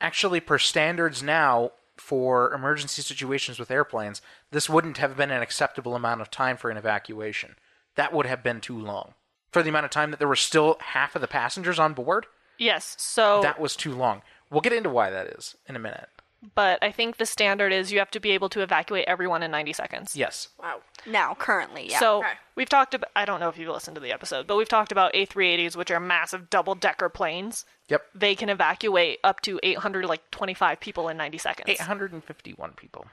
Actually, 0.00 0.40
per 0.40 0.58
standards 0.58 1.22
now, 1.22 1.72
for 1.96 2.52
emergency 2.52 3.02
situations 3.02 3.58
with 3.58 3.70
airplanes, 3.70 4.20
this 4.50 4.68
wouldn't 4.68 4.98
have 4.98 5.16
been 5.16 5.30
an 5.30 5.42
acceptable 5.42 5.94
amount 5.94 6.20
of 6.20 6.30
time 6.30 6.56
for 6.56 6.70
an 6.70 6.76
evacuation. 6.76 7.56
That 7.96 8.12
would 8.12 8.26
have 8.26 8.42
been 8.42 8.60
too 8.60 8.78
long. 8.78 9.14
For 9.52 9.62
the 9.62 9.68
amount 9.68 9.84
of 9.84 9.90
time 9.90 10.10
that 10.10 10.18
there 10.18 10.28
were 10.28 10.34
still 10.36 10.76
half 10.80 11.14
of 11.14 11.20
the 11.20 11.28
passengers 11.28 11.78
on 11.78 11.94
board, 11.94 12.26
Yes, 12.58 12.94
so 12.98 13.40
that 13.42 13.60
was 13.60 13.76
too 13.76 13.92
long. 13.92 14.22
We'll 14.50 14.60
get 14.60 14.72
into 14.72 14.90
why 14.90 15.10
that 15.10 15.26
is 15.28 15.56
in 15.66 15.76
a 15.76 15.80
minute. 15.80 16.08
But 16.54 16.82
I 16.82 16.90
think 16.90 17.16
the 17.16 17.26
standard 17.26 17.72
is 17.72 17.92
you 17.92 17.98
have 17.98 18.10
to 18.12 18.20
be 18.20 18.30
able 18.32 18.48
to 18.50 18.60
evacuate 18.60 19.04
everyone 19.06 19.42
in 19.42 19.50
90 19.50 19.72
seconds. 19.72 20.16
Yes. 20.16 20.48
Wow. 20.62 20.80
Now, 21.06 21.34
currently, 21.34 21.90
yeah. 21.90 21.98
So 22.00 22.18
Okay. 22.18 22.32
we've 22.56 22.68
talked 22.68 22.94
about. 22.94 23.10
I 23.16 23.24
don't 23.24 23.40
know 23.40 23.48
if 23.48 23.58
you've 23.58 23.68
listened 23.72 23.94
to 23.96 24.00
the 24.00 24.12
episode, 24.12 24.46
but 24.46 24.56
we've 24.56 24.68
talked 24.68 24.92
about 24.92 25.12
A380s, 25.14 25.76
which 25.76 25.90
are 25.90 26.00
massive 26.00 26.50
double-decker 26.50 27.08
planes. 27.10 27.64
Yep. 27.88 28.02
They 28.14 28.34
can 28.34 28.48
evacuate 28.48 29.18
up 29.24 29.40
to 29.42 29.60
800, 29.62 30.06
like 30.06 30.30
25 30.30 30.80
people 30.80 31.08
in 31.08 31.16
90 31.16 31.38
seconds. 31.38 31.68
851 31.68 32.72
people. 32.72 33.06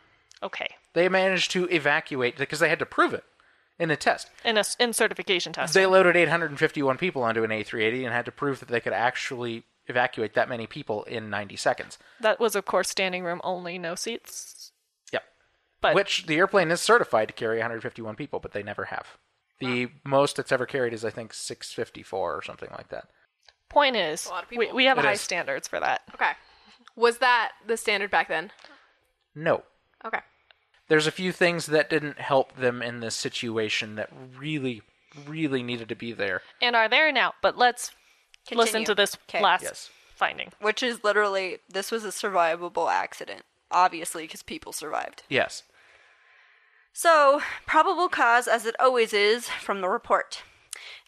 Okay, 0.43 0.69
They 0.93 1.07
managed 1.07 1.51
to 1.51 1.69
evacuate 1.69 2.35
because 2.37 2.59
they 2.59 2.69
had 2.69 2.79
to 2.79 2.85
prove 2.85 3.13
it 3.13 3.23
in 3.77 3.91
a 3.91 3.95
test. 3.95 4.29
in 4.43 4.57
a, 4.57 4.63
in 4.79 4.91
certification 4.91 5.53
test. 5.53 5.73
They 5.75 5.85
loaded 5.85 6.15
851 6.15 6.97
people 6.97 7.21
onto 7.21 7.43
an 7.43 7.51
A380 7.51 8.05
and 8.05 8.13
had 8.13 8.25
to 8.25 8.31
prove 8.31 8.59
that 8.59 8.67
they 8.69 8.79
could 8.79 8.93
actually 8.93 9.63
evacuate 9.87 10.33
that 10.35 10.49
many 10.49 10.67
people 10.67 11.03
in 11.03 11.29
90 11.29 11.55
seconds. 11.55 11.97
that 12.19 12.39
was, 12.39 12.55
of 12.55 12.65
course, 12.65 12.89
standing 12.89 13.23
room 13.23 13.41
only, 13.43 13.77
no 13.77 13.95
seats. 13.95 14.71
Yep. 15.11 15.23
But 15.81 15.95
Which 15.95 16.25
the 16.27 16.37
airplane 16.37 16.71
is 16.71 16.81
certified 16.81 17.27
to 17.29 17.33
carry 17.33 17.57
151 17.57 18.15
people, 18.15 18.39
but 18.39 18.51
they 18.53 18.63
never 18.63 18.85
have. 18.85 19.07
The 19.59 19.89
most 20.03 20.39
it's 20.39 20.51
ever 20.51 20.65
carried 20.65 20.91
is, 20.93 21.05
I 21.05 21.11
think, 21.11 21.33
654 21.33 22.35
or 22.35 22.41
something 22.41 22.69
like 22.71 22.89
that. 22.89 23.05
point 23.69 23.95
is, 23.95 24.27
we, 24.55 24.71
we 24.71 24.85
have 24.85 24.97
It 24.97 25.05
high 25.05 25.11
is. 25.13 25.21
standards 25.21 25.67
for 25.67 25.79
that. 25.79 26.01
Okay. 26.15 26.31
Was 26.95 27.19
that 27.19 27.51
the 27.67 27.77
standard 27.77 28.09
back 28.09 28.27
then? 28.27 28.51
No. 29.35 29.63
Okay. 30.03 30.19
There's 30.87 31.05
a 31.07 31.11
few 31.11 31.31
things 31.31 31.67
that 31.67 31.89
didn't 31.89 32.19
help 32.19 32.55
them 32.57 32.81
in 32.81 32.99
this 33.01 33.15
situation 33.15 33.95
that 33.95 34.09
really, 34.35 34.81
really 35.27 35.61
needed 35.63 35.89
to 35.89 35.95
be 35.95 36.11
there. 36.11 36.41
And 36.61 36.75
are 36.75 36.89
there 36.89 37.11
now. 37.11 37.33
But 37.41 37.57
let's 37.57 37.91
listen 38.49 38.83
Continue. 38.83 38.85
to 38.87 38.95
this 38.95 39.17
'Kay. 39.27 39.41
last 39.41 39.63
Yes. 39.63 39.89
finding. 40.15 40.51
Which 40.59 40.81
is 40.83 41.03
literally, 41.03 41.59
this 41.69 41.91
was 41.91 42.03
a 42.03 42.09
survivable 42.09 42.91
accident. 42.91 43.45
Obviously, 43.69 44.23
because 44.23 44.43
people 44.43 44.73
survived. 44.73 45.23
Yes. 45.29 45.63
So, 46.93 47.41
probable 47.65 48.09
cause, 48.09 48.47
as 48.47 48.65
it 48.65 48.75
always 48.79 49.13
is, 49.13 49.47
from 49.47 49.79
the 49.79 49.87
report. 49.87 50.43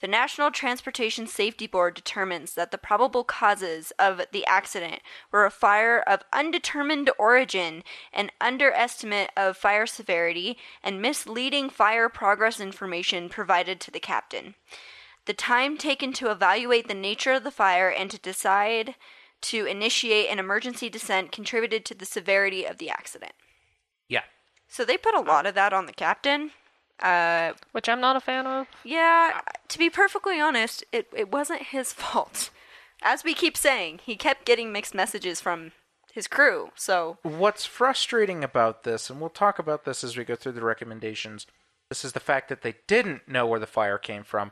The 0.01 0.07
National 0.07 0.51
Transportation 0.51 1.27
Safety 1.27 1.67
Board 1.67 1.95
determines 1.95 2.53
that 2.53 2.71
the 2.71 2.77
probable 2.77 3.23
causes 3.23 3.91
of 3.99 4.21
the 4.31 4.45
accident 4.45 5.01
were 5.31 5.45
a 5.45 5.51
fire 5.51 5.99
of 5.99 6.23
undetermined 6.31 7.09
origin, 7.17 7.83
an 8.13 8.31
underestimate 8.39 9.31
of 9.35 9.57
fire 9.57 9.87
severity, 9.87 10.57
and 10.83 11.01
misleading 11.01 11.69
fire 11.69 12.07
progress 12.07 12.59
information 12.59 13.29
provided 13.29 13.81
to 13.81 13.91
the 13.91 13.99
captain. 13.99 14.55
The 15.25 15.33
time 15.33 15.77
taken 15.77 16.11
to 16.13 16.31
evaluate 16.31 16.87
the 16.87 16.93
nature 16.93 17.33
of 17.33 17.43
the 17.43 17.51
fire 17.51 17.89
and 17.89 18.11
to 18.11 18.17
decide 18.19 18.95
to 19.43 19.65
initiate 19.65 20.29
an 20.29 20.39
emergency 20.39 20.89
descent 20.89 21.31
contributed 21.31 21.85
to 21.85 21.95
the 21.95 22.05
severity 22.05 22.65
of 22.65 22.77
the 22.77 22.89
accident. 22.89 23.33
Yeah. 24.07 24.23
So 24.67 24.83
they 24.85 24.97
put 24.97 25.15
a 25.15 25.19
lot 25.21 25.45
of 25.45 25.55
that 25.55 25.73
on 25.73 25.85
the 25.85 25.93
captain. 25.93 26.51
Uh, 27.01 27.53
Which 27.71 27.89
I'm 27.89 27.99
not 27.99 28.15
a 28.15 28.21
fan 28.21 28.45
of. 28.47 28.67
yeah, 28.83 29.41
to 29.67 29.79
be 29.79 29.89
perfectly 29.89 30.39
honest, 30.39 30.83
it, 30.91 31.07
it 31.13 31.31
wasn't 31.31 31.63
his 31.63 31.91
fault. 31.93 32.49
As 33.01 33.23
we 33.23 33.33
keep 33.33 33.57
saying, 33.57 33.99
he 34.05 34.15
kept 34.15 34.45
getting 34.45 34.71
mixed 34.71 34.93
messages 34.93 35.41
from 35.41 35.73
his 36.13 36.27
crew. 36.27 36.69
So, 36.75 37.17
What's 37.23 37.65
frustrating 37.65 38.43
about 38.43 38.83
this, 38.83 39.09
and 39.09 39.19
we'll 39.19 39.29
talk 39.31 39.59
about 39.59 39.83
this 39.83 40.03
as 40.03 40.15
we 40.15 40.23
go 40.23 40.35
through 40.35 40.51
the 40.53 40.63
recommendations, 40.63 41.47
this 41.89 42.05
is 42.05 42.13
the 42.13 42.19
fact 42.21 42.47
that 42.49 42.61
they 42.61 42.75
didn't 42.87 43.27
know 43.27 43.45
where 43.45 43.59
the 43.59 43.67
fire 43.67 43.97
came 43.97 44.23
from, 44.23 44.51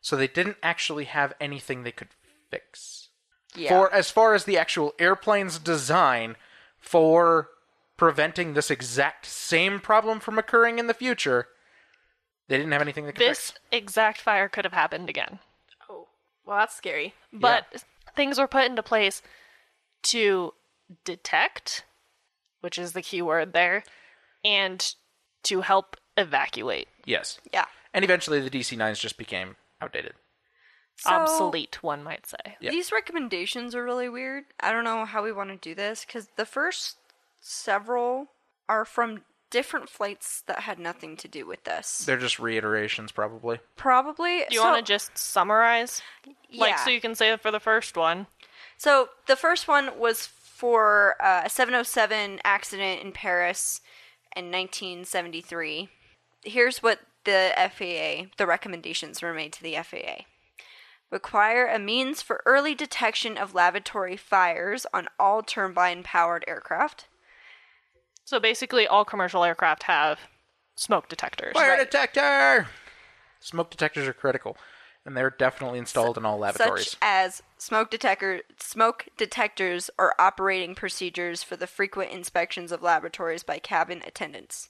so 0.00 0.16
they 0.16 0.26
didn't 0.28 0.56
actually 0.62 1.04
have 1.04 1.32
anything 1.40 1.82
they 1.82 1.92
could 1.92 2.08
fix. 2.50 3.08
yeah. 3.54 3.68
For 3.68 3.92
as 3.92 4.10
far 4.10 4.34
as 4.34 4.44
the 4.44 4.58
actual 4.58 4.94
airplane's 4.98 5.58
design 5.58 6.36
for 6.78 7.48
preventing 7.96 8.54
this 8.54 8.70
exact 8.70 9.26
same 9.26 9.78
problem 9.80 10.20
from 10.20 10.38
occurring 10.38 10.78
in 10.78 10.86
the 10.86 10.94
future, 10.94 11.48
they 12.48 12.56
didn't 12.56 12.72
have 12.72 12.80
anything 12.82 13.04
they 13.06 13.12
could 13.12 13.20
This 13.20 13.50
fix. 13.50 13.60
exact 13.70 14.20
fire 14.20 14.48
could 14.48 14.64
have 14.64 14.72
happened 14.72 15.08
again. 15.10 15.38
Oh. 15.88 16.08
Well, 16.46 16.58
that's 16.58 16.74
scary. 16.74 17.14
But 17.32 17.84
things 18.16 18.38
were 18.38 18.48
put 18.48 18.64
into 18.64 18.82
place 18.82 19.20
to 20.04 20.54
detect, 21.04 21.84
which 22.60 22.78
is 22.78 22.92
the 22.92 23.02
key 23.02 23.20
word 23.22 23.52
there, 23.52 23.84
and 24.44 24.94
to 25.44 25.60
help 25.60 25.96
evacuate. 26.16 26.88
Yes. 27.04 27.38
yeah. 27.52 27.66
And 27.92 28.04
eventually 28.04 28.40
the 28.40 28.50
DC 28.50 28.76
9s 28.78 28.98
just 29.00 29.18
became 29.18 29.56
outdated. 29.80 30.14
So, 30.96 31.10
Obsolete, 31.10 31.82
one 31.82 32.02
might 32.02 32.26
say. 32.26 32.56
Yep. 32.60 32.72
These 32.72 32.92
recommendations 32.92 33.74
are 33.74 33.82
really 33.82 34.08
weird. 34.08 34.44
I 34.60 34.70
don't 34.70 34.84
know 34.84 35.06
how 35.06 35.22
we 35.22 35.32
want 35.32 35.50
to 35.50 35.56
do 35.56 35.74
this 35.74 36.04
because 36.04 36.28
the 36.36 36.44
first 36.44 36.96
several 37.40 38.26
are 38.68 38.84
from 38.84 39.22
different 39.50 39.88
flights 39.88 40.42
that 40.46 40.60
had 40.60 40.78
nothing 40.78 41.16
to 41.16 41.28
do 41.28 41.46
with 41.46 41.64
this. 41.64 42.04
They're 42.04 42.18
just 42.18 42.38
reiterations, 42.38 43.12
probably. 43.12 43.60
Probably. 43.76 44.44
Do 44.48 44.54
you 44.54 44.60
so, 44.60 44.70
want 44.70 44.84
to 44.84 44.92
just 44.92 45.16
summarize? 45.16 46.02
Yeah. 46.48 46.60
Like, 46.60 46.78
so 46.78 46.90
you 46.90 47.00
can 47.00 47.14
say 47.14 47.32
it 47.32 47.40
for 47.40 47.50
the 47.50 47.60
first 47.60 47.96
one. 47.96 48.26
So 48.76 49.08
the 49.26 49.36
first 49.36 49.68
one 49.68 49.98
was 49.98 50.26
for 50.26 51.16
uh, 51.20 51.42
a 51.46 51.50
707 51.50 52.40
accident 52.44 53.02
in 53.02 53.12
Paris 53.12 53.80
in 54.36 54.46
1973. 54.46 55.88
Here's 56.44 56.82
what 56.82 57.00
the 57.24 57.52
FAA, 57.56 58.30
the 58.36 58.46
recommendations 58.46 59.22
were 59.22 59.34
made 59.34 59.52
to 59.54 59.62
the 59.62 59.76
FAA. 59.76 60.24
Require 61.10 61.66
a 61.66 61.78
means 61.78 62.22
for 62.22 62.42
early 62.46 62.74
detection 62.74 63.36
of 63.36 63.54
lavatory 63.54 64.16
fires 64.16 64.86
on 64.94 65.08
all 65.18 65.42
turbine 65.42 66.02
powered 66.02 66.44
aircraft. 66.46 67.08
So 68.24 68.38
basically, 68.38 68.86
all 68.86 69.04
commercial 69.04 69.42
aircraft 69.42 69.84
have 69.84 70.20
smoke 70.76 71.08
detectors. 71.08 71.54
Fire 71.54 71.76
detector! 71.76 72.68
Smoke 73.40 73.70
detectors 73.70 74.06
are 74.06 74.12
critical, 74.12 74.56
and 75.04 75.16
they're 75.16 75.30
definitely 75.30 75.80
installed 75.80 76.16
in 76.16 76.24
all 76.24 76.38
lavatories. 76.38 76.90
such 76.90 76.98
as 77.02 77.42
smoke 77.58 77.90
detector 77.90 78.42
smoke 78.60 79.06
detectors 79.16 79.90
or 79.98 80.14
operating 80.20 80.76
procedures 80.76 81.42
for 81.42 81.56
the 81.56 81.66
frequent 81.66 82.12
inspections 82.12 82.70
of 82.70 82.82
lavatories 82.82 83.42
by 83.42 83.58
cabin 83.58 84.00
attendants. 84.06 84.68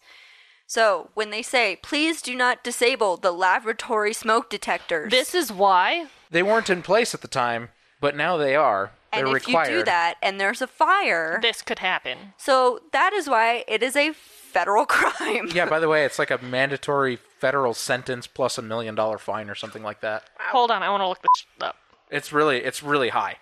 So, 0.70 1.10
when 1.14 1.30
they 1.30 1.42
say, 1.42 1.74
"Please 1.82 2.22
do 2.22 2.36
not 2.36 2.62
disable 2.62 3.16
the 3.16 3.32
lavatory 3.32 4.12
smoke 4.12 4.48
detectors," 4.48 5.10
This 5.10 5.34
is 5.34 5.50
why 5.50 6.06
They 6.30 6.44
weren't 6.44 6.70
in 6.70 6.80
place 6.82 7.12
at 7.12 7.22
the 7.22 7.26
time, 7.26 7.70
but 8.00 8.14
now 8.14 8.36
they 8.36 8.54
are. 8.54 8.92
They're 9.12 9.26
and 9.26 9.36
if 9.36 9.48
required. 9.48 9.72
you 9.72 9.78
do 9.80 9.84
that 9.86 10.14
and 10.22 10.38
there's 10.40 10.62
a 10.62 10.68
fire, 10.68 11.40
this 11.42 11.60
could 11.62 11.80
happen. 11.80 12.34
so 12.36 12.78
that 12.92 13.12
is 13.12 13.28
why 13.28 13.64
it 13.66 13.82
is 13.82 13.96
a 13.96 14.12
federal 14.12 14.86
crime. 14.94 15.48
Yeah, 15.52 15.66
by 15.66 15.80
the 15.80 15.88
way, 15.88 16.04
it's 16.04 16.20
like 16.20 16.30
a 16.30 16.38
mandatory 16.38 17.16
federal 17.16 17.74
sentence 17.74 18.28
plus 18.28 18.56
a 18.56 18.62
million 18.62 18.94
dollar 18.94 19.18
fine 19.18 19.50
or 19.50 19.56
something 19.56 19.82
like 19.82 20.02
that. 20.02 20.22
Hold 20.38 20.70
on, 20.70 20.84
I 20.84 20.90
want 20.90 21.00
to 21.00 21.08
look 21.08 21.20
this 21.20 21.46
up. 21.60 21.78
It's 22.10 22.32
really 22.32 22.58
it's 22.62 22.80
really 22.80 23.08
high. 23.08 23.38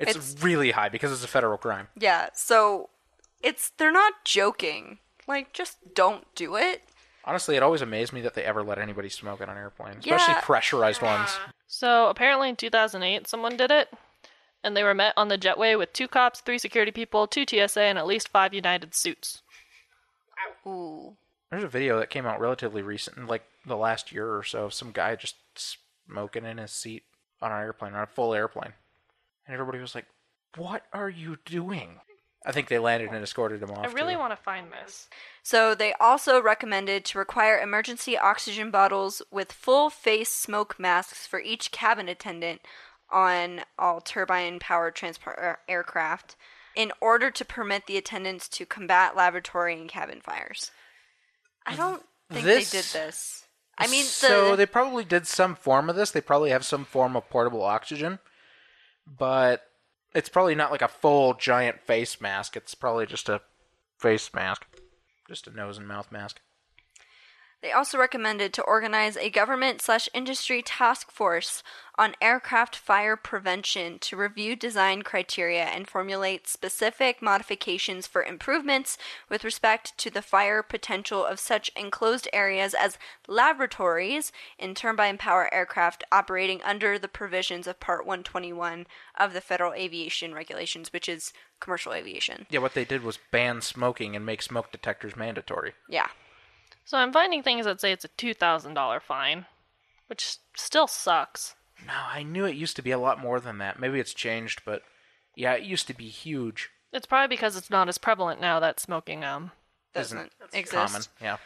It's, 0.00 0.16
It's- 0.16 0.34
really 0.42 0.72
high 0.72 0.88
because 0.88 1.12
it's 1.12 1.22
a 1.22 1.28
federal 1.28 1.58
crime. 1.58 1.86
Yeah, 1.96 2.30
so 2.34 2.90
it's 3.40 3.70
they're 3.78 3.92
not 3.92 4.24
joking. 4.24 4.98
Like, 5.26 5.52
just 5.52 5.94
don't 5.94 6.24
do 6.34 6.56
it. 6.56 6.82
Honestly, 7.24 7.54
it 7.56 7.62
always 7.62 7.82
amazed 7.82 8.12
me 8.12 8.20
that 8.22 8.34
they 8.34 8.42
ever 8.44 8.62
let 8.64 8.78
anybody 8.78 9.08
smoke 9.08 9.40
on 9.40 9.48
an 9.48 9.56
airplane, 9.56 9.98
especially 9.98 10.34
Yeah. 10.34 10.40
pressurized 10.42 11.02
ones. 11.02 11.38
So 11.68 12.08
apparently 12.08 12.48
in 12.48 12.56
2008, 12.56 13.28
someone 13.28 13.56
did 13.56 13.70
it, 13.70 13.92
and 14.64 14.76
they 14.76 14.82
were 14.82 14.94
met 14.94 15.14
on 15.16 15.28
the 15.28 15.38
jetway 15.38 15.78
with 15.78 15.92
two 15.92 16.08
cops, 16.08 16.40
three 16.40 16.58
security 16.58 16.90
people, 16.90 17.28
two 17.28 17.44
TSA, 17.46 17.82
and 17.82 17.96
at 17.98 18.06
least 18.06 18.28
five 18.28 18.52
United 18.52 18.94
suits. 18.94 19.42
Ooh. 20.66 21.16
There's 21.50 21.64
a 21.64 21.68
video 21.68 21.98
that 22.00 22.10
came 22.10 22.26
out 22.26 22.40
relatively 22.40 22.82
recent, 22.82 23.26
like 23.28 23.44
the 23.66 23.76
last 23.76 24.10
year 24.10 24.34
or 24.36 24.42
so, 24.42 24.64
of 24.64 24.74
some 24.74 24.90
guy 24.90 25.14
just 25.16 25.36
smoking 25.54 26.44
in 26.44 26.58
his 26.58 26.72
seat 26.72 27.04
on 27.40 27.52
an 27.52 27.58
airplane, 27.60 27.94
on 27.94 28.02
a 28.02 28.06
full 28.06 28.34
airplane. 28.34 28.72
And 29.46 29.54
everybody 29.54 29.78
was 29.78 29.94
like, 29.94 30.06
What 30.56 30.84
are 30.92 31.10
you 31.10 31.38
doing? 31.44 32.00
I 32.44 32.52
think 32.52 32.68
they 32.68 32.78
landed 32.78 33.10
and 33.10 33.22
escorted 33.22 33.62
him 33.62 33.70
off. 33.70 33.86
I 33.86 33.92
really 33.92 34.14
too. 34.14 34.18
want 34.18 34.32
to 34.32 34.36
find 34.36 34.66
this. 34.72 35.08
So 35.42 35.74
they 35.74 35.92
also 35.94 36.42
recommended 36.42 37.04
to 37.06 37.18
require 37.18 37.58
emergency 37.58 38.18
oxygen 38.18 38.70
bottles 38.70 39.22
with 39.30 39.52
full 39.52 39.90
face 39.90 40.30
smoke 40.30 40.78
masks 40.78 41.26
for 41.26 41.40
each 41.40 41.70
cabin 41.70 42.08
attendant 42.08 42.62
on 43.10 43.60
all 43.78 44.00
turbine 44.00 44.58
powered 44.58 44.94
transport 44.96 45.36
air- 45.38 45.60
aircraft 45.68 46.34
in 46.74 46.90
order 47.00 47.30
to 47.30 47.44
permit 47.44 47.86
the 47.86 47.96
attendants 47.96 48.48
to 48.48 48.66
combat 48.66 49.14
lavatory 49.14 49.78
and 49.78 49.88
cabin 49.88 50.20
fires. 50.20 50.70
I 51.66 51.76
don't 51.76 52.02
think 52.30 52.44
This- 52.44 52.70
they 52.70 52.78
did 52.78 52.86
this. 52.86 53.46
I 53.78 53.86
mean, 53.86 54.04
the, 54.04 54.10
so 54.10 54.54
they 54.54 54.66
probably 54.66 55.04
did 55.04 55.26
some 55.26 55.54
form 55.54 55.88
of 55.88 55.96
this. 55.96 56.10
They 56.10 56.20
probably 56.20 56.50
have 56.50 56.64
some 56.64 56.84
form 56.84 57.16
of 57.16 57.28
portable 57.30 57.62
oxygen, 57.62 58.18
but 59.06 59.62
it's 60.14 60.28
probably 60.28 60.54
not 60.54 60.70
like 60.70 60.82
a 60.82 60.88
full 60.88 61.34
giant 61.34 61.80
face 61.80 62.20
mask. 62.20 62.56
It's 62.56 62.74
probably 62.74 63.06
just 63.06 63.28
a 63.28 63.40
face 63.98 64.32
mask, 64.34 64.66
just 65.28 65.46
a 65.46 65.50
nose 65.50 65.78
and 65.78 65.88
mouth 65.88 66.10
mask. 66.10 66.40
They 67.62 67.70
also 67.70 67.96
recommended 67.96 68.52
to 68.54 68.62
organize 68.62 69.16
a 69.16 69.30
government 69.30 69.80
slash 69.80 70.08
industry 70.12 70.62
task 70.62 71.12
force 71.12 71.62
on 71.96 72.16
aircraft 72.20 72.74
fire 72.74 73.14
prevention 73.16 74.00
to 74.00 74.16
review 74.16 74.56
design 74.56 75.02
criteria 75.02 75.62
and 75.64 75.86
formulate 75.86 76.48
specific 76.48 77.22
modifications 77.22 78.08
for 78.08 78.24
improvements 78.24 78.98
with 79.28 79.44
respect 79.44 79.96
to 79.98 80.10
the 80.10 80.22
fire 80.22 80.60
potential 80.64 81.24
of 81.24 81.38
such 81.38 81.70
enclosed 81.76 82.26
areas 82.32 82.74
as 82.74 82.98
lavatories 83.28 84.32
in 84.58 84.74
turbine 84.74 85.16
power 85.16 85.52
aircraft 85.54 86.02
operating 86.10 86.60
under 86.62 86.98
the 86.98 87.06
provisions 87.06 87.68
of 87.68 87.78
Part 87.78 88.04
121 88.04 88.86
of 89.16 89.34
the 89.34 89.40
Federal 89.40 89.72
Aviation 89.74 90.34
Regulations, 90.34 90.92
which 90.92 91.08
is 91.08 91.32
commercial 91.60 91.92
aviation. 91.92 92.46
Yeah, 92.50 92.58
what 92.58 92.74
they 92.74 92.84
did 92.84 93.04
was 93.04 93.20
ban 93.30 93.60
smoking 93.60 94.16
and 94.16 94.26
make 94.26 94.42
smoke 94.42 94.72
detectors 94.72 95.14
mandatory. 95.14 95.74
Yeah. 95.88 96.08
So 96.84 96.98
I'm 96.98 97.12
finding 97.12 97.42
things 97.42 97.64
that 97.64 97.80
say 97.80 97.92
it's 97.92 98.04
a 98.04 98.08
$2,000 98.08 99.02
fine, 99.02 99.46
which 100.08 100.36
still 100.54 100.86
sucks. 100.86 101.54
No, 101.86 101.94
I 101.94 102.22
knew 102.22 102.44
it 102.44 102.56
used 102.56 102.76
to 102.76 102.82
be 102.82 102.90
a 102.90 102.98
lot 102.98 103.20
more 103.20 103.40
than 103.40 103.58
that. 103.58 103.78
Maybe 103.78 103.98
it's 103.98 104.14
changed, 104.14 104.62
but 104.64 104.82
yeah, 105.34 105.54
it 105.54 105.62
used 105.62 105.86
to 105.88 105.94
be 105.94 106.08
huge. 106.08 106.70
It's 106.92 107.06
probably 107.06 107.34
because 107.34 107.56
it's 107.56 107.70
not 107.70 107.88
as 107.88 107.98
prevalent 107.98 108.40
now 108.40 108.60
that 108.60 108.78
smoking 108.78 109.24
um 109.24 109.52
Doesn't 109.94 110.30
exist. 110.52 110.92
Common, 110.92 111.02
yeah. 111.20 111.36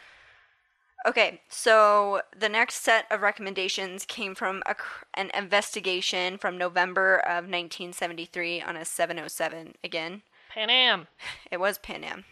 Okay, 1.07 1.41
so 1.47 2.21
the 2.37 2.49
next 2.49 2.81
set 2.81 3.05
of 3.09 3.21
recommendations 3.21 4.05
came 4.05 4.35
from 4.35 4.61
a, 4.65 4.75
an 5.13 5.31
investigation 5.33 6.37
from 6.37 6.57
November 6.57 7.17
of 7.17 7.45
1973 7.45 8.61
on 8.61 8.75
a 8.75 8.83
707 8.83 9.75
again. 9.83 10.23
Pan 10.49 10.69
Am. 10.69 11.07
It 11.51 11.59
was 11.61 11.77
Pan 11.77 12.03
Am. 12.03 12.25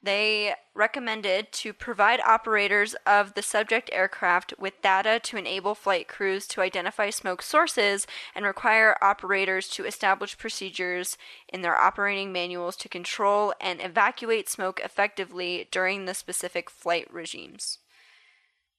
They 0.00 0.54
recommended 0.74 1.50
to 1.52 1.72
provide 1.72 2.20
operators 2.20 2.94
of 3.04 3.34
the 3.34 3.42
subject 3.42 3.90
aircraft 3.92 4.54
with 4.56 4.80
data 4.80 5.18
to 5.24 5.36
enable 5.36 5.74
flight 5.74 6.06
crews 6.06 6.46
to 6.48 6.60
identify 6.60 7.10
smoke 7.10 7.42
sources 7.42 8.06
and 8.32 8.44
require 8.44 8.96
operators 9.02 9.68
to 9.70 9.84
establish 9.84 10.38
procedures 10.38 11.18
in 11.48 11.62
their 11.62 11.76
operating 11.76 12.32
manuals 12.32 12.76
to 12.76 12.88
control 12.88 13.52
and 13.60 13.82
evacuate 13.82 14.48
smoke 14.48 14.80
effectively 14.84 15.66
during 15.72 16.04
the 16.04 16.14
specific 16.14 16.70
flight 16.70 17.12
regimes. 17.12 17.78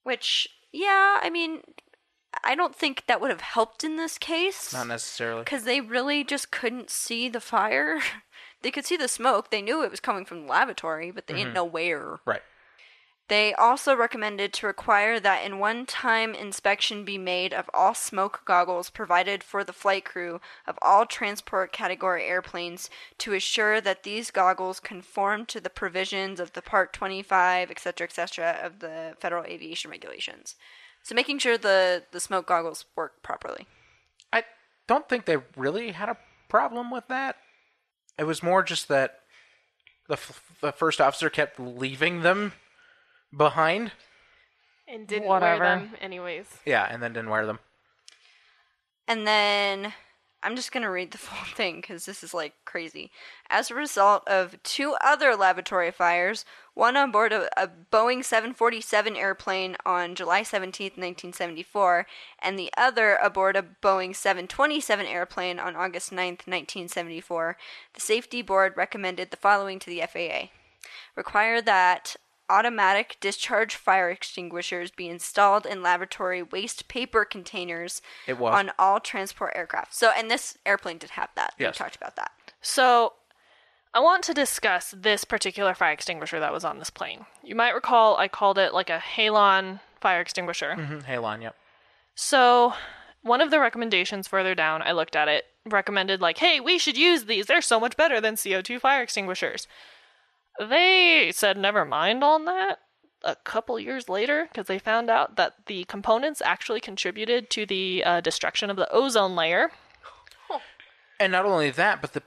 Which, 0.04 0.48
yeah, 0.72 1.20
I 1.22 1.30
mean, 1.30 1.64
I 2.46 2.56
don't 2.56 2.76
think 2.76 3.04
that 3.08 3.20
would 3.20 3.32
have 3.32 3.42
helped 3.42 3.84
in 3.84 3.98
this 3.98 4.18
case. 4.18 4.72
Not 4.72 4.88
necessarily. 4.88 5.44
Because 5.44 5.64
they 5.64 5.82
really 5.82 6.24
just 6.24 6.52
couldn't 6.52 6.90
see 6.90 7.28
the 7.28 7.42
fire. 7.42 8.00
they 8.62 8.72
could 8.72 8.86
see 8.86 8.98
the 8.98 9.08
smoke. 9.08 9.50
They 9.50 9.62
knew 9.62 9.84
it 9.84 9.92
was 9.92 10.00
coming 10.00 10.26
from 10.26 10.42
the 10.42 10.48
lavatory, 10.48 11.12
but 11.12 11.28
they 11.28 11.34
didn't 11.34 11.48
mm-hmm. 11.48 11.56
know 11.56 11.66
where. 11.66 12.20
Right. 12.26 12.42
They 13.30 13.54
also 13.54 13.96
recommended 13.96 14.54
to 14.54 14.66
require 14.66 15.20
that 15.20 15.46
in 15.46 15.60
one 15.60 15.86
time 15.86 16.34
inspection 16.34 17.06
be 17.06 17.20
made 17.20 17.54
of 17.54 17.70
all 17.76 17.94
smoke 17.94 18.42
goggles 18.44 18.90
provided 18.90 19.44
for 19.44 19.64
the 19.64 19.72
flight 19.72 20.04
crew 20.04 20.42
of 20.66 20.80
all 20.82 21.06
transport 21.06 21.72
category 21.72 22.26
airplanes 22.26 22.90
to 23.20 23.34
assure 23.34 23.82
that 23.82 24.02
these 24.02 24.32
goggles 24.32 24.80
conform 24.80 25.46
to 25.46 25.62
the 25.62 25.70
provisions 25.70 26.40
of 26.40 26.54
the 26.54 26.62
Part 26.64 26.92
25, 26.92 27.70
etc., 27.70 28.06
etc., 28.06 28.60
of 28.64 28.80
the 28.80 29.16
Federal 29.20 29.46
Aviation 29.46 29.92
Regulations. 29.92 30.56
So 31.04 31.14
making 31.14 31.38
sure 31.38 31.58
the, 31.58 32.04
the 32.12 32.20
smoke 32.20 32.48
goggles 32.48 32.86
work 32.96 33.22
properly. 33.22 33.68
I 34.34 34.44
don't 34.88 35.08
think 35.08 35.26
they 35.26 35.38
really 35.56 35.92
had 35.92 36.10
a 36.10 36.18
problem 36.50 36.90
with 36.90 37.08
that. 37.10 37.36
It 38.20 38.26
was 38.26 38.44
more 38.44 38.62
just 38.62 38.88
that 38.90 39.22
the 40.08 40.14
f- 40.14 40.44
the 40.62 40.72
first 40.74 41.00
officer 41.00 41.30
kept 41.30 41.60
leaving 41.60 42.22
them 42.22 42.52
behind. 43.36 43.94
And 44.88 45.08
didn't 45.08 45.28
Whatever. 45.28 45.64
wear 45.64 45.80
them 45.80 45.96
anyways. 46.02 46.48
Yeah, 46.66 46.86
and 46.90 47.02
then 47.02 47.14
didn't 47.14 47.30
wear 47.30 47.46
them. 47.46 47.60
And 49.08 49.26
then 49.26 49.94
I'm 50.42 50.56
just 50.56 50.72
going 50.72 50.84
to 50.84 50.90
read 50.90 51.12
the 51.12 51.18
full 51.20 51.54
thing 51.54 51.78
because 51.78 52.06
this 52.06 52.24
is 52.24 52.34
like 52.34 52.54
crazy. 52.66 53.12
As 53.50 53.70
a 53.70 53.76
result 53.76 54.28
of 54.28 54.62
two 54.64 54.96
other 55.02 55.36
lavatory 55.36 55.92
fires, 55.92 56.46
one 56.74 56.96
on 56.96 57.12
board 57.12 57.34
a, 57.34 57.50
a 57.62 57.68
Boeing 57.68 58.24
747 58.24 59.16
airplane 59.16 59.76
on 59.86 60.16
July 60.16 60.44
17, 60.44 60.86
1974, 60.96 62.08
and 62.42 62.58
the 62.58 62.72
other 62.78 63.16
aboard 63.16 63.56
a 63.56 63.62
Boeing 63.62 64.16
727 64.16 65.06
airplane 65.06 65.60
on 65.60 65.76
August 65.76 66.12
9, 66.12 66.28
1974, 66.46 67.58
the 67.94 68.02
Safety 68.02 68.42
Board 68.42 68.74
recommended 68.76 69.32
the 69.32 69.38
following 69.38 69.80
to 69.80 69.90
the 69.90 70.02
FAA 70.02 70.50
require 71.16 71.62
that 71.62 72.16
automatic 72.50 73.18
discharge 73.22 73.76
fire 73.76 74.10
extinguishers 74.10 74.92
be 74.92 75.08
installed 75.08 75.66
in 75.66 75.82
lavatory 75.84 76.42
waste 76.44 76.88
paper 76.88 77.24
containers 77.26 78.02
It 78.28 78.38
was. 78.38 78.54
on 78.54 78.72
all 78.80 79.00
transport 79.00 79.54
aircraft. 79.56 79.94
So, 79.96 80.12
and 80.16 80.30
this 80.30 80.58
airplane 80.66 80.98
did 80.98 81.12
have 81.12 81.30
that. 81.36 81.54
Yes. 81.58 81.76
We 81.76 81.84
talked 81.84 81.96
about 81.96 82.16
that. 82.16 82.32
So 82.62 83.14
I 83.94 84.00
want 84.00 84.24
to 84.26 84.34
discuss 84.34 84.94
this 84.98 85.24
particular 85.24 85.74
fire 85.74 85.94
extinguisher 85.94 86.40
that 86.40 86.54
was 86.54 86.64
on 86.66 86.80
this 86.80 86.90
plane. 86.90 87.26
You 87.44 87.56
might 87.56 87.74
recall 87.76 88.18
I 88.18 88.28
called 88.28 88.58
it 88.58 88.74
like 88.74 88.90
a 88.90 89.00
Halon 89.00 89.80
fire 90.02 90.22
extinguisher. 90.22 90.76
Mhm, 90.78 91.04
Halon, 91.06 91.42
yep. 91.42 91.56
So, 92.16 92.74
one 93.22 93.42
of 93.42 93.50
the 93.52 93.60
recommendations 93.60 94.28
further 94.28 94.54
down, 94.56 94.82
I 94.82 94.92
looked 94.92 95.16
at 95.16 95.28
it, 95.28 95.46
recommended, 95.66 96.22
like, 96.22 96.38
hey, 96.38 96.60
we 96.60 96.78
should 96.78 96.98
use 96.98 97.26
these. 97.26 97.46
They're 97.48 97.62
so 97.62 97.80
much 97.80 97.98
better 97.98 98.22
than 98.22 98.36
CO2 98.36 98.80
fire 98.80 99.02
extinguishers. 99.02 99.68
They 100.60 101.32
said, 101.34 101.58
never 101.58 101.86
mind 101.86 102.24
on 102.24 102.46
that 102.46 102.80
a 103.24 103.36
couple 103.36 103.80
years 103.80 104.10
later 104.10 104.48
because 104.50 104.68
they 104.68 104.80
found 104.80 105.10
out 105.10 105.36
that 105.36 105.54
the 105.68 105.86
components 105.86 106.42
actually 106.44 106.80
contributed 106.80 107.50
to 107.52 107.66
the 107.66 108.04
uh, 108.04 108.22
destruction 108.22 108.70
of 108.70 108.78
the 108.78 108.92
ozone 108.92 109.36
layer. 109.36 109.72
And 111.20 111.32
not 111.32 111.46
only 111.46 111.70
that, 111.72 112.02
but 112.02 112.14
the 112.14 112.24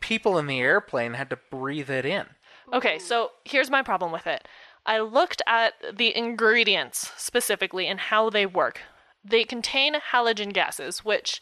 people 0.00 0.36
in 0.38 0.46
the 0.46 0.60
airplane 0.60 1.14
had 1.14 1.30
to 1.30 1.38
breathe 1.50 1.90
it 1.90 2.04
in. 2.04 2.26
Okay, 2.72 2.98
so 2.98 3.30
here's 3.44 3.70
my 3.70 3.82
problem 3.82 4.10
with 4.10 4.26
it. 4.26 4.48
I 4.84 4.98
looked 4.98 5.42
at 5.46 5.74
the 5.96 6.16
ingredients 6.16 7.12
specifically 7.16 7.86
and 7.86 8.00
how 8.00 8.30
they 8.30 8.46
work. 8.46 8.80
They 9.24 9.44
contain 9.44 9.94
halogen 9.94 10.52
gases, 10.52 11.04
which, 11.04 11.40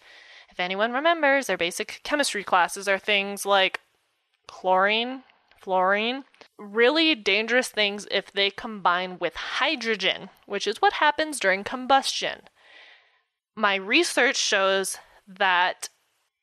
if 0.51 0.61
anyone 0.61 0.93
remembers, 0.93 1.47
their 1.47 1.57
basic 1.57 2.01
chemistry 2.03 2.45
classes 2.45 2.87
are 2.87 2.99
things 2.99 3.47
like 3.47 3.81
chlorine, 4.47 5.23
fluorine, 5.59 6.25
really 6.61 7.15
dangerous 7.15 7.69
things 7.69 8.07
if 8.11 8.31
they 8.31 8.51
combine 8.51 9.19
with 9.19 9.35
hydrogen, 9.35 10.29
which 10.47 10.67
is 10.67 10.81
what 10.81 10.95
happens 10.95 11.41
during 11.41 11.65
combustion. 11.65 12.43
My 13.57 13.75
research 13.75 14.37
shows 14.37 14.99
that 15.27 15.89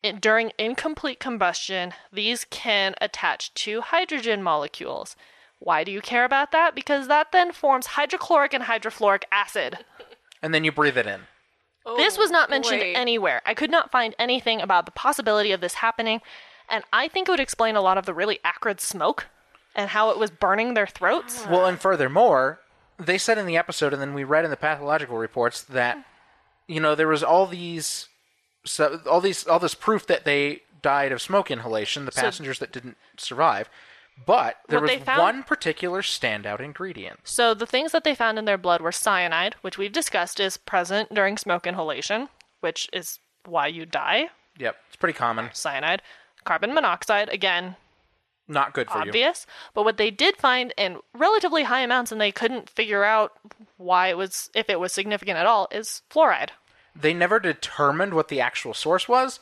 in- 0.03 0.19
during 0.19 0.51
incomplete 0.57 1.19
combustion, 1.19 1.93
these 2.11 2.45
can 2.45 2.95
attach 2.99 3.53
to 3.53 3.81
hydrogen 3.81 4.41
molecules. 4.41 5.15
Why 5.59 5.83
do 5.83 5.91
you 5.91 6.01
care 6.01 6.25
about 6.25 6.51
that? 6.51 6.75
Because 6.75 7.07
that 7.07 7.31
then 7.31 7.51
forms 7.51 7.87
hydrochloric 7.87 8.53
and 8.53 8.65
hydrofluoric 8.65 9.23
acid. 9.31 9.79
And 10.39 10.53
then 10.53 10.63
you 10.63 10.71
breathe 10.71 10.99
it 10.99 11.07
in. 11.07 11.21
this 11.97 12.15
was 12.15 12.29
not 12.29 12.49
oh, 12.49 12.51
mentioned 12.51 12.79
boy. 12.79 12.93
anywhere. 12.95 13.41
I 13.43 13.55
could 13.55 13.71
not 13.71 13.89
find 13.89 14.13
anything 14.19 14.61
about 14.61 14.85
the 14.85 14.91
possibility 14.91 15.51
of 15.51 15.61
this 15.61 15.73
happening, 15.73 16.21
and 16.69 16.83
I 16.93 17.07
think 17.07 17.27
it 17.27 17.31
would 17.31 17.39
explain 17.39 17.75
a 17.75 17.81
lot 17.81 17.97
of 17.97 18.05
the 18.05 18.13
really 18.13 18.39
acrid 18.43 18.79
smoke 18.79 19.25
and 19.77 19.91
how 19.91 20.09
it 20.09 20.17
was 20.17 20.31
burning 20.31 20.73
their 20.73 20.87
throats. 20.87 21.43
Ah. 21.45 21.51
Well, 21.51 21.65
and 21.65 21.79
furthermore, 21.79 22.59
they 22.97 23.17
said 23.17 23.37
in 23.37 23.45
the 23.45 23.55
episode, 23.57 23.93
and 23.93 24.01
then 24.01 24.13
we 24.13 24.23
read 24.25 24.43
in 24.43 24.51
the 24.51 24.57
pathological 24.57 25.17
reports 25.17 25.61
that 25.61 26.03
you 26.67 26.81
know 26.81 26.95
there 26.95 27.07
was 27.07 27.23
all 27.23 27.45
these, 27.47 28.09
so, 28.65 28.99
all 29.09 29.21
these, 29.21 29.47
all 29.47 29.59
this 29.59 29.75
proof 29.75 30.05
that 30.07 30.25
they 30.25 30.63
died 30.81 31.11
of 31.11 31.21
smoke 31.21 31.49
inhalation. 31.51 32.05
The 32.05 32.11
passengers 32.11 32.59
that 32.59 32.71
didn't 32.73 32.97
survive, 33.17 33.69
but 34.25 34.57
there 34.67 34.79
What 34.79 34.89
was 34.89 34.91
they 34.99 35.05
found- 35.05 35.21
one 35.21 35.43
particular 35.43 36.01
standout 36.01 36.59
ingredient. 36.59 37.19
So 37.23 37.53
the 37.53 37.65
things 37.67 37.91
that 37.91 38.03
they 38.03 38.15
found 38.15 38.39
in 38.39 38.45
their 38.45 38.57
blood 38.57 38.81
were 38.81 38.91
cyanide, 38.91 39.55
which 39.61 39.77
we've 39.77 39.91
discussed 39.93 40.39
is 40.39 40.57
present 40.57 41.13
during 41.13 41.37
smoke 41.37 41.67
inhalation, 41.67 42.29
which 42.61 42.89
is 42.91 43.19
why 43.45 43.67
you 43.67 43.85
die. 43.85 44.29
Yep, 44.57 44.75
it's 44.87 44.95
pretty 44.95 45.17
common. 45.17 45.49
Cyanide, 45.53 46.01
carbon 46.43 46.73
monoxide, 46.73 47.29
again, 47.29 47.75
Not 48.47 48.73
good 48.73 48.89
for 48.89 48.99
you. 48.99 49.09
obvious. 49.09 49.45
But 49.73 49.83
what 49.83 49.97
they 49.97 50.09
did 50.09 50.37
find 50.37 50.73
in 50.77 50.97
relatively 51.13 51.63
high 51.63 51.81
amounts, 51.81 52.11
and 52.11 52.21
they 52.21 52.31
couldn't 52.31 52.69
figure 52.69 53.03
out 53.03 53.33
why 53.77 54.07
it 54.07 54.17
was, 54.17 54.49
if 54.55 54.69
it 54.69 54.79
was 54.79 54.93
significant 54.93 55.37
at 55.37 55.45
all, 55.45 55.67
is 55.71 56.01
fluoride. 56.09 56.49
They 56.95 57.13
never 57.13 57.39
determined 57.39 58.13
what 58.13 58.29
the 58.29 58.41
actual 58.41 58.73
source 58.73 59.07
was. 59.07 59.39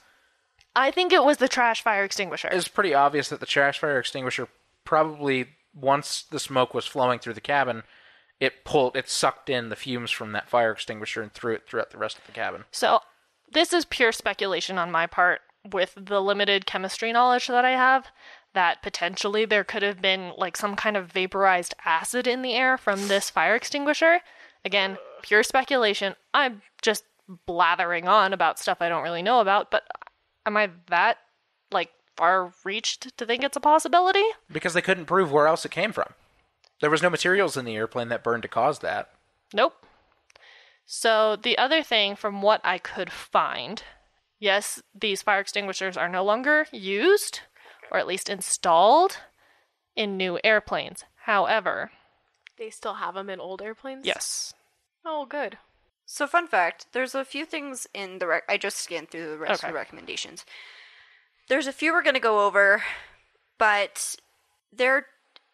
I 0.76 0.92
think 0.92 1.14
it 1.14 1.24
was 1.24 1.38
the 1.38 1.48
trash 1.48 1.82
fire 1.82 2.04
extinguisher. 2.04 2.50
It's 2.52 2.68
pretty 2.68 2.94
obvious 2.94 3.30
that 3.30 3.40
the 3.40 3.46
trash 3.46 3.80
fire 3.80 4.00
extinguisher 4.00 4.48
probably 4.84 5.48
once 5.74 6.24
the 6.24 6.40
smoke 6.40 6.74
was 6.74 6.86
flowing 6.86 7.20
through 7.20 7.34
the 7.34 7.42
cabin, 7.42 7.84
it 8.40 8.66
pulled, 8.66 8.96
it 8.96 9.10
sucked 9.10 9.50
in 9.50 9.70
the 9.70 9.76
fumes 9.76 10.12
from 10.12 10.32
that 10.34 10.50
fire 10.50 10.72
extinguisher 10.72 11.22
and 11.22 11.34
threw 11.34 11.54
it 11.54 11.64
throughout 11.68 11.92
the 11.92 11.98
rest 11.98 12.18
of 12.18 12.26
the 12.26 12.32
cabin. 12.32 12.66
So, 12.72 13.02
this 13.52 13.72
is 13.72 13.86
pure 13.86 14.12
speculation 14.12 14.78
on 14.78 14.92
my 14.92 15.08
part 15.08 15.42
with 15.72 15.94
the 15.96 16.22
limited 16.22 16.66
chemistry 16.66 17.12
knowledge 17.12 17.48
that 17.48 17.66
I 17.66 17.72
have 17.72 18.08
that 18.56 18.82
potentially 18.82 19.46
there 19.46 19.64
could 19.64 19.84
have 19.84 20.02
been 20.02 20.34
like 20.38 20.58
some 20.58 20.76
kind 20.76 20.98
of 20.98 21.12
vaporized 21.12 21.76
acid 21.86 22.26
in 22.26 22.42
the 22.42 22.54
air 22.54 22.78
from 22.78 23.08
this 23.08 23.30
fire 23.30 23.56
extinguisher. 23.56 24.22
Again, 24.64 24.98
pure 25.22 25.44
speculation. 25.44 26.16
I'm 26.34 26.62
just 26.82 27.04
blathering 27.46 28.08
on 28.08 28.34
about 28.34 28.60
stuff 28.60 28.82
I 28.82 28.90
don't 28.90 29.04
really 29.04 29.22
know 29.22 29.40
about, 29.40 29.72
but 29.72 29.84
am 30.46 30.58
I 30.58 30.72
that 30.90 31.18
like 31.72 31.92
far 32.16 32.52
reached 32.64 33.18
to 33.18 33.26
think 33.26 33.44
it's 33.44 33.58
a 33.58 33.62
possibility? 33.62 34.26
Because 34.52 34.74
they 34.74 34.82
couldn't 34.82 35.06
prove 35.06 35.32
where 35.32 35.48
else 35.48 35.66
it 35.66 35.72
came 35.72 35.92
from. 35.92 36.14
There 36.82 36.90
was 36.90 37.02
no 37.02 37.10
materials 37.10 37.56
in 37.56 37.66
the 37.66 37.76
airplane 37.76 38.10
that 38.10 38.24
burned 38.24 38.44
to 38.44 38.50
cause 38.50 38.80
that. 38.80 39.10
Nope. 39.54 39.74
So, 40.86 41.36
the 41.36 41.58
other 41.58 41.82
thing 41.82 42.16
from 42.16 42.42
what 42.42 42.62
I 42.64 42.78
could 42.78 43.12
find, 43.12 43.82
yes, 44.40 44.84
these 44.94 45.24
fire 45.24 45.40
extinguishers 45.40 45.98
are 45.98 46.10
no 46.10 46.24
longer 46.24 46.68
used, 46.72 47.40
or 47.92 47.98
at 48.00 48.08
least 48.08 48.30
installed, 48.30 49.18
in 49.96 50.18
new 50.18 50.40
airplanes. 50.44 51.04
However, 51.24 51.92
They 52.58 52.70
still 52.70 52.96
have 52.96 53.16
them 53.16 53.30
in 53.30 53.40
old 53.40 53.62
airplanes? 53.62 54.06
yes. 54.06 54.54
Oh, 55.06 55.26
good. 55.26 55.58
So, 56.06 56.28
fun 56.28 56.48
fact: 56.48 56.88
there's 56.92 57.16
a 57.16 57.26
few 57.26 57.46
things 57.46 57.88
in 57.94 58.20
the 58.20 58.28
rec- 58.28 58.44
I 58.50 58.58
just 58.58 58.78
scanned 58.78 59.10
through 59.10 59.30
the 59.32 59.38
rest 59.38 59.64
Okay. 59.64 59.68
of 59.68 59.74
the 59.74 59.78
recommendations. 59.80 60.46
There's 61.48 61.68
a 61.68 61.74
few 61.74 61.94
we're 61.94 62.02
gonna 62.04 62.20
go 62.20 62.46
over, 62.46 62.84
but 63.58 64.16
there 64.72 65.08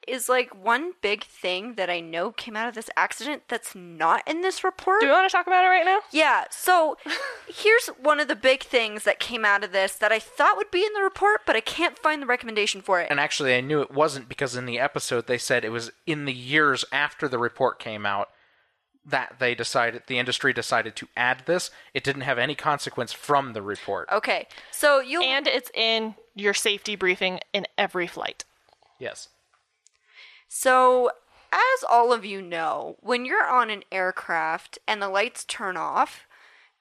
is 0.07 0.27
like 0.27 0.55
one 0.55 0.93
big 1.01 1.23
thing 1.23 1.75
that 1.75 1.89
I 1.89 1.99
know 1.99 2.31
came 2.31 2.55
out 2.55 2.67
of 2.67 2.75
this 2.75 2.89
accident 2.95 3.43
that's 3.47 3.75
not 3.75 4.27
in 4.27 4.41
this 4.41 4.63
report. 4.63 5.01
Do 5.01 5.07
we 5.07 5.11
want 5.11 5.29
to 5.29 5.35
talk 5.35 5.47
about 5.47 5.63
it 5.63 5.67
right 5.67 5.85
now? 5.85 5.99
Yeah, 6.11 6.45
so 6.49 6.97
here's 7.47 7.87
one 8.01 8.19
of 8.19 8.27
the 8.27 8.35
big 8.35 8.63
things 8.63 9.03
that 9.03 9.19
came 9.19 9.45
out 9.45 9.63
of 9.63 9.71
this 9.71 9.95
that 9.95 10.11
I 10.11 10.19
thought 10.19 10.57
would 10.57 10.71
be 10.71 10.83
in 10.83 10.93
the 10.93 11.01
report, 11.01 11.41
but 11.45 11.55
I 11.55 11.61
can't 11.61 11.97
find 11.97 12.21
the 12.21 12.27
recommendation 12.27 12.81
for 12.81 12.99
it. 12.99 13.07
And 13.09 13.19
actually, 13.19 13.55
I 13.55 13.61
knew 13.61 13.81
it 13.81 13.91
wasn't 13.91 14.27
because 14.27 14.55
in 14.55 14.65
the 14.65 14.79
episode 14.79 15.27
they 15.27 15.37
said 15.37 15.63
it 15.63 15.69
was 15.69 15.91
in 16.07 16.25
the 16.25 16.33
years 16.33 16.83
after 16.91 17.27
the 17.27 17.39
report 17.39 17.79
came 17.79 18.05
out 18.05 18.29
that 19.05 19.37
they 19.39 19.55
decided, 19.55 20.03
the 20.07 20.19
industry 20.19 20.53
decided 20.53 20.95
to 20.95 21.07
add 21.17 21.43
this. 21.45 21.71
It 21.93 22.03
didn't 22.03 22.21
have 22.21 22.37
any 22.37 22.55
consequence 22.55 23.11
from 23.11 23.53
the 23.53 23.61
report. 23.61 24.07
Okay, 24.11 24.47
so 24.71 24.99
you 24.99 25.21
And 25.23 25.47
it's 25.47 25.71
in 25.73 26.15
your 26.35 26.53
safety 26.53 26.95
briefing 26.95 27.39
in 27.53 27.65
every 27.77 28.07
flight. 28.07 28.45
Yes. 28.99 29.29
So, 30.61 31.09
as 31.53 31.83
all 31.89 32.11
of 32.11 32.25
you 32.25 32.41
know, 32.41 32.97
when 32.99 33.23
you're 33.23 33.47
on 33.49 33.69
an 33.69 33.83
aircraft 33.89 34.77
and 34.85 35.01
the 35.01 35.07
lights 35.07 35.45
turn 35.45 35.77
off, 35.77 36.27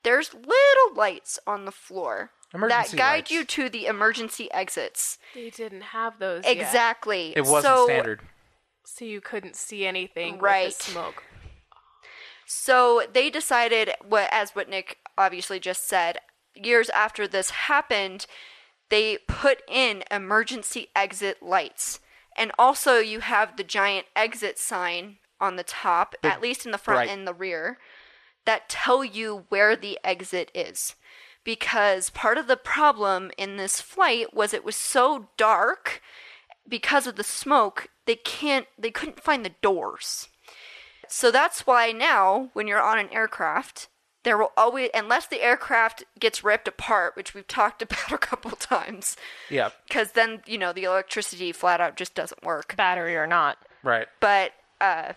there's 0.03 0.35
little 0.35 0.95
lights 0.97 1.39
on 1.47 1.67
the 1.67 1.71
floor 1.73 2.33
Emergency 2.53 2.97
that 2.97 2.99
guide 2.99 3.15
lights. 3.19 3.31
you 3.31 3.45
to 3.45 3.69
the 3.69 3.87
emergency 3.87 4.51
exits. 4.51 5.19
They 5.37 5.51
didn't 5.51 5.83
have 5.83 6.19
those 6.19 6.43
yet, 6.45 6.57
Exactly. 6.57 7.33
It 7.37 7.43
wasn't 7.43 7.63
so, 7.77 7.85
standard. 7.87 8.23
so 8.85 9.05
you 9.05 9.21
couldn't 9.21 9.55
see 9.55 9.87
anything 9.87 10.41
Right. 10.41 10.67
with 10.67 10.79
the 10.79 10.91
smoke. 10.91 11.23
So 12.47 13.07
they 13.13 13.31
decided, 13.31 13.93
what 14.03 14.29
as 14.33 14.51
what 14.51 14.69
Nick 14.69 14.99
obviously 15.17 15.61
just 15.61 15.87
said, 15.87 16.19
years 16.57 16.91
after 16.91 17.29
this 17.29 17.51
happened, 17.51 18.27
they 18.89 19.19
put 19.29 19.63
in 19.69 20.03
emergency 20.11 20.89
exit 20.97 21.41
lights, 21.41 22.01
and 22.41 22.51
also 22.59 22.99
you 22.99 23.21
have 23.21 23.57
the 23.57 23.63
giant 23.63 24.07
exit 24.17 24.59
sign 24.59 25.19
on 25.43 25.57
the 25.57 25.63
top, 25.63 26.15
at 26.23 26.41
least 26.41 26.65
in 26.65 26.73
the 26.73 26.79
front 26.79 27.01
right. 27.01 27.11
and 27.11 27.29
the 27.29 27.35
rear, 27.35 27.77
that 28.47 28.71
tell 28.71 29.05
you 29.05 29.45
where 29.51 29.77
the 29.77 29.99
exit 30.03 30.51
is. 30.55 30.95
Because 31.45 32.09
part 32.09 32.39
of 32.39 32.47
the 32.47 32.57
problem 32.57 33.31
in 33.37 33.59
this 33.59 33.83
flight 33.83 34.33
was 34.33 34.55
it 34.55 34.65
was 34.65 34.75
so 34.75 35.29
dark 35.37 36.01
because 36.67 37.07
of 37.07 37.17
the 37.17 37.25
smoke, 37.25 37.89
they 38.07 38.17
can't 38.17 38.67
they 38.79 38.91
couldn't 38.91 39.23
find 39.23 39.45
the 39.45 39.55
doors. 39.61 40.29
So 41.09 41.31
that's 41.31 41.67
why 41.67 41.93
now, 41.93 42.49
when 42.55 42.67
you're 42.67 42.81
on 42.81 42.99
an 42.99 43.13
aircraft, 43.13 43.89
there 44.23 44.37
will 44.37 44.53
always, 44.57 44.91
unless 44.95 45.27
the 45.27 45.41
aircraft 45.43 46.05
gets 46.19 46.45
ripped 46.45 46.69
apart, 46.69 47.17
which 47.17 47.35
we've 47.35 47.47
talked 47.47 47.81
about 47.83 48.13
a 48.13 48.19
couple 48.19 48.51
times, 48.53 49.17
Yeah. 49.49 49.71
because 49.89 50.13
then, 50.13 50.43
you 50.47 50.59
know, 50.59 50.73
the 50.73 50.85
electricity 50.85 51.53
flat 51.53 51.81
out 51.81 51.97
just 51.97 52.15
doesn't 52.15 52.43
work. 52.45 52.77
Battery 52.77 53.17
or 53.17 53.27
not. 53.27 53.59
Right. 53.83 54.07
But, 54.21 54.53
uh, 54.81 55.15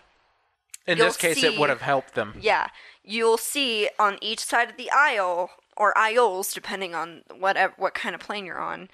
In 0.86 0.98
this 0.98 1.16
case, 1.16 1.40
see- 1.40 1.54
it 1.54 1.58
would 1.58 1.68
have 1.70 1.82
helped 1.82 2.14
them. 2.14 2.34
yeah, 2.40 2.68
you'll 3.02 3.36
see 3.38 3.88
on 3.98 4.18
each 4.22 4.40
side 4.40 4.70
of 4.70 4.76
the 4.76 4.90
aisle, 4.90 5.50
or 5.76 5.96
aisles, 5.98 6.52
depending 6.54 6.94
on 6.94 7.22
whatever, 7.36 7.74
what 7.76 7.94
kind 7.94 8.14
of 8.14 8.20
plane 8.20 8.46
you're 8.46 8.60
on, 8.60 8.88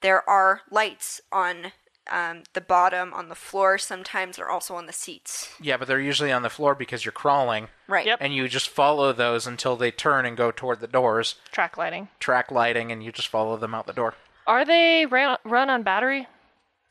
there 0.00 0.28
are 0.28 0.62
lights 0.70 1.20
on 1.32 1.72
um, 2.10 2.42
the 2.52 2.60
bottom, 2.60 3.12
on 3.14 3.28
the 3.28 3.34
floor. 3.34 3.78
Sometimes 3.78 4.36
they're 4.36 4.50
also 4.50 4.74
on 4.76 4.86
the 4.86 4.92
seats. 4.92 5.50
Yeah, 5.60 5.76
but 5.76 5.88
they're 5.88 6.00
usually 6.00 6.30
on 6.32 6.42
the 6.42 6.50
floor 6.50 6.74
because 6.74 7.04
you're 7.04 7.12
crawling, 7.12 7.68
Right. 7.88 8.06
Yep. 8.06 8.18
and 8.20 8.34
you 8.34 8.46
just 8.48 8.68
follow 8.68 9.12
those 9.12 9.46
until 9.46 9.76
they 9.76 9.90
turn 9.90 10.26
and 10.26 10.36
go 10.36 10.50
toward 10.50 10.80
the 10.80 10.86
doors. 10.86 11.36
Track 11.52 11.76
lighting. 11.76 12.08
Track 12.20 12.50
lighting, 12.50 12.92
and 12.92 13.02
you 13.02 13.10
just 13.12 13.28
follow 13.28 13.56
them 13.56 13.74
out 13.74 13.86
the 13.86 13.92
door. 13.92 14.14
Are 14.46 14.64
they 14.64 15.06
ran, 15.06 15.36
run 15.44 15.70
on 15.70 15.82
battery? 15.82 16.26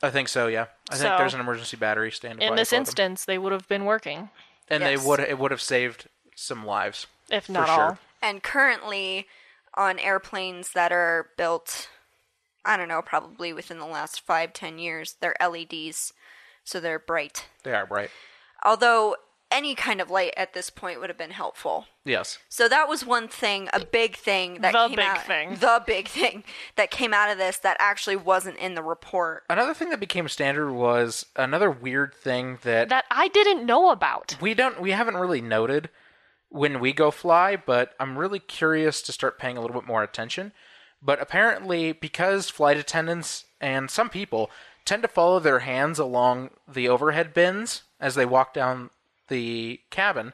I 0.01 0.09
think 0.09 0.27
so. 0.27 0.47
Yeah, 0.47 0.65
I 0.89 0.95
think 0.97 1.15
there's 1.17 1.33
an 1.35 1.39
emergency 1.39 1.77
battery 1.77 2.11
standing 2.11 2.47
In 2.47 2.55
this 2.55 2.69
for 2.69 2.75
them. 2.75 2.81
instance, 2.81 3.25
they 3.25 3.37
would 3.37 3.51
have 3.53 3.67
been 3.67 3.85
working, 3.85 4.29
and 4.67 4.81
Yes. 4.81 4.99
they 5.01 5.07
would 5.07 5.19
it 5.19 5.37
would 5.39 5.51
have 5.51 5.61
saved 5.61 6.07
some 6.35 6.65
lives. 6.65 7.07
if 7.29 7.45
For 7.45 7.51
not 7.53 7.67
sure. 7.67 7.81
all. 7.83 7.97
And 8.21 8.41
currently, 8.43 9.27
on 9.75 9.97
airplanes 9.99 10.71
that 10.73 10.91
are 10.91 11.29
built, 11.37 11.87
I 12.65 12.77
don't 12.77 12.87
know, 12.87 13.01
probably 13.01 13.51
within 13.53 13.79
the 13.79 13.85
last 13.85 14.21
five, 14.21 14.53
ten 14.53 14.77
years, 14.79 15.15
they're 15.19 15.35
LEDs, 15.41 16.13
so 16.63 16.79
they're 16.79 16.99
bright. 16.99 17.45
They 17.63 17.73
are 17.73 17.85
bright. 17.85 18.09
Although 18.63 19.15
any 19.51 19.75
kind 19.75 20.01
of 20.01 20.09
light 20.09 20.33
at 20.35 20.53
this 20.53 20.69
point 20.71 20.99
would 20.99 21.09
have 21.09 21.17
been 21.17 21.29
helpful. 21.31 21.85
Yes. 22.05 22.39
So 22.49 22.67
that 22.67 22.87
was 22.87 23.05
one 23.05 23.27
thing, 23.27 23.69
a 23.71 23.85
big 23.85 24.15
thing 24.15 24.61
that 24.61 24.71
The 24.73 24.87
came 24.87 24.95
big 24.95 25.05
out, 25.05 25.27
thing. 25.27 25.55
the 25.59 25.83
big 25.85 26.07
thing 26.07 26.43
that 26.75 26.89
came 26.89 27.13
out 27.13 27.29
of 27.29 27.37
this 27.37 27.57
that 27.59 27.77
actually 27.79 28.15
wasn't 28.15 28.57
in 28.57 28.73
the 28.73 28.81
report. 28.81 29.43
Another 29.49 29.73
thing 29.75 29.89
that 29.89 29.99
became 29.99 30.27
standard 30.27 30.71
was 30.71 31.27
another 31.35 31.69
weird 31.69 32.15
thing 32.15 32.57
that 32.63 32.89
That 32.89 33.05
I 33.11 33.27
didn't 33.27 33.65
know 33.65 33.91
about. 33.91 34.37
we 34.41 34.53
don't 34.55 34.81
we 34.81 34.91
haven't 34.91 35.17
really 35.17 35.41
noted 35.41 35.89
when 36.49 36.79
we 36.79 36.91
go 36.93 37.11
fly, 37.11 37.55
but 37.55 37.93
I'm 37.99 38.17
really 38.17 38.39
curious 38.39 39.01
to 39.03 39.11
start 39.11 39.37
paying 39.37 39.57
a 39.57 39.61
little 39.61 39.79
bit 39.79 39.87
more 39.87 40.01
attention. 40.03 40.51
But 41.03 41.21
apparently, 41.21 41.91
because 41.91 42.49
flight 42.49 42.77
attendants 42.77 43.45
and 43.59 43.91
some 43.91 44.09
people 44.09 44.49
tend 44.85 45.01
to 45.01 45.07
follow 45.07 45.39
their 45.39 45.59
hands 45.59 45.99
along 45.99 46.51
the 46.67 46.87
overhead 46.87 47.33
bins 47.33 47.83
as 47.99 48.15
they 48.15 48.25
walk 48.25 48.53
down 48.53 48.89
the 49.27 49.81
cabin, 49.89 50.33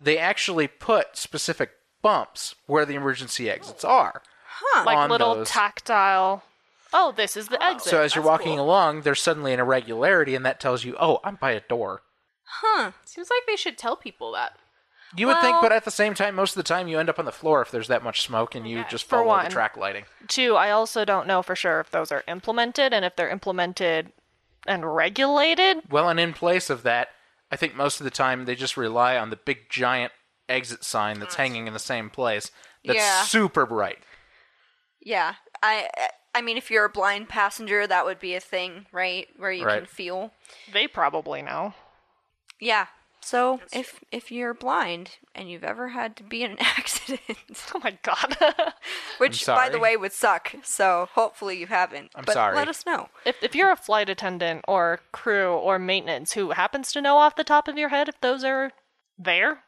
they 0.00 0.18
actually 0.18 0.68
put 0.68 1.16
specific 1.16 1.72
bumps 2.02 2.54
where 2.66 2.86
the 2.86 2.94
emergency 2.94 3.50
exits 3.50 3.84
are. 3.84 4.22
Huh. 4.46 4.84
Like 4.84 5.10
little 5.10 5.36
those. 5.36 5.48
tactile. 5.48 6.44
Oh, 6.92 7.12
this 7.16 7.36
is 7.36 7.48
the 7.48 7.62
oh. 7.62 7.72
exit. 7.72 7.90
So 7.90 8.02
as 8.02 8.14
you're 8.14 8.24
walking 8.24 8.58
along, 8.58 9.02
there's 9.02 9.20
suddenly 9.20 9.52
an 9.52 9.60
irregularity, 9.60 10.34
and 10.34 10.44
that 10.44 10.60
tells 10.60 10.84
you, 10.84 10.96
"Oh, 10.98 11.20
I'm 11.22 11.36
by 11.36 11.52
a 11.52 11.60
door." 11.60 12.02
Huh. 12.44 12.92
Seems 13.04 13.30
like 13.30 13.42
they 13.46 13.56
should 13.56 13.78
tell 13.78 13.96
people 13.96 14.32
that. 14.32 14.58
You 15.16 15.26
would 15.26 15.40
think, 15.40 15.56
but 15.60 15.72
at 15.72 15.84
the 15.84 15.90
same 15.90 16.14
time, 16.14 16.34
most 16.36 16.52
of 16.52 16.56
the 16.56 16.62
time 16.62 16.86
you 16.86 16.98
end 16.98 17.08
up 17.08 17.18
on 17.18 17.24
the 17.24 17.32
floor 17.32 17.62
if 17.62 17.70
there's 17.70 17.88
that 17.88 18.04
much 18.04 18.22
smoke 18.22 18.54
and 18.54 18.68
you 18.68 18.84
just 18.88 19.06
follow 19.06 19.26
one. 19.26 19.44
the 19.44 19.50
track 19.50 19.76
lighting. 19.76 20.04
Two, 20.28 20.54
I 20.54 20.70
also 20.70 21.04
don't 21.04 21.26
know 21.26 21.42
for 21.42 21.56
sure 21.56 21.80
if 21.80 21.90
those 21.90 22.12
are 22.12 22.22
implemented 22.28 22.92
and 22.92 23.04
if 23.04 23.16
they're 23.16 23.28
implemented 23.28 24.12
and 24.66 24.94
regulated. 24.94 25.78
Well, 25.90 26.08
and 26.08 26.20
in 26.20 26.32
place 26.32 26.70
of 26.70 26.84
that, 26.84 27.08
I 27.50 27.56
think 27.56 27.74
most 27.74 28.00
of 28.00 28.04
the 28.04 28.10
time 28.10 28.44
they 28.44 28.54
just 28.54 28.76
rely 28.76 29.16
on 29.16 29.30
the 29.30 29.36
big 29.36 29.68
giant 29.68 30.12
exit 30.48 30.84
sign 30.84 31.18
that's 31.18 31.34
hanging 31.34 31.66
in 31.66 31.72
the 31.72 31.78
same 31.78 32.10
place 32.10 32.50
that's 32.84 32.96
Yeah. 32.98 33.22
super 33.22 33.66
bright. 33.66 33.98
Yeah, 35.00 35.34
I 35.62 35.88
I 36.34 36.42
mean, 36.42 36.56
if 36.56 36.70
you're 36.70 36.84
a 36.84 36.88
blind 36.90 37.28
passenger, 37.28 37.86
that 37.86 38.04
would 38.04 38.20
be 38.20 38.34
a 38.36 38.40
thing, 38.40 38.86
right? 38.92 39.26
Where 39.36 39.50
you 39.50 39.66
can 39.66 39.86
feel. 39.86 40.32
They 40.72 40.86
probably 40.86 41.42
know. 41.42 41.74
Yeah. 42.60 42.86
So 43.22 43.60
if 43.72 44.02
if 44.10 44.32
you're 44.32 44.54
blind 44.54 45.18
and 45.34 45.50
you've 45.50 45.62
ever 45.64 45.88
had 45.90 46.16
to 46.16 46.22
be 46.22 46.42
in 46.42 46.52
an 46.52 46.56
accident, 46.60 47.20
Oh 47.74 47.80
my 47.84 47.96
god. 48.02 48.36
which 49.18 49.44
by 49.46 49.68
the 49.68 49.72
sorry. 49.74 49.78
way 49.80 49.96
would 49.96 50.12
suck, 50.12 50.54
so 50.62 51.08
hopefully 51.12 51.58
you 51.58 51.66
haven't. 51.66 52.10
I'm 52.14 52.24
but 52.24 52.32
sorry. 52.34 52.56
Let 52.56 52.68
us 52.68 52.84
know. 52.86 53.08
if 53.24 53.36
if 53.42 53.54
you're 53.54 53.70
a 53.72 53.76
flight 53.76 54.08
attendant 54.08 54.64
or 54.66 55.00
crew 55.12 55.52
or 55.52 55.78
maintenance 55.78 56.32
who 56.32 56.50
happens 56.52 56.92
to 56.92 57.00
know 57.00 57.16
off 57.18 57.36
the 57.36 57.44
top 57.44 57.68
of 57.68 57.76
your 57.78 57.90
head 57.90 58.08
if 58.08 58.20
those 58.20 58.42
are 58.44 58.72
there, 59.18 59.64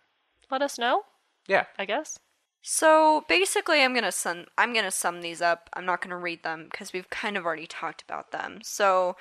let 0.50 0.62
us 0.62 0.78
know, 0.78 1.02
Yeah. 1.46 1.66
I 1.78 1.84
guess. 1.84 2.18
So 2.62 3.24
basically, 3.28 3.82
I'm 3.82 3.92
gonna 3.94 4.12
sum 4.12 4.46
I'm 4.56 4.72
gonna 4.72 4.90
sum 4.90 5.20
these 5.20 5.42
up. 5.42 5.68
I'm 5.74 5.84
not 5.84 6.00
gonna 6.00 6.16
read 6.18 6.42
them 6.42 6.68
because 6.70 6.92
we've 6.92 7.10
kind 7.10 7.36
of 7.36 7.44
already 7.44 7.66
talked 7.66 8.02
about 8.02 8.30
them. 8.30 8.60
So 8.62 9.16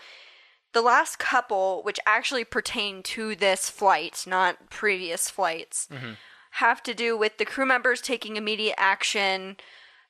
the 0.74 0.82
last 0.82 1.20
couple, 1.20 1.82
which 1.84 2.00
actually 2.06 2.44
pertain 2.46 3.04
to 3.04 3.36
this 3.36 3.70
flight, 3.70 4.24
not 4.28 4.70
previous 4.70 5.30
flights, 5.30 5.88
mm-hmm. 5.92 6.14
have 6.52 6.82
to 6.84 6.94
do 6.94 7.18
with 7.18 7.38
the 7.38 7.46
crew 7.46 7.66
members 7.66 8.02
taking 8.02 8.36
immediate 8.38 8.76
action, 8.78 9.58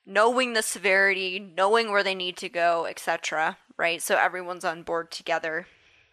knowing 0.05 0.53
the 0.53 0.61
severity, 0.61 1.39
knowing 1.39 1.91
where 1.91 2.03
they 2.03 2.15
need 2.15 2.37
to 2.37 2.49
go, 2.49 2.85
etc. 2.85 3.57
Right? 3.77 4.01
So 4.01 4.17
everyone's 4.17 4.65
on 4.65 4.83
board 4.83 5.11
together 5.11 5.65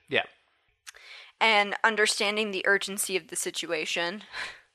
Yeah. 0.09 0.25
and 1.41 1.75
understanding 1.85 2.51
the 2.51 2.67
urgency 2.67 3.17
of 3.17 3.29
the 3.29 3.37
situation, 3.37 4.23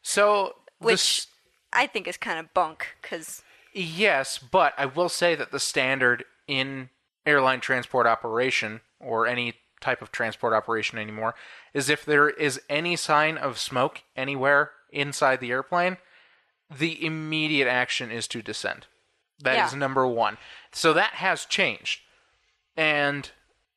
So, 0.04 0.56
which 0.80 1.26
this, 1.26 1.28
I 1.72 1.88
think 1.88 2.08
is 2.08 2.18
kind 2.18 2.40
of 2.40 2.54
bunk 2.54 2.96
because 3.02 3.42
yes, 3.74 4.38
but 4.38 4.74
I 4.78 4.86
will 4.86 5.10
say 5.10 5.34
that 5.34 5.52
the 5.52 5.60
standard 5.60 6.26
in 6.48 6.90
airline 7.26 7.62
transport 7.62 8.06
operation 8.06 8.82
or 9.00 9.26
any 9.26 9.56
type 9.84 10.02
of 10.02 10.12
transport 10.12 10.54
operation 10.54 10.98
anymore 10.98 11.36
is 11.74 11.90
if 11.90 12.06
there 12.06 12.30
is 12.30 12.62
any 12.70 12.96
sign 12.96 13.38
of 13.38 13.60
smoke 13.60 14.02
anywhere 14.16 14.72
inside 14.92 15.40
the 15.40 15.52
airplane, 15.52 15.98
the 16.76 17.06
immediate 17.06 17.68
action 17.68 18.10
is 18.12 18.28
to 18.30 18.42
descend. 18.42 18.88
That 19.44 19.66
is 19.68 19.74
Yeah. 19.74 19.80
number 19.80 20.08
one. 20.08 20.38
So 20.72 20.94
that 20.94 21.14
has 21.16 21.46
changed. 21.46 22.02
And 22.78 23.30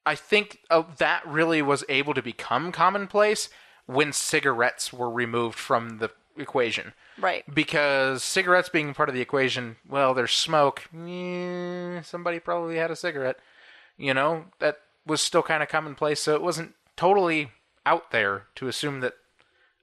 I 0.07 0.15
think 0.15 0.61
uh, 0.71 0.85
that 0.99 1.27
really 1.27 1.61
was 1.63 1.85
able 1.89 2.15
to 2.15 2.23
become 2.23 2.73
commonplace 2.73 3.49
when 3.87 4.13
cigarettes 4.13 4.93
were 4.93 5.11
removed 5.11 5.59
from 5.59 5.99
the 5.99 6.11
equation. 6.39 6.93
right. 7.19 7.43
Because 7.53 8.23
cigarettes 8.23 8.69
being 8.69 8.93
part 8.95 9.09
of 9.09 9.15
the 9.15 9.21
equation, 9.23 9.77
well, 9.89 10.13
there's 10.15 10.33
smoke. 10.33 10.85
eh, 10.95 12.03
somebody 12.03 12.39
probably 12.41 12.77
had 12.77 12.91
a 12.91 12.97
cigarette. 12.97 13.39
You 13.97 14.13
know, 14.13 14.45
that 14.59 14.77
was 15.07 15.21
still 15.21 15.43
kind 15.43 15.63
of 15.63 15.69
commonplace, 15.69 16.21
so 16.21 16.35
it 16.35 16.43
wasn't 16.43 16.75
totally 16.97 17.51
out 17.85 18.11
there 18.11 18.45
to 18.57 18.69
assume 18.69 19.01
that 19.01 19.15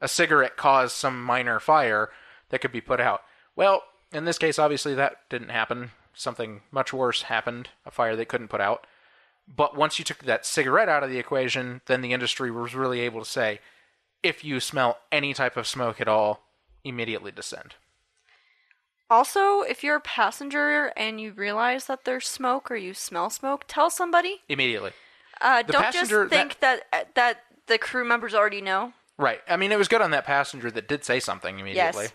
a 0.02 0.08
cigarette 0.08 0.58
caused 0.58 0.96
some 0.96 1.24
minor 1.24 1.60
fire 1.60 2.10
that 2.50 2.60
could 2.60 2.72
be 2.72 2.82
put 2.82 3.00
out. 3.00 3.22
Well, 3.56 3.84
in 4.12 4.26
this 4.26 4.38
case, 4.38 4.60
obviously 4.60 4.94
that 4.96 5.18
didn't 5.30 5.50
happen. 5.50 5.92
Something 6.14 6.62
much 6.72 6.94
worse 6.94 7.24
happened, 7.24 7.70
a 7.86 7.92
fire 7.92 8.16
they 8.16 8.26
couldn't 8.26 8.50
put 8.50 8.62
out. 8.62 8.86
But 9.48 9.76
once 9.76 9.98
you 9.98 10.06
took 10.06 10.20
that 10.20 10.46
cigarette 10.46 10.90
out 10.90 11.04
of 11.04 11.10
the 11.10 11.18
equation, 11.20 11.82
then 11.86 12.02
the 12.02 12.14
industry 12.14 12.52
was 12.52 12.76
really 12.76 13.00
able 13.00 13.22
to 13.22 13.30
say, 13.30 13.60
if 14.22 14.44
you 14.44 14.60
smell 14.60 15.00
any 15.12 15.34
type 15.34 15.58
of 15.58 15.68
smoke 15.68 16.00
at 16.00 16.08
all, 16.08 16.44
immediately 16.84 17.32
descend. 17.32 17.76
Also, 19.10 19.62
if 19.62 19.84
you're 19.84 19.98
a 19.98 20.02
passenger 20.02 20.92
and 20.96 21.20
you 21.20 21.34
realize 21.34 21.86
that 21.86 22.06
there's 22.06 22.28
smoke 22.28 22.72
or 22.72 22.76
you 22.76 22.94
smell 22.94 23.30
smoke, 23.30 23.66
tell 23.68 23.90
somebody. 23.90 24.42
Immediately. 24.48 24.92
Uh, 25.42 25.62
don't 25.64 25.94
just 25.94 26.12
think 26.30 26.60
that 26.60 26.84
uh, 26.94 27.04
that 27.16 27.40
the 27.68 27.78
crew 27.78 28.06
members 28.06 28.34
already 28.34 28.62
know. 28.62 28.94
Right. 29.18 29.42
I 29.48 29.58
mean, 29.58 29.72
it 29.72 29.78
was 29.78 29.88
good 29.88 30.02
on 30.02 30.12
that 30.12 30.26
passenger 30.26 30.72
that 30.72 30.88
did 30.88 31.04
say 31.04 31.20
something 31.20 31.60
immediately. 31.60 32.04
Yes. 32.06 32.14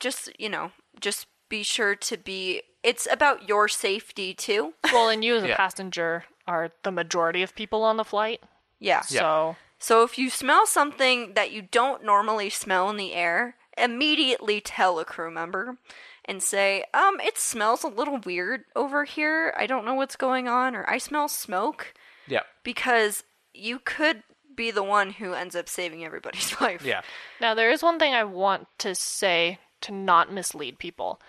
Just 0.00 0.30
you 0.38 0.48
know, 0.48 0.72
just 1.00 1.26
be 1.48 1.62
sure 1.62 1.94
to 1.94 2.16
be. 2.16 2.62
It's 2.82 3.08
about 3.10 3.48
your 3.48 3.66
safety 3.68 4.34
too. 4.34 4.74
Well, 4.92 5.08
and 5.08 5.24
you 5.24 5.36
as 5.36 5.42
a 5.42 5.48
Yeah. 5.50 5.56
passenger 5.56 6.24
are 6.46 6.70
the 6.82 6.92
majority 6.92 7.42
of 7.42 7.54
people 7.54 7.82
on 7.82 7.96
the 7.96 8.04
flight. 8.04 8.40
Yeah. 8.78 9.00
So 9.00 9.56
So 9.78 10.02
if 10.04 10.18
you 10.18 10.30
smell 10.30 10.66
something 10.66 11.34
that 11.34 11.50
you 11.50 11.62
don't 11.62 12.04
normally 12.04 12.50
smell 12.50 12.88
in 12.90 12.96
the 12.96 13.14
air, 13.14 13.56
immediately 13.76 14.60
tell 14.60 14.98
a 14.98 15.04
crew 15.04 15.30
member 15.30 15.78
and 16.26 16.42
say, 16.42 16.84
"Um, 16.92 17.20
it 17.20 17.38
smells 17.38 17.82
a 17.84 17.88
little 17.88 18.18
weird 18.18 18.64
over 18.74 19.04
here. 19.04 19.54
I 19.56 19.66
don't 19.66 19.84
know 19.84 19.94
what's 19.94 20.16
going 20.16 20.48
on 20.48 20.74
or 20.76 20.88
I 20.88 20.98
smell 20.98 21.28
smoke." 21.28 21.94
Yeah. 22.28 22.42
because 22.64 23.22
you 23.54 23.78
could 23.78 24.24
be 24.56 24.72
the 24.72 24.82
one 24.82 25.10
who 25.10 25.32
ends 25.32 25.54
up 25.54 25.68
saving 25.68 26.04
everybody's 26.04 26.60
life. 26.60 26.84
Yeah. 26.84 27.02
Now, 27.40 27.54
there 27.54 27.70
is 27.70 27.82
one 27.84 27.98
thing 28.00 28.14
I 28.14 28.24
want 28.24 28.66
to 28.78 28.94
say 28.96 29.58
to 29.82 29.92
not 29.92 30.32
mislead 30.32 30.78
people. 30.80 31.20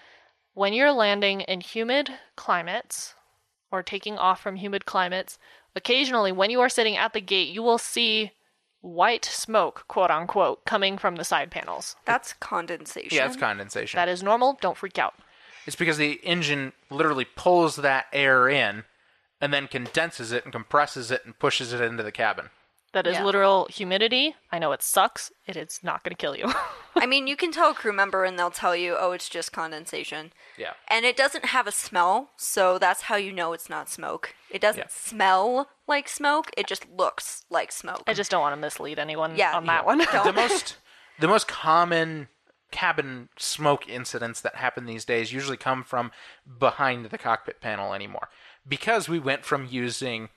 When 0.56 0.74
you're 0.74 0.91
landing 0.91 1.41
in 1.41 1.61
humid 1.61 2.10
climates 2.36 3.14
or 3.72 3.84
taking 3.84 4.18
off 4.18 4.41
from 4.41 4.56
humid 4.56 4.86
climates, 4.88 5.38
occasionally 5.76 6.32
when 6.32 6.49
you 6.49 6.61
are 6.61 6.69
sitting 6.69 6.98
at 6.98 7.14
the 7.14 7.22
gate, 7.22 7.49
you 7.53 7.61
will 7.61 7.78
see 7.78 8.32
white 8.82 9.26
smoke, 9.26 9.86
quote 9.88 10.12
unquote, 10.12 10.66
coming 10.66 10.98
from 10.98 11.16
the 11.16 11.24
side 11.24 11.52
panels. 11.52 11.95
That's 12.06 12.34
condensation. 12.34 13.16
Yeah, 13.16 13.28
it's 13.28 13.36
condensation. 13.36 13.98
That 13.98 14.10
is 14.10 14.24
normal. 14.24 14.58
Don't 14.62 14.78
freak 14.78 14.98
out. 14.99 15.16
It's 15.66 15.76
because 15.76 15.98
the 15.98 16.14
engine 16.24 16.74
literally 16.90 17.26
pulls 17.26 17.76
that 17.78 18.06
air 18.14 18.48
in 18.48 18.86
and 19.41 19.54
then 19.54 19.68
condenses 19.68 20.32
it 20.32 20.44
and 20.44 20.54
compresses 20.54 21.12
it 21.12 21.26
and 21.26 21.38
pushes 21.38 21.74
it 21.74 21.82
into 21.82 22.04
the 22.04 22.12
cabin. 22.12 22.49
That 22.98 23.06
is 23.06 23.14
Yeah. 23.18 23.26
literal 23.26 23.68
humidity. 23.69 24.36
I 24.52 24.57
know 24.57 24.72
it 24.72 24.82
sucks. 24.82 25.32
It 25.45 25.56
is 25.56 25.82
not 25.84 26.03
going 26.03 26.15
to 26.15 26.19
kill 26.19 26.36
you. 26.36 26.52
I 26.95 27.06
mean, 27.11 27.28
you 27.28 27.36
can 27.36 27.52
tell 27.52 27.69
a 27.69 27.74
crew 27.76 27.94
member 27.94 28.24
and 28.26 28.40
they'll 28.40 28.49
tell 28.49 28.76
you, 28.76 28.95
"Oh, 28.99 29.11
it's 29.11 29.30
just 29.30 29.52
condensation." 29.52 30.34
Yeah. 30.57 30.74
And 30.88 31.06
it 31.06 31.15
doesn't 31.15 31.45
have 31.45 31.68
a 31.68 31.72
smell, 31.72 32.32
so 32.38 32.80
that's 32.80 33.03
how 33.03 33.15
you 33.15 33.32
know 33.32 33.53
it's 33.53 33.69
not 33.69 33.88
smoke. 33.88 34.34
It 34.49 34.61
doesn't 34.61 34.80
Yeah. 34.86 34.88
smell 34.90 35.69
like 35.86 36.10
smoke, 36.10 36.49
it 36.57 36.65
just 36.65 36.90
looks 36.90 37.45
like 37.52 37.72
smoke. 37.72 38.02
I 38.07 38.15
just 38.15 38.32
don't 38.32 38.41
want 38.41 38.53
to 38.53 38.60
mislead 38.60 38.98
anyone 38.98 39.36
Yeah, 39.36 39.56
on 39.56 39.68
that 39.68 39.86
one. 39.86 39.99
the 39.99 40.34
most 40.36 40.78
the 41.19 41.28
most 41.28 41.48
common 41.48 42.30
cabin 42.72 43.30
smoke 43.38 43.88
incidents 43.88 44.41
that 44.41 44.56
happen 44.56 44.88
these 44.88 45.06
days 45.06 45.32
usually 45.32 45.56
come 45.57 45.84
from 45.84 46.11
behind 46.60 47.06
the 47.06 47.18
cockpit 47.19 47.61
panel 47.61 47.94
anymore 47.94 48.28
because 48.68 49.07
we 49.07 49.19
went 49.19 49.45
from 49.45 49.68
using 49.69 50.30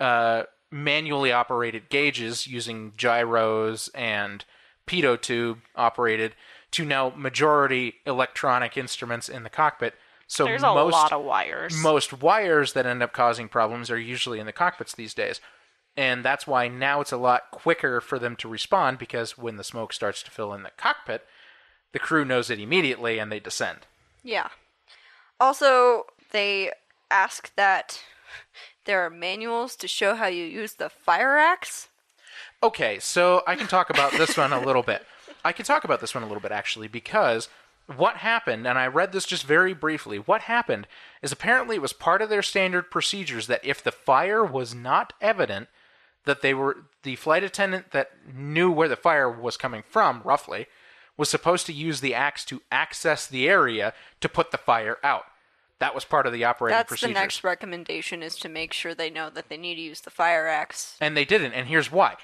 uh, 0.00 0.44
manually 0.70 1.32
operated 1.32 1.88
gauges 1.88 2.46
using 2.46 2.92
gyros 2.96 3.88
and 3.94 4.44
pitot 4.86 5.20
tube 5.22 5.58
operated 5.74 6.34
to 6.72 6.84
now 6.84 7.12
majority 7.16 7.94
electronic 8.04 8.76
instruments 8.76 9.28
in 9.28 9.42
the 9.42 9.50
cockpit. 9.50 9.94
So 10.26 10.44
There's 10.44 10.62
a 10.62 10.74
most, 10.74 10.92
lot 10.92 11.12
of 11.12 11.24
wires. 11.24 11.76
most 11.80 12.20
wires 12.20 12.72
that 12.72 12.86
end 12.86 13.02
up 13.02 13.12
causing 13.12 13.48
problems 13.48 13.90
are 13.90 13.98
usually 13.98 14.40
in 14.40 14.46
the 14.46 14.52
cockpits 14.52 14.94
these 14.94 15.14
days. 15.14 15.40
And 15.96 16.24
that's 16.24 16.46
why 16.46 16.68
now 16.68 17.00
it's 17.00 17.12
a 17.12 17.16
lot 17.16 17.50
quicker 17.50 18.00
for 18.00 18.18
them 18.18 18.36
to 18.36 18.48
respond 18.48 18.98
because 18.98 19.38
when 19.38 19.56
the 19.56 19.64
smoke 19.64 19.92
starts 19.92 20.22
to 20.24 20.30
fill 20.30 20.52
in 20.52 20.62
the 20.62 20.72
cockpit, 20.76 21.24
the 21.92 21.98
crew 21.98 22.24
knows 22.24 22.50
it 22.50 22.60
immediately 22.60 23.18
and 23.18 23.32
they 23.32 23.40
descend. 23.40 23.86
Yeah. 24.22 24.48
Also, 25.40 26.04
they 26.32 26.72
ask 27.10 27.54
that 27.56 28.02
there 28.86 29.04
are 29.04 29.10
manuals 29.10 29.76
to 29.76 29.88
show 29.88 30.14
how 30.14 30.26
you 30.26 30.44
use 30.44 30.74
the 30.74 30.88
fire 30.88 31.36
axe. 31.36 31.88
Okay, 32.62 32.98
so 32.98 33.42
I 33.46 33.54
can 33.56 33.66
talk 33.66 33.90
about 33.90 34.12
this 34.12 34.36
one 34.36 34.52
a 34.52 34.60
little 34.60 34.82
bit. 34.82 35.04
I 35.44 35.52
can 35.52 35.64
talk 35.64 35.84
about 35.84 36.00
this 36.00 36.14
one 36.14 36.24
a 36.24 36.26
little 36.26 36.40
bit 36.40 36.52
actually 36.52 36.88
because 36.88 37.48
what 37.94 38.16
happened, 38.16 38.66
and 38.66 38.78
I 38.78 38.86
read 38.86 39.12
this 39.12 39.26
just 39.26 39.44
very 39.44 39.72
briefly, 39.72 40.18
what 40.18 40.42
happened 40.42 40.86
is 41.22 41.30
apparently 41.30 41.76
it 41.76 41.82
was 41.82 41.92
part 41.92 42.20
of 42.20 42.28
their 42.28 42.42
standard 42.42 42.90
procedures 42.90 43.46
that 43.46 43.64
if 43.64 43.82
the 43.82 43.92
fire 43.92 44.44
was 44.44 44.74
not 44.74 45.12
evident, 45.20 45.68
that 46.24 46.42
they 46.42 46.52
were 46.52 46.78
the 47.04 47.16
flight 47.16 47.44
attendant 47.44 47.92
that 47.92 48.10
knew 48.34 48.70
where 48.70 48.88
the 48.88 48.96
fire 48.96 49.30
was 49.30 49.56
coming 49.56 49.84
from, 49.88 50.20
roughly, 50.24 50.66
was 51.16 51.28
supposed 51.28 51.66
to 51.66 51.72
use 51.72 52.00
the 52.00 52.14
axe 52.14 52.44
to 52.44 52.62
access 52.72 53.26
the 53.26 53.48
area 53.48 53.94
to 54.20 54.28
put 54.28 54.50
the 54.50 54.58
fire 54.58 54.98
out. 55.04 55.26
That 55.78 55.94
was 55.94 56.04
part 56.04 56.26
of 56.26 56.32
the 56.32 56.44
operating 56.44 56.76
That's 56.76 56.88
procedures. 56.88 57.14
the 57.14 57.20
next 57.20 57.44
recommendation 57.44 58.22
is 58.22 58.36
to 58.36 58.48
make 58.48 58.72
sure 58.72 58.94
they 58.94 59.10
know 59.10 59.28
that 59.30 59.48
they 59.48 59.56
need 59.56 59.74
to 59.74 59.80
use 59.82 60.00
the 60.00 60.10
fire 60.10 60.46
axe. 60.46 60.96
and 61.00 61.16
they 61.16 61.24
didn't 61.24 61.52
and 61.52 61.68
here's 61.68 61.92
why 61.92 62.16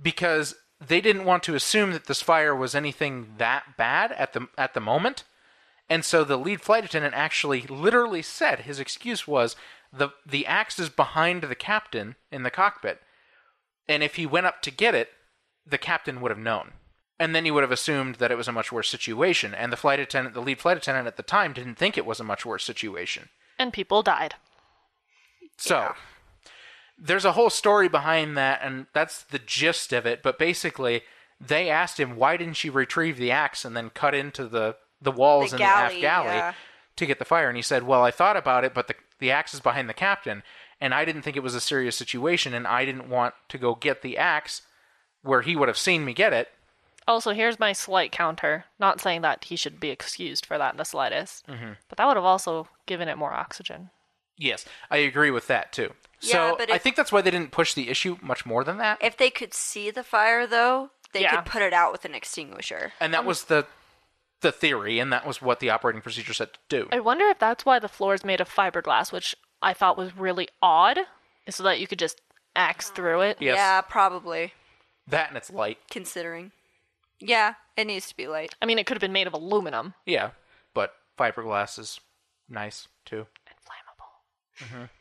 because 0.00 0.54
they 0.80 1.00
didn't 1.00 1.24
want 1.24 1.42
to 1.44 1.54
assume 1.54 1.92
that 1.92 2.06
this 2.06 2.22
fire 2.22 2.54
was 2.54 2.74
anything 2.74 3.34
that 3.38 3.76
bad 3.76 4.12
at 4.12 4.32
the 4.32 4.48
at 4.58 4.74
the 4.74 4.80
moment 4.80 5.24
and 5.88 6.04
so 6.04 6.24
the 6.24 6.38
lead 6.38 6.60
flight 6.60 6.84
attendant 6.84 7.14
actually 7.14 7.62
literally 7.62 8.22
said 8.22 8.60
his 8.60 8.80
excuse 8.80 9.26
was 9.28 9.54
the 9.92 10.10
the 10.26 10.46
axe 10.46 10.78
is 10.78 10.88
behind 10.88 11.42
the 11.42 11.54
captain 11.54 12.16
in 12.32 12.42
the 12.42 12.50
cockpit 12.50 13.00
and 13.86 14.02
if 14.02 14.16
he 14.16 14.26
went 14.26 14.46
up 14.46 14.62
to 14.62 14.70
get 14.70 14.94
it 14.94 15.10
the 15.66 15.78
captain 15.78 16.20
would 16.20 16.30
have 16.30 16.38
known 16.38 16.72
and 17.18 17.34
then 17.34 17.44
he 17.44 17.50
would 17.50 17.62
have 17.62 17.72
assumed 17.72 18.16
that 18.16 18.30
it 18.30 18.36
was 18.36 18.48
a 18.48 18.52
much 18.52 18.72
worse 18.72 18.88
situation 18.88 19.54
and 19.54 19.72
the 19.72 19.76
flight 19.76 20.00
attendant 20.00 20.34
the 20.34 20.42
lead 20.42 20.60
flight 20.60 20.76
attendant 20.76 21.06
at 21.06 21.16
the 21.16 21.22
time 21.22 21.52
didn't 21.52 21.76
think 21.76 21.96
it 21.96 22.06
was 22.06 22.20
a 22.20 22.24
much 22.24 22.44
worse 22.44 22.64
situation 22.64 23.28
and 23.58 23.72
people 23.72 24.02
died. 24.02 24.34
so 25.56 25.94
there's 26.98 27.24
a 27.24 27.32
whole 27.32 27.50
story 27.50 27.88
behind 27.88 28.36
that, 28.36 28.60
and 28.62 28.86
that's 28.92 29.22
the 29.22 29.38
gist 29.38 29.92
of 29.92 30.06
it. 30.06 30.22
But 30.22 30.38
basically, 30.38 31.02
they 31.40 31.68
asked 31.68 31.98
him, 31.98 32.16
"Why 32.16 32.36
didn't 32.36 32.62
you 32.62 32.72
retrieve 32.72 33.16
the 33.16 33.30
axe 33.30 33.64
and 33.64 33.76
then 33.76 33.90
cut 33.90 34.14
into 34.14 34.46
the 34.46 34.76
the 35.00 35.10
walls 35.10 35.50
The 35.50 35.56
in 35.56 35.62
the 35.62 35.64
aft 35.68 35.90
galley, 35.94 36.00
galley 36.00 36.36
yeah. 36.36 36.54
to 36.96 37.06
get 37.06 37.18
the 37.18 37.24
fire?" 37.24 37.48
And 37.48 37.56
he 37.56 37.62
said, 37.62 37.82
"Well, 37.82 38.02
I 38.02 38.10
thought 38.10 38.36
about 38.36 38.64
it, 38.64 38.74
but 38.74 38.88
the 38.88 38.94
the 39.18 39.30
axe 39.30 39.54
is 39.54 39.60
behind 39.60 39.88
the 39.88 39.94
captain, 39.94 40.42
and 40.80 40.94
I 40.94 41.04
didn't 41.04 41.22
think 41.22 41.36
it 41.36 41.42
was 41.42 41.54
a 41.54 41.60
serious 41.60 41.96
situation, 41.96 42.54
and 42.54 42.66
I 42.66 42.84
didn't 42.84 43.08
want 43.08 43.34
to 43.48 43.58
go 43.58 43.74
get 43.74 44.02
the 44.02 44.16
axe 44.16 44.62
where 45.22 45.42
he 45.42 45.56
would 45.56 45.68
have 45.68 45.78
seen 45.78 46.04
me 46.04 46.14
get 46.14 46.32
it." 46.32 46.48
Also, 47.06 47.32
here's 47.32 47.58
my 47.60 47.72
slight 47.72 48.12
counter. 48.12 48.64
Not 48.78 49.00
saying 49.00 49.20
that 49.22 49.44
he 49.44 49.56
should 49.56 49.78
be 49.80 49.90
excused 49.90 50.46
for 50.46 50.56
that 50.58 50.72
in 50.74 50.78
the 50.78 50.84
slightest, 50.84 51.46
Mm-hmm. 51.46 51.72
but 51.88 51.98
that 51.98 52.06
would 52.06 52.16
have 52.16 52.24
also 52.24 52.68
given 52.86 53.08
it 53.08 53.18
more 53.18 53.32
oxygen. 53.32 53.90
Yes, 54.36 54.64
I 54.90 54.96
agree 54.98 55.30
with 55.30 55.46
that 55.48 55.72
too. 55.72 55.92
Yeah, 56.20 56.50
so 56.50 56.56
but 56.58 56.70
I 56.70 56.78
think 56.78 56.96
that's 56.96 57.12
why 57.12 57.20
they 57.20 57.30
didn't 57.30 57.52
push 57.52 57.74
the 57.74 57.88
issue 57.88 58.16
much 58.22 58.46
more 58.46 58.64
than 58.64 58.78
that. 58.78 58.98
If 59.02 59.16
they 59.16 59.30
could 59.30 59.52
see 59.54 59.90
the 59.90 60.02
fire, 60.02 60.46
though, 60.46 60.90
they 61.12 61.20
Yeah. 61.22 61.36
could 61.36 61.50
put 61.52 61.62
it 61.62 61.72
out 61.72 61.92
with 61.92 62.04
an 62.04 62.14
extinguisher. 62.14 62.92
and 63.00 63.12
that 63.14 63.24
was 63.24 63.44
the 63.44 63.66
the 64.40 64.50
theory, 64.52 64.98
and 64.98 65.10
that 65.12 65.26
was 65.26 65.40
what 65.40 65.60
the 65.60 65.70
operating 65.70 66.02
procedure 66.02 66.34
said 66.34 66.52
to 66.52 66.58
do. 66.68 66.88
I 66.92 67.00
wonder 67.00 67.24
if 67.28 67.38
that's 67.38 67.64
why 67.64 67.78
the 67.78 67.88
floor 67.88 68.12
is 68.12 68.24
made 68.24 68.42
of 68.42 68.48
fiberglass, 68.52 69.10
which 69.10 69.34
I 69.62 69.72
thought 69.72 69.96
was 69.96 70.14
really 70.16 70.48
odd, 70.60 70.98
is 71.46 71.56
so 71.56 71.62
that 71.62 71.80
you 71.80 71.86
could 71.86 71.98
just 71.98 72.20
axe 72.54 72.90
through 72.90 73.22
it. 73.22 73.38
Yes. 73.40 73.56
Yeah, 73.56 73.80
probably. 73.80 74.52
That 75.06 75.28
and 75.28 75.36
it's 75.38 75.50
light. 75.50 75.78
Considering. 75.90 76.52
Yeah, 77.20 77.54
it 77.76 77.86
needs 77.86 78.08
to 78.08 78.16
be 78.16 78.26
light. 78.26 78.54
I 78.60 78.66
mean, 78.66 78.78
it 78.78 78.86
could 78.86 78.96
have 78.96 79.00
been 79.00 79.12
made 79.12 79.26
of 79.26 79.32
aluminum 79.32 79.94
Yeah, 80.06 80.30
but 80.74 80.94
fiberglass 81.18 81.78
is 81.78 82.00
nice 82.48 82.88
too. 83.04 83.26
and 83.46 83.56
flammable. 83.64 84.66
Mm-hmm. 84.66 84.84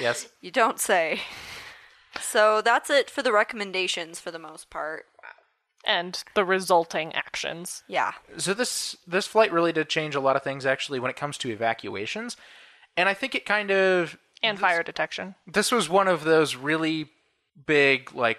Yes. 0.00 0.28
You 0.42 0.50
don't 0.50 0.78
say. 0.78 1.20
So 2.20 2.60
that's 2.60 2.90
it 2.90 3.08
for 3.08 3.22
the 3.22 3.32
recommendations 3.32 4.20
for 4.20 4.30
the 4.30 4.38
most 4.38 4.68
part. 4.68 5.06
And 5.84 6.22
the 6.34 6.44
resulting 6.44 7.14
actions. 7.14 7.84
Yeah. 7.88 8.12
So 8.36 8.52
this 8.52 8.96
this 9.06 9.26
flight 9.26 9.50
really 9.50 9.72
did 9.72 9.88
change 9.88 10.14
a 10.14 10.20
lot 10.20 10.36
of 10.36 10.42
things 10.42 10.66
actually 10.66 11.00
when 11.00 11.10
it 11.10 11.16
comes 11.16 11.38
to 11.38 11.50
evacuations, 11.50 12.36
and 12.98 13.08
I 13.08 13.14
think 13.14 13.34
it 13.34 13.46
kind 13.46 13.70
of 13.70 14.18
And 14.42 14.58
fire 14.58 14.82
detection. 14.82 15.36
this 15.46 15.72
was 15.72 15.88
one 15.88 16.08
of 16.08 16.24
those 16.24 16.54
really 16.56 17.08
big 17.66 18.12
like 18.14 18.38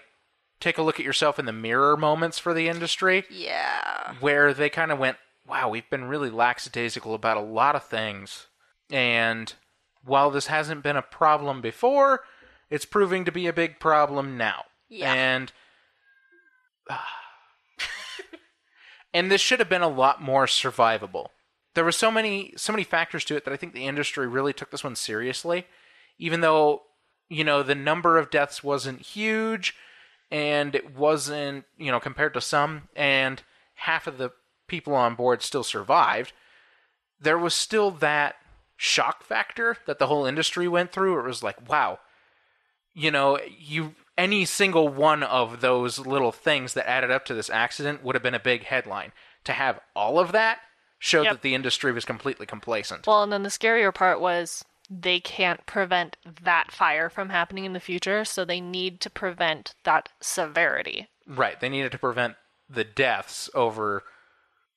take 0.59 0.77
a 0.77 0.81
look 0.81 0.99
at 0.99 1.05
yourself 1.05 1.39
in 1.39 1.45
the 1.45 1.53
mirror 1.53 1.95
moments 1.95 2.37
for 2.39 2.53
the 2.53 2.67
industry 2.67 3.25
Yeah. 3.29 4.13
where 4.19 4.53
they 4.53 4.69
kind 4.69 4.91
of 4.91 4.99
went, 4.99 5.17
wow, 5.47 5.69
we've 5.69 5.89
been 5.89 6.05
really 6.05 6.29
lackadaisical 6.29 7.13
about 7.13 7.37
a 7.37 7.41
lot 7.41 7.75
of 7.75 7.83
things. 7.85 8.47
And 8.91 9.53
while 10.03 10.31
this 10.31 10.47
hasn't 10.47 10.83
been 10.83 10.95
a 10.97 11.01
problem 11.01 11.61
before, 11.61 12.21
it's 12.69 12.85
proving 12.85 13.25
to 13.25 13.31
be 13.31 13.47
a 13.47 13.53
big 13.53 13.79
problem 13.79 14.37
now. 14.37 14.65
Yeah. 14.89 15.13
And 15.13 15.51
and 19.13 19.31
this 19.31 19.41
should 19.41 19.59
have 19.59 19.69
been 19.69 19.81
a 19.81 19.87
lot 19.87 20.21
more 20.21 20.45
survivable. 20.45 21.27
There 21.75 21.83
were 21.85 21.91
so 21.91 22.11
many 22.11 22.53
so 22.57 22.73
many 22.73 22.83
factors 22.83 23.23
to 23.25 23.35
it 23.35 23.45
that 23.45 23.53
I 23.53 23.57
think 23.57 23.73
the 23.73 23.85
industry 23.87 24.27
really 24.27 24.53
took 24.53 24.71
this 24.71 24.83
one 24.83 24.95
seriously, 24.95 25.65
even 26.17 26.41
though 26.41 26.83
you 27.29 27.43
know 27.43 27.63
the 27.63 27.75
number 27.75 28.17
of 28.17 28.29
deaths 28.29 28.63
wasn't 28.63 29.01
huge 29.01 29.75
and 30.31 30.75
it 30.75 30.95
wasn't 30.95 31.65
you 31.77 31.91
know 31.91 31.99
compared 31.99 32.33
to 32.33 32.41
some 32.41 32.87
and 32.95 33.43
half 33.75 34.07
of 34.07 34.17
the 34.17 34.31
people 34.67 34.93
on 34.93 35.15
board 35.15 35.41
still 35.41 35.63
survived 35.63 36.33
there 37.19 37.37
was 37.37 37.53
still 37.53 37.91
that 37.91 38.35
shock 38.77 39.23
factor 39.23 39.75
that 39.87 39.99
the 39.99 40.07
whole 40.07 40.25
industry 40.25 40.65
went 40.67 40.91
through. 40.91 41.19
It 41.19 41.25
was 41.25 41.43
like 41.43 41.69
wow 41.69 41.99
you 42.93 43.11
know 43.11 43.39
you 43.57 43.95
any 44.17 44.43
single 44.45 44.87
one 44.89 45.23
of 45.23 45.61
those 45.61 45.97
little 45.99 46.31
things 46.31 46.73
that 46.73 46.89
added 46.89 47.09
up 47.09 47.25
to 47.25 47.33
this 47.33 47.49
accident 47.49 48.03
would 48.03 48.15
have 48.15 48.23
been 48.23 48.35
a 48.35 48.39
big 48.39 48.63
headline. 48.65 49.13
To 49.45 49.53
have 49.53 49.79
all 49.95 50.19
of 50.19 50.33
that 50.33 50.59
showed 50.99 51.23
Yep. 51.23 51.31
that 51.35 51.41
the 51.41 51.55
industry 51.55 51.93
was 51.93 52.03
completely 52.03 52.45
complacent. 52.45 53.07
Well, 53.07 53.23
and 53.23 53.31
then 53.31 53.43
the 53.43 53.49
scarier 53.49 53.93
part 53.93 54.19
was 54.19 54.65
they 54.89 55.19
can't 55.19 55.65
prevent 55.65 56.17
that 56.43 56.71
fire 56.71 57.09
from 57.09 57.29
happening 57.29 57.65
in 57.65 57.73
the 57.73 57.79
future, 57.79 58.25
so 58.25 58.43
they 58.43 58.59
need 58.59 58.99
to 59.01 59.09
prevent 59.09 59.75
that 59.83 60.09
severity. 60.19 61.07
right 61.27 61.59
they 61.59 61.69
needed 61.69 61.91
to 61.91 61.99
prevent 61.99 62.35
the 62.69 62.83
deaths 62.83 63.49
over 63.53 64.03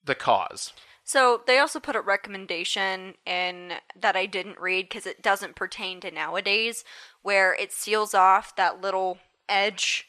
the 0.05 0.15
cause 0.15 0.73
So 1.05 1.43
they 1.47 1.59
also 1.59 1.81
put 1.81 1.97
a 1.97 2.01
recommendation 2.01 3.15
in 3.27 3.75
that 3.99 4.17
I 4.17 4.27
didn't 4.27 4.61
read 4.61 4.89
because 4.89 5.07
it 5.07 5.23
doesn't 5.23 5.57
pertain 5.57 6.01
to 6.01 6.11
nowadays, 6.11 6.85
where 7.23 7.55
it 7.55 7.73
seals 7.73 8.15
off 8.15 8.55
that 8.57 8.81
little 8.81 9.19
edge 9.49 10.09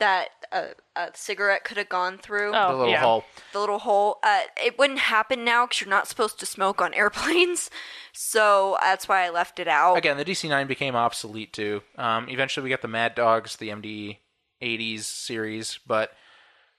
that 0.00 0.30
a, 0.52 0.68
a 0.96 1.10
cigarette 1.14 1.64
could 1.64 1.76
have 1.76 1.88
gone 1.88 2.18
through. 2.18 2.52
Oh, 2.54 2.72
the 2.72 2.76
little 2.76 2.92
yeah. 2.92 3.00
hole 3.00 3.24
The 3.52 3.60
little 3.60 3.78
hole. 3.78 4.18
Uh, 4.22 4.40
it 4.62 4.78
wouldn't 4.78 4.98
happen 4.98 5.44
now 5.44 5.66
because 5.66 5.80
you're 5.80 5.90
not 5.90 6.08
supposed 6.08 6.40
to 6.40 6.46
smoke 6.46 6.82
on 6.82 6.92
airplanes. 6.94 7.70
So 8.12 8.76
that's 8.80 9.08
why 9.08 9.24
I 9.24 9.30
left 9.30 9.60
it 9.60 9.68
out. 9.68 9.96
again, 9.96 10.16
the 10.16 10.24
DC9 10.24 10.66
became 10.66 10.96
obsolete 10.96 11.52
too. 11.52 11.82
Um, 11.96 12.28
eventually, 12.28 12.64
we 12.64 12.70
got 12.70 12.82
the 12.82 12.88
Mad 12.88 13.14
Dogs, 13.14 13.56
the 13.56 13.68
MD 13.68 14.18
80s 14.60 15.04
series, 15.04 15.78
but 15.86 16.12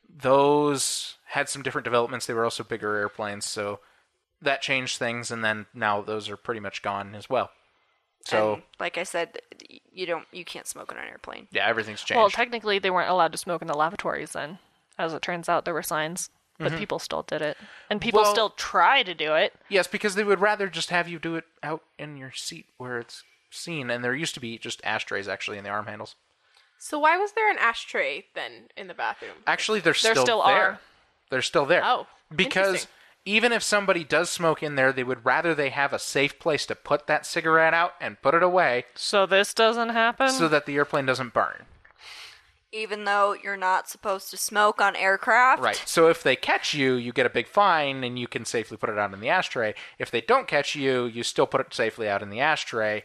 those 0.10 1.15
had 1.26 1.48
some 1.48 1.64
different 1.64 1.85
developments. 1.85 2.26
They 2.26 2.34
were 2.34 2.43
also 2.43 2.64
bigger 2.64 2.98
airplanes, 2.98 3.45
so 3.45 3.80
that 4.41 4.61
changed 4.61 4.98
things. 4.98 5.31
And 5.31 5.43
then 5.43 5.68
now 5.73 6.02
those 6.02 6.30
are 6.30 6.38
pretty 6.38 6.60
much 6.60 6.81
gone 6.81 7.15
as 7.15 7.30
well. 7.30 7.52
So 8.26 8.53
And 8.56 8.64
like 8.80 8.98
I 8.98 9.03
said, 9.03 9.39
you 9.91 10.06
don't, 10.06 10.26
you 10.31 10.45
can't 10.45 10.68
smoke 10.68 10.91
on 10.91 10.98
an 10.98 11.07
airplane. 11.07 11.48
yeah, 11.52 11.68
everything's 11.68 12.02
changed. 12.02 12.18
Well, 12.19 12.30
technically, 12.30 12.80
they 12.80 12.89
weren't 12.91 13.10
allowed 13.10 13.31
to 13.31 13.38
smoke 13.38 13.61
in 13.61 13.68
the 13.68 13.73
lavatories 13.77 14.31
then. 14.34 14.60
As 14.98 15.14
it 15.14 15.22
turns 15.22 15.49
out, 15.49 15.65
there 15.65 15.73
were 15.73 15.81
signs, 15.84 16.30
but 16.60 16.69
Mm-hmm. 16.69 16.77
people 16.77 16.99
still 16.99 17.23
did 17.23 17.41
it. 17.41 17.57
And 17.89 17.99
people 17.99 18.22
Well- 18.22 18.31
still 18.31 18.49
try 18.52 19.02
to 19.03 19.14
do 19.15 19.34
it. 19.35 19.53
yes, 19.69 19.88
because 19.88 20.15
they 20.15 20.23
would 20.23 20.39
rather 20.39 20.68
just 20.68 20.91
have 20.91 21.07
you 21.07 21.18
do 21.18 21.35
it 21.35 21.45
out 21.64 21.81
in 21.98 22.18
your 22.18 22.31
seat 22.31 22.68
where 22.77 22.99
it's 22.99 23.23
seen. 23.49 23.89
And 23.89 24.03
there 24.03 24.14
used 24.14 24.35
to 24.35 24.39
be 24.39 24.57
just 24.60 24.80
ashtrays 24.84 25.27
actually 25.27 25.57
in 25.57 25.64
the 25.64 25.69
arm 25.72 25.88
handles. 25.88 26.15
So 26.77 26.99
why 26.99 27.18
was 27.18 27.31
there 27.34 27.49
an 27.49 27.57
ashtray 27.60 28.26
then 28.35 28.69
in 28.77 28.88
the 28.88 28.93
bathroom? 28.93 29.38
Actually, 29.48 29.80
they're 29.80 29.93
There 29.93 30.14
still, 30.14 30.23
still 30.26 30.43
there. 30.45 30.56
are. 30.64 30.80
They're 31.30 31.41
still 31.41 31.65
there. 31.65 31.81
Oh, 31.84 32.07
because 32.35 32.68
interesting. 32.68 32.91
Even 33.26 33.52
if 33.52 33.61
somebody 33.61 34.03
does 34.03 34.30
smoke 34.30 34.64
in 34.64 34.76
there, 34.76 34.91
they 34.91 35.03
would 35.03 35.26
rather 35.26 35.53
they 35.53 35.69
have 35.69 35.93
a 35.93 35.99
safe 35.99 36.39
place 36.39 36.65
to 36.65 36.76
put 36.76 37.07
that 37.07 37.26
cigarette 37.26 37.73
out 37.73 37.93
and 38.02 38.22
put 38.22 38.34
it 38.34 38.43
away 38.43 38.85
So 38.95 39.26
this 39.26 39.53
doesn't 39.53 39.89
happen. 39.89 40.30
so 40.30 40.48
that 40.48 40.65
the 40.65 40.76
airplane 40.76 41.06
doesn't 41.06 41.34
burn. 41.34 41.65
Even 42.73 43.03
though 43.03 43.35
you're 43.43 43.57
not 43.57 43.89
supposed 43.89 44.30
to 44.31 44.38
smoke 44.38 44.80
on 44.80 44.95
aircraft. 44.95 45.61
Right. 45.61 45.81
So 45.85 46.07
if 46.07 46.23
they 46.23 46.38
catch 46.38 46.73
you, 46.73 46.93
you 46.93 47.11
get 47.11 47.26
a 47.26 47.30
big 47.30 47.48
fine 47.48 48.03
and 48.03 48.18
you 48.18 48.27
can 48.27 48.45
safely 48.45 48.77
put 48.77 48.89
it 48.89 48.98
out 48.98 49.14
in 49.14 49.19
the 49.19 49.27
ashtray. 49.30 49.73
If 49.99 50.10
they 50.10 50.22
don't 50.22 50.48
catch 50.48 50.73
you, 50.73 51.06
you 51.06 51.23
still 51.23 51.45
put 51.48 51.61
it 51.61 51.73
safely 51.73 52.07
out 52.07 52.22
in 52.22 52.30
the 52.30 52.39
ashtray 52.39 53.03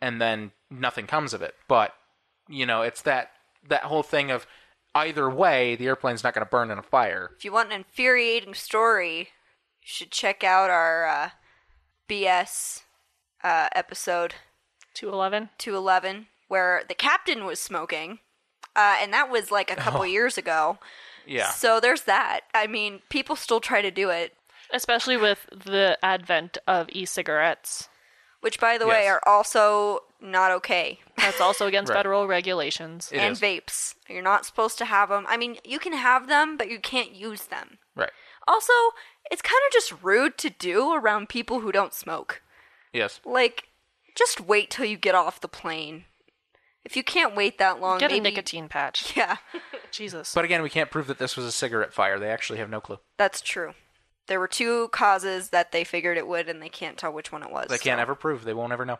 and 0.00 0.20
then 0.20 0.52
nothing 0.70 1.06
comes 1.08 1.34
of 1.34 1.42
it. 1.42 1.54
But, 1.66 1.92
you 2.48 2.64
know, 2.66 2.82
it's 2.82 3.02
that 3.02 3.32
that 3.68 3.82
whole 3.82 4.04
thing 4.04 4.30
of 4.30 4.46
either 4.94 5.28
way, 5.28 5.76
the 5.76 5.86
airplane's 5.86 6.24
not 6.24 6.32
going 6.32 6.46
to 6.46 6.50
burn 6.50 6.70
in 6.70 6.78
a 6.78 6.82
fire. 6.82 7.32
If 7.36 7.44
you 7.44 7.52
want 7.52 7.72
an 7.72 7.78
infuriating 7.78 8.54
story, 8.54 9.18
you 9.18 9.26
should 9.90 10.10
check 10.10 10.42
out 10.44 10.70
our 10.70 11.06
uh, 11.06 11.30
BS 12.08 12.82
uh, 13.42 13.68
episode 13.74 14.34
211. 14.94 15.50
211, 15.58 16.26
where 16.48 16.82
the 16.88 16.94
captain 16.94 17.44
was 17.44 17.60
smoking. 17.60 18.18
Uh, 18.76 18.96
and 19.00 19.12
that 19.12 19.30
was 19.30 19.50
like 19.50 19.70
a 19.70 19.76
couple 19.76 20.06
years 20.06 20.38
ago. 20.38 20.78
Yeah. 21.26 21.50
So 21.50 21.80
there's 21.80 22.02
that. 22.02 22.40
I 22.54 22.66
mean, 22.66 23.00
people 23.08 23.36
still 23.36 23.60
try 23.60 23.82
to 23.82 23.90
do 23.90 24.10
it, 24.10 24.34
Especially 24.72 25.16
with 25.16 25.48
the 25.50 25.98
advent 26.02 26.56
of 26.68 26.88
e-cigarettes. 26.92 27.88
which, 28.40 28.60
by 28.60 28.78
the 28.78 28.86
way, 28.86 29.08
are 29.08 29.20
also 29.26 30.00
not 30.20 30.52
okay. 30.52 31.00
That's 31.16 31.40
also 31.40 31.66
against 31.66 31.90
Right. 31.90 31.96
federal 31.98 32.28
regulations. 32.28 33.10
It 33.12 33.18
and 33.18 33.32
is. 33.32 33.40
vapes. 33.40 33.94
You're 34.08 34.22
not 34.22 34.46
supposed 34.46 34.78
to 34.78 34.84
have 34.84 35.08
them. 35.08 35.26
I 35.28 35.36
mean, 35.36 35.56
you 35.64 35.80
can 35.80 35.92
have 35.92 36.28
them, 36.28 36.56
but 36.56 36.70
you 36.70 36.78
can't 36.78 37.12
use 37.12 37.46
them. 37.46 37.78
Right. 38.46 38.54
Also, 38.54 38.72
it's 39.30 39.42
kind 39.42 39.60
of 39.68 39.72
just 39.72 40.02
rude 40.02 40.38
to 40.38 40.50
do 40.50 40.92
around 40.92 41.28
people 41.28 41.60
who 41.60 41.72
don't 41.72 41.94
smoke. 41.94 42.42
Yes. 42.92 43.20
Like, 43.24 43.68
just 44.16 44.40
wait 44.40 44.70
till 44.70 44.84
you 44.84 44.96
get 44.96 45.14
off 45.14 45.40
the 45.40 45.48
plane. 45.48 46.04
If 46.84 46.96
you 46.96 47.04
can't 47.04 47.36
wait 47.36 47.58
that 47.58 47.80
long, 47.80 47.98
Get 47.98 48.12
a 48.12 48.20
nicotine 48.20 48.68
patch. 48.68 49.12
Yeah, 49.16 49.36
Jesus. 49.90 50.32
But 50.34 50.44
again, 50.44 50.62
we 50.62 50.70
can't 50.70 50.90
prove 50.90 51.06
that 51.08 51.18
this 51.18 51.36
was 51.36 51.44
a 51.46 51.52
cigarette 51.52 51.92
fire. 51.92 52.18
They 52.18 52.30
actually 52.30 52.58
have 52.58 52.70
no 52.70 52.80
clue. 52.80 52.98
that's 53.18 53.40
true. 53.40 53.74
There 54.26 54.38
were 54.40 54.48
two 54.48 54.88
causes 54.88 55.48
that 55.50 55.72
they 55.72 55.82
figured 55.82 56.16
it 56.16 56.26
would, 56.26 56.48
and 56.48 56.62
they 56.62 56.68
can't 56.68 56.96
tell 56.96 57.12
which 57.12 57.32
one 57.32 57.42
it 57.42 57.50
was. 57.50 57.66
They 57.68 57.78
can't 57.78 57.98
so. 57.98 58.02
ever 58.02 58.14
prove. 58.14 58.44
They 58.44 58.54
won't 58.54 58.72
ever 58.72 58.84
know. 58.84 58.98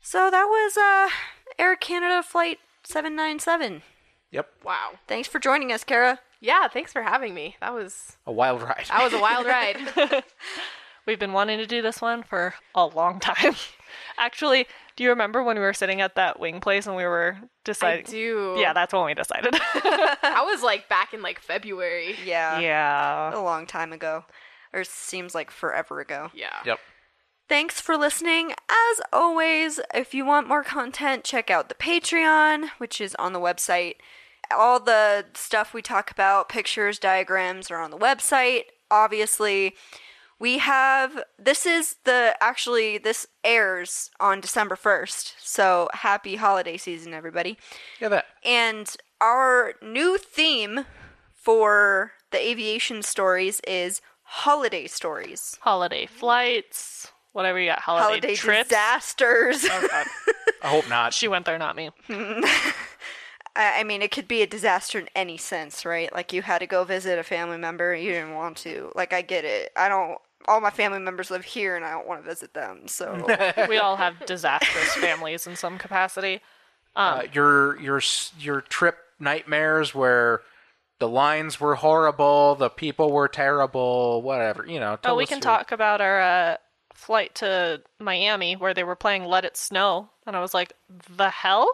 So 0.00 0.30
that 0.30 0.44
was 0.44 0.76
uh, 0.76 1.14
Air 1.58 1.76
Canada 1.76 2.22
Flight 2.22 2.58
797. 2.84 3.82
Yep. 4.30 4.48
Wow. 4.64 4.92
Thanks 5.06 5.28
for 5.28 5.38
joining 5.38 5.70
us, 5.70 5.84
Kara. 5.84 6.20
Yeah, 6.40 6.68
thanks 6.68 6.92
for 6.92 7.02
having 7.02 7.34
me. 7.34 7.56
That 7.60 7.74
was 7.74 8.16
A 8.26 8.32
wild 8.32 8.62
ride. 8.62 8.86
that 8.88 9.02
was 9.02 9.12
a 9.12 9.20
wild 9.20 9.46
ride. 9.46 9.76
We've 11.06 11.18
been 11.18 11.32
wanting 11.32 11.58
to 11.58 11.66
do 11.66 11.80
this 11.82 12.00
one 12.00 12.22
for 12.22 12.54
a 12.74 12.84
long 12.86 13.18
time. 13.18 13.54
Actually, 14.18 14.66
do 14.94 15.02
you 15.04 15.10
remember 15.10 15.42
when 15.42 15.56
we 15.56 15.62
were 15.62 15.72
sitting 15.72 16.00
at 16.00 16.14
that 16.16 16.38
wing 16.38 16.60
place 16.60 16.86
and 16.86 16.94
we 16.96 17.04
were 17.04 17.36
I 17.40 17.46
deciding? 17.64 18.04
do. 18.04 18.56
Yeah, 18.58 18.72
that's 18.72 18.92
when 18.92 19.06
we 19.06 19.14
decided. 19.14 19.54
I 19.54 20.42
was 20.46 20.62
like 20.62 20.88
back 20.88 21.14
in 21.14 21.22
like 21.22 21.40
February. 21.40 22.14
Yeah. 22.24 22.58
yeah. 22.60 23.34
A 23.34 23.40
long 23.40 23.66
time 23.66 23.92
ago. 23.92 24.24
Or 24.74 24.84
seems 24.84 25.34
like 25.34 25.50
forever 25.50 26.00
ago. 26.00 26.30
Yeah. 26.34 26.54
Yep. 26.66 26.78
Thanks 27.48 27.80
for 27.80 27.96
listening. 27.96 28.50
As 28.68 29.00
always, 29.10 29.80
if 29.94 30.12
you 30.12 30.26
want 30.26 30.46
more 30.46 30.62
content, 30.62 31.24
check 31.24 31.50
out 31.50 31.70
the 31.70 31.74
Patreon, 31.74 32.68
which 32.76 33.00
is 33.00 33.14
on 33.14 33.32
the 33.32 33.40
website. 33.40 33.94
All 34.56 34.80
the 34.80 35.26
stuff 35.34 35.74
we 35.74 35.82
talk 35.82 36.10
about, 36.10 36.48
pictures, 36.48 36.98
diagrams, 36.98 37.70
are 37.70 37.80
on 37.80 37.90
the 37.90 37.98
website. 37.98 38.62
Obviously, 38.90 39.74
we 40.38 40.58
have 40.58 41.22
this 41.38 41.66
is 41.66 41.96
the 42.04 42.34
actually 42.40 42.98
this 42.98 43.26
airs 43.44 44.10
on 44.20 44.40
December 44.40 44.76
1st. 44.76 45.34
So, 45.38 45.88
happy 45.92 46.36
holiday 46.36 46.76
season 46.76 47.12
everybody. 47.12 47.58
Yeah, 48.00 48.08
that. 48.08 48.26
And 48.44 48.94
our 49.20 49.74
new 49.82 50.16
theme 50.16 50.86
for 51.34 52.12
the 52.30 52.38
aviation 52.40 53.02
stories 53.02 53.60
is 53.66 54.00
holiday 54.22 54.86
stories. 54.86 55.56
Holiday 55.60 56.06
flights, 56.06 57.10
whatever 57.32 57.58
you 57.58 57.70
got. 57.70 57.80
Holiday, 57.80 58.04
Holiday 58.04 58.34
trips. 58.36 58.68
disasters. 58.68 59.64
Oh, 59.70 60.04
I 60.62 60.66
hope 60.68 60.88
not. 60.88 61.14
She 61.14 61.28
went 61.28 61.46
there, 61.46 61.58
not 61.58 61.76
me. 61.76 61.90
I 63.58 63.80
I 63.80 63.84
mean, 63.84 64.00
it 64.00 64.10
could 64.10 64.26
be 64.28 64.40
a 64.42 64.46
disaster 64.46 64.98
in 64.98 65.08
any 65.14 65.36
sense, 65.36 65.84
right? 65.84 66.10
Like 66.14 66.32
you 66.32 66.40
had 66.42 66.60
to 66.60 66.66
go 66.66 66.84
visit 66.84 67.18
a 67.18 67.22
family 67.22 67.58
member, 67.58 67.94
you 67.94 68.10
didn't 68.12 68.34
want 68.34 68.56
to. 68.58 68.90
Like 68.94 69.12
I 69.12 69.20
get 69.22 69.44
it. 69.44 69.72
I 69.76 69.88
don't. 69.90 70.18
All 70.46 70.60
my 70.62 70.70
family 70.70 71.00
members 71.00 71.30
live 71.30 71.44
here, 71.44 71.76
and 71.76 71.84
I 71.84 71.90
don't 71.90 72.06
want 72.08 72.22
to 72.24 72.28
visit 72.30 72.54
them. 72.54 72.88
So 72.88 73.26
We 73.68 73.76
all 73.76 73.96
have 73.96 74.24
disastrous 74.24 74.94
families 74.94 75.46
in 75.46 75.56
some 75.56 75.76
capacity. 75.76 76.40
uh, 76.96 77.24
your 77.32 77.78
your 77.80 78.00
your 78.38 78.60
trip 78.62 78.96
nightmares 79.18 79.94
where 79.94 80.40
the 81.00 81.08
lines 81.08 81.60
were 81.60 81.74
horrible, 81.76 82.54
the 82.54 82.70
people 82.70 83.12
were 83.12 83.28
terrible, 83.28 84.22
whatever. 84.22 84.64
You 84.66 84.80
know. 84.80 84.98
Oh, 85.04 85.16
we 85.16 85.26
can 85.26 85.38
your- 85.38 85.42
talk 85.42 85.70
about 85.72 86.00
our 86.00 86.20
uh, 86.20 86.56
flight 86.94 87.34
to 87.36 87.82
Miami 87.98 88.54
where 88.56 88.72
they 88.74 88.84
were 88.84 88.96
playing 88.96 89.24
Let 89.24 89.44
It 89.44 89.56
Snow. 89.56 90.08
And 90.26 90.34
I 90.34 90.40
was 90.40 90.54
like, 90.54 90.72
the 91.16 91.30
hell? 91.30 91.70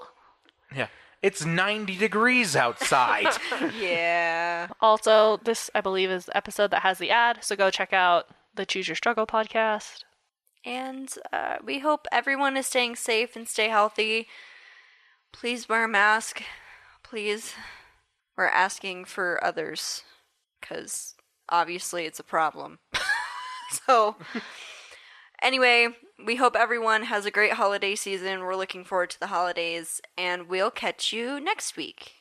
Yeah. 0.74 0.88
It's 1.24 1.42
90 1.46 1.96
degrees 1.96 2.54
outside. 2.54 3.32
yeah, 3.80 4.68
Also, 4.82 5.38
this, 5.42 5.70
I 5.74 5.80
believe, 5.80 6.10
is 6.10 6.26
the 6.26 6.36
episode 6.36 6.70
that 6.72 6.82
has 6.82 6.98
the 6.98 7.08
ad. 7.10 7.38
So 7.42 7.56
go 7.56 7.70
check 7.70 7.94
out 7.94 8.26
the 8.54 8.66
Choose 8.66 8.88
Your 8.88 8.94
Struggle 8.94 9.26
podcast. 9.26 10.00
and 10.66 11.08
uh, 11.32 11.56
we 11.64 11.78
hope 11.78 12.06
everyone 12.12 12.58
is 12.58 12.66
staying 12.66 12.96
safe 12.96 13.36
and 13.36 13.48
stay 13.48 13.68
healthy. 13.70 14.26
Please 15.32 15.66
wear 15.66 15.84
a 15.84 15.88
mask. 15.88 16.42
Please, 17.02 17.54
we're 18.36 18.44
asking 18.46 19.06
for 19.06 19.42
others 19.42 20.02
because 20.60 21.14
obviously 21.48 22.04
it's 22.04 22.20
a 22.20 22.24
problem. 22.24 22.80
so. 23.86 24.16
Anyway, 25.42 25.88
we 26.24 26.36
hope 26.36 26.56
everyone 26.56 27.04
has 27.04 27.26
a 27.26 27.30
great 27.30 27.52
holiday 27.52 27.94
season. 27.94 28.40
We're 28.40 28.56
looking 28.56 28.84
forward 28.84 29.10
to 29.10 29.20
the 29.20 29.28
holidays, 29.28 30.00
and 30.16 30.48
we'll 30.48 30.70
catch 30.70 31.12
you 31.12 31.38
next 31.40 31.76
week. 31.76 32.12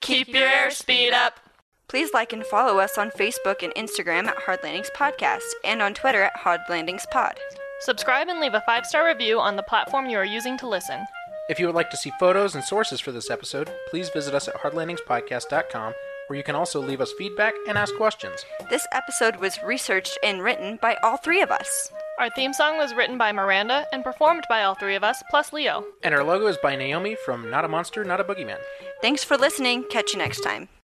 Keep 0.00 0.28
your 0.28 0.48
airspeed 0.48 1.12
up. 1.12 1.40
Please 1.88 2.12
like 2.12 2.32
and 2.32 2.44
follow 2.44 2.78
us 2.78 2.98
on 2.98 3.10
Facebook 3.10 3.62
and 3.62 3.72
Instagram 3.74 4.26
at 4.26 4.36
Hard 4.38 4.60
Landings 4.62 4.90
Podcast 4.94 5.52
and 5.64 5.80
on 5.80 5.94
Twitter 5.94 6.22
at 6.22 6.36
Hard 6.36 6.60
Landings 6.68 7.06
Pod. 7.10 7.38
Subscribe 7.80 8.28
and 8.28 8.40
leave 8.40 8.54
a 8.54 8.62
five 8.66 8.84
star 8.86 9.06
review 9.06 9.38
on 9.38 9.56
the 9.56 9.62
platform 9.62 10.06
you 10.06 10.18
are 10.18 10.24
using 10.24 10.58
to 10.58 10.68
listen. 10.68 11.04
if 11.48 11.60
you 11.60 11.66
would 11.66 11.76
like 11.76 11.90
to 11.90 11.96
see 11.96 12.10
photos 12.18 12.54
and 12.56 12.64
sources 12.64 13.00
for 13.00 13.12
this 13.12 13.30
episode, 13.30 13.70
please 13.88 14.08
visit 14.10 14.34
us 14.34 14.48
at 14.48 14.56
hardlandingspodcast.com, 14.56 15.94
where 16.26 16.36
you 16.36 16.42
can 16.42 16.56
also 16.56 16.80
leave 16.82 17.00
us 17.00 17.12
feedback 17.16 17.54
and 17.68 17.78
ask 17.78 17.94
questions. 17.94 18.44
This 18.68 18.86
episode 18.92 19.36
was 19.36 19.62
researched 19.62 20.18
and 20.24 20.42
written 20.42 20.76
by 20.82 20.96
all 21.04 21.16
three 21.18 21.40
of 21.40 21.52
us. 21.52 21.92
Our 22.18 22.30
theme 22.30 22.54
song 22.54 22.78
was 22.78 22.94
written 22.94 23.18
by 23.18 23.30
Miranda 23.32 23.86
and 23.92 24.02
performed 24.02 24.44
by 24.48 24.62
all 24.62 24.74
three 24.74 24.94
of 24.94 25.04
us, 25.04 25.22
plus 25.28 25.52
Leo. 25.52 25.84
And 26.02 26.14
our 26.14 26.24
logo 26.24 26.46
is 26.46 26.56
by 26.62 26.74
Naomi 26.74 27.14
from 27.26 27.50
Not 27.50 27.66
a 27.66 27.68
Monster, 27.68 28.04
Not 28.04 28.20
a 28.20 28.24
Boogeyman. 28.24 28.56
Thanks 29.02 29.22
for 29.22 29.36
listening. 29.36 29.84
Catch 29.90 30.14
you 30.14 30.18
next 30.18 30.40
time. 30.40 30.68